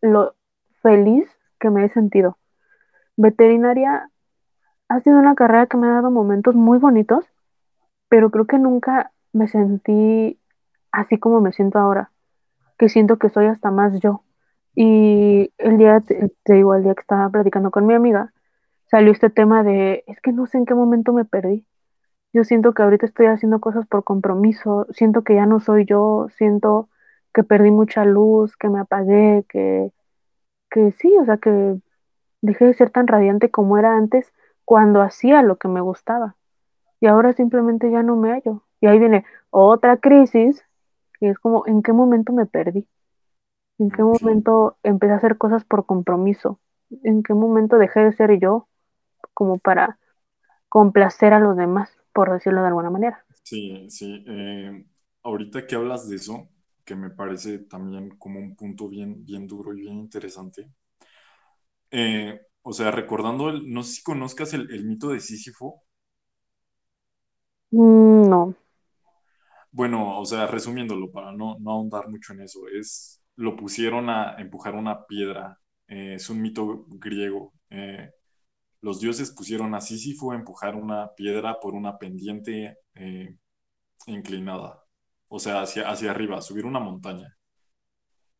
lo 0.00 0.34
feliz 0.80 1.28
que 1.58 1.68
me 1.70 1.84
he 1.84 1.88
sentido. 1.88 2.38
Veterinaria 3.16 4.08
ha 4.88 5.00
sido 5.00 5.18
una 5.18 5.34
carrera 5.34 5.66
que 5.66 5.76
me 5.76 5.88
ha 5.88 5.94
dado 5.94 6.12
momentos 6.12 6.54
muy 6.54 6.78
bonitos, 6.78 7.24
pero 8.08 8.30
creo 8.30 8.46
que 8.46 8.58
nunca 8.58 9.10
me 9.32 9.48
sentí 9.48 10.38
así 10.92 11.18
como 11.18 11.40
me 11.40 11.52
siento 11.52 11.78
ahora, 11.78 12.10
que 12.78 12.88
siento 12.88 13.18
que 13.18 13.30
soy 13.30 13.46
hasta 13.46 13.70
más 13.70 14.00
yo. 14.00 14.22
Y 14.74 15.52
el 15.58 15.78
día, 15.78 16.00
te, 16.00 16.30
digo, 16.52 16.74
el 16.74 16.84
día 16.84 16.94
que 16.94 17.00
estaba 17.00 17.30
platicando 17.30 17.70
con 17.70 17.86
mi 17.86 17.94
amiga, 17.94 18.32
salió 18.90 19.12
este 19.12 19.30
tema 19.30 19.62
de, 19.62 20.04
es 20.06 20.20
que 20.20 20.32
no 20.32 20.46
sé 20.46 20.58
en 20.58 20.66
qué 20.66 20.74
momento 20.74 21.12
me 21.12 21.24
perdí. 21.24 21.66
Yo 22.32 22.44
siento 22.44 22.74
que 22.74 22.82
ahorita 22.82 23.06
estoy 23.06 23.26
haciendo 23.26 23.60
cosas 23.60 23.86
por 23.86 24.04
compromiso, 24.04 24.86
siento 24.90 25.24
que 25.24 25.34
ya 25.36 25.46
no 25.46 25.60
soy 25.60 25.86
yo, 25.86 26.28
siento 26.36 26.90
que 27.32 27.44
perdí 27.44 27.70
mucha 27.70 28.04
luz, 28.04 28.56
que 28.56 28.68
me 28.68 28.80
apagué, 28.80 29.44
que, 29.48 29.92
que 30.70 30.92
sí, 30.92 31.16
o 31.18 31.24
sea, 31.24 31.38
que 31.38 31.78
dejé 32.42 32.66
de 32.66 32.74
ser 32.74 32.90
tan 32.90 33.06
radiante 33.06 33.50
como 33.50 33.78
era 33.78 33.96
antes 33.96 34.32
cuando 34.64 35.00
hacía 35.02 35.42
lo 35.42 35.56
que 35.56 35.68
me 35.68 35.80
gustaba. 35.80 36.36
Y 37.00 37.06
ahora 37.06 37.32
simplemente 37.32 37.90
ya 37.90 38.02
no 38.02 38.16
me 38.16 38.32
hallo. 38.32 38.62
Y 38.80 38.86
ahí 38.86 38.98
viene 38.98 39.24
otra 39.50 39.96
crisis, 39.98 40.65
que 41.18 41.30
es 41.30 41.38
como, 41.38 41.66
¿en 41.66 41.82
qué 41.82 41.92
momento 41.92 42.32
me 42.32 42.46
perdí? 42.46 42.88
¿En 43.78 43.90
qué 43.90 44.02
momento 44.02 44.78
empecé 44.82 45.14
a 45.14 45.16
hacer 45.16 45.38
cosas 45.38 45.64
por 45.64 45.86
compromiso? 45.86 46.60
¿En 47.04 47.22
qué 47.22 47.34
momento 47.34 47.78
dejé 47.78 48.00
de 48.00 48.12
ser 48.14 48.38
yo 48.40 48.68
como 49.34 49.58
para 49.58 49.98
complacer 50.68 51.34
a 51.34 51.40
los 51.40 51.56
demás, 51.56 51.90
por 52.14 52.32
decirlo 52.32 52.62
de 52.62 52.68
alguna 52.68 52.90
manera? 52.90 53.26
Sí, 53.44 53.88
sí. 53.90 54.24
eh, 54.28 54.84
ahorita 55.22 55.66
que 55.66 55.74
hablas 55.76 56.08
de 56.08 56.16
eso, 56.16 56.48
que 56.84 56.94
me 56.96 57.10
parece 57.10 57.60
también 57.60 58.10
como 58.18 58.38
un 58.40 58.54
punto 58.56 58.88
bien, 58.88 59.24
bien 59.24 59.46
duro 59.46 59.72
y 59.74 59.80
bien 59.82 59.94
interesante. 59.94 60.70
eh, 61.90 62.40
o 62.62 62.72
sea, 62.72 62.90
recordando, 62.90 63.48
el, 63.50 63.72
no 63.72 63.82
sé 63.82 63.94
si 63.96 64.02
conozcas 64.02 64.54
el, 64.54 64.70
el 64.72 64.84
mito 64.86 65.08
de 65.10 65.20
Sísifo. 65.20 65.82
Mm, 67.70 68.28
no. 68.28 68.54
Bueno, 69.76 70.18
o 70.20 70.24
sea, 70.24 70.46
resumiéndolo, 70.46 71.10
para 71.12 71.32
no, 71.32 71.56
no 71.60 71.72
ahondar 71.72 72.08
mucho 72.08 72.32
en 72.32 72.40
eso, 72.42 72.60
es, 72.68 73.22
lo 73.36 73.56
pusieron 73.56 74.08
a 74.10 74.36
empujar 74.38 74.74
una 74.74 75.06
piedra. 75.06 75.58
eh, 75.88 76.14
es 76.16 76.30
un 76.30 76.40
mito 76.42 76.86
griego. 76.88 77.52
eh, 77.70 78.10
los 78.82 79.00
dioses 79.00 79.32
pusieron 79.32 79.74
a 79.74 79.80
Sísifo 79.82 80.32
a 80.32 80.36
empujar 80.36 80.76
una 80.76 81.10
piedra 81.16 81.58
por 81.60 81.74
una 81.74 81.98
pendiente 81.98 82.78
eh, 82.94 83.36
inclinada. 84.06 84.82
O 85.28 85.38
sea, 85.40 85.62
hacia, 85.62 85.90
hacia 85.90 86.10
arriba, 86.12 86.42
subir 86.42 86.66
una 86.66 86.80
montaña. 86.80 87.36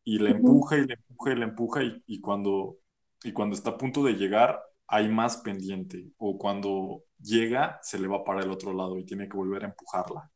y 0.03 0.19
le 0.19 0.29
Ujú, 0.29 0.31
empuja 0.31 0.77
y 0.77 0.85
le 0.85 0.93
empuja 0.95 1.31
y 1.33 1.35
le 1.35 1.43
empuja 1.45 1.83
y, 1.83 2.03
y 2.07 2.21
cuando, 2.21 2.77
y 3.23 3.31
cuando 3.33 3.55
está 3.55 3.71
a 3.71 3.77
punto 3.77 4.03
de 4.03 4.13
llegar 4.13 4.61
hay 4.87 5.09
más 5.09 5.37
pendiente 5.37 6.11
o 6.17 6.37
cuando 6.37 7.03
llega 7.19 7.79
se 7.81 7.99
le 7.99 8.07
va 8.07 8.23
para 8.23 8.41
el 8.43 8.51
otro 8.51 8.73
lado 8.73 8.97
y 8.97 9.05
tiene 9.05 9.27
que 9.27 9.37
volver 9.37 9.63
a 9.63 9.67
empujarla. 9.67 10.31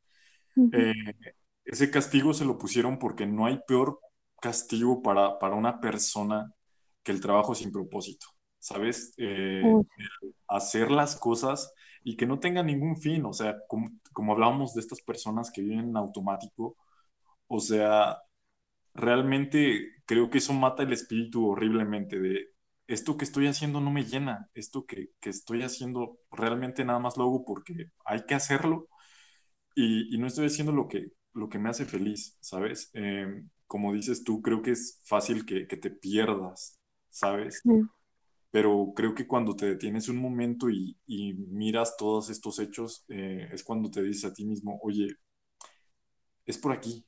Eh, 0.72 0.94
ese 1.66 1.92
castigo 1.92 2.34
se 2.34 2.46
lo 2.46 2.58
pusieron 2.58 3.00
porque 3.00 3.26
no 3.28 3.46
hay 3.46 3.60
peor 3.68 4.00
castigo 4.42 5.02
para, 5.02 5.40
para 5.40 5.56
una 5.56 5.80
persona 5.80 6.54
que 7.04 7.12
el 7.12 7.22
trabajo 7.22 7.56
sin 7.56 7.72
propósito, 7.72 8.28
¿sabes? 8.60 9.14
Eh, 9.18 9.78
hacer 10.48 10.92
las 10.92 11.16
cosas 11.18 11.74
y 12.04 12.18
que 12.18 12.26
no 12.28 12.40
tenga 12.40 12.64
ningún 12.64 12.98
fin, 12.98 13.26
o 13.26 13.34
sea, 13.34 13.56
como, 13.68 13.90
como 14.14 14.34
hablábamos 14.34 14.74
de 14.74 14.82
estas 14.82 15.02
personas 15.02 15.52
que 15.52 15.62
viven 15.62 15.80
en 15.90 15.98
automático, 15.98 16.78
o 17.48 17.60
sea, 17.60 18.18
realmente 18.94 19.90
creo 20.06 20.30
que 20.30 20.40
eso 20.40 20.54
mata 20.54 20.84
el 20.84 20.94
espíritu 20.94 21.48
horriblemente 21.50 22.20
de 22.20 22.48
esto 22.88 23.18
que 23.18 23.26
estoy 23.26 23.48
haciendo 23.48 23.80
no 23.82 23.92
me 23.92 24.04
llena, 24.06 24.50
esto 24.54 24.86
que, 24.86 25.10
que 25.22 25.30
estoy 25.30 25.64
haciendo 25.64 26.20
realmente 26.32 26.84
nada 26.86 27.00
más 27.00 27.18
lo 27.18 27.24
hago 27.24 27.46
porque 27.46 27.92
hay 28.06 28.26
que 28.26 28.36
hacerlo 28.36 28.88
y, 29.82 30.16
y 30.16 30.18
no 30.18 30.28
estoy 30.28 30.48
haciendo 30.48 30.72
lo 30.72 30.88
que, 30.88 31.12
lo 31.34 31.50
que 31.50 31.60
me 31.60 31.70
hace 31.70 31.86
feliz, 31.86 32.38
¿sabes? 32.40 32.92
Eh, 32.94 33.44
como 33.68 33.94
dices 33.94 34.24
tú, 34.24 34.42
creo 34.42 34.62
que 34.62 34.72
es 34.72 35.02
fácil 35.06 35.46
que, 35.46 35.68
que 35.68 35.78
te 35.78 35.90
pierdas, 35.90 36.80
¿sabes? 37.10 37.62
sí. 37.64 37.72
pero 38.52 38.94
creo 38.96 39.16
que 39.16 39.28
cuando 39.28 39.56
te 39.56 39.66
detienes 39.66 40.10
un 40.10 40.18
momento 40.18 40.70
y, 40.70 40.98
y 41.08 41.34
miras 41.34 41.96
todos 41.98 42.30
estos 42.30 42.60
hechos, 42.60 43.06
eh, 43.10 43.50
es 43.52 43.64
cuando 43.64 43.90
te 43.90 44.04
dices 44.04 44.26
a 44.26 44.34
ti 44.34 44.46
mismo, 44.46 44.80
oye, 44.84 45.08
es 46.46 46.58
por 46.58 46.74
aquí, 46.74 47.06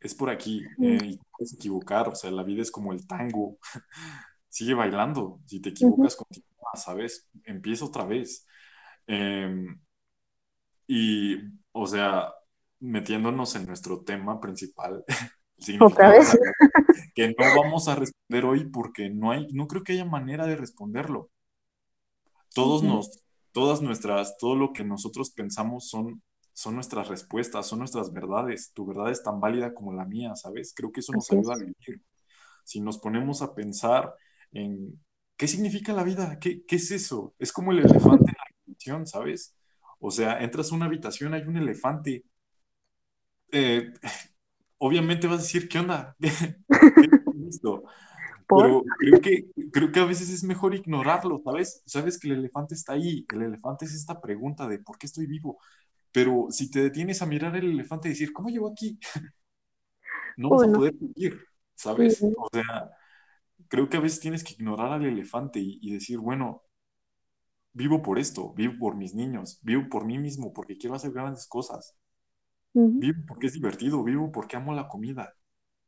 es 0.00 0.14
por 0.14 0.30
aquí, 0.30 0.62
eh, 0.82 0.98
y 1.04 1.18
puedes 1.36 1.54
equivocar, 1.54 2.08
o 2.08 2.14
sea, 2.14 2.30
la 2.30 2.44
vida 2.44 2.62
es 2.62 2.70
como 2.70 2.92
el 2.92 3.06
tango, 3.06 3.58
sigue 4.48 4.74
bailando, 4.74 5.40
si 5.46 5.60
te 5.60 5.70
equivocas, 5.70 6.16
continúa, 6.16 6.70
¿sabes? 6.76 7.28
Empieza 7.44 7.84
otra 7.84 8.04
vez. 8.04 8.46
Em, 9.06 9.80
y, 10.86 11.36
o 11.72 11.86
sea, 11.86 12.32
metiéndonos 12.80 13.54
en 13.56 13.66
nuestro 13.66 14.02
tema 14.02 14.40
principal, 14.40 15.04
¿Otra 15.80 16.10
vez? 16.10 16.38
que 17.14 17.28
no 17.28 17.62
vamos 17.62 17.88
a 17.88 17.94
responder 17.94 18.44
hoy 18.44 18.64
porque 18.70 19.10
no 19.10 19.30
hay, 19.30 19.46
no 19.52 19.66
creo 19.66 19.82
que 19.82 19.92
haya 19.92 20.04
manera 20.04 20.46
de 20.46 20.56
responderlo. 20.56 21.30
Todos 22.54 22.82
nos, 22.82 23.22
todas 23.52 23.80
nuestras, 23.82 24.36
todo 24.38 24.56
lo 24.56 24.72
que 24.72 24.84
nosotros 24.84 25.30
pensamos 25.30 25.88
son, 25.88 26.22
son 26.52 26.74
nuestras 26.74 27.08
respuestas, 27.08 27.66
son 27.66 27.80
nuestras 27.80 28.12
verdades. 28.12 28.72
Tu 28.74 28.86
verdad 28.86 29.10
es 29.10 29.22
tan 29.22 29.40
válida 29.40 29.74
como 29.74 29.92
la 29.92 30.04
mía, 30.04 30.34
¿sabes? 30.34 30.72
Creo 30.74 30.90
que 30.90 31.00
eso 31.00 31.12
nos 31.12 31.30
ayuda 31.30 31.54
a 31.54 31.58
vivir. 31.58 32.02
Si 32.64 32.80
nos 32.80 32.98
ponemos 32.98 33.42
a 33.42 33.54
pensar 33.54 34.14
en 34.52 35.00
qué 35.36 35.46
significa 35.46 35.92
la 35.92 36.02
vida, 36.02 36.38
qué, 36.40 36.64
qué 36.64 36.76
es 36.76 36.90
eso, 36.90 37.34
es 37.38 37.52
como 37.52 37.72
el 37.72 37.80
elefante 37.80 38.30
en 38.30 38.36
la 38.36 38.44
habitación, 38.66 39.06
¿sabes? 39.06 39.54
O 40.00 40.10
sea, 40.10 40.42
entras 40.42 40.72
a 40.72 40.74
una 40.74 40.86
habitación, 40.86 41.34
hay 41.34 41.42
un 41.42 41.56
elefante. 41.56 42.24
Eh, 43.52 43.92
obviamente 44.78 45.26
vas 45.26 45.40
a 45.40 45.42
decir, 45.42 45.68
¿qué 45.68 45.78
onda? 45.78 46.16
Pero 48.48 48.82
creo 48.98 49.20
que, 49.20 49.46
creo 49.72 49.92
que 49.92 50.00
a 50.00 50.04
veces 50.04 50.28
es 50.30 50.42
mejor 50.42 50.74
ignorarlo, 50.74 51.38
¿sabes? 51.38 51.82
Sabes 51.86 52.18
que 52.18 52.28
el 52.28 52.38
elefante 52.38 52.74
está 52.74 52.94
ahí, 52.94 53.24
el 53.32 53.42
elefante 53.42 53.84
es 53.84 53.94
esta 53.94 54.20
pregunta 54.20 54.66
de 54.66 54.80
¿por 54.80 54.98
qué 54.98 55.06
estoy 55.06 55.26
vivo? 55.26 55.58
Pero 56.10 56.48
si 56.50 56.68
te 56.68 56.82
detienes 56.82 57.22
a 57.22 57.26
mirar 57.26 57.54
el 57.56 57.70
elefante 57.70 58.08
y 58.08 58.12
decir, 58.12 58.32
¿cómo 58.32 58.48
llegó 58.48 58.72
aquí? 58.72 58.98
no 60.36 60.48
vas 60.48 60.68
a 60.68 60.72
poder 60.72 60.94
vivir, 60.94 61.38
¿sabes? 61.76 62.20
O 62.22 62.48
sea, 62.52 62.90
creo 63.68 63.88
que 63.88 63.96
a 63.96 64.00
veces 64.00 64.20
tienes 64.20 64.42
que 64.42 64.54
ignorar 64.54 64.92
al 64.92 65.04
elefante 65.04 65.60
y, 65.62 65.92
decir, 65.92 66.18
bueno, 66.18 66.64
vivo 67.72 68.02
por 68.02 68.18
esto, 68.18 68.52
vivo 68.54 68.74
por 68.78 68.96
mis 68.96 69.14
niños, 69.14 69.60
vivo 69.62 69.88
por 69.88 70.04
mí 70.04 70.18
mismo, 70.18 70.52
porque 70.52 70.76
quiero 70.76 70.96
hacer 70.96 71.12
grandes 71.12 71.46
cosas. 71.46 71.96
Vivo 72.72 73.22
porque 73.26 73.48
es 73.48 73.54
divertido, 73.54 74.04
vivo 74.04 74.30
porque 74.30 74.56
amo 74.56 74.72
la 74.72 74.86
comida, 74.86 75.34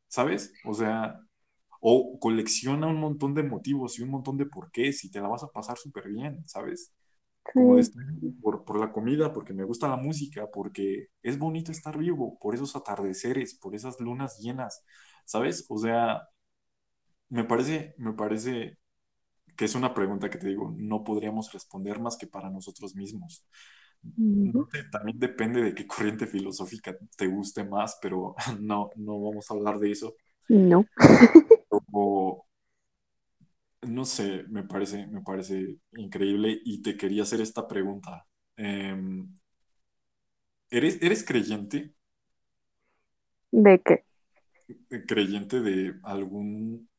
¿sabes? 0.07 0.53
O 0.65 0.73
sea, 0.73 1.19
o 1.79 2.17
colecciona 2.19 2.87
un 2.87 2.99
montón 2.99 3.33
de 3.33 3.43
motivos 3.43 3.99
y 3.99 4.03
un 4.03 4.09
montón 4.09 4.37
de 4.37 4.45
porqués 4.45 5.03
y 5.05 5.11
te 5.11 5.21
la 5.21 5.27
vas 5.27 5.43
a 5.43 5.51
pasar 5.51 5.77
súper 5.77 6.09
bien, 6.09 6.43
¿sabes? 6.47 6.93
Como 7.53 7.77
por, 8.41 8.63
por, 8.63 8.79
la 8.79 8.91
comida, 8.91 9.33
porque 9.33 9.53
me 9.53 9.65
gusta 9.65 9.89
la 9.89 9.97
música, 9.97 10.47
porque 10.51 11.07
es 11.21 11.37
bonito 11.37 11.71
estar 11.71 11.97
vivo, 11.97 12.37
por 12.39 12.55
esos 12.55 12.75
atardeceres, 12.75 13.55
por 13.59 13.75
esas 13.75 13.99
lunas 13.99 14.39
llenas, 14.39 14.85
¿sabes? 15.25 15.65
O 15.69 15.77
sea, 15.77 16.21
me 17.29 17.43
parece, 17.43 17.95
me 17.97 18.13
parece 18.13 18.77
que 19.55 19.65
es 19.65 19.75
una 19.75 19.93
pregunta 19.93 20.29
que 20.29 20.37
te 20.37 20.47
digo, 20.47 20.73
no 20.77 21.03
podríamos 21.03 21.51
responder 21.51 21.99
más 21.99 22.17
que 22.17 22.27
para 22.27 22.49
nosotros 22.49 22.95
mismos. 22.95 23.45
también 24.91 25.19
depende 25.19 25.61
de 25.61 25.73
qué 25.75 25.87
corriente 25.87 26.27
filosófica 26.27 26.95
te 27.17 27.27
guste 27.27 27.63
más, 27.63 27.97
pero 28.01 28.35
no, 28.59 28.89
no 28.95 29.21
vamos 29.21 29.49
a 29.49 29.53
hablar 29.53 29.79
de 29.79 29.91
eso. 29.91 30.15
No. 30.49 30.85
no 33.87 34.05
sé, 34.05 34.43
me 34.49 34.63
parece, 34.63 35.07
me 35.07 35.21
parece 35.21 35.77
increíble 35.93 36.59
y 36.63 36.81
te 36.81 36.97
quería 36.97 37.23
hacer 37.23 37.41
esta 37.41 37.67
pregunta. 37.67 38.25
Em, 38.55 39.27
¿eres, 40.69 41.01
¿Eres 41.01 41.23
creyente? 41.25 41.93
¿De 43.51 43.79
qué? 43.79 44.03
¿Creyente 45.07 45.59
de 45.61 45.95
algún 46.03 46.89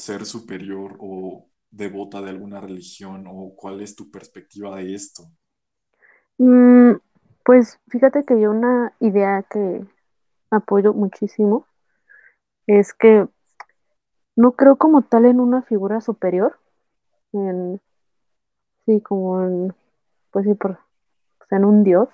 ser 0.00 0.24
superior 0.24 0.96
o 0.98 1.46
devota 1.70 2.20
de 2.20 2.30
alguna 2.30 2.60
religión 2.60 3.26
o 3.28 3.54
cuál 3.54 3.80
es 3.80 3.94
tu 3.94 4.10
perspectiva 4.10 4.76
de 4.76 4.94
esto? 4.94 5.24
Mm, 6.38 6.94
pues 7.44 7.78
fíjate 7.88 8.24
que 8.24 8.40
yo 8.40 8.50
una 8.50 8.92
idea 8.98 9.44
que 9.48 9.84
apoyo 10.50 10.92
muchísimo 10.94 11.66
es 12.66 12.92
que 12.94 13.28
no 14.36 14.52
creo 14.52 14.76
como 14.76 15.02
tal 15.02 15.26
en 15.26 15.38
una 15.38 15.62
figura 15.62 16.00
superior, 16.00 16.58
en, 17.32 17.80
sí, 18.86 19.00
como 19.00 19.42
en, 19.42 19.74
pues 20.30 20.46
sí, 20.46 20.54
por, 20.54 20.78
pues, 21.38 21.52
en 21.52 21.64
un 21.64 21.84
dios, 21.84 22.08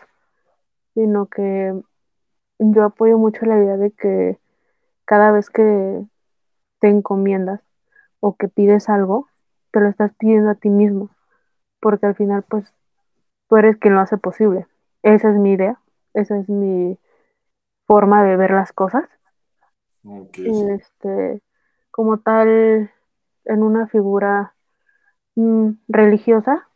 sino 0.95 1.27
que 1.27 1.73
yo 2.59 2.85
apoyo 2.85 3.19
mucho 3.19 3.47
la 3.47 3.59
idea 3.59 3.77
de 3.77 3.93
que 3.93 4.39
cada 5.05 5.31
vez 5.31 5.51
que 5.51 6.03
te 6.81 6.89
encomiendas 6.89 7.61
o 8.21 8.37
que 8.37 8.49
pides 8.49 8.89
algo, 8.89 9.29
te 9.71 9.81
lo 9.81 9.89
estás 9.89 10.13
pidiendo 10.19 10.51
a 10.51 10.55
ti 10.55 10.69
mismo, 10.69 11.11
porque 11.81 12.07
al 12.07 12.15
final 12.15 12.43
pues 12.43 12.73
tú 13.49 13.57
eres 13.57 13.77
quien 13.77 13.95
lo 13.95 14.01
hace 14.01 14.17
posible. 14.17 14.67
Esa 15.03 15.31
es 15.31 15.37
mi 15.37 15.53
idea, 15.53 15.81
esa 16.15 16.39
es 16.39 16.49
mi 16.49 16.99
forma 17.87 18.25
de 18.25 18.37
ver 18.37 18.51
las 18.51 18.73
cosas. 18.73 19.05
Este, 20.35 21.43
como 21.91 22.19
tal, 22.19 22.91
en 23.45 23.63
una 23.63 23.87
figura 23.89 24.55
mm, 25.35 25.71
religiosa, 25.89 26.69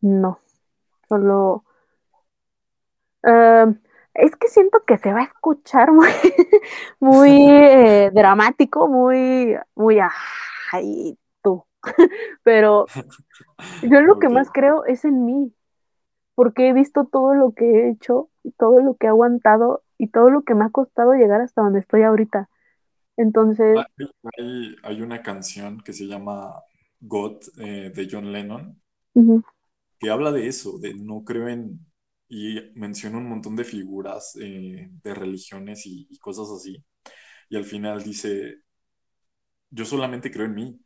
no, 0.00 0.38
solo... 1.08 1.64
Em, 3.22 3.80
es 4.14 4.36
que 4.36 4.48
siento 4.48 4.84
que 4.84 4.98
se 4.98 5.12
va 5.12 5.20
a 5.20 5.24
escuchar 5.24 5.92
muy, 5.92 6.08
muy 7.00 7.30
eh, 7.50 8.10
dramático, 8.12 8.88
muy, 8.88 9.56
muy, 9.74 9.98
ay, 10.74 11.18
tú. 11.42 11.64
Pero 12.42 12.86
yo 13.82 14.00
lo 14.00 14.18
que 14.18 14.28
más 14.28 14.50
creo 14.50 14.84
es 14.84 15.04
en 15.04 15.24
mí, 15.24 15.54
porque 16.34 16.68
he 16.68 16.72
visto 16.72 17.06
todo 17.06 17.34
lo 17.34 17.52
que 17.52 17.64
he 17.64 17.90
hecho, 17.90 18.30
todo 18.58 18.80
lo 18.80 18.96
que 18.96 19.06
he 19.06 19.10
aguantado 19.10 19.82
y 19.98 20.08
todo 20.08 20.30
lo 20.30 20.42
que 20.42 20.54
me 20.54 20.64
ha 20.64 20.70
costado 20.70 21.12
llegar 21.12 21.40
hasta 21.40 21.62
donde 21.62 21.80
estoy 21.80 22.02
ahorita. 22.02 22.48
Entonces... 23.16 23.78
Hay, 24.82 25.02
una 25.02 25.22
canción 25.22 25.80
que 25.80 25.92
se 25.92 26.06
llama 26.06 26.54
God 27.00 27.36
eh, 27.58 27.92
de 27.94 28.08
John 28.10 28.32
Lennon, 28.32 28.80
que 29.98 30.10
habla 30.10 30.32
de 30.32 30.48
eso, 30.48 30.78
de 30.78 30.94
no 30.94 31.22
creo 31.24 31.48
en, 31.48 31.78
y 32.28 32.60
menciona 32.74 33.18
un 33.18 33.28
montón 33.28 33.54
de 33.54 33.64
figuras 33.64 34.36
eh, 34.40 34.88
de 35.02 35.14
religiones 35.14 35.86
y, 35.86 36.08
y 36.10 36.18
cosas 36.18 36.50
así. 36.50 36.84
Y 37.48 37.56
al 37.56 37.64
final 37.64 38.02
dice, 38.02 38.63
yo 39.74 39.84
solamente 39.84 40.30
creo 40.30 40.46
en 40.46 40.54
mí 40.54 40.80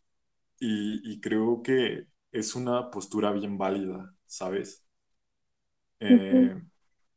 y, 0.61 1.21
creo 1.21 1.63
que 1.63 2.07
es 2.33 2.55
una 2.57 2.91
postura 2.91 3.33
bien 3.33 3.59
válida, 3.59 4.15
¿sabes? 4.27 4.85
Eh, 6.01 6.55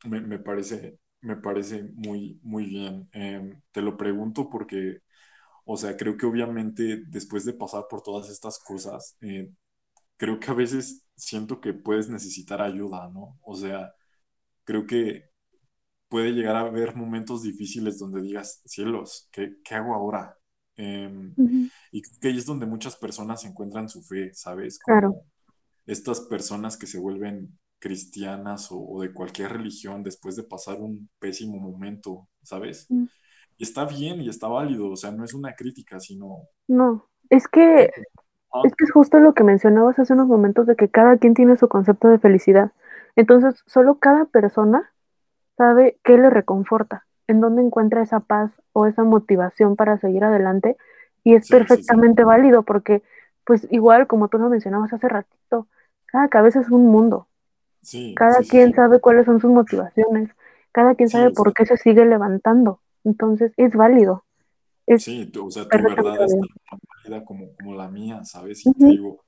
me, 0.06 0.40
parece, 0.40 1.00
me 1.22 1.38
parece 1.38 1.84
muy, 1.96 2.40
muy 2.44 2.66
bien. 2.66 3.10
Em, 3.14 3.62
te 3.72 3.82
lo 3.82 3.98
pregunto 3.98 4.50
porque, 4.50 5.00
o 5.66 5.78
sea, 5.78 5.98
creo 5.98 6.18
que 6.18 6.26
obviamente 6.26 7.04
después 7.08 7.46
de 7.46 7.54
pasar 7.54 7.86
por 7.90 8.02
todas 8.04 8.30
estas 8.30 8.60
cosas, 8.60 9.18
eh, 9.22 9.52
creo 10.18 10.40
que 10.40 10.52
a 10.52 10.56
veces 10.56 11.06
siento 11.16 11.62
que 11.62 11.74
puedes 11.74 12.10
necesitar 12.10 12.62
ayuda, 12.62 13.10
¿no? 13.14 13.40
O 13.44 13.56
sea, 13.56 13.94
creo 14.66 14.88
que 14.88 15.26
puede 16.10 16.32
llegar 16.34 16.56
a 16.58 16.62
haber 16.62 16.96
momentos 16.96 17.44
difíciles 17.44 18.00
donde 18.00 18.22
digas, 18.24 18.62
cielos, 18.66 19.30
¿qué, 19.32 19.58
qué 19.64 19.76
hago 19.76 19.96
ahora? 19.96 20.38
Em, 20.78 21.34
y 21.92 22.02
creo 22.02 22.20
que 22.22 22.28
ahí 22.30 22.38
es 22.38 22.46
donde 22.46 22.66
muchas 22.66 22.96
personas 22.96 23.44
encuentran 23.46 23.90
su 23.90 24.02
fe, 24.02 24.34
¿sabes? 24.34 24.80
claro. 24.80 25.24
Estas 25.86 26.22
personas 26.22 26.78
que 26.78 26.88
se 26.88 27.00
vuelven 27.00 27.58
cristianas 27.80 28.70
o, 28.72 29.02
de 29.02 29.12
cualquier 29.12 29.52
religión 29.52 30.04
después 30.04 30.36
de 30.36 30.44
pasar 30.44 30.80
un 30.80 31.10
pésimo 31.20 31.60
momento, 31.60 32.30
¿sabes? 32.44 32.88
Y 32.90 33.64
está 33.64 33.86
bien 33.86 34.22
y 34.22 34.30
está 34.30 34.48
válido, 34.48 34.92
o 34.92 34.96
sea, 34.96 35.12
no 35.12 35.26
es 35.26 35.34
una 35.34 35.56
crítica, 35.56 36.00
sino... 36.00 36.44
No, 36.68 37.10
es 37.30 37.48
que, 37.48 37.86
es 37.86 38.76
que 38.76 38.84
es 38.86 38.92
justo 38.92 39.20
lo 39.20 39.34
que 39.34 39.44
mencionabas 39.44 39.98
hace 39.98 40.14
unos 40.14 40.28
momentos 40.28 40.68
de 40.68 40.76
que 40.76 40.90
cada 40.90 41.18
quien 41.18 41.34
tiene 41.34 41.58
su 41.58 41.68
concepto 41.68 42.08
de 42.08 42.20
felicidad. 42.20 42.72
Entonces, 43.16 43.64
solo 43.66 44.00
cada 44.00 44.26
persona 44.26 44.94
sabe 45.58 46.00
qué 46.04 46.18
le 46.18 46.30
reconforta, 46.30 47.08
en 47.32 47.42
dónde 47.42 47.62
encuentra 47.62 48.04
esa 48.04 48.20
paz 48.20 48.52
o 48.74 48.86
esa 48.86 49.04
motivación 49.04 49.76
para 49.76 49.98
seguir 49.98 50.24
adelante 50.24 50.78
y 51.24 51.36
es 51.36 51.50
perfectamente 51.50 52.24
válido 52.24 52.64
porque, 52.64 53.04
pues 53.46 53.68
igual 53.72 54.08
como 54.08 54.28
tú 54.28 54.38
lo 54.38 54.50
mencionabas 54.50 54.94
hace 54.94 55.08
ratito, 55.08 55.68
cada 56.06 56.28
cabeza 56.28 56.62
es 56.62 56.70
un 56.70 56.88
mundo. 56.88 57.28
cada 58.16 58.40
quien 58.42 58.74
sabe 58.74 59.00
cuáles 59.00 59.26
son 59.26 59.40
sus 59.40 59.52
motivaciones, 59.52 60.30
cada 60.72 60.96
quien 60.96 61.10
sabe 61.10 61.32
por 61.32 61.54
qué 61.54 61.66
se 61.66 61.78
sigue 61.78 62.06
levantando, 62.06 62.80
entonces 63.04 63.54
es 63.58 63.74
válido. 63.74 64.24
sí, 64.98 65.32
o 65.42 65.50
sea, 65.50 65.68
tu 65.68 65.84
verdad 65.84 66.24
es 66.24 66.36
vida 67.06 67.24
como, 67.26 67.54
como 67.56 67.76
la 67.76 67.90
mía, 67.90 68.24
¿sabes? 68.24 68.66
Y 68.66 68.74
te 68.74 68.86
digo, 68.86 69.24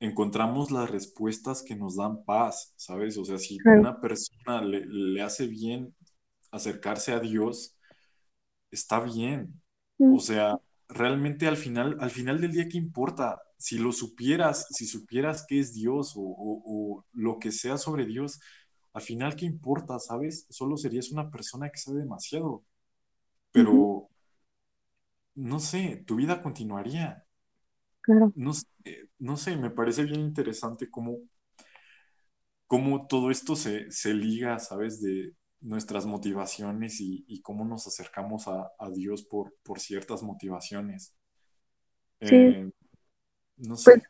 encontramos 0.00 0.70
las 0.70 0.90
respuestas 0.90 1.62
que 1.62 1.76
nos 1.76 1.96
dan 1.96 2.24
paz, 2.24 2.72
¿sabes? 2.76 3.16
O 3.18 3.24
sea, 3.24 3.38
si 3.38 3.58
una 3.64 4.00
persona 4.00 4.62
le, 4.62 4.84
le, 4.86 5.22
hace 5.22 5.46
bien 5.46 5.94
acercarse 6.52 7.12
a 7.12 7.18
Dios, 7.18 7.76
está 8.70 9.00
bien. 9.00 9.60
O 9.98 10.18
sea, 10.18 10.58
realmente 10.88 11.46
al 11.46 11.56
final, 11.56 11.96
al 12.00 12.10
final 12.10 12.40
del 12.40 12.52
día, 12.52 12.68
¿qué 12.68 12.76
importa? 12.76 13.40
Si 13.56 13.78
lo 13.78 13.92
supieras, 13.92 14.66
si 14.70 14.86
supieras 14.86 15.44
qué 15.48 15.60
es 15.60 15.72
Dios 15.72 16.14
o, 16.16 16.22
o, 16.24 17.04
lo 17.12 17.38
que 17.38 17.52
sea 17.52 17.78
sobre 17.78 18.04
Dios, 18.06 18.40
al 18.92 19.02
final, 19.02 19.36
¿qué 19.36 19.46
importa? 19.46 19.98
¿Sabes? 19.98 20.46
Solo 20.50 20.76
serías 20.76 21.10
una 21.12 21.30
persona 21.30 21.70
que 21.70 21.78
sabe 21.78 22.00
demasiado. 22.00 22.64
Pero, 23.52 24.08
no 25.34 25.60
sé, 25.60 26.02
tu 26.06 26.16
vida 26.16 26.42
continuaría. 26.42 27.24
Claro. 28.00 28.32
No, 28.34 28.52
no 29.18 29.36
sé, 29.36 29.56
me 29.56 29.70
parece 29.70 30.04
bien 30.04 30.20
interesante 30.20 30.90
cómo, 30.90 31.18
cómo 32.66 33.06
todo 33.06 33.30
esto 33.30 33.54
se, 33.54 33.90
se 33.90 34.12
liga, 34.12 34.58
¿sabes? 34.58 35.00
De, 35.00 35.34
nuestras 35.62 36.06
motivaciones 36.06 37.00
y, 37.00 37.40
cómo 37.42 37.64
nos 37.64 37.86
acercamos 37.86 38.48
a, 38.48 38.90
Dios 38.90 39.22
por, 39.22 39.54
por, 39.62 39.78
ciertas 39.78 40.22
motivaciones. 40.22 41.14
Sí. 42.20 42.34
Eh, 42.36 42.70
no 43.56 43.76
sé. 43.76 44.02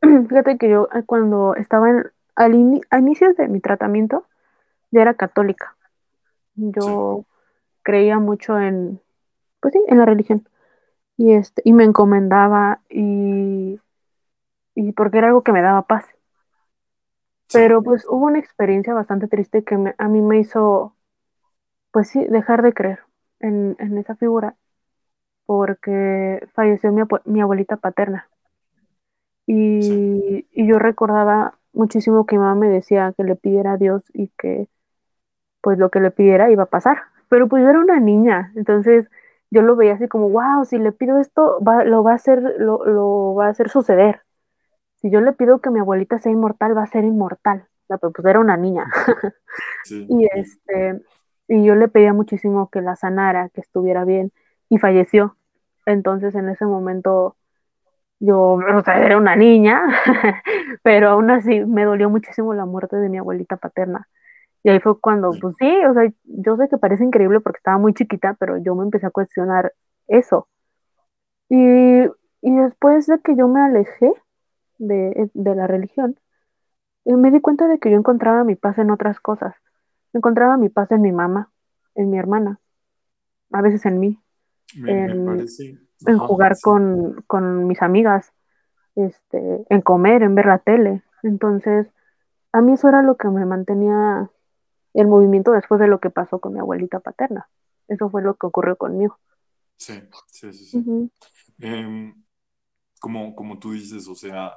Pues, 0.00 0.26
fíjate 0.28 0.58
que 0.58 0.68
yo 0.68 0.88
eh, 0.94 1.04
cuando 1.06 1.54
estaba 1.54 1.90
en, 1.90 2.04
al 2.34 2.82
a 2.90 2.98
inicios 2.98 3.36
de 3.36 3.48
mi 3.48 3.60
tratamiento, 3.60 4.26
ya 4.90 5.02
era 5.02 5.14
católica. 5.14 5.76
Yo 6.54 7.24
creía 7.82 8.18
mucho 8.18 8.58
en, 8.58 9.00
pues 9.60 9.72
sí, 9.74 9.80
en 9.88 9.98
la 9.98 10.06
religión. 10.06 10.48
Y, 11.16 11.32
este, 11.32 11.62
y 11.64 11.72
me 11.72 11.84
encomendaba 11.84 12.80
y, 12.90 13.80
y 14.74 14.92
porque 14.92 15.18
era 15.18 15.28
algo 15.28 15.42
que 15.42 15.52
me 15.52 15.62
daba 15.62 15.86
paz. 15.86 16.04
Pero 17.52 17.80
pues 17.82 18.04
hubo 18.08 18.26
una 18.26 18.40
experiencia 18.40 18.92
bastante 18.92 19.28
triste 19.28 19.62
que 19.62 19.94
a 19.96 20.08
mí 20.08 20.20
me 20.20 20.40
hizo 20.40 20.95
pues 21.96 22.10
sí, 22.10 22.22
dejar 22.26 22.60
de 22.60 22.74
creer 22.74 22.98
en, 23.40 23.74
esa 23.96 24.16
figura 24.16 24.54
porque 25.46 26.46
falleció 26.52 26.92
mi, 26.92 27.40
abuelita 27.40 27.78
paterna. 27.78 28.28
Y, 29.46 30.44
yo 30.52 30.78
recordaba 30.78 31.58
muchísimo 31.72 32.26
que 32.26 32.36
mi 32.36 32.42
mamá 32.42 32.54
me 32.54 32.68
decía 32.68 33.14
que 33.16 33.24
le 33.24 33.34
pidiera 33.34 33.72
a 33.72 33.76
Dios 33.78 34.02
y 34.12 34.28
que 34.36 34.68
pues 35.62 35.78
lo 35.78 35.88
que 35.88 36.00
le 36.00 36.10
pidiera 36.10 36.50
iba 36.50 36.64
a 36.64 36.66
pasar. 36.66 36.98
Pero 37.30 37.48
pues 37.48 37.62
yo 37.62 37.70
era 37.70 37.80
una 37.80 37.98
niña, 37.98 38.52
entonces 38.56 39.08
yo 39.50 39.62
lo 39.62 39.74
veía 39.74 39.94
así 39.94 40.06
como, 40.06 40.28
wow, 40.28 40.66
si 40.66 40.76
le 40.76 40.92
pido 40.92 41.18
esto, 41.18 41.60
lo, 41.86 42.02
va 42.02 42.12
a 42.12 42.16
hacer, 42.16 42.56
lo, 42.58 43.34
va 43.34 43.46
a 43.46 43.50
hacer 43.50 43.70
suceder. 43.70 44.20
Si 44.96 45.08
yo 45.08 45.22
le 45.22 45.32
pido 45.32 45.62
que 45.62 45.70
mi 45.70 45.80
abuelita 45.80 46.18
sea 46.18 46.30
inmortal, 46.30 46.76
va 46.76 46.82
a 46.82 46.88
ser 46.88 47.04
inmortal. 47.04 47.66
La, 47.88 47.96
pues 47.96 48.12
era 48.26 48.38
una 48.38 48.58
niña. 48.58 48.84
y 49.90 50.26
este, 50.34 51.00
y 51.48 51.64
yo 51.64 51.74
le 51.74 51.88
pedía 51.88 52.12
muchísimo 52.12 52.70
que 52.70 52.80
la 52.82 52.96
sanara, 52.96 53.50
que 53.50 53.60
estuviera 53.60 54.04
bien, 54.04 54.32
y 54.68 54.78
falleció. 54.78 55.36
Entonces 55.86 56.34
en 56.34 56.48
ese 56.48 56.66
momento 56.66 57.36
yo, 58.20 58.54
o 58.54 58.82
sea, 58.84 59.04
era 59.04 59.18
una 59.18 59.36
niña, 59.36 59.82
pero 60.82 61.10
aún 61.10 61.30
así 61.30 61.64
me 61.64 61.84
dolió 61.84 62.10
muchísimo 62.10 62.54
la 62.54 62.66
muerte 62.66 62.96
de 62.96 63.08
mi 63.08 63.18
abuelita 63.18 63.56
paterna. 63.56 64.08
Y 64.62 64.70
ahí 64.70 64.80
fue 64.80 65.00
cuando, 65.00 65.30
pues 65.40 65.54
sí, 65.58 65.66
o 65.86 65.94
sea, 65.94 66.10
yo 66.24 66.56
sé 66.56 66.68
que 66.68 66.78
parece 66.78 67.04
increíble 67.04 67.40
porque 67.40 67.58
estaba 67.58 67.78
muy 67.78 67.94
chiquita, 67.94 68.34
pero 68.40 68.58
yo 68.58 68.74
me 68.74 68.84
empecé 68.84 69.06
a 69.06 69.10
cuestionar 69.10 69.72
eso. 70.08 70.48
Y, 71.48 71.56
y 72.42 72.56
después 72.56 73.06
de 73.06 73.20
que 73.20 73.36
yo 73.36 73.48
me 73.48 73.60
alejé 73.60 74.12
de, 74.78 75.30
de 75.34 75.54
la 75.54 75.66
religión, 75.66 76.18
eh, 77.06 77.16
me 77.16 77.30
di 77.30 77.40
cuenta 77.40 77.68
de 77.68 77.78
que 77.78 77.90
yo 77.90 77.98
encontraba 77.98 78.44
mi 78.44 78.56
paz 78.56 78.78
en 78.78 78.90
otras 78.90 79.20
cosas. 79.20 79.54
Encontraba 80.16 80.56
mi 80.56 80.70
paz 80.70 80.90
en 80.92 81.02
mi 81.02 81.12
mamá, 81.12 81.52
en 81.94 82.08
mi 82.08 82.16
hermana, 82.16 82.58
a 83.52 83.60
veces 83.60 83.84
en 83.84 84.00
mí, 84.00 84.18
en, 84.86 85.36
jugar 86.18 86.56
con, 86.62 87.66
mis 87.66 87.82
amigas, 87.82 88.32
este, 88.94 89.66
en 89.68 89.82
comer, 89.82 90.22
en 90.22 90.34
ver 90.34 90.46
la 90.46 90.58
tele. 90.58 91.02
Entonces, 91.22 91.86
a 92.52 92.62
mí 92.62 92.72
eso 92.72 92.88
era 92.88 93.02
lo 93.02 93.18
que 93.18 93.28
me 93.28 93.44
mantenía 93.44 94.30
el 94.94 95.06
movimiento 95.06 95.52
después 95.52 95.78
de 95.78 95.86
lo 95.86 96.00
que 96.00 96.08
pasó 96.08 96.38
con 96.38 96.54
mi 96.54 96.60
abuelita 96.60 97.00
paterna. 97.00 97.50
Eso 97.86 98.08
fue 98.08 98.22
lo 98.22 98.36
que 98.36 98.46
ocurrió 98.46 98.76
conmigo. 98.76 99.18
Sí, 99.76 100.00
sí, 100.28 100.50
sí. 100.54 100.82
sí. 100.82 101.12
Em, 101.58 102.24
como, 103.00 103.36
como 103.36 103.58
tú 103.58 103.72
dices, 103.72 104.08
o 104.08 104.14
sea, 104.14 104.54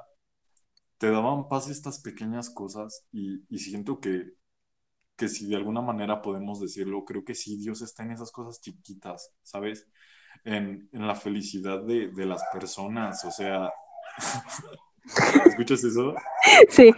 te 0.96 1.10
daban 1.10 1.48
paz 1.48 1.68
estas 1.68 2.00
pequeñas 2.00 2.48
cosas 2.48 3.04
y 3.12 3.58
siento 3.58 4.00
que 4.00 4.39
que 5.20 5.28
si 5.28 5.46
de 5.46 5.56
alguna 5.56 5.82
manera 5.82 6.22
podemos 6.22 6.58
decirlo, 6.62 7.04
creo 7.04 7.22
que 7.22 7.34
sí, 7.34 7.58
Dios 7.58 7.82
está 7.82 8.04
en 8.04 8.12
esas 8.12 8.32
cosas 8.32 8.58
chiquitas, 8.58 9.34
¿sabes? 9.42 9.86
En, 10.44 10.88
la 10.92 11.14
felicidad 11.14 11.82
de, 11.82 12.10
las 12.24 12.42
personas, 12.50 13.22
o 13.26 13.30
sea, 13.30 13.70
¿escuchas 15.44 15.84
eso? 15.84 16.14
Sí. 16.70 16.90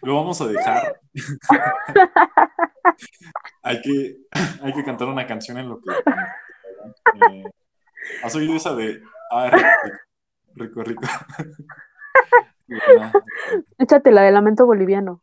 Lo 0.00 0.14
vamos 0.16 0.40
a 0.40 0.46
dejar. 0.46 0.98
hay, 3.62 3.82
que, 3.82 4.16
hay 4.62 4.72
que 4.72 4.84
cantar 4.84 5.08
una 5.08 5.26
canción 5.26 5.58
en 5.58 5.68
lo 5.68 5.82
que... 5.82 5.90
Eh, 7.30 7.44
¿Has 8.22 8.34
oído 8.34 8.56
esa 8.56 8.74
de... 8.74 9.02
Ah, 9.30 9.50
rico, 10.54 10.82
rico. 10.82 11.02
Échate 13.78 14.12
la 14.12 14.22
de 14.22 14.32
lamento 14.32 14.64
boliviano. 14.64 15.22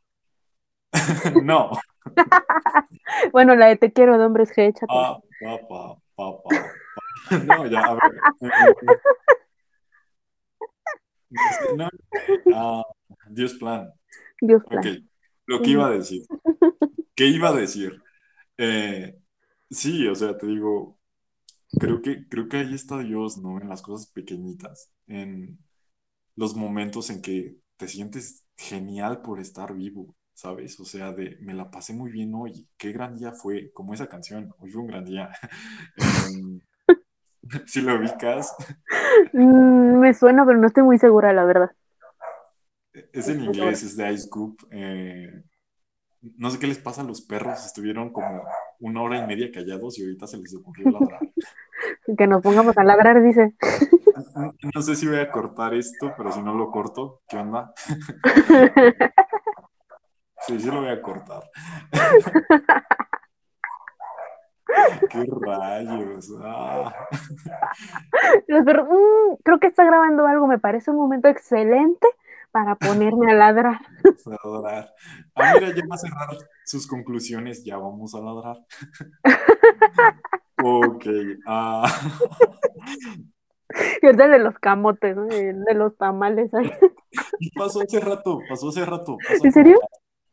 no. 1.43 1.71
bueno, 3.31 3.55
la 3.55 3.67
de 3.67 3.77
Te 3.77 3.91
quiero 3.91 4.17
de 4.17 4.25
hombres 4.25 4.51
G, 4.51 4.69
échate. 4.69 4.87
Ah, 4.89 5.17
papá, 5.41 5.99
papá. 6.15 6.49
No, 7.45 7.65
ya, 7.67 7.81
a 7.81 7.93
ver. 7.93 8.01
No, 11.75 11.89
ah, 12.53 12.83
Dios 13.29 13.53
plan. 13.55 13.91
Dios 14.41 14.63
plan. 14.63 14.79
Ok, 14.79 14.87
lo 15.47 15.61
que 15.61 15.69
iba 15.71 15.87
a 15.87 15.91
decir. 15.91 16.23
¿Qué 17.15 17.27
iba 17.27 17.49
a 17.49 17.53
decir? 17.53 18.01
Eh, 18.57 19.17
sí, 19.69 20.07
o 20.07 20.15
sea, 20.15 20.37
te 20.37 20.47
digo, 20.47 20.99
creo 21.79 22.01
que, 22.01 22.27
creo 22.27 22.47
que 22.47 22.57
ahí 22.57 22.73
está 22.73 22.99
Dios, 22.99 23.37
¿no? 23.37 23.59
En 23.59 23.69
las 23.69 23.81
cosas 23.81 24.07
pequeñitas, 24.11 24.91
en 25.07 25.57
los 26.35 26.55
momentos 26.55 27.09
en 27.09 27.21
que 27.21 27.57
te 27.77 27.87
sientes 27.87 28.45
genial 28.57 29.21
por 29.21 29.39
estar 29.39 29.73
vivo, 29.73 30.15
¿sabes? 30.35 30.79
O 30.79 30.85
sea, 30.85 31.11
de 31.11 31.37
me 31.41 31.53
la 31.53 31.71
pasé 31.71 31.93
muy 31.93 32.11
bien 32.11 32.33
hoy, 32.35 32.67
qué 32.77 32.91
gran 32.91 33.15
día 33.15 33.31
fue, 33.31 33.71
como 33.73 33.93
esa 33.93 34.07
canción, 34.07 34.53
hoy 34.59 34.69
fue 34.69 34.81
un 34.81 34.87
gran 34.87 35.05
día. 35.05 35.29
si 37.65 37.81
lo 37.81 37.95
ubicas. 37.95 38.55
Mm, 39.33 39.99
me 39.99 40.13
suena, 40.13 40.45
pero 40.45 40.59
no 40.59 40.67
estoy 40.67 40.83
muy 40.83 40.97
segura, 40.99 41.33
la 41.33 41.45
verdad. 41.45 41.71
Es 43.11 43.27
en 43.27 43.43
inglés, 43.43 43.83
es 43.83 43.97
de 43.97 44.11
Ice 44.13 44.29
Coop. 44.29 44.61
Eh, 44.71 45.43
no 46.37 46.49
sé 46.49 46.59
qué 46.59 46.67
les 46.67 46.79
pasa 46.79 47.01
a 47.01 47.05
los 47.05 47.21
perros, 47.21 47.65
estuvieron 47.65 48.11
como 48.11 48.43
una 48.79 49.01
hora 49.01 49.19
y 49.19 49.27
media 49.27 49.51
callados 49.51 49.99
y 49.99 50.03
ahorita 50.03 50.27
se 50.27 50.37
les 50.37 50.55
ocurrió 50.55 50.91
ladrar. 50.91 51.19
que 52.17 52.27
nos 52.27 52.41
pongamos 52.41 52.77
a 52.77 52.83
ladrar, 52.83 53.21
dice. 53.21 53.53
No 54.73 54.81
sé 54.81 54.95
si 54.95 55.07
voy 55.07 55.19
a 55.19 55.31
cortar 55.31 55.73
esto, 55.73 56.13
pero 56.17 56.31
si 56.31 56.41
no 56.41 56.53
lo 56.53 56.71
corto, 56.71 57.21
¿qué 57.27 57.37
onda? 57.37 57.73
Sí, 60.47 60.59
sí 60.59 60.67
lo 60.67 60.81
voy 60.81 60.89
a 60.89 61.01
cortar. 61.01 61.43
¡Qué 65.09 65.25
rayos! 65.41 66.31
Ah. 66.41 66.93
Mm, 68.47 69.35
creo 69.43 69.59
que 69.59 69.67
está 69.67 69.85
grabando 69.85 70.25
algo, 70.27 70.47
me 70.47 70.59
parece 70.59 70.91
un 70.91 70.97
momento 70.97 71.27
excelente 71.27 72.07
para 72.51 72.75
ponerme 72.75 73.31
a 73.31 73.35
ladrar. 73.35 73.79
A 74.25 74.47
ladrar. 74.47 74.93
Ah, 75.35 75.51
mira, 75.55 75.69
ya 75.75 75.83
va 75.89 75.95
a 75.95 75.97
cerrar 75.97 76.29
sus 76.63 76.87
conclusiones, 76.87 77.63
ya 77.63 77.77
vamos 77.77 78.15
a 78.15 78.21
ladrar. 78.21 78.57
ok. 80.63 81.05
Ah. 81.45 81.85
Es 84.01 84.17
de 84.17 84.39
los 84.39 84.57
camotes, 84.59 85.17
de 85.27 85.73
los 85.73 85.97
tamales. 85.97 86.51
Pasó 87.55 87.81
hace 87.81 87.99
rato, 87.99 88.39
pasó 88.47 88.69
hace 88.69 88.85
rato. 88.85 89.17
¿En 89.43 89.51
serio? 89.51 89.79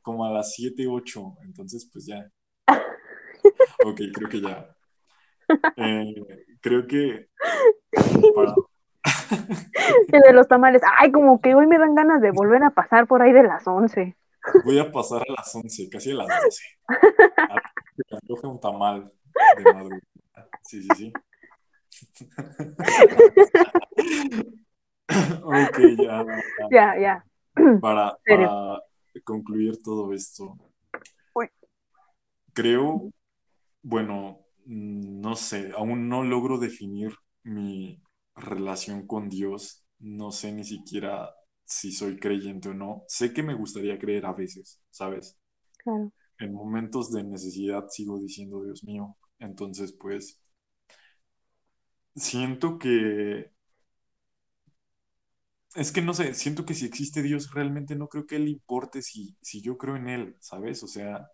Como 0.03 0.27
a 0.27 0.31
las 0.31 0.55
7, 0.55 0.87
8, 0.89 1.37
entonces 1.45 1.89
pues 1.93 2.07
ya. 2.07 2.27
Ok, 3.85 4.01
creo 4.15 4.29
que 4.29 4.41
ya. 4.41 4.69
Eh, 5.77 6.15
creo 6.61 6.87
que... 6.87 7.29
de 10.09 10.33
los 10.33 10.47
tamales. 10.47 10.81
Ay, 10.97 11.11
como 11.11 11.41
que 11.41 11.53
hoy 11.55 11.67
me 11.67 11.79
dan 11.79 11.97
ganas 11.97 12.23
de 12.23 12.31
volver 12.31 12.63
a 12.63 12.71
pasar 12.71 13.09
por 13.09 13.23
ahí 13.23 13.33
de 13.33 13.43
las 13.43 13.67
11. 13.67 14.17
Voy 14.65 14.79
a 14.79 14.91
pasar 14.91 15.23
a 15.23 15.33
las 15.33 15.55
11, 15.55 15.89
casi 15.89 16.11
a 16.13 16.15
las 16.15 16.29
12. 16.45 16.63
A 18.45 18.49
un 18.49 18.61
tamal 18.61 19.13
de 19.57 19.65
madrugada. 19.73 20.03
Sí, 20.63 20.83
sí, 20.83 20.89
sí. 20.97 21.13
ok, 25.43 25.79
ya. 25.99 26.25
Ya, 26.71 26.99
ya. 26.99 27.25
Para, 27.81 28.17
para 28.27 28.81
concluir 29.21 29.83
todo 29.83 30.13
esto. 30.13 30.57
Creo, 32.55 33.11
bueno, 33.83 34.41
no 34.67 35.37
sé, 35.37 35.73
aún 35.77 36.09
no 36.09 36.23
logro 36.23 36.59
definir 36.59 37.13
mi 37.43 38.03
relación 38.35 39.07
con 39.07 39.29
Dios. 39.29 39.85
No 39.99 40.33
sé 40.33 40.53
ni 40.53 40.65
siquiera 40.65 41.31
si 41.65 41.93
soy 41.93 42.19
creyente 42.19 42.69
o 42.69 42.75
no. 42.75 43.05
Sé 43.09 43.33
que 43.33 43.43
me 43.43 43.55
gustaría 43.55 43.99
creer 43.99 44.27
a 44.27 44.33
veces, 44.33 44.83
¿sabes? 44.91 45.39
Claro. 45.79 46.13
En 46.39 46.53
momentos 46.53 47.11
de 47.13 47.25
necesidad 47.25 47.87
sigo 47.89 48.19
diciendo, 48.19 48.63
Dios 48.63 48.85
mío. 48.85 49.17
Entonces, 49.39 49.93
pues, 49.93 50.43
siento 52.15 52.79
que... 52.79 53.53
Es 55.75 55.93
que 55.93 56.03
no 56.03 56.13
sé, 56.15 56.35
siento 56.35 56.67
que 56.67 56.75
si 56.75 56.87
existe 56.87 57.23
Dios, 57.23 57.53
realmente 57.53 57.97
no 57.97 58.09
creo 58.09 58.27
que 58.27 58.37
Él 58.37 58.49
importe 58.49 59.03
si, 59.03 59.37
si 59.41 59.63
yo 59.63 59.79
creo 59.79 59.97
en 59.97 60.09
Él, 60.09 60.37
¿sabes? 60.41 60.83
O 60.83 60.87
sea, 60.87 61.29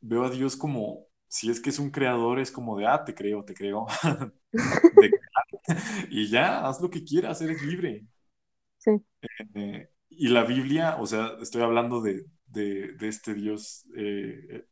veo 0.00 0.24
a 0.24 0.30
Dios 0.30 0.56
como, 0.56 1.06
si 1.28 1.50
es 1.50 1.60
que 1.60 1.70
es 1.70 1.78
un 1.78 1.90
creador, 1.90 2.40
es 2.40 2.50
como 2.50 2.78
de, 2.78 2.86
ah, 2.86 3.04
te 3.04 3.14
creo, 3.14 3.44
te 3.44 3.54
creo. 3.54 3.86
y 6.10 6.28
ya, 6.28 6.66
haz 6.66 6.80
lo 6.80 6.90
que 6.90 7.04
quieras, 7.04 7.40
eres 7.42 7.62
libre. 7.62 8.06
Sí. 8.78 8.90
Eh, 9.54 9.88
y 10.10 10.28
la 10.28 10.44
Biblia, 10.44 10.96
o 11.00 11.06
sea, 11.06 11.36
estoy 11.40 11.62
hablando 11.62 12.00
de, 12.00 12.26
de, 12.46 13.08
este 13.08 13.34
Dios. 13.34 13.86
Eh, 13.96 14.66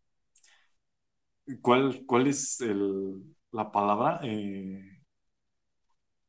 ¿cuál, 1.62 2.04
¿Cuál 2.06 2.26
es 2.26 2.60
el, 2.60 3.22
la 3.52 3.70
palabra? 3.72 4.20
Eh, 4.22 4.99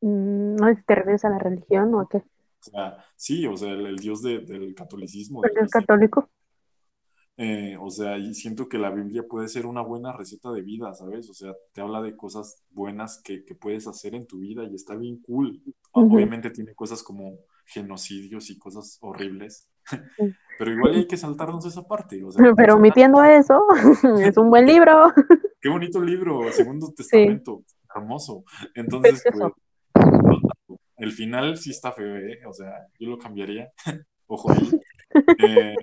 mm, 0.02 0.56
¿No 0.56 0.76
te 0.86 0.94
refieres 0.94 1.24
a 1.24 1.30
la 1.30 1.38
religión 1.38 1.94
o 1.94 2.00
a 2.00 2.08
qué? 2.08 2.18
O 2.18 2.70
sea, 2.70 3.04
sí, 3.16 3.46
o 3.46 3.56
sea, 3.56 3.72
el, 3.72 3.96
Dios 3.96 4.22
del 4.22 4.74
catolicismo. 4.76 5.42
¿El 5.44 5.54
Dios 5.54 5.70
católico? 5.70 6.28
Eh, 7.38 7.76
o 7.80 7.90
sea, 7.90 8.18
y 8.18 8.34
siento 8.34 8.68
que 8.68 8.78
la 8.78 8.90
Biblia 8.90 9.24
puede 9.28 9.48
ser 9.48 9.64
una 9.64 9.80
buena 9.80 10.12
receta 10.12 10.52
de 10.52 10.62
vida, 10.62 10.92
¿sabes? 10.92 11.30
O 11.30 11.34
sea, 11.34 11.54
te 11.72 11.80
habla 11.80 12.02
de 12.02 12.14
cosas 12.14 12.62
buenas 12.70 13.22
que, 13.22 13.42
puedes 13.58 13.86
hacer 13.86 14.14
en 14.14 14.26
tu 14.26 14.40
vida 14.40 14.64
y 14.64 14.74
está 14.74 14.94
bien 14.94 15.20
cool. 15.22 15.62
Obviamente 15.92 16.50
tiene 16.50 16.74
cosas 16.74 17.02
como 17.02 17.38
genocidios 17.64 18.50
y 18.50 18.58
cosas 18.58 18.98
horribles, 19.00 19.68
pero 20.58 20.72
igual 20.72 20.94
hay 20.94 21.06
que 21.06 21.16
saltarnos 21.16 21.64
esa 21.64 21.82
parte. 21.82 22.22
pero 22.56 22.74
omitiendo 22.74 23.24
eso, 23.24 23.64
es 24.20 24.36
un 24.36 24.50
buen 24.50 24.66
libro. 24.66 25.12
Qué 25.60 25.70
bonito 25.70 26.02
libro, 26.02 26.52
Segundo 26.52 26.92
Testamento, 26.94 27.64
hermoso. 27.94 28.44
Entonces, 28.74 29.24
pues, 29.24 29.52
el 31.02 31.10
final 31.10 31.58
sí 31.58 31.70
está 31.70 31.90
feo, 31.92 32.16
¿eh? 32.16 32.40
O 32.46 32.52
sea, 32.52 32.86
yo 32.98 33.08
lo 33.08 33.18
cambiaría. 33.18 33.72
Ojo 34.26 34.52
ahí. 34.52 34.70
Eh, 35.38 35.74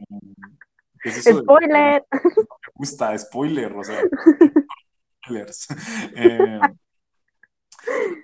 spoiler. 1.22 2.06
me 2.10 2.20
gusta, 2.74 3.18
spoiler, 3.18 3.74
o 3.74 3.84
sea, 3.84 4.02
spoilers. 5.26 5.68
Eh, 6.16 6.60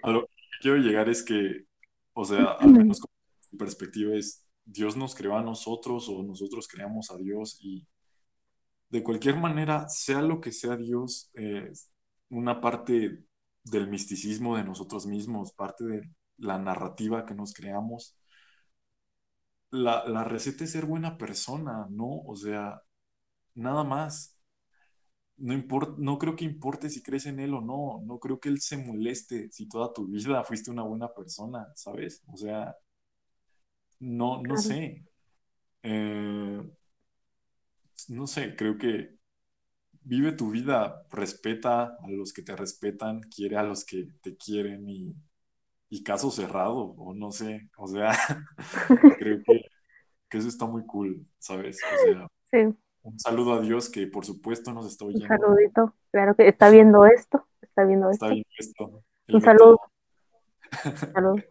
a 0.04 0.10
lo 0.10 0.22
que 0.26 0.34
quiero 0.62 0.78
llegar 0.78 1.10
es 1.10 1.24
que, 1.24 1.66
o 2.14 2.26
sea, 2.26 2.54
al 2.60 2.72
menos 2.72 3.00
como 3.00 3.14
mi 3.52 3.58
perspectiva 3.58 4.16
es, 4.16 4.46
Dios 4.64 4.96
nos 4.98 5.16
creó 5.16 5.38
a 5.38 5.44
nosotros 5.44 6.10
o 6.10 6.24
nosotros 6.24 6.68
creamos 6.68 7.12
a 7.12 7.18
Dios 7.18 7.58
y 7.62 7.86
de 8.90 9.04
cualquier 9.04 9.38
manera, 9.38 9.88
sea 9.90 10.22
lo 10.22 10.42
que 10.42 10.52
sea 10.52 10.76
Dios, 10.76 11.32
una 12.30 12.60
parte 12.60 13.24
del 13.64 13.88
misticismo 13.88 14.58
de 14.58 14.64
nosotros 14.64 15.06
mismos, 15.06 15.54
parte 15.54 15.84
de 15.86 16.10
la 16.38 16.58
narrativa 16.60 17.26
que 17.26 17.36
nos 17.36 17.54
creamos, 17.54 18.18
la, 19.72 20.24
receta 20.24 20.64
es 20.64 20.72
ser 20.72 20.86
buena 20.86 21.18
persona, 21.18 21.88
¿no? 21.90 22.22
O 22.26 22.36
sea, 22.36 22.82
nada 23.56 23.84
más. 23.84 24.38
No, 25.38 25.54
no 25.98 26.18
creo 26.18 26.36
que 26.36 26.46
importe 26.46 26.90
si 26.90 27.04
crees 27.04 27.26
en 27.26 27.40
él 27.40 27.54
o 27.54 27.62
no. 27.62 28.02
No 28.06 28.20
creo 28.20 28.40
que 28.40 28.50
él 28.50 28.62
se 28.62 28.78
moleste 28.78 29.52
si 29.52 29.68
toda 29.68 29.92
tu 29.94 30.08
vida 30.08 30.44
fuiste 30.46 30.72
una 30.72 30.84
buena 30.84 31.14
persona, 31.14 31.68
¿sabes? 31.76 32.24
O 32.28 32.38
sea, 32.38 32.76
no, 34.00 34.42
no 34.42 34.58
sé. 34.58 35.06
Eh, 35.84 36.72
no 38.10 38.28
sé, 38.28 38.56
creo 38.56 38.78
que 38.78 39.16
vive 40.02 40.32
tu 40.34 40.52
vida, 40.52 41.06
respeta 41.12 41.98
a 42.02 42.10
los 42.10 42.34
que 42.34 42.44
te 42.44 42.56
respetan, 42.56 43.22
quiere 43.22 43.58
a 43.58 43.64
los 43.64 43.86
que 43.86 44.08
te 44.22 44.38
quieren 44.38 44.90
y 44.90 45.16
y 45.90 46.04
caso 46.04 46.32
cerrado, 46.32 46.96
o 46.98 47.14
no 47.14 47.32
sé, 47.32 47.70
o 47.78 47.88
sea, 47.88 48.12
creo 49.20 49.40
que, 49.44 49.62
eso 50.32 50.50
está 50.50 50.66
muy 50.66 50.86
cool, 50.86 51.26
¿sabes? 51.38 51.80
O 51.82 52.04
sea, 52.04 52.28
sí. 52.52 52.78
un 53.04 53.20
saludo 53.20 53.54
a 53.54 53.62
Dios 53.62 53.90
que 53.90 54.06
por 54.06 54.26
supuesto 54.26 54.74
nos 54.74 54.86
está 54.86 55.06
oyendo. 55.06 55.34
Un 55.34 55.40
saludito, 55.40 55.94
claro 56.12 56.36
que 56.36 56.50
está 56.50 56.70
viendo 56.70 57.06
esto, 57.06 57.48
está 57.62 57.86
viendo 57.86 58.10
esto. 58.10 58.26
Está 58.26 58.34
viendo 58.34 58.50
esto. 58.58 59.04
Un 59.30 59.42
saludo. 59.42 59.80
Salud. 61.14 61.42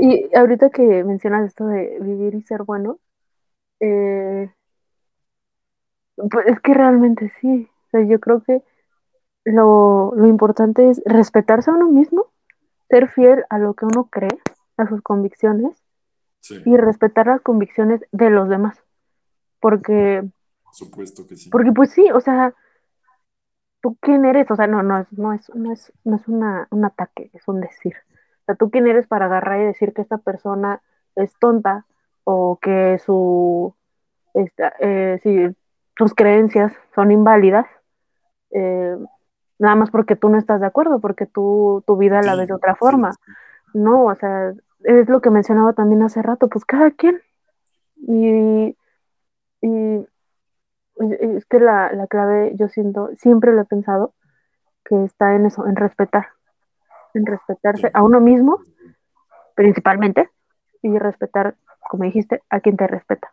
y 0.00 0.34
ahorita 0.34 0.70
que 0.70 1.04
mencionas 1.04 1.46
esto 1.46 1.66
de 1.66 1.96
vivir 2.00 2.34
y 2.34 2.42
ser 2.42 2.64
bueno, 2.64 2.98
eh, 3.78 4.50
pues 6.16 6.46
es 6.48 6.60
que 6.60 6.74
realmente 6.74 7.30
sí. 7.40 7.68
O 7.86 7.90
sea, 7.90 8.04
yo 8.04 8.18
creo 8.18 8.42
que 8.42 8.64
lo, 9.44 10.12
lo 10.16 10.26
importante 10.26 10.90
es 10.90 11.00
respetarse 11.04 11.70
a 11.70 11.74
uno 11.74 11.88
mismo 11.88 12.29
ser 12.90 13.08
fiel 13.08 13.44
a 13.48 13.58
lo 13.58 13.74
que 13.74 13.86
uno 13.86 14.08
cree, 14.10 14.38
a 14.76 14.86
sus 14.88 15.00
convicciones, 15.00 15.82
y 16.64 16.76
respetar 16.76 17.26
las 17.26 17.40
convicciones 17.42 18.00
de 18.12 18.30
los 18.30 18.48
demás. 18.48 18.82
Porque. 19.60 20.24
Por 20.64 20.74
supuesto 20.74 21.26
que 21.26 21.36
sí. 21.36 21.50
Porque, 21.50 21.72
pues 21.72 21.90
sí, 21.90 22.10
o 22.12 22.20
sea, 22.20 22.54
¿tú 23.80 23.96
quién 24.00 24.24
eres? 24.24 24.50
O 24.50 24.56
sea, 24.56 24.66
no, 24.66 24.82
no, 24.82 25.06
no 25.12 25.32
es, 25.32 25.54
no 25.54 25.72
es, 25.72 25.92
no 26.04 26.16
es 26.16 26.26
una, 26.28 26.66
un 26.70 26.84
ataque, 26.84 27.30
es 27.32 27.46
un 27.46 27.60
decir. 27.60 27.94
O 28.42 28.44
sea, 28.46 28.54
¿tú 28.54 28.70
quién 28.70 28.86
eres 28.86 29.06
para 29.06 29.26
agarrar 29.26 29.60
y 29.60 29.66
decir 29.66 29.92
que 29.92 30.02
esta 30.02 30.18
persona 30.18 30.82
es 31.14 31.32
tonta 31.38 31.86
o 32.24 32.58
que 32.60 32.98
su, 33.04 33.74
esta, 34.34 34.72
eh, 34.80 35.20
si 35.22 35.54
sus 35.96 36.14
creencias 36.14 36.72
son 36.94 37.12
inválidas? 37.12 37.66
Eh, 38.50 38.96
nada 39.60 39.76
más 39.76 39.90
porque 39.90 40.16
tú 40.16 40.28
no 40.30 40.38
estás 40.38 40.60
de 40.60 40.66
acuerdo, 40.66 41.00
porque 41.00 41.26
tú 41.26 41.84
tu 41.86 41.96
vida 41.96 42.22
la 42.22 42.34
ves 42.34 42.48
de 42.48 42.54
otra 42.54 42.74
forma. 42.74 43.12
No, 43.74 44.06
o 44.06 44.14
sea, 44.16 44.54
es 44.82 45.08
lo 45.08 45.20
que 45.20 45.30
mencionaba 45.30 45.74
también 45.74 46.02
hace 46.02 46.22
rato, 46.22 46.48
pues 46.48 46.64
cada 46.64 46.90
quien. 46.90 47.20
Y, 47.96 48.74
y 49.60 50.06
es 51.20 51.44
que 51.44 51.60
la, 51.60 51.92
la, 51.92 52.06
clave, 52.06 52.52
yo 52.56 52.68
siento, 52.68 53.10
siempre 53.16 53.52
lo 53.52 53.60
he 53.60 53.66
pensado, 53.66 54.14
que 54.84 55.04
está 55.04 55.34
en 55.34 55.44
eso, 55.46 55.66
en 55.66 55.76
respetar, 55.76 56.28
en 57.12 57.26
respetarse 57.26 57.90
a 57.92 58.02
uno 58.02 58.20
mismo, 58.20 58.60
principalmente, 59.54 60.30
y 60.82 60.98
respetar, 60.98 61.54
como 61.90 62.04
dijiste, 62.04 62.42
a 62.48 62.60
quien 62.60 62.78
te 62.78 62.86
respeta. 62.86 63.32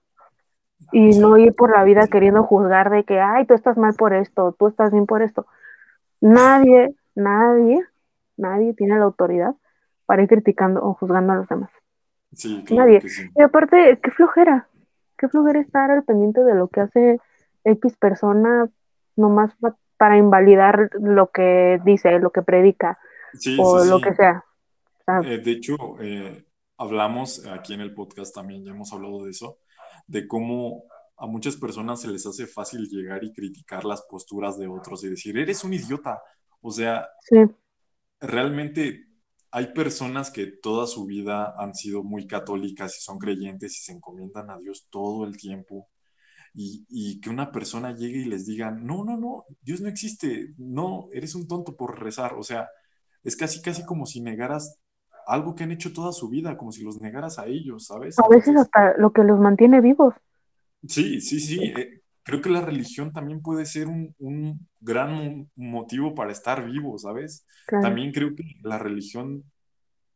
Y 0.92 1.18
no 1.20 1.38
ir 1.38 1.56
por 1.56 1.72
la 1.72 1.86
vida 1.86 2.08
queriendo 2.08 2.44
juzgar 2.44 2.90
de 2.90 3.06
que, 3.06 3.22
ay, 3.22 3.46
tú 3.46 3.54
estás 3.54 3.78
mal 3.78 3.94
por 3.96 4.14
esto, 4.14 4.54
tú 4.60 4.68
estás 4.68 4.92
bien 4.92 5.06
por 5.06 5.22
esto. 5.22 5.48
Nadie, 6.22 6.96
nadie, 7.16 7.84
nadie 8.38 8.74
tiene 8.74 8.98
la 8.98 9.06
autoridad 9.06 9.56
para 10.06 10.24
ir 10.24 10.30
criticando 10.30 10.84
o 10.84 10.94
juzgando 10.94 11.34
a 11.34 11.36
los 11.38 11.48
demás. 11.48 11.70
Sí, 12.34 12.64
nadie. 12.72 13.02
Y 13.36 13.42
aparte, 13.42 14.00
qué 14.02 14.12
flojera, 14.12 14.68
qué 15.18 15.28
flojera 15.28 15.60
estar 15.60 15.92
al 15.92 16.04
pendiente 16.04 16.44
de 16.44 16.56
lo 16.56 16.68
que 16.68 16.82
hace 16.82 17.20
X 17.64 17.98
persona 17.98 18.70
nomás 19.16 19.54
para 19.98 20.18
invalidar 20.18 20.90
lo 21.00 21.32
que 21.32 21.80
dice, 21.84 22.20
lo 22.20 22.32
que 22.32 22.42
predica 22.42 23.00
o 23.60 23.84
lo 23.84 24.00
que 24.00 24.14
sea. 24.16 24.44
Eh, 25.24 25.40
de 25.40 25.52
hecho, 25.52 25.76
eh, 26.02 26.46
hablamos 26.78 27.46
aquí 27.48 27.74
en 27.74 27.82
el 27.82 27.94
podcast 27.94 28.34
también, 28.34 28.64
ya 28.64 28.72
hemos 28.72 28.94
hablado 28.94 29.24
de 29.24 29.32
eso, 29.32 29.58
de 30.06 30.28
cómo 30.28 30.84
a 31.18 31.26
muchas 31.26 31.56
personas 31.56 32.02
se 32.02 32.08
les 32.08 32.26
hace 32.26 32.46
fácil 32.46 32.88
llegar 32.88 33.24
y 33.24 33.34
criticar 33.34 33.86
las 33.86 34.04
posturas 34.04 34.58
de 34.58 34.68
otros 34.68 35.04
y 35.04 35.10
decir, 35.10 35.38
eres 35.38 35.64
un 35.64 35.74
idiota. 35.74 36.22
O 36.62 36.72
sea, 36.72 37.08
realmente 38.20 39.08
hay 39.52 39.74
personas 39.74 40.30
que 40.30 40.46
toda 40.48 40.86
su 40.86 41.06
vida 41.06 41.56
han 41.58 41.74
sido 41.74 42.04
muy 42.04 42.28
católicas 42.28 42.98
y 42.98 43.02
son 43.02 43.18
creyentes 43.18 43.76
y 43.80 43.84
se 43.84 43.94
encomiendan 43.94 44.52
a 44.52 44.58
Dios 44.58 44.88
todo 44.92 45.26
el 45.26 45.38
tiempo. 45.38 45.88
Y, 46.60 47.20
que 47.22 47.30
una 47.30 47.52
persona 47.52 47.96
llegue 47.96 48.20
y 48.20 48.26
les 48.26 48.48
diga, 48.48 48.72
no, 48.72 49.04
no, 49.04 49.16
no, 49.16 49.46
Dios 49.62 49.80
no 49.80 49.90
existe, 49.90 50.56
no, 50.58 51.08
eres 51.14 51.36
un 51.36 51.48
tonto 51.48 51.76
por 51.76 52.00
rezar. 52.00 52.34
O 52.34 52.42
sea, 52.42 52.68
es 53.24 53.36
casi, 53.36 53.62
casi 53.62 53.86
como 53.86 54.08
si 54.08 54.22
negaras 54.22 54.80
algo 55.28 55.54
que 55.54 55.66
han 55.66 55.72
hecho 55.72 55.94
toda 55.94 56.14
su 56.14 56.30
vida, 56.30 56.58
como 56.58 56.72
si 56.72 56.84
los 56.84 57.00
negaras 57.00 57.38
a 57.38 57.46
ellos, 57.46 57.86
¿sabes? 57.86 58.18
A 58.18 58.28
veces 58.28 58.56
hasta 58.56 58.98
lo 58.98 59.12
que 59.12 59.24
los 59.24 59.40
mantiene 59.40 59.82
vivos. 59.82 60.16
Sí, 60.86 61.22
sí, 61.22 61.40
sí. 61.40 61.64
Eh, 61.64 62.02
creo 62.24 62.42
que 62.42 62.50
la 62.50 62.62
religión 62.62 63.14
también 63.14 63.42
puede 63.42 63.66
ser 63.66 63.88
un, 63.88 64.14
un 64.20 64.68
gran 64.80 65.50
motivo 65.56 66.14
para 66.14 66.32
estar 66.32 66.66
vivo, 66.66 66.98
¿sabes? 66.98 67.46
También 67.68 68.12
creo 68.12 68.36
que 68.36 68.44
la 68.64 68.78
religión 68.78 69.44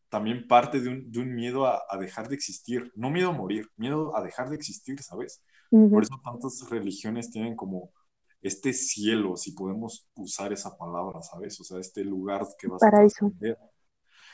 también 0.09 0.45
parte 0.45 0.81
de 0.81 0.89
un, 0.89 1.09
de 1.09 1.19
un 1.19 1.33
miedo 1.33 1.65
a, 1.65 1.81
a, 1.89 1.97
dejar 1.97 2.27
de 2.27 2.35
existir, 2.35 2.91
no 2.95 3.09
miedo 3.09 3.29
a 3.29 3.33
morir, 3.33 3.69
miedo 3.77 4.15
a 4.15 4.21
dejar 4.21 4.49
de 4.49 4.57
existir, 4.57 5.01
¿sabes? 5.01 5.41
Por 5.69 6.03
eso 6.03 6.19
tantas 6.21 6.69
religiones 6.69 7.31
tienen 7.31 7.55
como 7.55 7.93
este 8.41 8.73
cielo, 8.73 9.37
si 9.37 9.53
podemos 9.53 10.09
usar 10.15 10.51
esa 10.51 10.77
palabra, 10.77 11.21
¿sabes? 11.21 11.59
O 11.61 11.63
sea, 11.63 11.79
este 11.79 12.03
lugar 12.03 12.45
que 12.59 12.67
vas 12.67 12.83
a 12.83 12.89
trascender. 12.89 13.57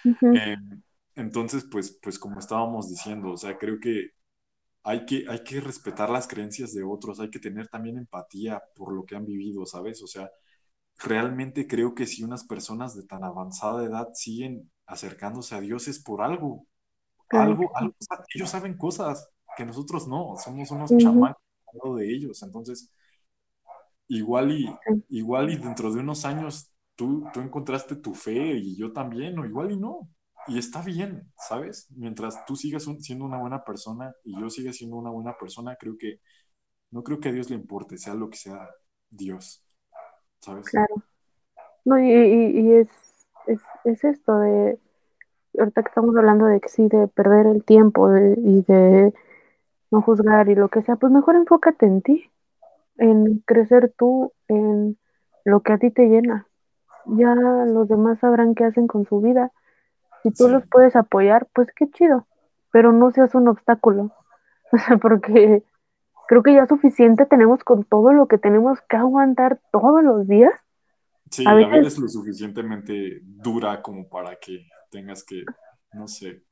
Eh, 0.04 0.58
entonces, 1.16 1.66
pues, 1.70 2.00
pues 2.02 2.18
como 2.18 2.40
estábamos 2.40 2.90
diciendo, 2.90 3.32
o 3.32 3.38
sea, 3.38 3.58
creo 3.58 3.80
que 3.80 4.12
hay, 4.84 5.06
que 5.06 5.26
hay 5.28 5.44
que 5.44 5.60
respetar 5.60 6.10
las 6.10 6.28
creencias 6.28 6.74
de 6.74 6.84
otros, 6.84 7.20
hay 7.20 7.30
que 7.30 7.40
tener 7.40 7.68
también 7.68 7.98
empatía 7.98 8.62
por 8.76 8.94
lo 8.94 9.06
que 9.06 9.16
han 9.16 9.26
vivido, 9.26 9.66
¿sabes? 9.66 10.02
O 10.02 10.08
sea, 10.08 10.30
realmente 10.98 11.68
creo 11.68 11.94
que 11.94 12.06
si 12.06 12.24
unas 12.24 12.44
personas 12.46 12.96
de 12.96 13.04
tan 13.06 13.24
avanzada 13.24 13.84
edad 13.84 14.10
siguen 14.14 14.72
acercándose 14.86 15.56
a 15.56 15.62
Dios 15.62 15.88
es 15.88 16.02
por 16.02 16.22
algo. 16.22 16.66
Algo, 17.30 17.70
algo, 17.76 17.94
ellos 18.34 18.50
saben 18.50 18.78
cosas 18.78 19.30
que 19.58 19.66
nosotros 19.66 20.08
no, 20.08 20.36
somos 20.38 20.72
unos 20.72 20.92
uh 20.92 21.96
de 21.96 22.10
ellos. 22.10 22.42
Entonces, 22.42 22.90
igual 24.08 24.52
y, 24.52 24.74
igual 25.10 25.50
y 25.50 25.58
dentro 25.58 25.94
de 25.94 26.00
unos 26.00 26.26
años 26.26 26.72
tú, 26.96 27.26
tú 27.34 27.42
encontraste 27.42 27.98
tu 27.98 28.14
fe 28.14 28.58
y 28.58 28.76
yo 28.76 28.94
también, 28.94 29.38
o 29.38 29.46
igual 29.46 29.72
y 29.72 29.78
no. 29.78 30.10
Y 30.48 30.58
está 30.58 30.82
bien, 30.82 31.30
¿sabes? 31.38 31.88
Mientras 31.96 32.46
tú 32.46 32.56
sigas 32.56 32.86
siendo 33.00 33.26
una 33.26 33.38
buena 33.38 33.64
persona 33.64 34.14
y 34.24 34.40
yo 34.40 34.50
siga 34.50 34.72
siendo 34.72 34.96
una 34.98 35.10
buena 35.10 35.38
persona, 35.38 35.76
creo 35.80 35.98
que 35.98 36.22
no 36.92 37.04
creo 37.04 37.20
que 37.20 37.30
a 37.30 37.32
Dios 37.32 37.50
le 37.50 37.56
importe, 37.56 37.98
sea 37.98 38.14
lo 38.14 38.30
que 38.30 38.38
sea 38.38 38.70
Dios, 39.10 39.66
¿sabes? 40.40 40.70
Claro. 40.70 40.96
No, 41.84 42.00
y, 42.00 42.12
y, 42.12 42.74
es, 42.74 42.90
es, 43.48 43.62
es, 43.84 44.04
esto 44.04 44.40
de, 44.40 44.80
ahorita 45.58 45.84
que 45.84 45.90
estamos 45.90 46.16
hablando 46.16 46.46
de 46.46 46.60
que 46.60 46.70
sí, 46.70 46.88
de 46.88 47.08
perder 47.08 47.48
el 47.48 47.64
tiempo 47.64 48.10
y 48.18 48.62
de 48.64 49.14
no 49.92 50.02
juzgar 50.02 50.50
y 50.50 50.56
lo 50.56 50.70
que 50.70 50.82
sea, 50.82 50.98
pues 50.98 51.12
mejor 51.12 51.36
enfócate 51.36 51.86
en 51.86 52.02
ti, 52.02 52.30
en 52.98 53.40
crecer 53.46 53.94
tú, 53.98 54.34
en 54.48 54.98
lo 55.46 55.62
que 55.62 55.74
a 55.74 55.78
ti 55.78 55.92
te 55.92 56.08
llena. 56.08 56.48
Ya 57.06 57.34
los 57.36 57.88
demás 57.88 58.20
sabrán 58.20 58.54
qué 58.54 58.66
hacen 58.66 58.88
con 58.88 59.06
su 59.06 59.22
vida. 59.22 59.52
Si 60.24 60.32
tú 60.32 60.50
los 60.50 60.66
puedes 60.68 60.96
apoyar, 60.96 61.48
pues 61.54 61.70
qué 61.76 61.90
chido, 61.90 62.28
pero 62.72 62.92
no 62.92 63.12
seas 63.12 63.36
un 63.36 63.48
obstáculo. 63.48 64.12
O 64.70 64.78
sea, 64.78 64.98
porque 64.98 65.64
creo 66.28 66.44
que 66.44 66.54
ya 66.54 66.68
suficiente 66.68 67.26
tenemos 67.26 67.64
con 67.64 67.86
todo 67.86 68.12
lo 68.12 68.28
que 68.28 68.38
tenemos 68.38 68.82
que 68.82 68.98
aguantar 68.98 69.62
todos 69.72 70.04
los 70.04 70.28
días. 70.28 70.52
Sí, 71.32 71.46
la 71.46 71.56
vida 71.56 71.78
es 71.78 71.98
lo 71.98 72.10
suficientemente 72.10 73.22
dura 73.24 73.82
como 73.82 74.10
para 74.10 74.36
que 74.36 74.68
tengas 74.92 75.24
que, 75.24 75.46
no 75.94 76.10
sé, 76.10 76.44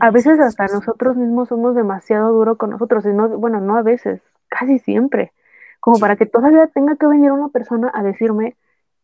a 0.00 0.10
veces 0.10 0.38
hasta 0.38 0.66
nosotros 0.66 1.16
mismos 1.16 1.48
somos 1.48 1.74
demasiado 1.74 2.32
duros 2.32 2.58
con 2.58 2.70
nosotros, 2.70 3.04
y 3.06 3.08
no, 3.08 3.28
bueno, 3.38 3.60
no 3.60 3.76
a 3.76 3.82
veces, 3.82 4.20
casi 4.48 4.78
siempre, 4.78 5.32
como 5.80 5.98
para 5.98 6.16
que 6.16 6.26
todavía 6.26 6.66
tenga 6.66 6.96
que 6.96 7.06
venir 7.06 7.32
una 7.32 7.48
persona 7.48 7.90
a 7.94 8.02
decirme 8.02 8.56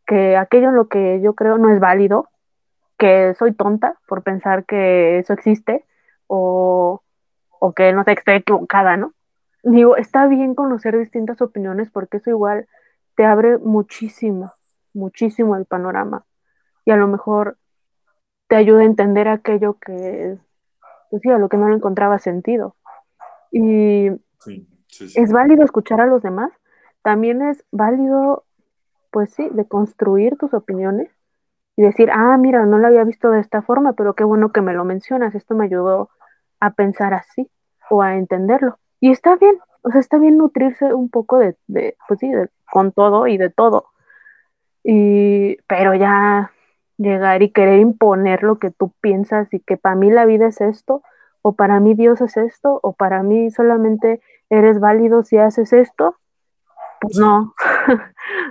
que 0.06 0.36
aquello 0.36 0.68
en 0.68 0.76
lo 0.76 0.88
que 0.88 1.20
yo 1.22 1.34
creo 1.34 1.56
no 1.56 1.70
es 1.70 1.80
válido, 1.80 2.28
que 2.98 3.34
soy 3.34 3.52
tonta 3.52 3.98
por 4.06 4.22
pensar 4.22 4.64
que 4.64 5.18
eso 5.18 5.32
existe, 5.32 5.84
o, 6.26 7.02
o 7.58 7.72
que 7.72 7.92
no 7.92 8.04
sé, 8.04 8.12
estoy 8.12 8.34
equivocada, 8.34 8.96
¿no? 8.96 9.12
Digo, 9.62 9.96
está 9.96 10.26
bien 10.26 10.54
conocer 10.54 10.98
distintas 10.98 11.40
opiniones 11.40 11.90
porque 11.90 12.18
eso 12.18 12.30
igual 12.30 12.66
te 13.16 13.24
abre 13.24 13.58
muchísimo, 13.58 14.52
muchísimo 14.92 15.56
el 15.56 15.64
panorama. 15.64 16.24
Y 16.84 16.90
a 16.90 16.96
lo 16.96 17.08
mejor 17.08 17.56
te 18.48 18.56
ayuda 18.56 18.82
a 18.82 18.86
entender 18.86 19.28
aquello 19.28 19.74
que 19.74 20.36
pues 21.14 21.22
sí, 21.22 21.30
a 21.30 21.38
lo 21.38 21.48
que 21.48 21.56
no 21.56 21.68
le 21.68 21.76
encontraba 21.76 22.18
sentido. 22.18 22.74
Y 23.52 24.08
es 24.98 25.32
válido 25.32 25.64
escuchar 25.64 26.00
a 26.00 26.06
los 26.06 26.22
demás, 26.22 26.50
también 27.02 27.40
es 27.40 27.64
válido, 27.70 28.44
pues 29.12 29.32
sí, 29.32 29.48
de 29.52 29.64
construir 29.64 30.36
tus 30.36 30.52
opiniones 30.52 31.13
y 31.76 31.82
decir, 31.82 32.10
ah, 32.12 32.36
mira, 32.38 32.64
no 32.66 32.78
lo 32.78 32.86
había 32.86 33.04
visto 33.04 33.30
de 33.30 33.40
esta 33.40 33.62
forma, 33.62 33.94
pero 33.94 34.14
qué 34.14 34.24
bueno 34.24 34.52
que 34.52 34.60
me 34.60 34.74
lo 34.74 34.84
mencionas, 34.84 35.34
esto 35.34 35.54
me 35.54 35.64
ayudó 35.64 36.10
a 36.60 36.70
pensar 36.70 37.14
así 37.14 37.50
o 37.90 38.02
a 38.02 38.16
entenderlo. 38.16 38.78
Y 39.00 39.10
está 39.10 39.36
bien, 39.36 39.58
o 39.82 39.90
sea, 39.90 40.00
está 40.00 40.18
bien 40.18 40.38
nutrirse 40.38 40.94
un 40.94 41.10
poco 41.10 41.38
de, 41.38 41.56
de 41.66 41.96
pues 42.08 42.20
sí, 42.20 42.30
de, 42.30 42.48
con 42.72 42.92
todo 42.92 43.26
y 43.26 43.36
de 43.38 43.50
todo. 43.50 43.86
Y, 44.82 45.56
pero 45.66 45.94
ya 45.94 46.52
llegar 46.96 47.42
y 47.42 47.50
querer 47.50 47.80
imponer 47.80 48.42
lo 48.42 48.58
que 48.58 48.70
tú 48.70 48.92
piensas 49.00 49.52
y 49.52 49.60
que 49.60 49.76
para 49.76 49.96
mí 49.96 50.10
la 50.10 50.26
vida 50.26 50.46
es 50.46 50.60
esto, 50.60 51.02
o 51.42 51.54
para 51.54 51.80
mí 51.80 51.94
Dios 51.94 52.20
es 52.20 52.36
esto, 52.36 52.80
o 52.82 52.92
para 52.92 53.22
mí 53.22 53.50
solamente 53.50 54.20
eres 54.48 54.80
válido 54.80 55.22
si 55.22 55.38
haces 55.38 55.72
esto, 55.72 56.16
pues 57.06 57.18
no, 57.18 57.54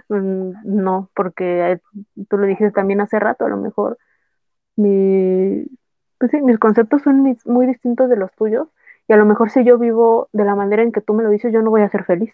mm, 0.09 0.51
no, 0.65 1.09
porque 1.15 1.71
eh, 1.73 1.81
tú 2.29 2.37
lo 2.37 2.45
dijiste 2.47 2.71
también 2.71 3.01
hace 3.01 3.19
rato, 3.19 3.45
a 3.45 3.49
lo 3.49 3.57
mejor 3.57 3.97
mi, 4.75 5.65
pues 6.17 6.31
mis 6.41 6.59
conceptos 6.59 7.01
son 7.03 7.37
muy 7.45 7.67
distintos 7.67 8.09
de 8.09 8.17
los 8.17 8.31
tuyos, 8.33 8.67
y 9.07 9.13
a 9.13 9.17
lo 9.17 9.25
mejor 9.25 9.49
si 9.49 9.63
yo 9.65 9.77
vivo 9.77 10.29
de 10.31 10.45
la 10.45 10.55
manera 10.55 10.83
en 10.83 10.91
que 10.91 11.01
tú 11.01 11.13
me 11.13 11.23
lo 11.23 11.29
dices, 11.29 11.53
yo 11.53 11.61
no 11.61 11.69
voy 11.69 11.81
a 11.81 11.89
ser 11.89 12.05
feliz. 12.05 12.33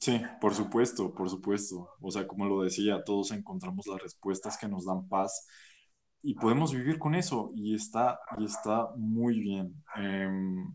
Sí, 0.00 0.20
por 0.40 0.54
supuesto, 0.54 1.14
por 1.14 1.30
supuesto. 1.30 1.88
O 2.00 2.10
sea, 2.10 2.26
como 2.26 2.44
lo 2.46 2.62
decía, 2.62 3.02
todos 3.04 3.32
encontramos 3.32 3.86
las 3.86 4.02
respuestas 4.02 4.58
que 4.58 4.68
nos 4.68 4.84
dan 4.84 5.08
paz 5.08 5.46
y 6.22 6.34
podemos 6.34 6.72
vivir 6.72 6.98
con 6.98 7.14
eso 7.14 7.52
y 7.54 7.74
está, 7.74 8.18
y 8.38 8.44
está 8.44 8.88
muy 8.96 9.40
bien. 9.40 9.74
Em, 9.96 10.74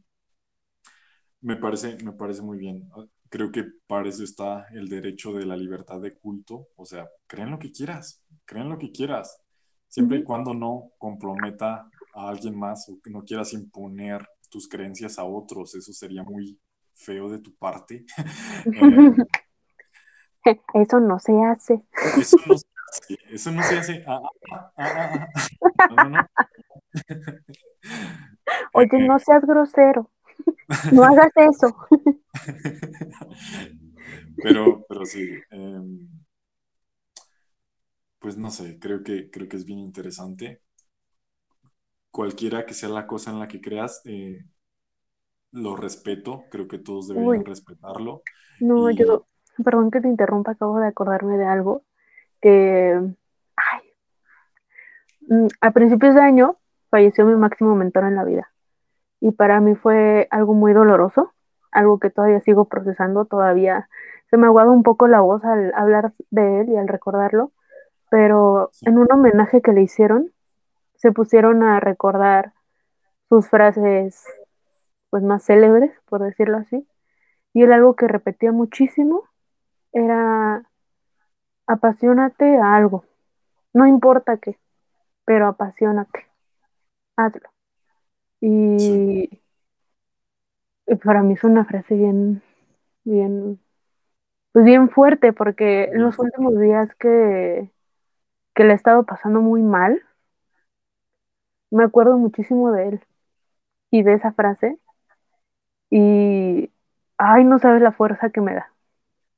me, 1.41 1.55
parece, 1.55 1.97
me 2.03 2.13
parece 2.13 2.41
muy 2.41 2.57
bien. 2.57 2.89
Creo 3.31 3.49
que 3.49 3.63
para 3.87 4.09
eso 4.09 4.25
está 4.25 4.67
el 4.73 4.89
derecho 4.89 5.31
de 5.31 5.45
la 5.45 5.55
libertad 5.55 6.01
de 6.01 6.13
culto. 6.13 6.67
O 6.75 6.85
sea, 6.85 7.07
creen 7.27 7.49
lo 7.49 7.59
que 7.59 7.71
quieras, 7.71 8.21
creen 8.43 8.67
lo 8.67 8.77
que 8.77 8.91
quieras, 8.91 9.41
siempre 9.87 10.17
y 10.17 10.23
cuando 10.25 10.53
no 10.53 10.91
comprometa 10.97 11.89
a 12.13 12.27
alguien 12.27 12.59
más 12.59 12.89
o 12.89 12.99
que 13.01 13.09
no 13.09 13.23
quieras 13.23 13.53
imponer 13.53 14.27
tus 14.49 14.67
creencias 14.67 15.17
a 15.17 15.23
otros. 15.23 15.73
Eso 15.75 15.93
sería 15.93 16.23
muy 16.23 16.59
feo 16.93 17.29
de 17.29 17.39
tu 17.39 17.55
parte. 17.55 18.03
eso 20.73 20.99
no 20.99 21.17
se 21.17 21.31
hace. 21.41 21.81
Eso 22.19 22.35
no 22.45 22.57
se 22.57 22.65
hace. 22.89 23.17
Eso 23.29 23.51
no 23.51 23.63
se 23.63 23.77
hace. 23.77 24.03
Ah, 24.05 24.19
ah, 24.75 25.27
ah, 25.77 26.27
Oye, 28.73 28.89
no 29.07 29.19
seas 29.19 29.45
grosero. 29.45 30.09
No 30.91 31.03
hagas 31.03 31.31
eso. 31.35 31.75
Pero, 34.43 34.85
pero 34.87 35.05
sí. 35.05 35.29
Em, 35.51 36.07
pues 38.19 38.37
no 38.37 38.51
sé, 38.51 38.79
creo 38.79 39.03
que, 39.03 39.29
creo 39.29 39.47
que 39.47 39.57
es 39.57 39.65
bien 39.65 39.79
interesante. 39.79 40.61
Cualquiera 42.11 42.65
que 42.65 42.73
sea 42.73 42.89
la 42.89 43.07
cosa 43.07 43.31
en 43.31 43.39
la 43.39 43.47
que 43.47 43.61
creas, 43.61 44.01
eh, 44.05 44.43
lo 45.51 45.75
respeto, 45.75 46.43
creo 46.49 46.67
que 46.67 46.77
todos 46.77 47.07
deberían 47.07 47.45
respetarlo. 47.45 48.21
No, 48.59 48.89
yo, 48.91 49.27
perdón 49.63 49.91
que 49.91 50.01
te 50.01 50.07
interrumpa, 50.07 50.51
acabo 50.51 50.79
de 50.79 50.87
acordarme 50.87 51.37
de 51.37 51.45
algo 51.45 51.83
que, 52.41 52.99
ay, 53.55 53.81
mm, 55.27 55.47
a 55.61 55.71
principios 55.71 56.15
de 56.15 56.21
año 56.21 56.57
falleció 56.89 57.25
mi 57.25 57.35
máximo 57.35 57.75
mentor 57.75 58.05
en 58.05 58.15
la 58.15 58.23
vida 58.23 58.50
y 59.21 59.31
para 59.31 59.61
mí 59.61 59.75
fue 59.75 60.27
algo 60.31 60.53
muy 60.53 60.73
doloroso, 60.73 61.31
algo 61.71 61.99
que 61.99 62.09
todavía 62.09 62.41
sigo 62.41 62.65
procesando, 62.65 63.25
todavía 63.25 63.87
se 64.29 64.37
me 64.37 64.45
ha 64.45 64.47
aguado 64.47 64.71
un 64.71 64.83
poco 64.83 65.07
la 65.07 65.21
voz 65.21 65.43
al 65.45 65.73
hablar 65.75 66.11
de 66.31 66.61
él 66.61 66.69
y 66.69 66.77
al 66.77 66.87
recordarlo, 66.87 67.51
pero 68.09 68.71
en 68.81 68.97
un 68.97 69.07
homenaje 69.11 69.61
que 69.61 69.73
le 69.73 69.83
hicieron, 69.83 70.31
se 70.95 71.11
pusieron 71.11 71.63
a 71.63 71.79
recordar 71.79 72.53
sus 73.29 73.47
frases 73.47 74.25
pues 75.09 75.23
más 75.23 75.43
célebres, 75.45 75.91
por 76.09 76.21
decirlo 76.21 76.57
así. 76.57 76.87
Y 77.53 77.63
él 77.63 77.73
algo 77.73 77.95
que 77.95 78.07
repetía 78.07 78.51
muchísimo 78.51 79.23
era 79.93 80.63
apasionate 81.67 82.57
a 82.57 82.75
algo. 82.75 83.05
No 83.73 83.85
importa 83.87 84.37
qué, 84.37 84.57
pero 85.25 85.47
apasionate. 85.47 86.27
Hazlo. 87.17 87.49
Y, 88.41 89.29
para 91.03 91.23
mí 91.23 91.33
es 91.33 91.43
una 91.43 91.63
frase 91.63 91.95
bien, 91.95 92.41
bien, 93.03 93.59
pues 94.51 94.65
bien 94.65 94.89
fuerte, 94.89 95.31
porque 95.31 95.85
en 95.85 96.01
los 96.01 96.19
últimos 96.19 96.59
días 96.59 96.93
que, 96.95 97.71
que 98.55 98.63
le 98.63 98.71
he 98.73 98.75
estado 98.75 99.05
pasando 99.05 99.41
muy 99.41 99.61
mal, 99.61 100.01
me 101.69 101.83
acuerdo 101.83 102.17
muchísimo 102.17 102.71
de 102.71 102.89
él 102.89 103.01
y 103.91 104.03
de 104.03 104.13
esa 104.13 104.33
frase 104.33 104.77
y, 105.91 106.71
ay, 107.17 107.43
no 107.43 107.59
sabes 107.59 107.81
la 107.81 107.91
fuerza 107.91 108.29
que 108.31 108.41
me 108.41 108.55
da. 108.55 108.71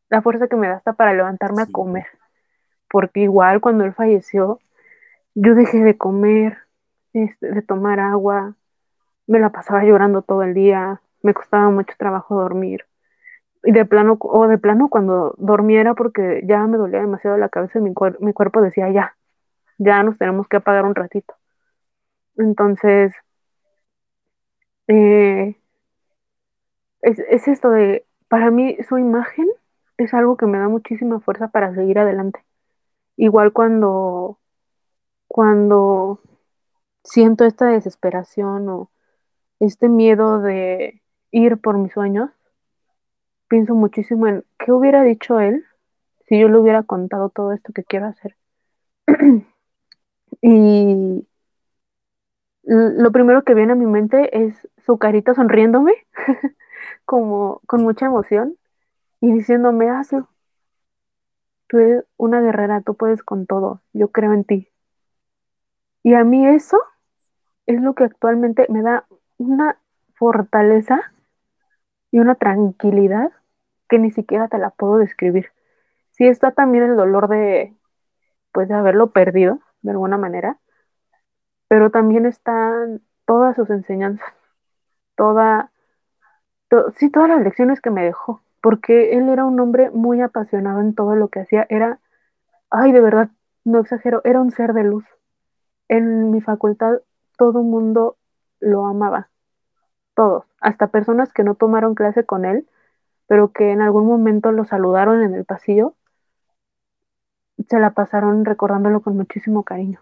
la 0.10 0.22
fuerza 0.22 0.48
que 0.48 0.56
me 0.56 0.68
da 0.68 0.76
hasta 0.78 0.94
para 0.94 1.14
levantarme 1.14 1.64
a 1.64 1.68
comer. 1.68 2.08
Porque 2.90 3.22
igual 3.22 3.62
cuando 3.62 3.86
él 3.86 3.94
falleció, 3.94 4.60
yo 5.36 5.56
dejé 5.56 5.80
de 5.80 5.98
comer, 5.98 6.60
este, 7.14 7.52
de 7.52 7.62
tomar 7.64 8.00
agua, 8.00 8.56
me 9.28 9.40
la 9.40 9.52
pasaba 9.52 9.84
llorando 9.84 10.22
todo 10.22 10.44
el 10.44 10.54
día, 10.54 11.02
me 11.22 11.34
costaba 11.34 11.70
mucho 11.70 11.94
trabajo 11.98 12.36
dormir. 12.41 12.86
Y 13.64 13.72
de 13.72 13.86
plano, 13.86 14.18
o 14.22 14.48
de 14.48 14.58
plano 14.58 14.90
cuando 14.90 15.36
dormiera 15.38 15.94
porque 15.95 16.41
ya 16.45 16.68
me 16.68 16.78
dolía 16.78 17.02
demasiado 17.02 17.38
la 17.38 17.50
cabeza 17.50 17.80
y 17.80 17.82
mi, 17.84 17.94
mi 18.20 18.34
cuerpo 18.34 18.62
decía 18.62 18.91
ya, 18.91 19.16
ya 19.80 20.04
nos 20.04 20.18
tenemos 20.18 20.48
que 20.48 20.58
apagar 20.58 20.86
un 20.86 20.95
ratito. 20.95 21.36
Entonces, 22.38 23.14
eh, 24.88 25.56
es, 27.02 27.20
es, 27.30 27.48
esto 27.48 27.70
de, 27.72 28.06
para 28.28 28.52
mí 28.52 28.78
su 28.88 28.98
imagen 28.98 29.48
es 29.98 30.14
algo 30.14 30.38
que 30.38 30.45
me 30.45 30.58
da 30.58 30.68
muchísima 30.70 31.20
fuerza 31.20 31.50
para 31.50 31.74
seguir 31.76 32.00
adelante. 32.00 32.44
Igual 33.18 33.54
cuando, 33.54 34.40
cuando 35.28 36.20
siento 37.04 37.45
esta 37.45 37.68
desesperación 37.68 38.70
o 38.70 38.91
este 39.65 39.90
miedo 39.90 40.40
de 40.40 41.02
ir 41.31 41.57
por 41.57 41.77
mis 41.77 41.94
sueños, 41.94 42.30
pienso 43.48 43.76
muchísimo 43.76 44.27
en 44.27 44.44
qué 44.60 44.72
hubiera 44.72 45.03
dicho 45.03 45.40
él 45.40 45.65
si 46.27 46.40
yo 46.40 46.49
le 46.49 46.57
hubiera 46.57 46.84
contado 46.84 47.30
todo 47.30 47.52
esto 47.53 47.73
que 47.73 47.84
quiero 47.84 48.07
hacer. 48.07 48.35
y 50.41 51.26
lo 52.64 53.11
primero 53.11 53.44
que 53.44 53.53
viene 53.53 53.73
a 53.73 53.76
mi 53.76 53.85
mente 53.85 54.45
es 54.45 54.68
su 54.85 54.98
carita 54.98 55.34
sonriéndome, 55.34 55.94
como 57.06 57.61
con 57.68 57.84
mucha 57.84 58.06
emoción, 58.06 58.57
y 59.22 59.31
diciéndome, 59.31 59.90
hazlo. 59.90 60.27
Tú 61.68 61.80
eres 61.80 62.06
una 62.18 62.41
guerrera, 62.41 62.81
tú 62.81 62.95
puedes 62.95 63.23
con 63.23 63.45
todo, 63.45 63.81
yo 63.94 64.10
creo 64.10 64.34
en 64.34 64.44
ti. 64.44 64.69
Y 66.03 66.14
a 66.14 66.23
mí 66.23 66.45
eso 66.48 66.77
es 67.65 67.81
lo 67.81 67.95
que 67.95 68.03
actualmente 68.03 68.65
me 68.69 68.81
da 68.81 69.06
una 69.44 69.78
fortaleza 70.15 71.14
y 72.11 72.20
una 72.20 72.36
tranquilidad 72.36 73.32
que 73.90 73.99
ni 73.99 74.11
siquiera 74.11 74.48
te 74.48 74.57
la 74.57 74.70
puedo 74.70 74.98
describir. 74.98 75.52
Sí 76.11 76.28
está 76.28 76.52
también 76.52 76.84
el 76.86 76.95
dolor 76.95 77.28
de, 77.28 77.76
pues, 78.52 78.68
de 78.68 78.76
haberlo 78.76 79.11
perdido, 79.11 79.60
de 79.82 79.91
alguna 79.91 80.18
manera, 80.18 80.60
pero 81.68 81.90
también 81.91 82.26
están 82.26 83.02
todas 83.26 83.56
sus 83.56 83.70
enseñanzas, 83.70 84.28
toda, 85.15 85.72
sí, 86.98 87.10
todas 87.10 87.30
las 87.30 87.41
lecciones 87.41 87.82
que 87.82 87.90
me 87.90 88.03
dejó, 88.03 88.41
porque 88.61 89.14
él 89.14 89.30
era 89.30 89.45
un 89.45 89.60
hombre 89.60 89.90
muy 89.91 90.22
apasionado 90.22 90.82
en 90.82 90.95
todo 90.95 91.15
lo 91.15 91.30
que 91.30 91.41
hacía, 91.41 91.65
era, 91.70 91.99
ay, 92.70 92.91
de 92.91 93.02
verdad, 93.02 93.30
no 93.65 93.80
exagero, 93.80 94.22
era 94.24 94.41
un 94.41 94.52
ser 94.52 94.74
de 94.74 94.84
luz. 94.84 95.06
En 95.88 96.32
mi 96.32 96.41
facultad 96.41 97.02
todo 97.38 97.64
mundo 97.64 98.18
lo 98.60 98.86
amaba, 98.86 99.30
todos, 100.15 100.45
hasta 100.61 100.88
personas 100.88 101.34
que 101.34 101.44
no 101.44 101.56
tomaron 101.56 101.95
clase 101.95 102.26
con 102.26 102.45
él, 102.45 102.68
pero 103.27 103.52
que 103.53 103.72
en 103.72 103.81
algún 103.81 104.07
momento 104.07 104.52
lo 104.52 104.65
saludaron 104.65 105.23
en 105.23 105.35
el 105.35 105.45
pasillo, 105.45 105.95
se 107.69 107.80
la 107.80 107.94
pasaron 107.94 108.45
recordándolo 108.45 109.02
con 109.02 109.15
muchísimo 109.18 109.64
cariño 109.64 110.02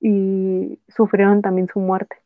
y 0.00 0.80
sufrieron 0.88 1.42
también 1.42 1.68
su 1.68 1.80
muerte. 1.80 2.16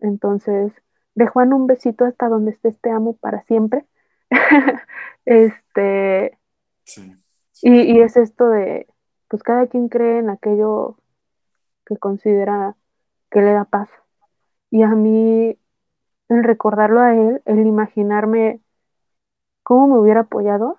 Entonces, 0.00 0.72
de 1.14 1.26
Juan 1.28 1.52
un 1.54 1.66
besito 1.68 2.04
hasta 2.06 2.28
donde 2.28 2.52
estés, 2.52 2.80
te 2.80 2.90
amo 2.90 3.16
para 3.18 3.42
siempre. 3.44 3.86
este, 5.26 6.38
Y, 7.62 7.80
y 7.82 8.00
es 8.02 8.16
esto 8.16 8.48
de, 8.50 8.86
pues 9.28 9.42
cada 9.42 9.66
quien 9.68 9.88
cree 9.88 10.18
en 10.18 10.30
aquello 10.30 10.98
que 11.86 11.96
considera 11.98 12.76
que 13.30 13.40
le 13.42 13.52
da 13.52 13.64
paz. 13.66 13.90
Y 14.70 14.82
a 14.82 14.90
mí, 14.90 15.58
el 16.28 16.44
recordarlo 16.44 17.00
a 17.00 17.14
él, 17.14 17.42
el 17.44 17.66
imaginarme 17.66 18.60
cómo 19.62 19.88
me 19.88 20.00
hubiera 20.00 20.20
apoyado, 20.20 20.78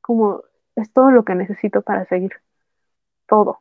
como 0.00 0.42
es 0.76 0.92
todo 0.92 1.10
lo 1.10 1.24
que 1.24 1.34
necesito 1.34 1.82
para 1.82 2.04
seguir. 2.06 2.32
Todo. 3.26 3.60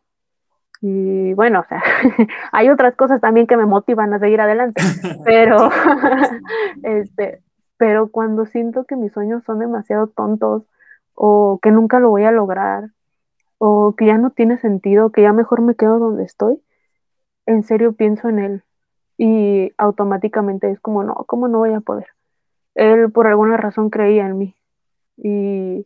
Y 0.82 1.34
bueno, 1.34 1.60
o 1.60 1.66
sea, 1.66 1.84
hay 2.52 2.70
otras 2.70 2.96
cosas 2.96 3.22
también 3.22 3.48
que 3.48 3.58
me 3.58 3.66
motivan 3.66 4.14
a 4.14 4.20
seguir 4.20 4.42
adelante, 4.42 4.82
pero, 5.26 5.70
este, 6.84 7.42
pero 7.78 8.10
cuando 8.10 8.46
siento 8.46 8.86
que 8.86 8.96
mis 8.96 9.12
sueños 9.12 9.44
son 9.44 9.60
demasiado 9.60 10.08
tontos 10.08 10.64
o 11.14 11.60
que 11.62 11.72
nunca 11.72 12.00
lo 12.00 12.10
voy 12.10 12.24
a 12.24 12.32
lograr 12.32 12.90
o 13.60 13.96
que 13.96 14.08
ya 14.08 14.18
no 14.18 14.32
tiene 14.32 14.58
sentido, 14.58 15.12
que 15.12 15.22
ya 15.22 15.34
mejor 15.34 15.62
me 15.62 15.76
quedo 15.76 16.00
donde 16.00 16.24
estoy, 16.24 16.60
en 17.46 17.62
serio 17.64 17.94
pienso 17.94 18.30
en 18.30 18.40
él 18.40 18.64
y 19.24 19.72
automáticamente 19.78 20.72
es 20.72 20.80
como, 20.80 21.04
no, 21.04 21.14
¿cómo 21.28 21.48
no 21.48 21.60
voy 21.60 21.74
a 21.74 21.80
poder? 21.80 22.08
Él 22.74 23.12
por 23.12 23.28
alguna 23.28 23.56
razón 23.56 23.92
creía 23.92 24.26
en 24.26 24.36
mí 24.36 24.56
y 25.16 25.86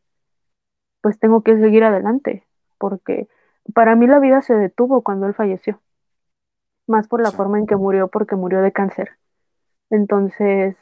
pues 1.01 1.19
tengo 1.19 1.43
que 1.43 1.57
seguir 1.59 1.83
adelante 1.83 2.47
porque 2.77 3.27
para 3.73 3.97
mí 3.97 4.07
la 4.07 4.19
vida 4.19 4.41
se 4.41 4.55
detuvo 4.55 5.01
cuando 5.01 5.27
él 5.27 5.33
falleció, 5.33 5.81
más 6.87 7.09
por 7.09 7.21
la 7.21 7.31
forma 7.31 7.59
en 7.59 7.67
que 7.67 7.75
murió 7.75 8.07
porque 8.07 8.37
murió 8.37 8.61
de 8.61 8.71
cáncer. 8.71 9.17
Entonces, 9.89 10.77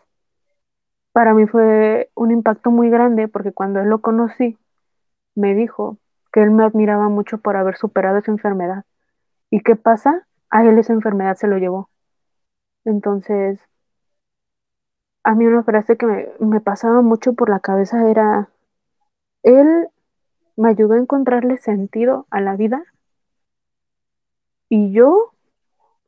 para 1.12 1.34
mí 1.34 1.48
fue 1.48 2.12
un 2.14 2.30
impacto 2.30 2.70
muy 2.70 2.92
grande 2.92 3.28
porque 3.28 3.52
cuando 3.52 3.80
él 3.80 3.90
lo 3.90 4.02
conocí, 4.02 4.60
me 5.34 5.56
dijo 5.56 5.98
que 6.32 6.44
él 6.44 6.52
me 6.52 6.66
admiraba 6.66 7.10
mucho 7.10 7.40
por 7.40 7.58
haber 7.58 7.78
superado 7.78 8.20
esa 8.20 8.32
enfermedad. 8.32 8.86
¿Y 9.50 9.62
qué 9.62 9.76
pasa? 9.76 10.28
a 10.52 10.64
él 10.64 10.78
esa 10.78 10.94
enfermedad 10.94 11.36
se 11.36 11.48
lo 11.48 11.58
llevó. 11.58 11.90
Entonces, 12.86 13.60
a 15.24 15.36
mí 15.36 15.46
una 15.46 15.64
frase 15.64 15.98
que 15.98 16.06
me, 16.40 16.60
pasaba 16.62 17.02
mucho 17.02 17.34
por 17.34 17.50
la 17.50 17.60
cabeza 17.60 18.10
era, 18.10 18.50
él 19.44 19.90
me 20.58 20.70
ayudó 20.70 20.96
a 20.96 21.00
encontrarle 21.00 21.58
sentido 21.58 22.28
a 22.30 22.42
la 22.42 22.56
vida 22.56 22.84
y 24.70 24.92
yo 24.92 25.34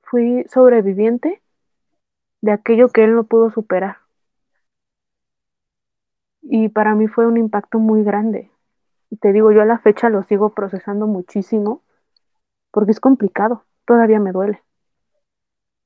fui 0.03 0.45
sobreviviente 0.49 1.41
de 2.41 2.52
aquello 2.52 2.89
que 2.89 3.03
él 3.03 3.15
no 3.15 3.23
pudo 3.26 3.52
superar. 3.52 3.97
Y 6.41 6.69
para 6.69 6.95
mí 6.95 7.07
fue 7.07 7.26
un 7.27 7.38
impacto 7.38 7.80
muy 7.80 8.03
grande. 8.03 8.52
Y 9.10 9.18
te 9.18 9.34
digo, 9.34 9.52
yo 9.52 9.61
a 9.61 9.65
la 9.65 9.80
fecha 9.80 10.10
lo 10.10 10.23
sigo 10.23 10.53
procesando 10.53 11.07
muchísimo 11.07 11.81
porque 12.72 12.91
es 12.91 12.99
complicado 12.99 13.64
todavía 13.85 14.19
me 14.19 14.31
duele. 14.31 14.65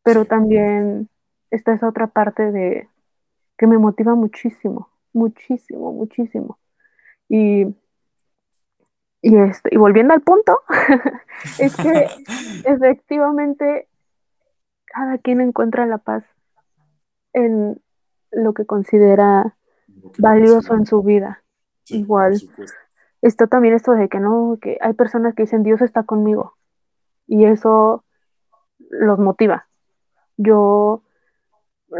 Pero 0.03 0.25
también 0.25 1.09
está 1.51 1.73
esa 1.73 1.87
otra 1.87 2.07
parte 2.07 2.51
de 2.51 2.89
que 3.57 3.67
me 3.67 3.77
motiva 3.77 4.15
muchísimo, 4.15 4.89
muchísimo, 5.13 5.91
muchísimo. 5.91 6.57
Y, 7.27 7.65
y, 9.21 9.37
este, 9.37 9.69
y 9.73 9.77
volviendo 9.77 10.13
al 10.13 10.21
punto, 10.21 10.61
es 11.59 11.75
que 11.75 12.07
efectivamente 12.65 13.87
cada 14.85 15.17
quien 15.17 15.41
encuentra 15.41 15.85
la 15.85 15.97
paz 15.99 16.23
en 17.33 17.81
lo 18.31 18.53
que 18.53 18.65
considera 18.65 19.55
valioso 20.17 20.73
en 20.75 20.85
su 20.85 21.03
vida. 21.03 21.43
Igual. 21.87 22.39
Está 23.21 23.47
también 23.47 23.73
esto 23.73 23.91
de 23.91 24.07
que 24.07 24.19
no, 24.19 24.57
que 24.61 24.77
hay 24.81 24.93
personas 24.93 25.35
que 25.35 25.43
dicen 25.43 25.63
Dios 25.63 25.81
está 25.81 26.03
conmigo 26.03 26.55
y 27.27 27.45
eso 27.45 28.05
los 28.89 29.19
motiva. 29.19 29.68
Yo 30.41 31.03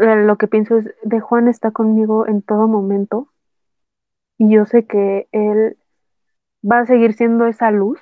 eh, 0.00 0.16
lo 0.24 0.38
que 0.38 0.48
pienso 0.48 0.78
es, 0.78 0.90
de 1.02 1.20
Juan 1.20 1.46
está 1.46 1.72
conmigo 1.72 2.26
en 2.26 2.40
todo 2.40 2.68
momento 2.68 3.28
y 4.38 4.50
yo 4.50 4.64
sé 4.64 4.86
que 4.86 5.28
él 5.32 5.76
va 6.64 6.78
a 6.80 6.86
seguir 6.86 7.12
siendo 7.12 7.46
esa 7.46 7.70
luz 7.70 8.00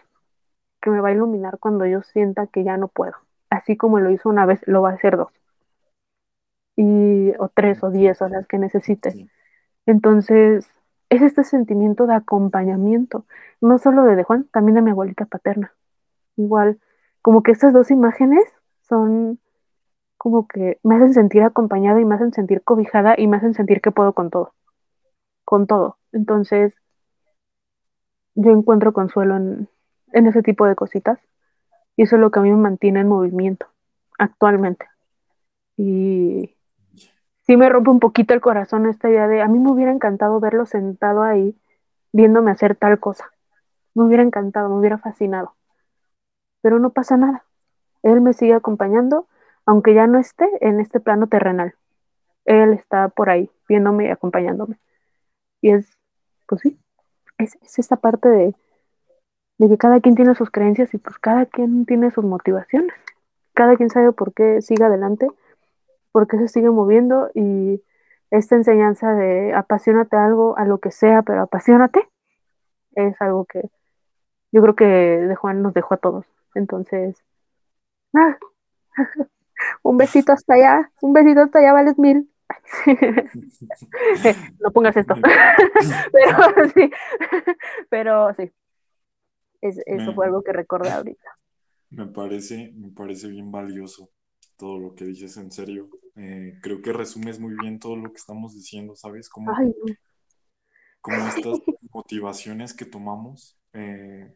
que 0.80 0.90
me 0.90 1.00
va 1.00 1.08
a 1.08 1.12
iluminar 1.12 1.58
cuando 1.58 1.86
yo 1.86 2.02
sienta 2.02 2.46
que 2.46 2.62
ya 2.62 2.76
no 2.76 2.86
puedo. 2.86 3.14
Así 3.50 3.76
como 3.76 3.98
lo 3.98 4.10
hizo 4.10 4.28
una 4.28 4.46
vez, 4.46 4.60
lo 4.66 4.80
va 4.80 4.90
a 4.90 4.94
hacer 4.94 5.16
dos. 5.16 5.32
Y, 6.76 7.32
o 7.40 7.48
tres 7.48 7.82
o 7.82 7.90
diez 7.90 8.22
o 8.22 8.28
las 8.28 8.46
que 8.46 8.58
necesite. 8.58 9.28
Entonces, 9.86 10.70
es 11.08 11.22
este 11.22 11.42
sentimiento 11.42 12.06
de 12.06 12.14
acompañamiento, 12.14 13.24
no 13.60 13.78
solo 13.78 14.04
de, 14.04 14.14
de 14.14 14.22
Juan, 14.22 14.44
también 14.52 14.76
de 14.76 14.82
mi 14.82 14.90
abuelita 14.92 15.24
paterna. 15.24 15.72
Igual, 16.36 16.78
como 17.22 17.42
que 17.42 17.50
estas 17.50 17.72
dos 17.72 17.90
imágenes 17.90 18.44
son 18.82 19.40
como 20.18 20.46
que 20.48 20.78
me 20.82 20.96
hacen 20.96 21.14
sentir 21.14 21.42
acompañada 21.42 22.00
y 22.00 22.04
me 22.04 22.16
hacen 22.16 22.32
sentir 22.32 22.62
cobijada 22.62 23.14
y 23.16 23.28
me 23.28 23.38
hacen 23.38 23.54
sentir 23.54 23.80
que 23.80 23.92
puedo 23.92 24.12
con 24.12 24.30
todo, 24.30 24.52
con 25.44 25.66
todo. 25.66 25.96
Entonces, 26.12 26.74
yo 28.34 28.50
encuentro 28.50 28.92
consuelo 28.92 29.36
en, 29.36 29.68
ese 30.12 30.42
tipo 30.42 30.66
de 30.66 30.74
cositas 30.74 31.18
y 31.96 32.02
eso 32.02 32.16
es 32.16 32.20
lo 32.20 32.30
que 32.30 32.40
a 32.40 32.42
mí 32.42 32.50
me 32.50 32.56
mantiene 32.56 33.00
en 33.00 33.08
movimiento 33.08 33.66
actualmente. 34.18 34.86
Y 35.76 36.56
sí 37.46 37.56
me 37.56 37.68
rompe 37.68 37.90
un 37.90 38.00
poquito 38.00 38.34
el 38.34 38.40
corazón 38.40 38.86
esta 38.86 39.08
idea 39.08 39.28
de, 39.28 39.42
a 39.42 39.48
mí 39.48 39.58
me 39.58 39.70
hubiera 39.70 39.92
encantado 39.92 40.40
verlo 40.40 40.66
sentado 40.66 41.22
ahí 41.22 41.56
viéndome 42.12 42.50
hacer 42.50 42.74
tal 42.74 42.98
cosa. 42.98 43.30
Me 43.94 44.04
hubiera 44.04 44.22
encantado, 44.22 44.68
me 44.68 44.76
hubiera 44.78 44.98
fascinado. 44.98 45.54
Pero 46.60 46.78
no 46.78 46.90
pasa 46.90 47.16
nada. 47.16 47.44
Él 48.02 48.20
me 48.20 48.32
sigue 48.32 48.54
acompañando, 48.54 49.26
aunque 49.68 49.92
ya 49.92 50.06
no 50.06 50.18
esté 50.18 50.48
en 50.62 50.80
este 50.80 50.98
plano 50.98 51.26
terrenal. 51.26 51.74
Él 52.46 52.72
está 52.72 53.10
por 53.10 53.28
ahí, 53.28 53.50
viéndome 53.68 54.06
y 54.06 54.08
acompañándome. 54.08 54.78
Y 55.60 55.72
es, 55.72 55.98
pues 56.46 56.62
sí, 56.62 56.78
es, 57.36 57.58
es 57.60 57.78
esta 57.78 57.96
parte 57.96 58.30
de, 58.30 58.54
que 59.58 59.76
cada 59.76 60.00
quien 60.00 60.14
tiene 60.14 60.34
sus 60.34 60.50
creencias 60.50 60.94
y 60.94 60.96
pues 60.96 61.18
cada 61.18 61.44
quien 61.44 61.84
tiene 61.84 62.10
sus 62.10 62.24
motivaciones. 62.24 62.94
Cada 63.52 63.76
quien 63.76 63.90
sabe 63.90 64.12
por 64.12 64.32
qué 64.32 64.62
sigue 64.62 64.84
adelante, 64.84 65.28
por 66.12 66.28
qué 66.28 66.38
se 66.38 66.48
sigue 66.48 66.70
moviendo 66.70 67.30
y 67.34 67.82
esta 68.30 68.56
enseñanza 68.56 69.12
de 69.12 69.52
apasionate 69.52 70.16
algo, 70.16 70.56
a 70.56 70.64
lo 70.64 70.78
que 70.78 70.92
sea, 70.92 71.20
pero 71.20 71.42
apasionate, 71.42 72.08
es 72.92 73.20
algo 73.20 73.44
que 73.44 73.68
yo 74.50 74.62
creo 74.62 74.74
que 74.76 74.86
de 74.86 75.34
Juan 75.34 75.60
nos 75.60 75.74
dejó 75.74 75.92
a 75.92 75.98
todos. 75.98 76.24
Entonces, 76.54 77.22
ah, 78.14 78.38
un 79.82 79.96
besito 79.96 80.32
hasta 80.32 80.54
allá, 80.54 80.92
un 81.00 81.12
besito 81.12 81.42
hasta 81.42 81.58
allá, 81.58 81.72
vales 81.72 81.98
mil. 81.98 82.30
no 84.60 84.70
pongas 84.72 84.96
esto. 84.96 85.14
pero 86.12 86.68
sí, 86.74 86.90
pero 87.90 88.34
sí. 88.34 88.50
Es, 89.60 89.80
eso 89.86 90.14
fue 90.14 90.26
algo 90.26 90.42
que 90.42 90.52
recordé 90.52 90.90
ahorita. 90.90 91.30
Me 91.90 92.06
parece, 92.06 92.72
me 92.76 92.90
parece 92.90 93.28
bien 93.28 93.50
valioso 93.50 94.10
todo 94.56 94.78
lo 94.78 94.94
que 94.94 95.04
dices 95.04 95.36
en 95.36 95.50
serio. 95.50 95.88
Eh, 96.16 96.58
creo 96.62 96.82
que 96.82 96.92
resumes 96.92 97.40
muy 97.40 97.54
bien 97.60 97.78
todo 97.78 97.96
lo 97.96 98.12
que 98.12 98.18
estamos 98.18 98.54
diciendo, 98.54 98.94
¿sabes? 98.94 99.28
Como, 99.28 99.52
como 101.00 101.28
estas 101.28 101.58
motivaciones 101.92 102.74
que 102.74 102.84
tomamos, 102.84 103.58
eh, 103.72 104.32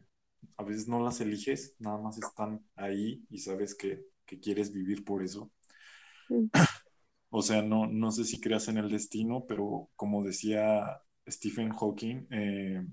a 0.57 0.63
veces 0.63 0.87
no 0.87 1.03
las 1.03 1.21
eliges, 1.21 1.75
nada 1.79 1.99
más 1.99 2.17
están 2.17 2.65
ahí 2.75 3.25
y 3.29 3.39
sabes 3.39 3.75
que, 3.75 4.05
que 4.25 4.39
quieres 4.39 4.71
vivir 4.71 5.03
por 5.03 5.23
eso. 5.23 5.51
O 7.29 7.41
sea, 7.41 7.61
no, 7.61 7.87
no 7.87 8.11
sé 8.11 8.25
si 8.25 8.39
creas 8.39 8.67
en 8.67 8.77
el 8.77 8.89
destino, 8.89 9.45
pero 9.47 9.89
como 9.95 10.23
decía 10.23 11.01
Stephen 11.27 11.71
Hawking, 11.71 12.27
eh, 12.31 12.85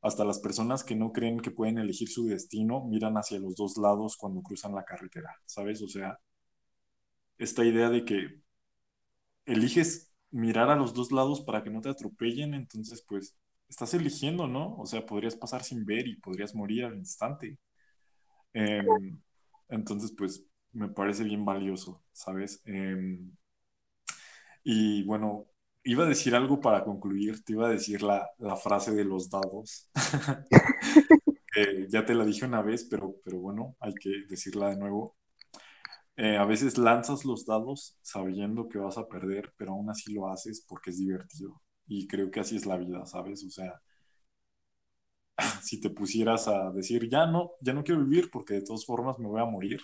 hasta 0.00 0.24
las 0.24 0.38
personas 0.40 0.84
que 0.84 0.96
no 0.96 1.12
creen 1.12 1.40
que 1.40 1.50
pueden 1.50 1.78
elegir 1.78 2.08
su 2.08 2.26
destino 2.26 2.84
miran 2.84 3.14
hacia 3.16 3.38
los 3.38 3.56
dos 3.56 3.76
lados 3.78 4.16
cuando 4.16 4.42
cruzan 4.42 4.74
la 4.74 4.84
carretera, 4.84 5.34
¿sabes? 5.46 5.82
O 5.82 5.88
sea, 5.88 6.18
esta 7.38 7.64
idea 7.64 7.90
de 7.90 8.04
que 8.04 8.40
eliges 9.46 10.12
mirar 10.30 10.70
a 10.70 10.76
los 10.76 10.94
dos 10.94 11.12
lados 11.12 11.40
para 11.42 11.62
que 11.62 11.70
no 11.70 11.80
te 11.80 11.90
atropellen, 11.90 12.54
entonces 12.54 13.04
pues 13.06 13.36
estás 13.68 13.94
eligiendo, 13.94 14.46
¿no? 14.48 14.76
O 14.76 14.86
sea, 14.86 15.04
podrías 15.06 15.36
pasar 15.36 15.62
sin 15.62 15.84
ver 15.84 16.06
y 16.08 16.16
podrías 16.16 16.54
morir 16.54 16.84
al 16.84 16.96
instante. 16.96 17.58
Em, 18.54 19.20
entonces, 19.72 20.12
pues 20.16 20.44
me 20.72 20.88
parece 20.88 21.24
bien 21.24 21.44
valioso, 21.44 22.02
¿sabes? 22.12 22.62
Em, 22.66 23.32
y 24.64 25.02
bueno, 25.04 25.46
iba 25.84 26.04
a 26.04 26.08
decir 26.08 26.34
algo 26.34 26.60
para 26.60 26.84
concluir, 26.84 27.42
te 27.44 27.54
iba 27.54 27.66
a 27.66 27.70
decir 27.70 28.02
la, 28.02 28.28
frase 28.62 28.92
de 28.92 29.04
los 29.04 29.30
dados. 29.30 29.90
ya 31.88 32.04
te 32.04 32.14
la 32.14 32.24
dije 32.24 32.44
una 32.46 32.62
vez, 32.62 32.84
pero, 32.90 33.16
pero 33.24 33.38
bueno, 33.38 33.76
hay 33.80 33.94
que 33.94 34.10
decirla 34.28 34.70
de 34.70 34.76
nuevo. 34.76 35.16
Eh, 36.16 36.36
a 36.36 36.44
veces 36.44 36.78
lanzas 36.78 37.24
los 37.24 37.46
dados 37.46 37.96
sabiendo 38.02 38.68
que 38.68 38.78
vas 38.78 38.98
a 38.98 39.08
perder, 39.08 39.52
pero 39.56 39.72
aún 39.72 39.90
así 39.90 40.12
lo 40.12 40.28
haces 40.28 40.64
porque 40.68 40.90
es 40.90 40.98
divertido. 40.98 41.60
Y 41.86 42.06
creo 42.06 42.30
que 42.30 42.40
así 42.40 42.56
es 42.56 42.66
la 42.66 42.76
vida, 42.76 43.04
¿sabes? 43.06 43.44
O 43.44 43.50
sea, 43.50 43.80
si 45.62 45.80
te 45.80 45.90
pusieras 45.90 46.48
a 46.48 46.70
decir, 46.72 47.08
ya 47.08 47.26
no, 47.26 47.52
ya 47.60 47.72
no 47.74 47.84
quiero 47.84 48.02
vivir 48.04 48.30
porque 48.30 48.54
de 48.54 48.62
todas 48.62 48.84
formas 48.86 49.18
me 49.18 49.28
voy 49.28 49.40
a 49.40 49.46
morir, 49.46 49.80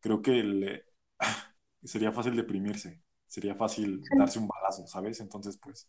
creo 0.00 0.22
que 0.22 0.84
sería 1.84 2.12
fácil 2.12 2.36
deprimirse, 2.36 3.02
sería 3.26 3.54
fácil 3.54 4.02
darse 4.18 4.38
un 4.38 4.48
balazo, 4.48 4.86
¿sabes? 4.86 5.20
Entonces, 5.20 5.58
pues, 5.58 5.88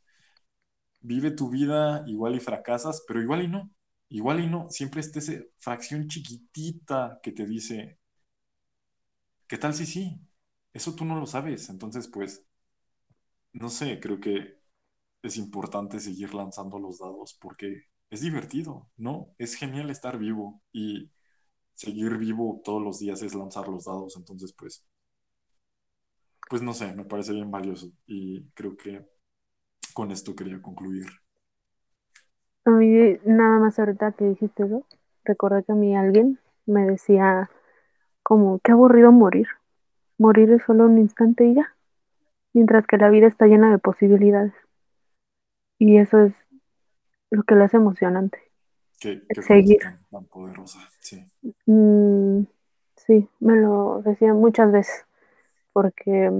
vive 1.01 1.31
tu 1.31 1.49
vida 1.49 2.03
igual 2.07 2.35
y 2.35 2.39
fracasas, 2.41 3.03
pero 3.07 3.21
igual 3.21 3.43
y 3.43 3.47
no, 3.47 3.71
igual 4.09 4.39
y 4.41 4.47
no, 4.47 4.69
siempre 4.69 5.01
está 5.01 5.19
esa 5.19 5.33
fracción 5.59 6.07
chiquitita 6.07 7.19
que 7.23 7.31
te 7.31 7.45
dice, 7.45 7.99
¿qué 9.47 9.57
tal 9.57 9.73
si 9.73 9.85
sí? 9.85 10.19
Eso 10.73 10.93
tú 10.95 11.05
no 11.05 11.19
lo 11.19 11.25
sabes, 11.25 11.69
entonces, 11.69 12.07
pues, 12.07 12.45
no 13.53 13.69
sé, 13.69 13.99
creo 13.99 14.19
que 14.19 14.59
es 15.23 15.37
importante 15.37 15.99
seguir 15.99 16.33
lanzando 16.35 16.79
los 16.79 16.99
dados 16.99 17.37
porque 17.41 17.83
es 18.15 18.21
divertido, 18.21 18.89
¿no? 18.95 19.35
Es 19.37 19.55
genial 19.55 19.89
estar 19.89 20.17
vivo 20.17 20.61
y 20.71 21.11
seguir 21.73 22.17
vivo 22.17 22.61
todos 22.63 22.81
los 22.81 22.99
días 22.99 23.21
es 23.21 23.35
lanzar 23.35 23.67
los 23.67 23.85
dados, 23.85 24.15
entonces 24.15 24.53
pues, 24.53 24.87
pues 26.49 26.61
no 26.61 26.73
sé, 26.73 26.93
me 26.93 27.03
parece 27.03 27.33
bien 27.33 27.51
valioso 27.51 27.91
y 28.07 28.49
creo 28.51 28.77
que 28.77 29.05
con 29.93 30.11
esto 30.11 30.33
quería 30.33 30.61
concluir. 30.61 31.05
A 32.63 32.71
mí 32.71 33.17
nada 33.25 33.59
más 33.59 33.77
ahorita 33.79 34.13
que 34.13 34.25
dijiste 34.29 34.63
eso, 34.63 34.85
recordé 35.25 35.63
que 35.65 35.73
a 35.73 35.75
mí 35.75 35.95
alguien 35.95 36.39
me 36.65 36.85
decía 36.85 37.49
como, 38.23 38.59
qué 38.59 38.71
aburrido 38.71 39.11
morir, 39.11 39.47
morir 40.17 40.51
es 40.51 40.63
solo 40.63 40.85
un 40.85 40.97
instante 40.97 41.45
y 41.45 41.55
ya, 41.55 41.75
mientras 42.53 42.87
que 42.87 42.97
la 42.97 43.09
vida 43.09 43.27
está 43.27 43.45
llena 43.45 43.69
de 43.71 43.77
posibilidades. 43.77 44.53
Y 45.77 45.97
eso 45.97 46.21
es 46.21 46.33
lo 47.29 47.43
que 47.43 47.55
lo 47.55 47.63
hace 47.63 47.77
emocionante. 47.77 48.39
Qué, 48.99 49.21
seguir. 49.41 49.79
Tan, 49.79 50.25
poderosa, 50.25 50.79
sí. 50.99 51.25
Mm, 51.65 52.43
sí, 52.95 53.27
me 53.39 53.55
lo 53.57 54.01
decía 54.03 54.33
muchas 54.33 54.71
veces, 54.71 55.05
porque 55.73 56.31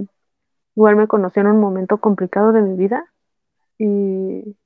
igual 0.74 0.96
me 0.96 1.06
conoció 1.06 1.42
en 1.42 1.48
un 1.48 1.60
momento 1.60 1.98
complicado 1.98 2.52
de 2.52 2.62
mi 2.62 2.76
vida 2.76 3.06
y 3.78 4.56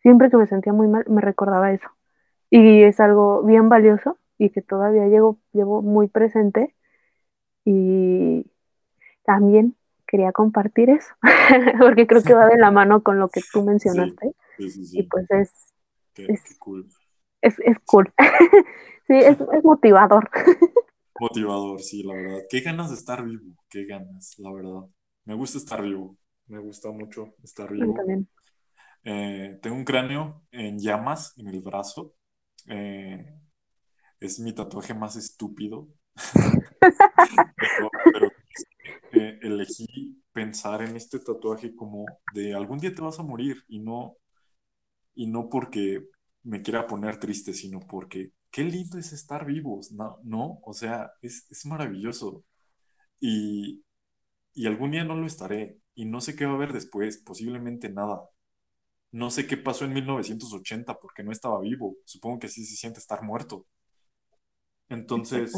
siempre 0.00 0.30
que 0.30 0.36
me 0.36 0.46
sentía 0.46 0.72
muy 0.72 0.88
mal 0.88 1.04
me 1.08 1.20
recordaba 1.20 1.72
eso. 1.72 1.88
Y 2.50 2.82
es 2.82 3.00
algo 3.00 3.42
bien 3.42 3.68
valioso 3.68 4.18
y 4.38 4.50
que 4.50 4.62
todavía 4.62 5.06
llevo, 5.08 5.38
llevo 5.52 5.82
muy 5.82 6.08
presente 6.08 6.74
y 7.64 8.46
también 9.24 9.74
quería 10.06 10.32
compartir 10.32 10.90
eso, 10.90 11.14
porque 11.80 12.06
creo 12.06 12.22
que 12.22 12.34
va 12.34 12.46
de 12.46 12.58
la 12.58 12.70
mano 12.70 13.02
con 13.02 13.18
lo 13.18 13.28
que 13.28 13.40
tú 13.52 13.62
mencionaste. 13.62 14.34
Y 14.58 15.02
pues 15.04 15.30
es, 15.30 15.74
es, 16.16 16.58
cool. 16.58 16.88
Es, 17.40 17.56
cool. 17.86 18.12
sí, 19.06 19.14
es, 19.14 19.38
motivador. 19.64 20.30
motivador, 21.20 21.80
sí, 21.80 22.02
la 22.02 22.14
verdad. 22.14 22.40
Qué 22.48 22.60
ganas 22.60 22.90
de 22.90 22.96
estar 22.96 23.24
vivo, 23.24 23.56
qué 23.68 23.84
ganas, 23.84 24.34
la 24.38 24.52
verdad. 24.52 24.82
Me 25.24 25.34
gusta 25.34 25.58
estar 25.58 25.82
vivo, 25.82 26.16
me 26.46 26.58
gusta 26.58 26.90
mucho 26.90 27.34
estar 27.42 27.72
vivo. 27.72 27.94
También. 27.94 28.28
Eh, 29.04 29.58
tengo 29.62 29.76
un 29.76 29.84
cráneo 29.84 30.42
en 30.50 30.78
llamas 30.78 31.34
en 31.38 31.48
el 31.48 31.60
brazo. 31.60 32.14
Eh, 32.68 33.24
es 34.20 34.40
mi 34.40 34.52
tatuaje 34.52 34.94
más 34.94 35.16
estúpido. 35.16 35.88
pero 37.90 38.30
elegí 39.10 40.22
pensar 40.32 40.82
en 40.82 40.96
este 40.96 41.20
tatuaje 41.20 41.74
como 41.74 42.06
de 42.32 42.54
algún 42.54 42.78
día 42.78 42.92
te 42.92 43.00
vas 43.00 43.18
a 43.18 43.22
morir 43.22 43.62
y 43.68 43.78
no, 43.78 44.16
y 45.14 45.26
no 45.26 45.48
porque 45.48 46.06
me 46.42 46.62
quiera 46.62 46.86
poner 46.86 47.18
triste, 47.18 47.54
sino 47.54 47.80
porque 47.80 48.32
qué 48.50 48.64
lindo 48.64 48.98
es 48.98 49.12
estar 49.12 49.46
vivos, 49.46 49.92
¿no? 49.92 50.18
¿No? 50.24 50.60
O 50.64 50.72
sea, 50.72 51.12
es, 51.22 51.46
maravilloso. 51.66 52.44
Y, 53.20 53.84
y 54.54 54.66
algún 54.66 54.92
día 54.92 55.04
no 55.04 55.16
lo 55.16 55.26
estaré 55.26 55.78
y 55.94 56.04
no 56.06 56.20
sé 56.20 56.36
qué 56.36 56.44
va 56.46 56.52
a 56.52 56.54
haber 56.56 56.72
después, 56.72 57.18
posiblemente 57.18 57.88
nada. 57.90 58.22
No 59.12 59.30
sé 59.30 59.46
qué 59.46 59.56
pasó 59.56 59.84
en 59.84 59.94
1980 59.94 60.98
porque 60.98 61.22
no 61.22 61.32
estaba 61.32 61.60
vivo. 61.60 61.96
Supongo 62.04 62.40
que 62.40 62.48
sí 62.48 62.64
se 62.64 62.76
siente 62.76 62.98
estar 62.98 63.22
muerto. 63.22 63.66
Entonces, 64.88 65.52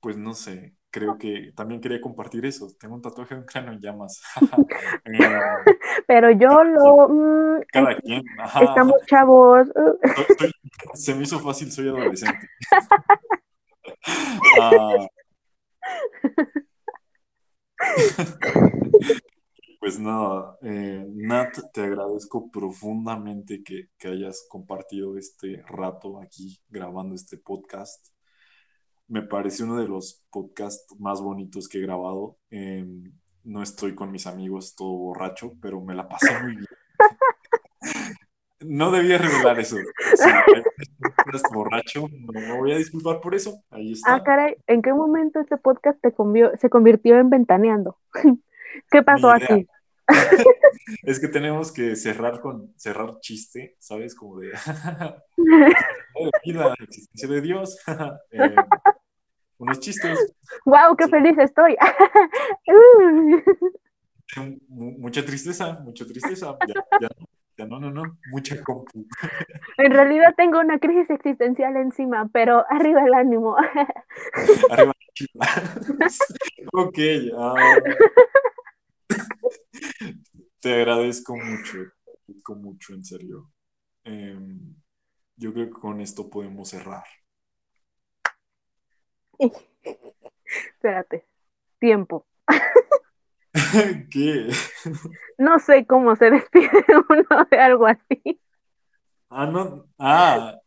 pues 0.00 0.16
no 0.16 0.34
sé, 0.34 0.76
creo 0.90 1.16
que 1.16 1.52
también 1.54 1.80
quería 1.80 2.00
compartir 2.00 2.44
eso. 2.44 2.68
Tengo 2.78 2.96
un 2.96 3.02
tatuaje 3.02 3.34
de 3.34 3.40
un 3.40 3.46
cráneo 3.46 3.72
en 3.72 3.80
llamas. 3.80 4.20
Eh, 5.04 5.18
Pero 6.06 6.30
yo 6.32 6.62
lo... 6.64 7.08
Mm, 7.08 7.62
cada 7.72 7.96
quien. 7.96 8.22
Estamos 8.60 8.96
chavos. 9.06 9.68
se 10.94 11.14
me 11.14 11.22
hizo 11.22 11.38
fácil, 11.40 11.70
soy 11.72 11.88
adolescente. 11.88 12.48
Ah. 14.60 15.06
pues 19.80 19.98
nada, 19.98 20.58
eh, 20.62 21.04
Nat, 21.08 21.58
te 21.72 21.82
agradezco 21.82 22.50
profundamente 22.50 23.62
que, 23.62 23.88
que 23.98 24.08
hayas 24.08 24.46
compartido 24.48 25.16
este 25.16 25.62
rato 25.68 26.20
aquí 26.20 26.60
grabando 26.68 27.14
este 27.14 27.38
podcast 27.38 28.09
me 29.10 29.22
parece 29.22 29.64
uno 29.64 29.76
de 29.76 29.88
los 29.88 30.24
podcasts 30.30 30.86
más 30.98 31.20
bonitos 31.20 31.68
que 31.68 31.78
he 31.78 31.82
grabado. 31.82 32.38
Em, 32.48 33.12
no 33.42 33.62
estoy 33.62 33.94
con 33.94 34.12
mis 34.12 34.26
amigos 34.26 34.74
todo 34.76 34.92
borracho, 34.92 35.52
pero 35.60 35.80
me 35.80 35.94
la 35.94 36.08
pasé 36.08 36.40
muy 36.42 36.56
bien. 36.56 36.66
No 38.62 38.90
debía 38.90 39.16
revelar 39.16 39.58
eso. 39.58 39.76
Si 40.14 40.28
borracho, 41.54 42.08
no 42.10 42.40
me 42.40 42.58
voy 42.58 42.72
a 42.72 42.76
disculpar 42.76 43.18
por 43.22 43.34
eso. 43.34 43.62
Ahí 43.70 43.92
está. 43.92 44.16
Ah, 44.16 44.22
caray, 44.22 44.56
¿en 44.66 44.82
qué 44.82 44.92
momento 44.92 45.40
este 45.40 45.56
podcast 45.56 45.98
te 46.02 46.14
se 46.58 46.68
convirtió 46.68 47.18
en 47.18 47.30
ventaneando? 47.30 47.96
¿Qué 48.90 49.02
pasó 49.02 49.30
aquí? 49.30 49.66
Es 51.02 51.20
que 51.20 51.28
tenemos 51.28 51.72
que 51.72 51.96
cerrar 51.96 52.40
con 52.40 52.72
cerrar 52.76 53.18
chiste, 53.20 53.76
¿sabes? 53.78 54.14
Como 54.14 54.38
de 54.38 54.52
vida, 56.44 56.74
existencia 56.80 57.28
de 57.28 57.40
Dios. 57.40 57.78
Eh, 58.32 58.54
unos 59.58 59.80
chistes. 59.80 60.34
¡Wow! 60.64 60.96
¡Qué 60.96 61.08
feliz 61.08 61.36
estoy! 61.38 61.76
mucha 64.68 65.24
tristeza, 65.24 65.80
mucha 65.80 66.06
tristeza. 66.06 66.56
Ya, 67.58 67.66
no, 67.66 67.78
no, 67.78 67.90
no, 67.90 68.18
mucha 68.30 68.62
compu. 68.62 69.06
En 69.76 69.92
realidad 69.92 70.32
tengo 70.36 70.60
una 70.60 70.78
crisis 70.78 71.10
existencial 71.10 71.76
encima, 71.76 72.30
pero 72.32 72.64
arriba 72.70 73.04
el 73.04 73.12
ánimo. 73.12 73.56
Arriba 74.70 74.92
Ok. 76.72 76.98
Te 80.60 80.74
agradezco 80.74 81.36
mucho, 81.36 81.78
te 82.04 82.10
agradezco 82.10 82.54
mucho, 82.56 82.94
en 82.94 83.04
serio. 83.04 83.50
Em, 84.04 84.74
yo 85.36 85.52
creo 85.52 85.66
que 85.66 85.80
con 85.80 86.00
esto 86.00 86.28
podemos 86.28 86.68
cerrar. 86.68 87.04
Espérate, 90.74 91.26
tiempo. 91.78 92.26
¿Qué? 94.10 94.50
No 95.38 95.58
sé 95.58 95.86
cómo 95.86 96.16
se 96.16 96.30
despide 96.30 96.70
uno 97.08 97.46
de 97.50 97.58
algo 97.58 97.86
así. 97.86 98.40
Ah, 99.30 99.46
no. 99.46 99.86
Ah, 99.98 100.58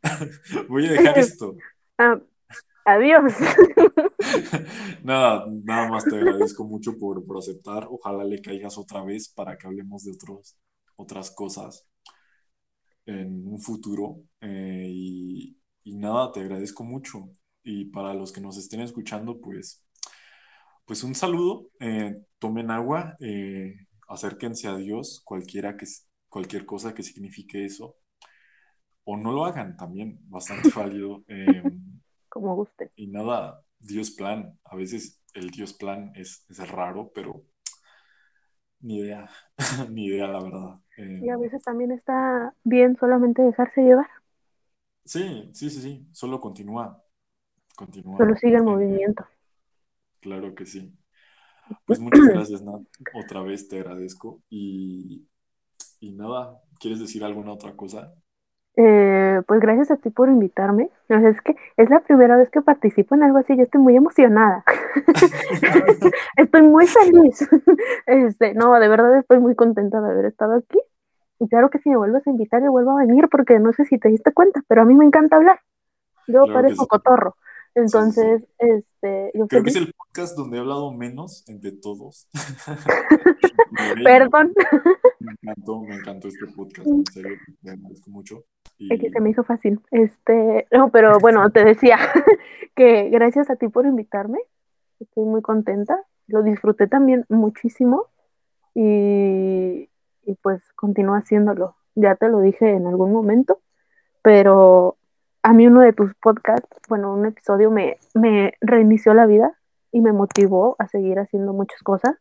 voy 0.67 0.87
a 0.87 0.91
dejar 0.93 1.17
esto. 1.19 1.55
Ah, 1.97 2.19
adiós. 2.85 3.33
nada, 5.03 5.45
nada 5.63 5.89
más 5.89 6.05
te 6.05 6.15
agradezco 6.15 6.63
mucho 6.65 6.97
por, 6.97 7.23
aceptar. 7.37 7.87
Ojalá 7.89 8.23
le 8.23 8.41
caigas 8.41 8.77
otra 8.77 9.03
vez 9.03 9.29
para 9.29 9.57
que 9.57 9.67
hablemos 9.67 10.03
de 10.03 10.11
otros, 10.11 10.57
otras 10.95 11.31
cosas 11.31 11.87
en 13.05 13.47
un 13.47 13.59
futuro. 13.59 14.21
Eh, 14.41 14.87
y, 14.89 15.57
y 15.83 15.95
nada, 15.95 16.31
te 16.31 16.41
agradezco 16.41 16.83
mucho. 16.83 17.29
Y 17.63 17.85
para 17.85 18.13
los 18.13 18.31
que 18.31 18.41
nos 18.41 18.57
estén 18.57 18.81
escuchando, 18.81 19.39
pues, 19.39 19.85
pues 20.85 21.03
un 21.03 21.15
saludo. 21.15 21.69
Eh, 21.79 22.15
tomen 22.39 22.71
agua, 22.71 23.15
eh, 23.19 23.75
acérquense 24.07 24.67
a 24.67 24.75
Dios, 24.75 25.21
cualquiera 25.23 25.77
que, 25.77 25.85
cualquier 26.27 26.65
cosa 26.65 26.93
que 26.93 27.03
signifique 27.03 27.65
eso. 27.65 27.97
O 29.05 29.17
no 29.17 29.31
lo 29.31 29.45
hagan 29.45 29.75
también, 29.75 30.19
bastante 30.29 30.69
válido. 30.75 31.23
Como 32.33 32.55
guste. 32.55 32.91
Y 32.95 33.05
nada, 33.07 33.63
Dios 33.79 34.09
plan. 34.11 34.59
A 34.63 34.75
veces 34.75 35.21
el 35.35 35.51
Dios 35.51 35.73
plan 35.73 36.11
es, 36.15 36.45
es 36.49 36.67
raro, 36.69 37.11
pero 37.13 37.45
ni 38.81 38.99
idea, 38.99 39.29
ni 39.89 40.05
idea, 40.05 40.27
la 40.27 40.41
verdad. 40.41 40.79
y 41.21 41.29
a 41.29 41.37
veces 41.37 41.63
también 41.63 41.91
está 41.91 42.53
bien 42.63 42.95
solamente 42.97 43.41
dejarse 43.41 43.81
llevar. 43.81 44.07
Sí, 45.05 45.49
sí, 45.53 45.69
sí, 45.69 45.81
sí, 45.81 46.07
solo 46.11 46.39
continúa. 46.39 47.01
Continúa. 47.75 48.19
Solo 48.19 48.35
sigue 48.35 48.55
el 48.57 48.63
movimiento. 48.63 49.25
Claro 50.21 50.55
que 50.55 50.65
sí. 50.65 50.97
Pues 51.85 51.99
muchas 51.99 52.29
gracias, 52.29 52.61
Nat. 52.61 52.81
Otra 53.11 53.41
vez 53.41 53.67
te 53.67 53.79
agradezco. 53.79 54.41
Y, 54.49 55.27
y 55.99 56.13
nada, 56.13 56.61
¿quieres 56.79 56.99
decir 56.99 57.23
alguna 57.23 57.53
otra 57.53 57.75
cosa? 57.75 58.13
Eh, 58.75 59.41
pues 59.47 59.59
gracias 59.59 59.91
a 59.91 59.97
ti 59.97 60.09
por 60.09 60.29
invitarme. 60.29 60.89
es 61.09 61.41
que 61.41 61.55
es 61.77 61.89
la 61.89 61.99
primera 61.99 62.37
vez 62.37 62.49
que 62.49 62.61
participo 62.61 63.15
en 63.15 63.23
algo 63.23 63.37
así. 63.37 63.55
Yo 63.55 63.63
estoy 63.63 63.81
muy 63.81 63.95
emocionada. 63.95 64.63
estoy 66.37 66.61
muy 66.63 66.87
feliz. 66.87 67.47
Este, 68.05 68.53
no, 68.53 68.73
de 68.79 68.87
verdad 68.87 69.17
estoy 69.17 69.39
muy 69.39 69.55
contenta 69.55 70.01
de 70.01 70.11
haber 70.11 70.25
estado 70.25 70.55
aquí. 70.55 70.79
Y 71.39 71.47
claro 71.47 71.69
que 71.69 71.79
si 71.79 71.89
me 71.89 71.97
vuelves 71.97 72.25
a 72.27 72.29
invitar, 72.29 72.61
yo 72.63 72.71
vuelvo 72.71 72.91
a 72.91 73.05
venir 73.05 73.27
porque 73.29 73.59
no 73.59 73.73
sé 73.73 73.85
si 73.85 73.97
te 73.97 74.09
diste 74.09 74.33
cuenta, 74.33 74.61
pero 74.67 74.81
a 74.81 74.85
mí 74.85 74.93
me 74.95 75.05
encanta 75.05 75.37
hablar. 75.37 75.59
Yo 76.27 76.45
parezco 76.51 76.87
cotorro. 76.87 77.35
Entonces, 77.75 78.45
este. 78.59 79.31
Creo 79.49 79.63
que 79.63 79.69
es 79.69 79.75
el 79.75 79.93
podcast 79.93 80.37
donde 80.37 80.57
he 80.57 80.59
hablado 80.59 80.91
menos 80.93 81.43
entre 81.47 81.71
todos. 81.71 82.27
Perdón. 84.03 84.53
Me 85.19 85.31
encantó, 85.31 85.81
me 85.81 85.95
encantó 85.95 86.27
este 86.27 86.45
podcast, 86.55 86.87
en 86.87 87.05
serio, 87.05 87.37
me 87.61 87.71
agradezco 87.71 88.11
mucho. 88.11 88.43
Es 88.79 88.99
que 88.99 89.09
se 89.09 89.21
me 89.21 89.29
hizo 89.29 89.43
fácil. 89.43 89.79
Este, 89.91 90.67
no, 90.71 90.89
pero 90.89 91.17
bueno, 91.21 91.49
te 91.51 91.63
decía 91.63 91.97
que 92.75 93.09
gracias 93.09 93.49
a 93.49 93.55
ti 93.55 93.67
por 93.67 93.85
invitarme. 93.85 94.39
Estoy 94.99 95.25
muy 95.25 95.41
contenta. 95.41 96.03
Lo 96.27 96.43
disfruté 96.43 96.87
también 96.87 97.25
muchísimo. 97.29 98.07
Y, 98.75 99.89
y 100.25 100.35
pues 100.41 100.61
continúa 100.73 101.19
haciéndolo. 101.19 101.75
Ya 101.95 102.15
te 102.15 102.29
lo 102.29 102.39
dije 102.39 102.71
en 102.71 102.87
algún 102.87 103.11
momento, 103.11 103.59
pero 104.23 104.97
a 105.43 105.53
mí 105.53 105.67
uno 105.67 105.81
de 105.81 105.93
tus 105.93 106.15
podcasts, 106.15 106.79
bueno, 106.89 107.13
un 107.13 107.25
episodio 107.25 107.69
me, 107.69 107.97
me 108.15 108.53
reinició 108.61 109.13
la 109.13 109.27
vida 109.27 109.53
y 109.91 110.01
me 110.01 110.13
motivó 110.13 110.75
a 110.79 110.87
seguir 110.87 111.19
haciendo 111.19 111.53
muchas 111.53 111.81
cosas. 111.83 112.15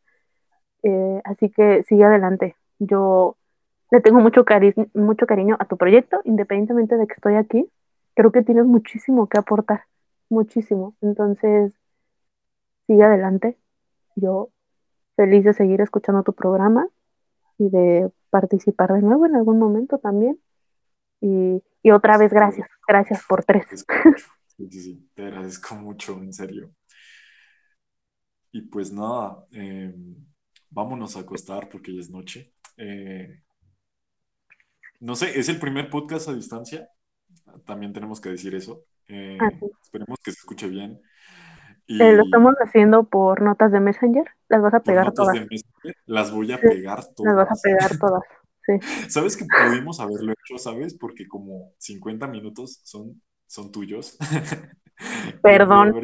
Eh, 0.83 1.21
así 1.25 1.49
que 1.49 1.85
sigue 1.85 2.05
adelante. 2.05 2.57
Yo 2.79 3.37
le 3.93 4.01
tengo 4.01 4.21
mucho, 4.21 4.47
cari 4.47 4.75
mucho 4.95 5.27
cariño 5.27 5.57
a 5.61 5.67
tu 5.67 5.77
proyecto, 5.77 6.23
independientemente 6.25 6.97
de 6.97 7.07
que 7.07 7.13
estoy 7.13 7.35
aquí. 7.35 7.69
Creo 8.15 8.33
que 8.33 8.43
tienes 8.43 8.65
muchísimo 8.65 9.29
que 9.29 9.37
aportar, 9.37 9.85
muchísimo. 10.31 10.97
Entonces, 11.03 11.75
sigue 12.87 13.03
adelante. 13.03 13.59
Yo 14.17 14.49
feliz 15.15 15.45
de 15.45 15.53
seguir 15.53 15.83
escuchando 15.83 16.23
tu 16.23 16.33
programa 16.33 16.89
y 17.59 17.69
de 17.69 18.11
participar 18.31 18.95
de 18.95 19.03
nuevo 19.03 19.27
en 19.27 19.37
algún 19.37 19.59
momento 19.59 19.99
también. 19.99 20.41
Y, 21.21 21.63
otra 21.91 22.17
vez, 22.17 22.33
gracias, 22.33 22.69
gracias 22.89 23.23
por 23.29 23.45
tres. 23.45 23.67
Sí, 24.57 24.69
sí, 24.71 24.81
sí, 24.81 25.11
te 25.15 25.25
agradezco 25.25 25.75
mucho, 25.75 26.19
en 26.19 26.33
serio. 26.33 26.71
Y 28.53 28.63
pues 28.63 28.93
nada, 28.93 29.45
em, 29.51 30.15
vámonos 30.71 31.17
a 31.17 31.21
acostar 31.21 31.69
porque 31.69 31.95
ya 31.95 32.01
es 32.01 32.11
noche. 32.11 32.53
Eh, 32.77 33.43
no 35.03 35.17
sé, 35.17 35.39
es 35.39 35.49
el 35.49 35.59
primer 35.59 35.91
podcast 35.91 36.29
a 36.29 36.33
distancia. 36.33 36.89
También 37.67 37.93
tenemos 37.93 38.21
que 38.21 38.29
decir 38.29 38.55
eso. 38.55 38.85
Eh, 39.09 39.37
esperemos 39.83 40.17
que 40.23 40.31
se 40.31 40.39
escuche 40.39 40.69
bien. 40.69 41.01
Eh, 41.89 42.13
lo 42.13 42.23
estamos 42.23 42.55
haciendo 42.65 43.03
por 43.09 43.43
notas 43.43 43.73
de 43.73 43.81
Messenger. 43.81 44.25
Las 44.49 44.63
vas 44.63 44.75
a 44.75 44.81
pegar 44.81 45.13
todas. 45.13 45.37
las 46.07 46.31
voy 46.31 46.53
a 46.53 46.59
pegar 46.59 47.05
todas. 47.17 47.35
Las 47.35 47.35
vas 47.35 47.51
a 47.51 47.61
pegar 47.63 47.99
todas. 47.99 48.23
Sabes 49.09 49.37
que 49.37 49.45
pudimos 49.45 49.99
haberlo 49.99 50.33
hecho, 50.33 50.57
¿sabes? 50.57 50.97
Porque 50.97 51.27
como 51.27 51.73
50 51.79 52.29
minutos 52.29 52.81
son, 52.85 53.21
son 53.49 53.73
tuyos. 53.73 54.17
Perdón. 55.43 56.01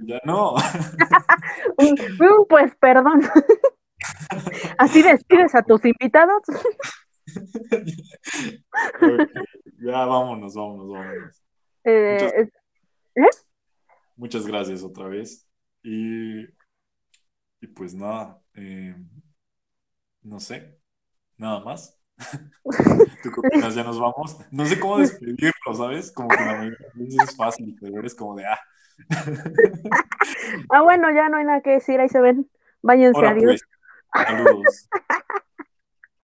ya 0.00 0.18
no. 0.24 0.54
pues 2.48 2.74
perdón. 2.76 3.20
Así 4.78 5.02
despides 5.02 5.54
a 5.54 5.62
tus 5.62 5.84
invitados. 5.84 6.42
Ya 9.82 10.04
vámonos, 10.06 10.54
vámonos, 10.54 10.88
vámonos. 10.88 11.42
Eh, 11.84 12.12
muchas, 12.12 12.32
¿eh? 12.34 12.50
muchas, 14.16 14.46
gracias 14.46 14.82
otra 14.84 15.08
vez. 15.08 15.48
Y, 15.82 16.42
y 17.60 17.66
pues 17.74 17.92
nada, 17.94 18.40
eh, 18.54 18.94
no 20.22 20.38
sé, 20.38 20.78
nada 21.36 21.60
más. 21.64 21.98
¿Tú 23.22 23.30
qué 23.42 23.60
Ya 23.60 23.82
nos 23.82 23.98
vamos. 23.98 24.38
No 24.50 24.66
sé 24.66 24.78
cómo 24.78 24.98
despedirlo, 24.98 25.74
¿sabes? 25.74 26.12
Como 26.12 26.28
que 26.28 26.36
la 26.36 26.58
mayoría 26.58 27.22
es 27.24 27.36
fácil, 27.36 27.76
pero 27.80 27.98
eres 27.98 28.14
como 28.14 28.36
de 28.36 28.46
ah. 28.46 28.58
ah, 30.70 30.82
bueno, 30.82 31.10
ya 31.10 31.28
no 31.28 31.38
hay 31.38 31.44
nada 31.44 31.60
que 31.60 31.70
decir, 31.70 31.98
ahí 31.98 32.08
se 32.08 32.20
ven. 32.20 32.48
Váyanse, 32.82 33.26
adiós. 33.26 33.60
Pues, 34.12 34.26
saludos. 34.26 34.88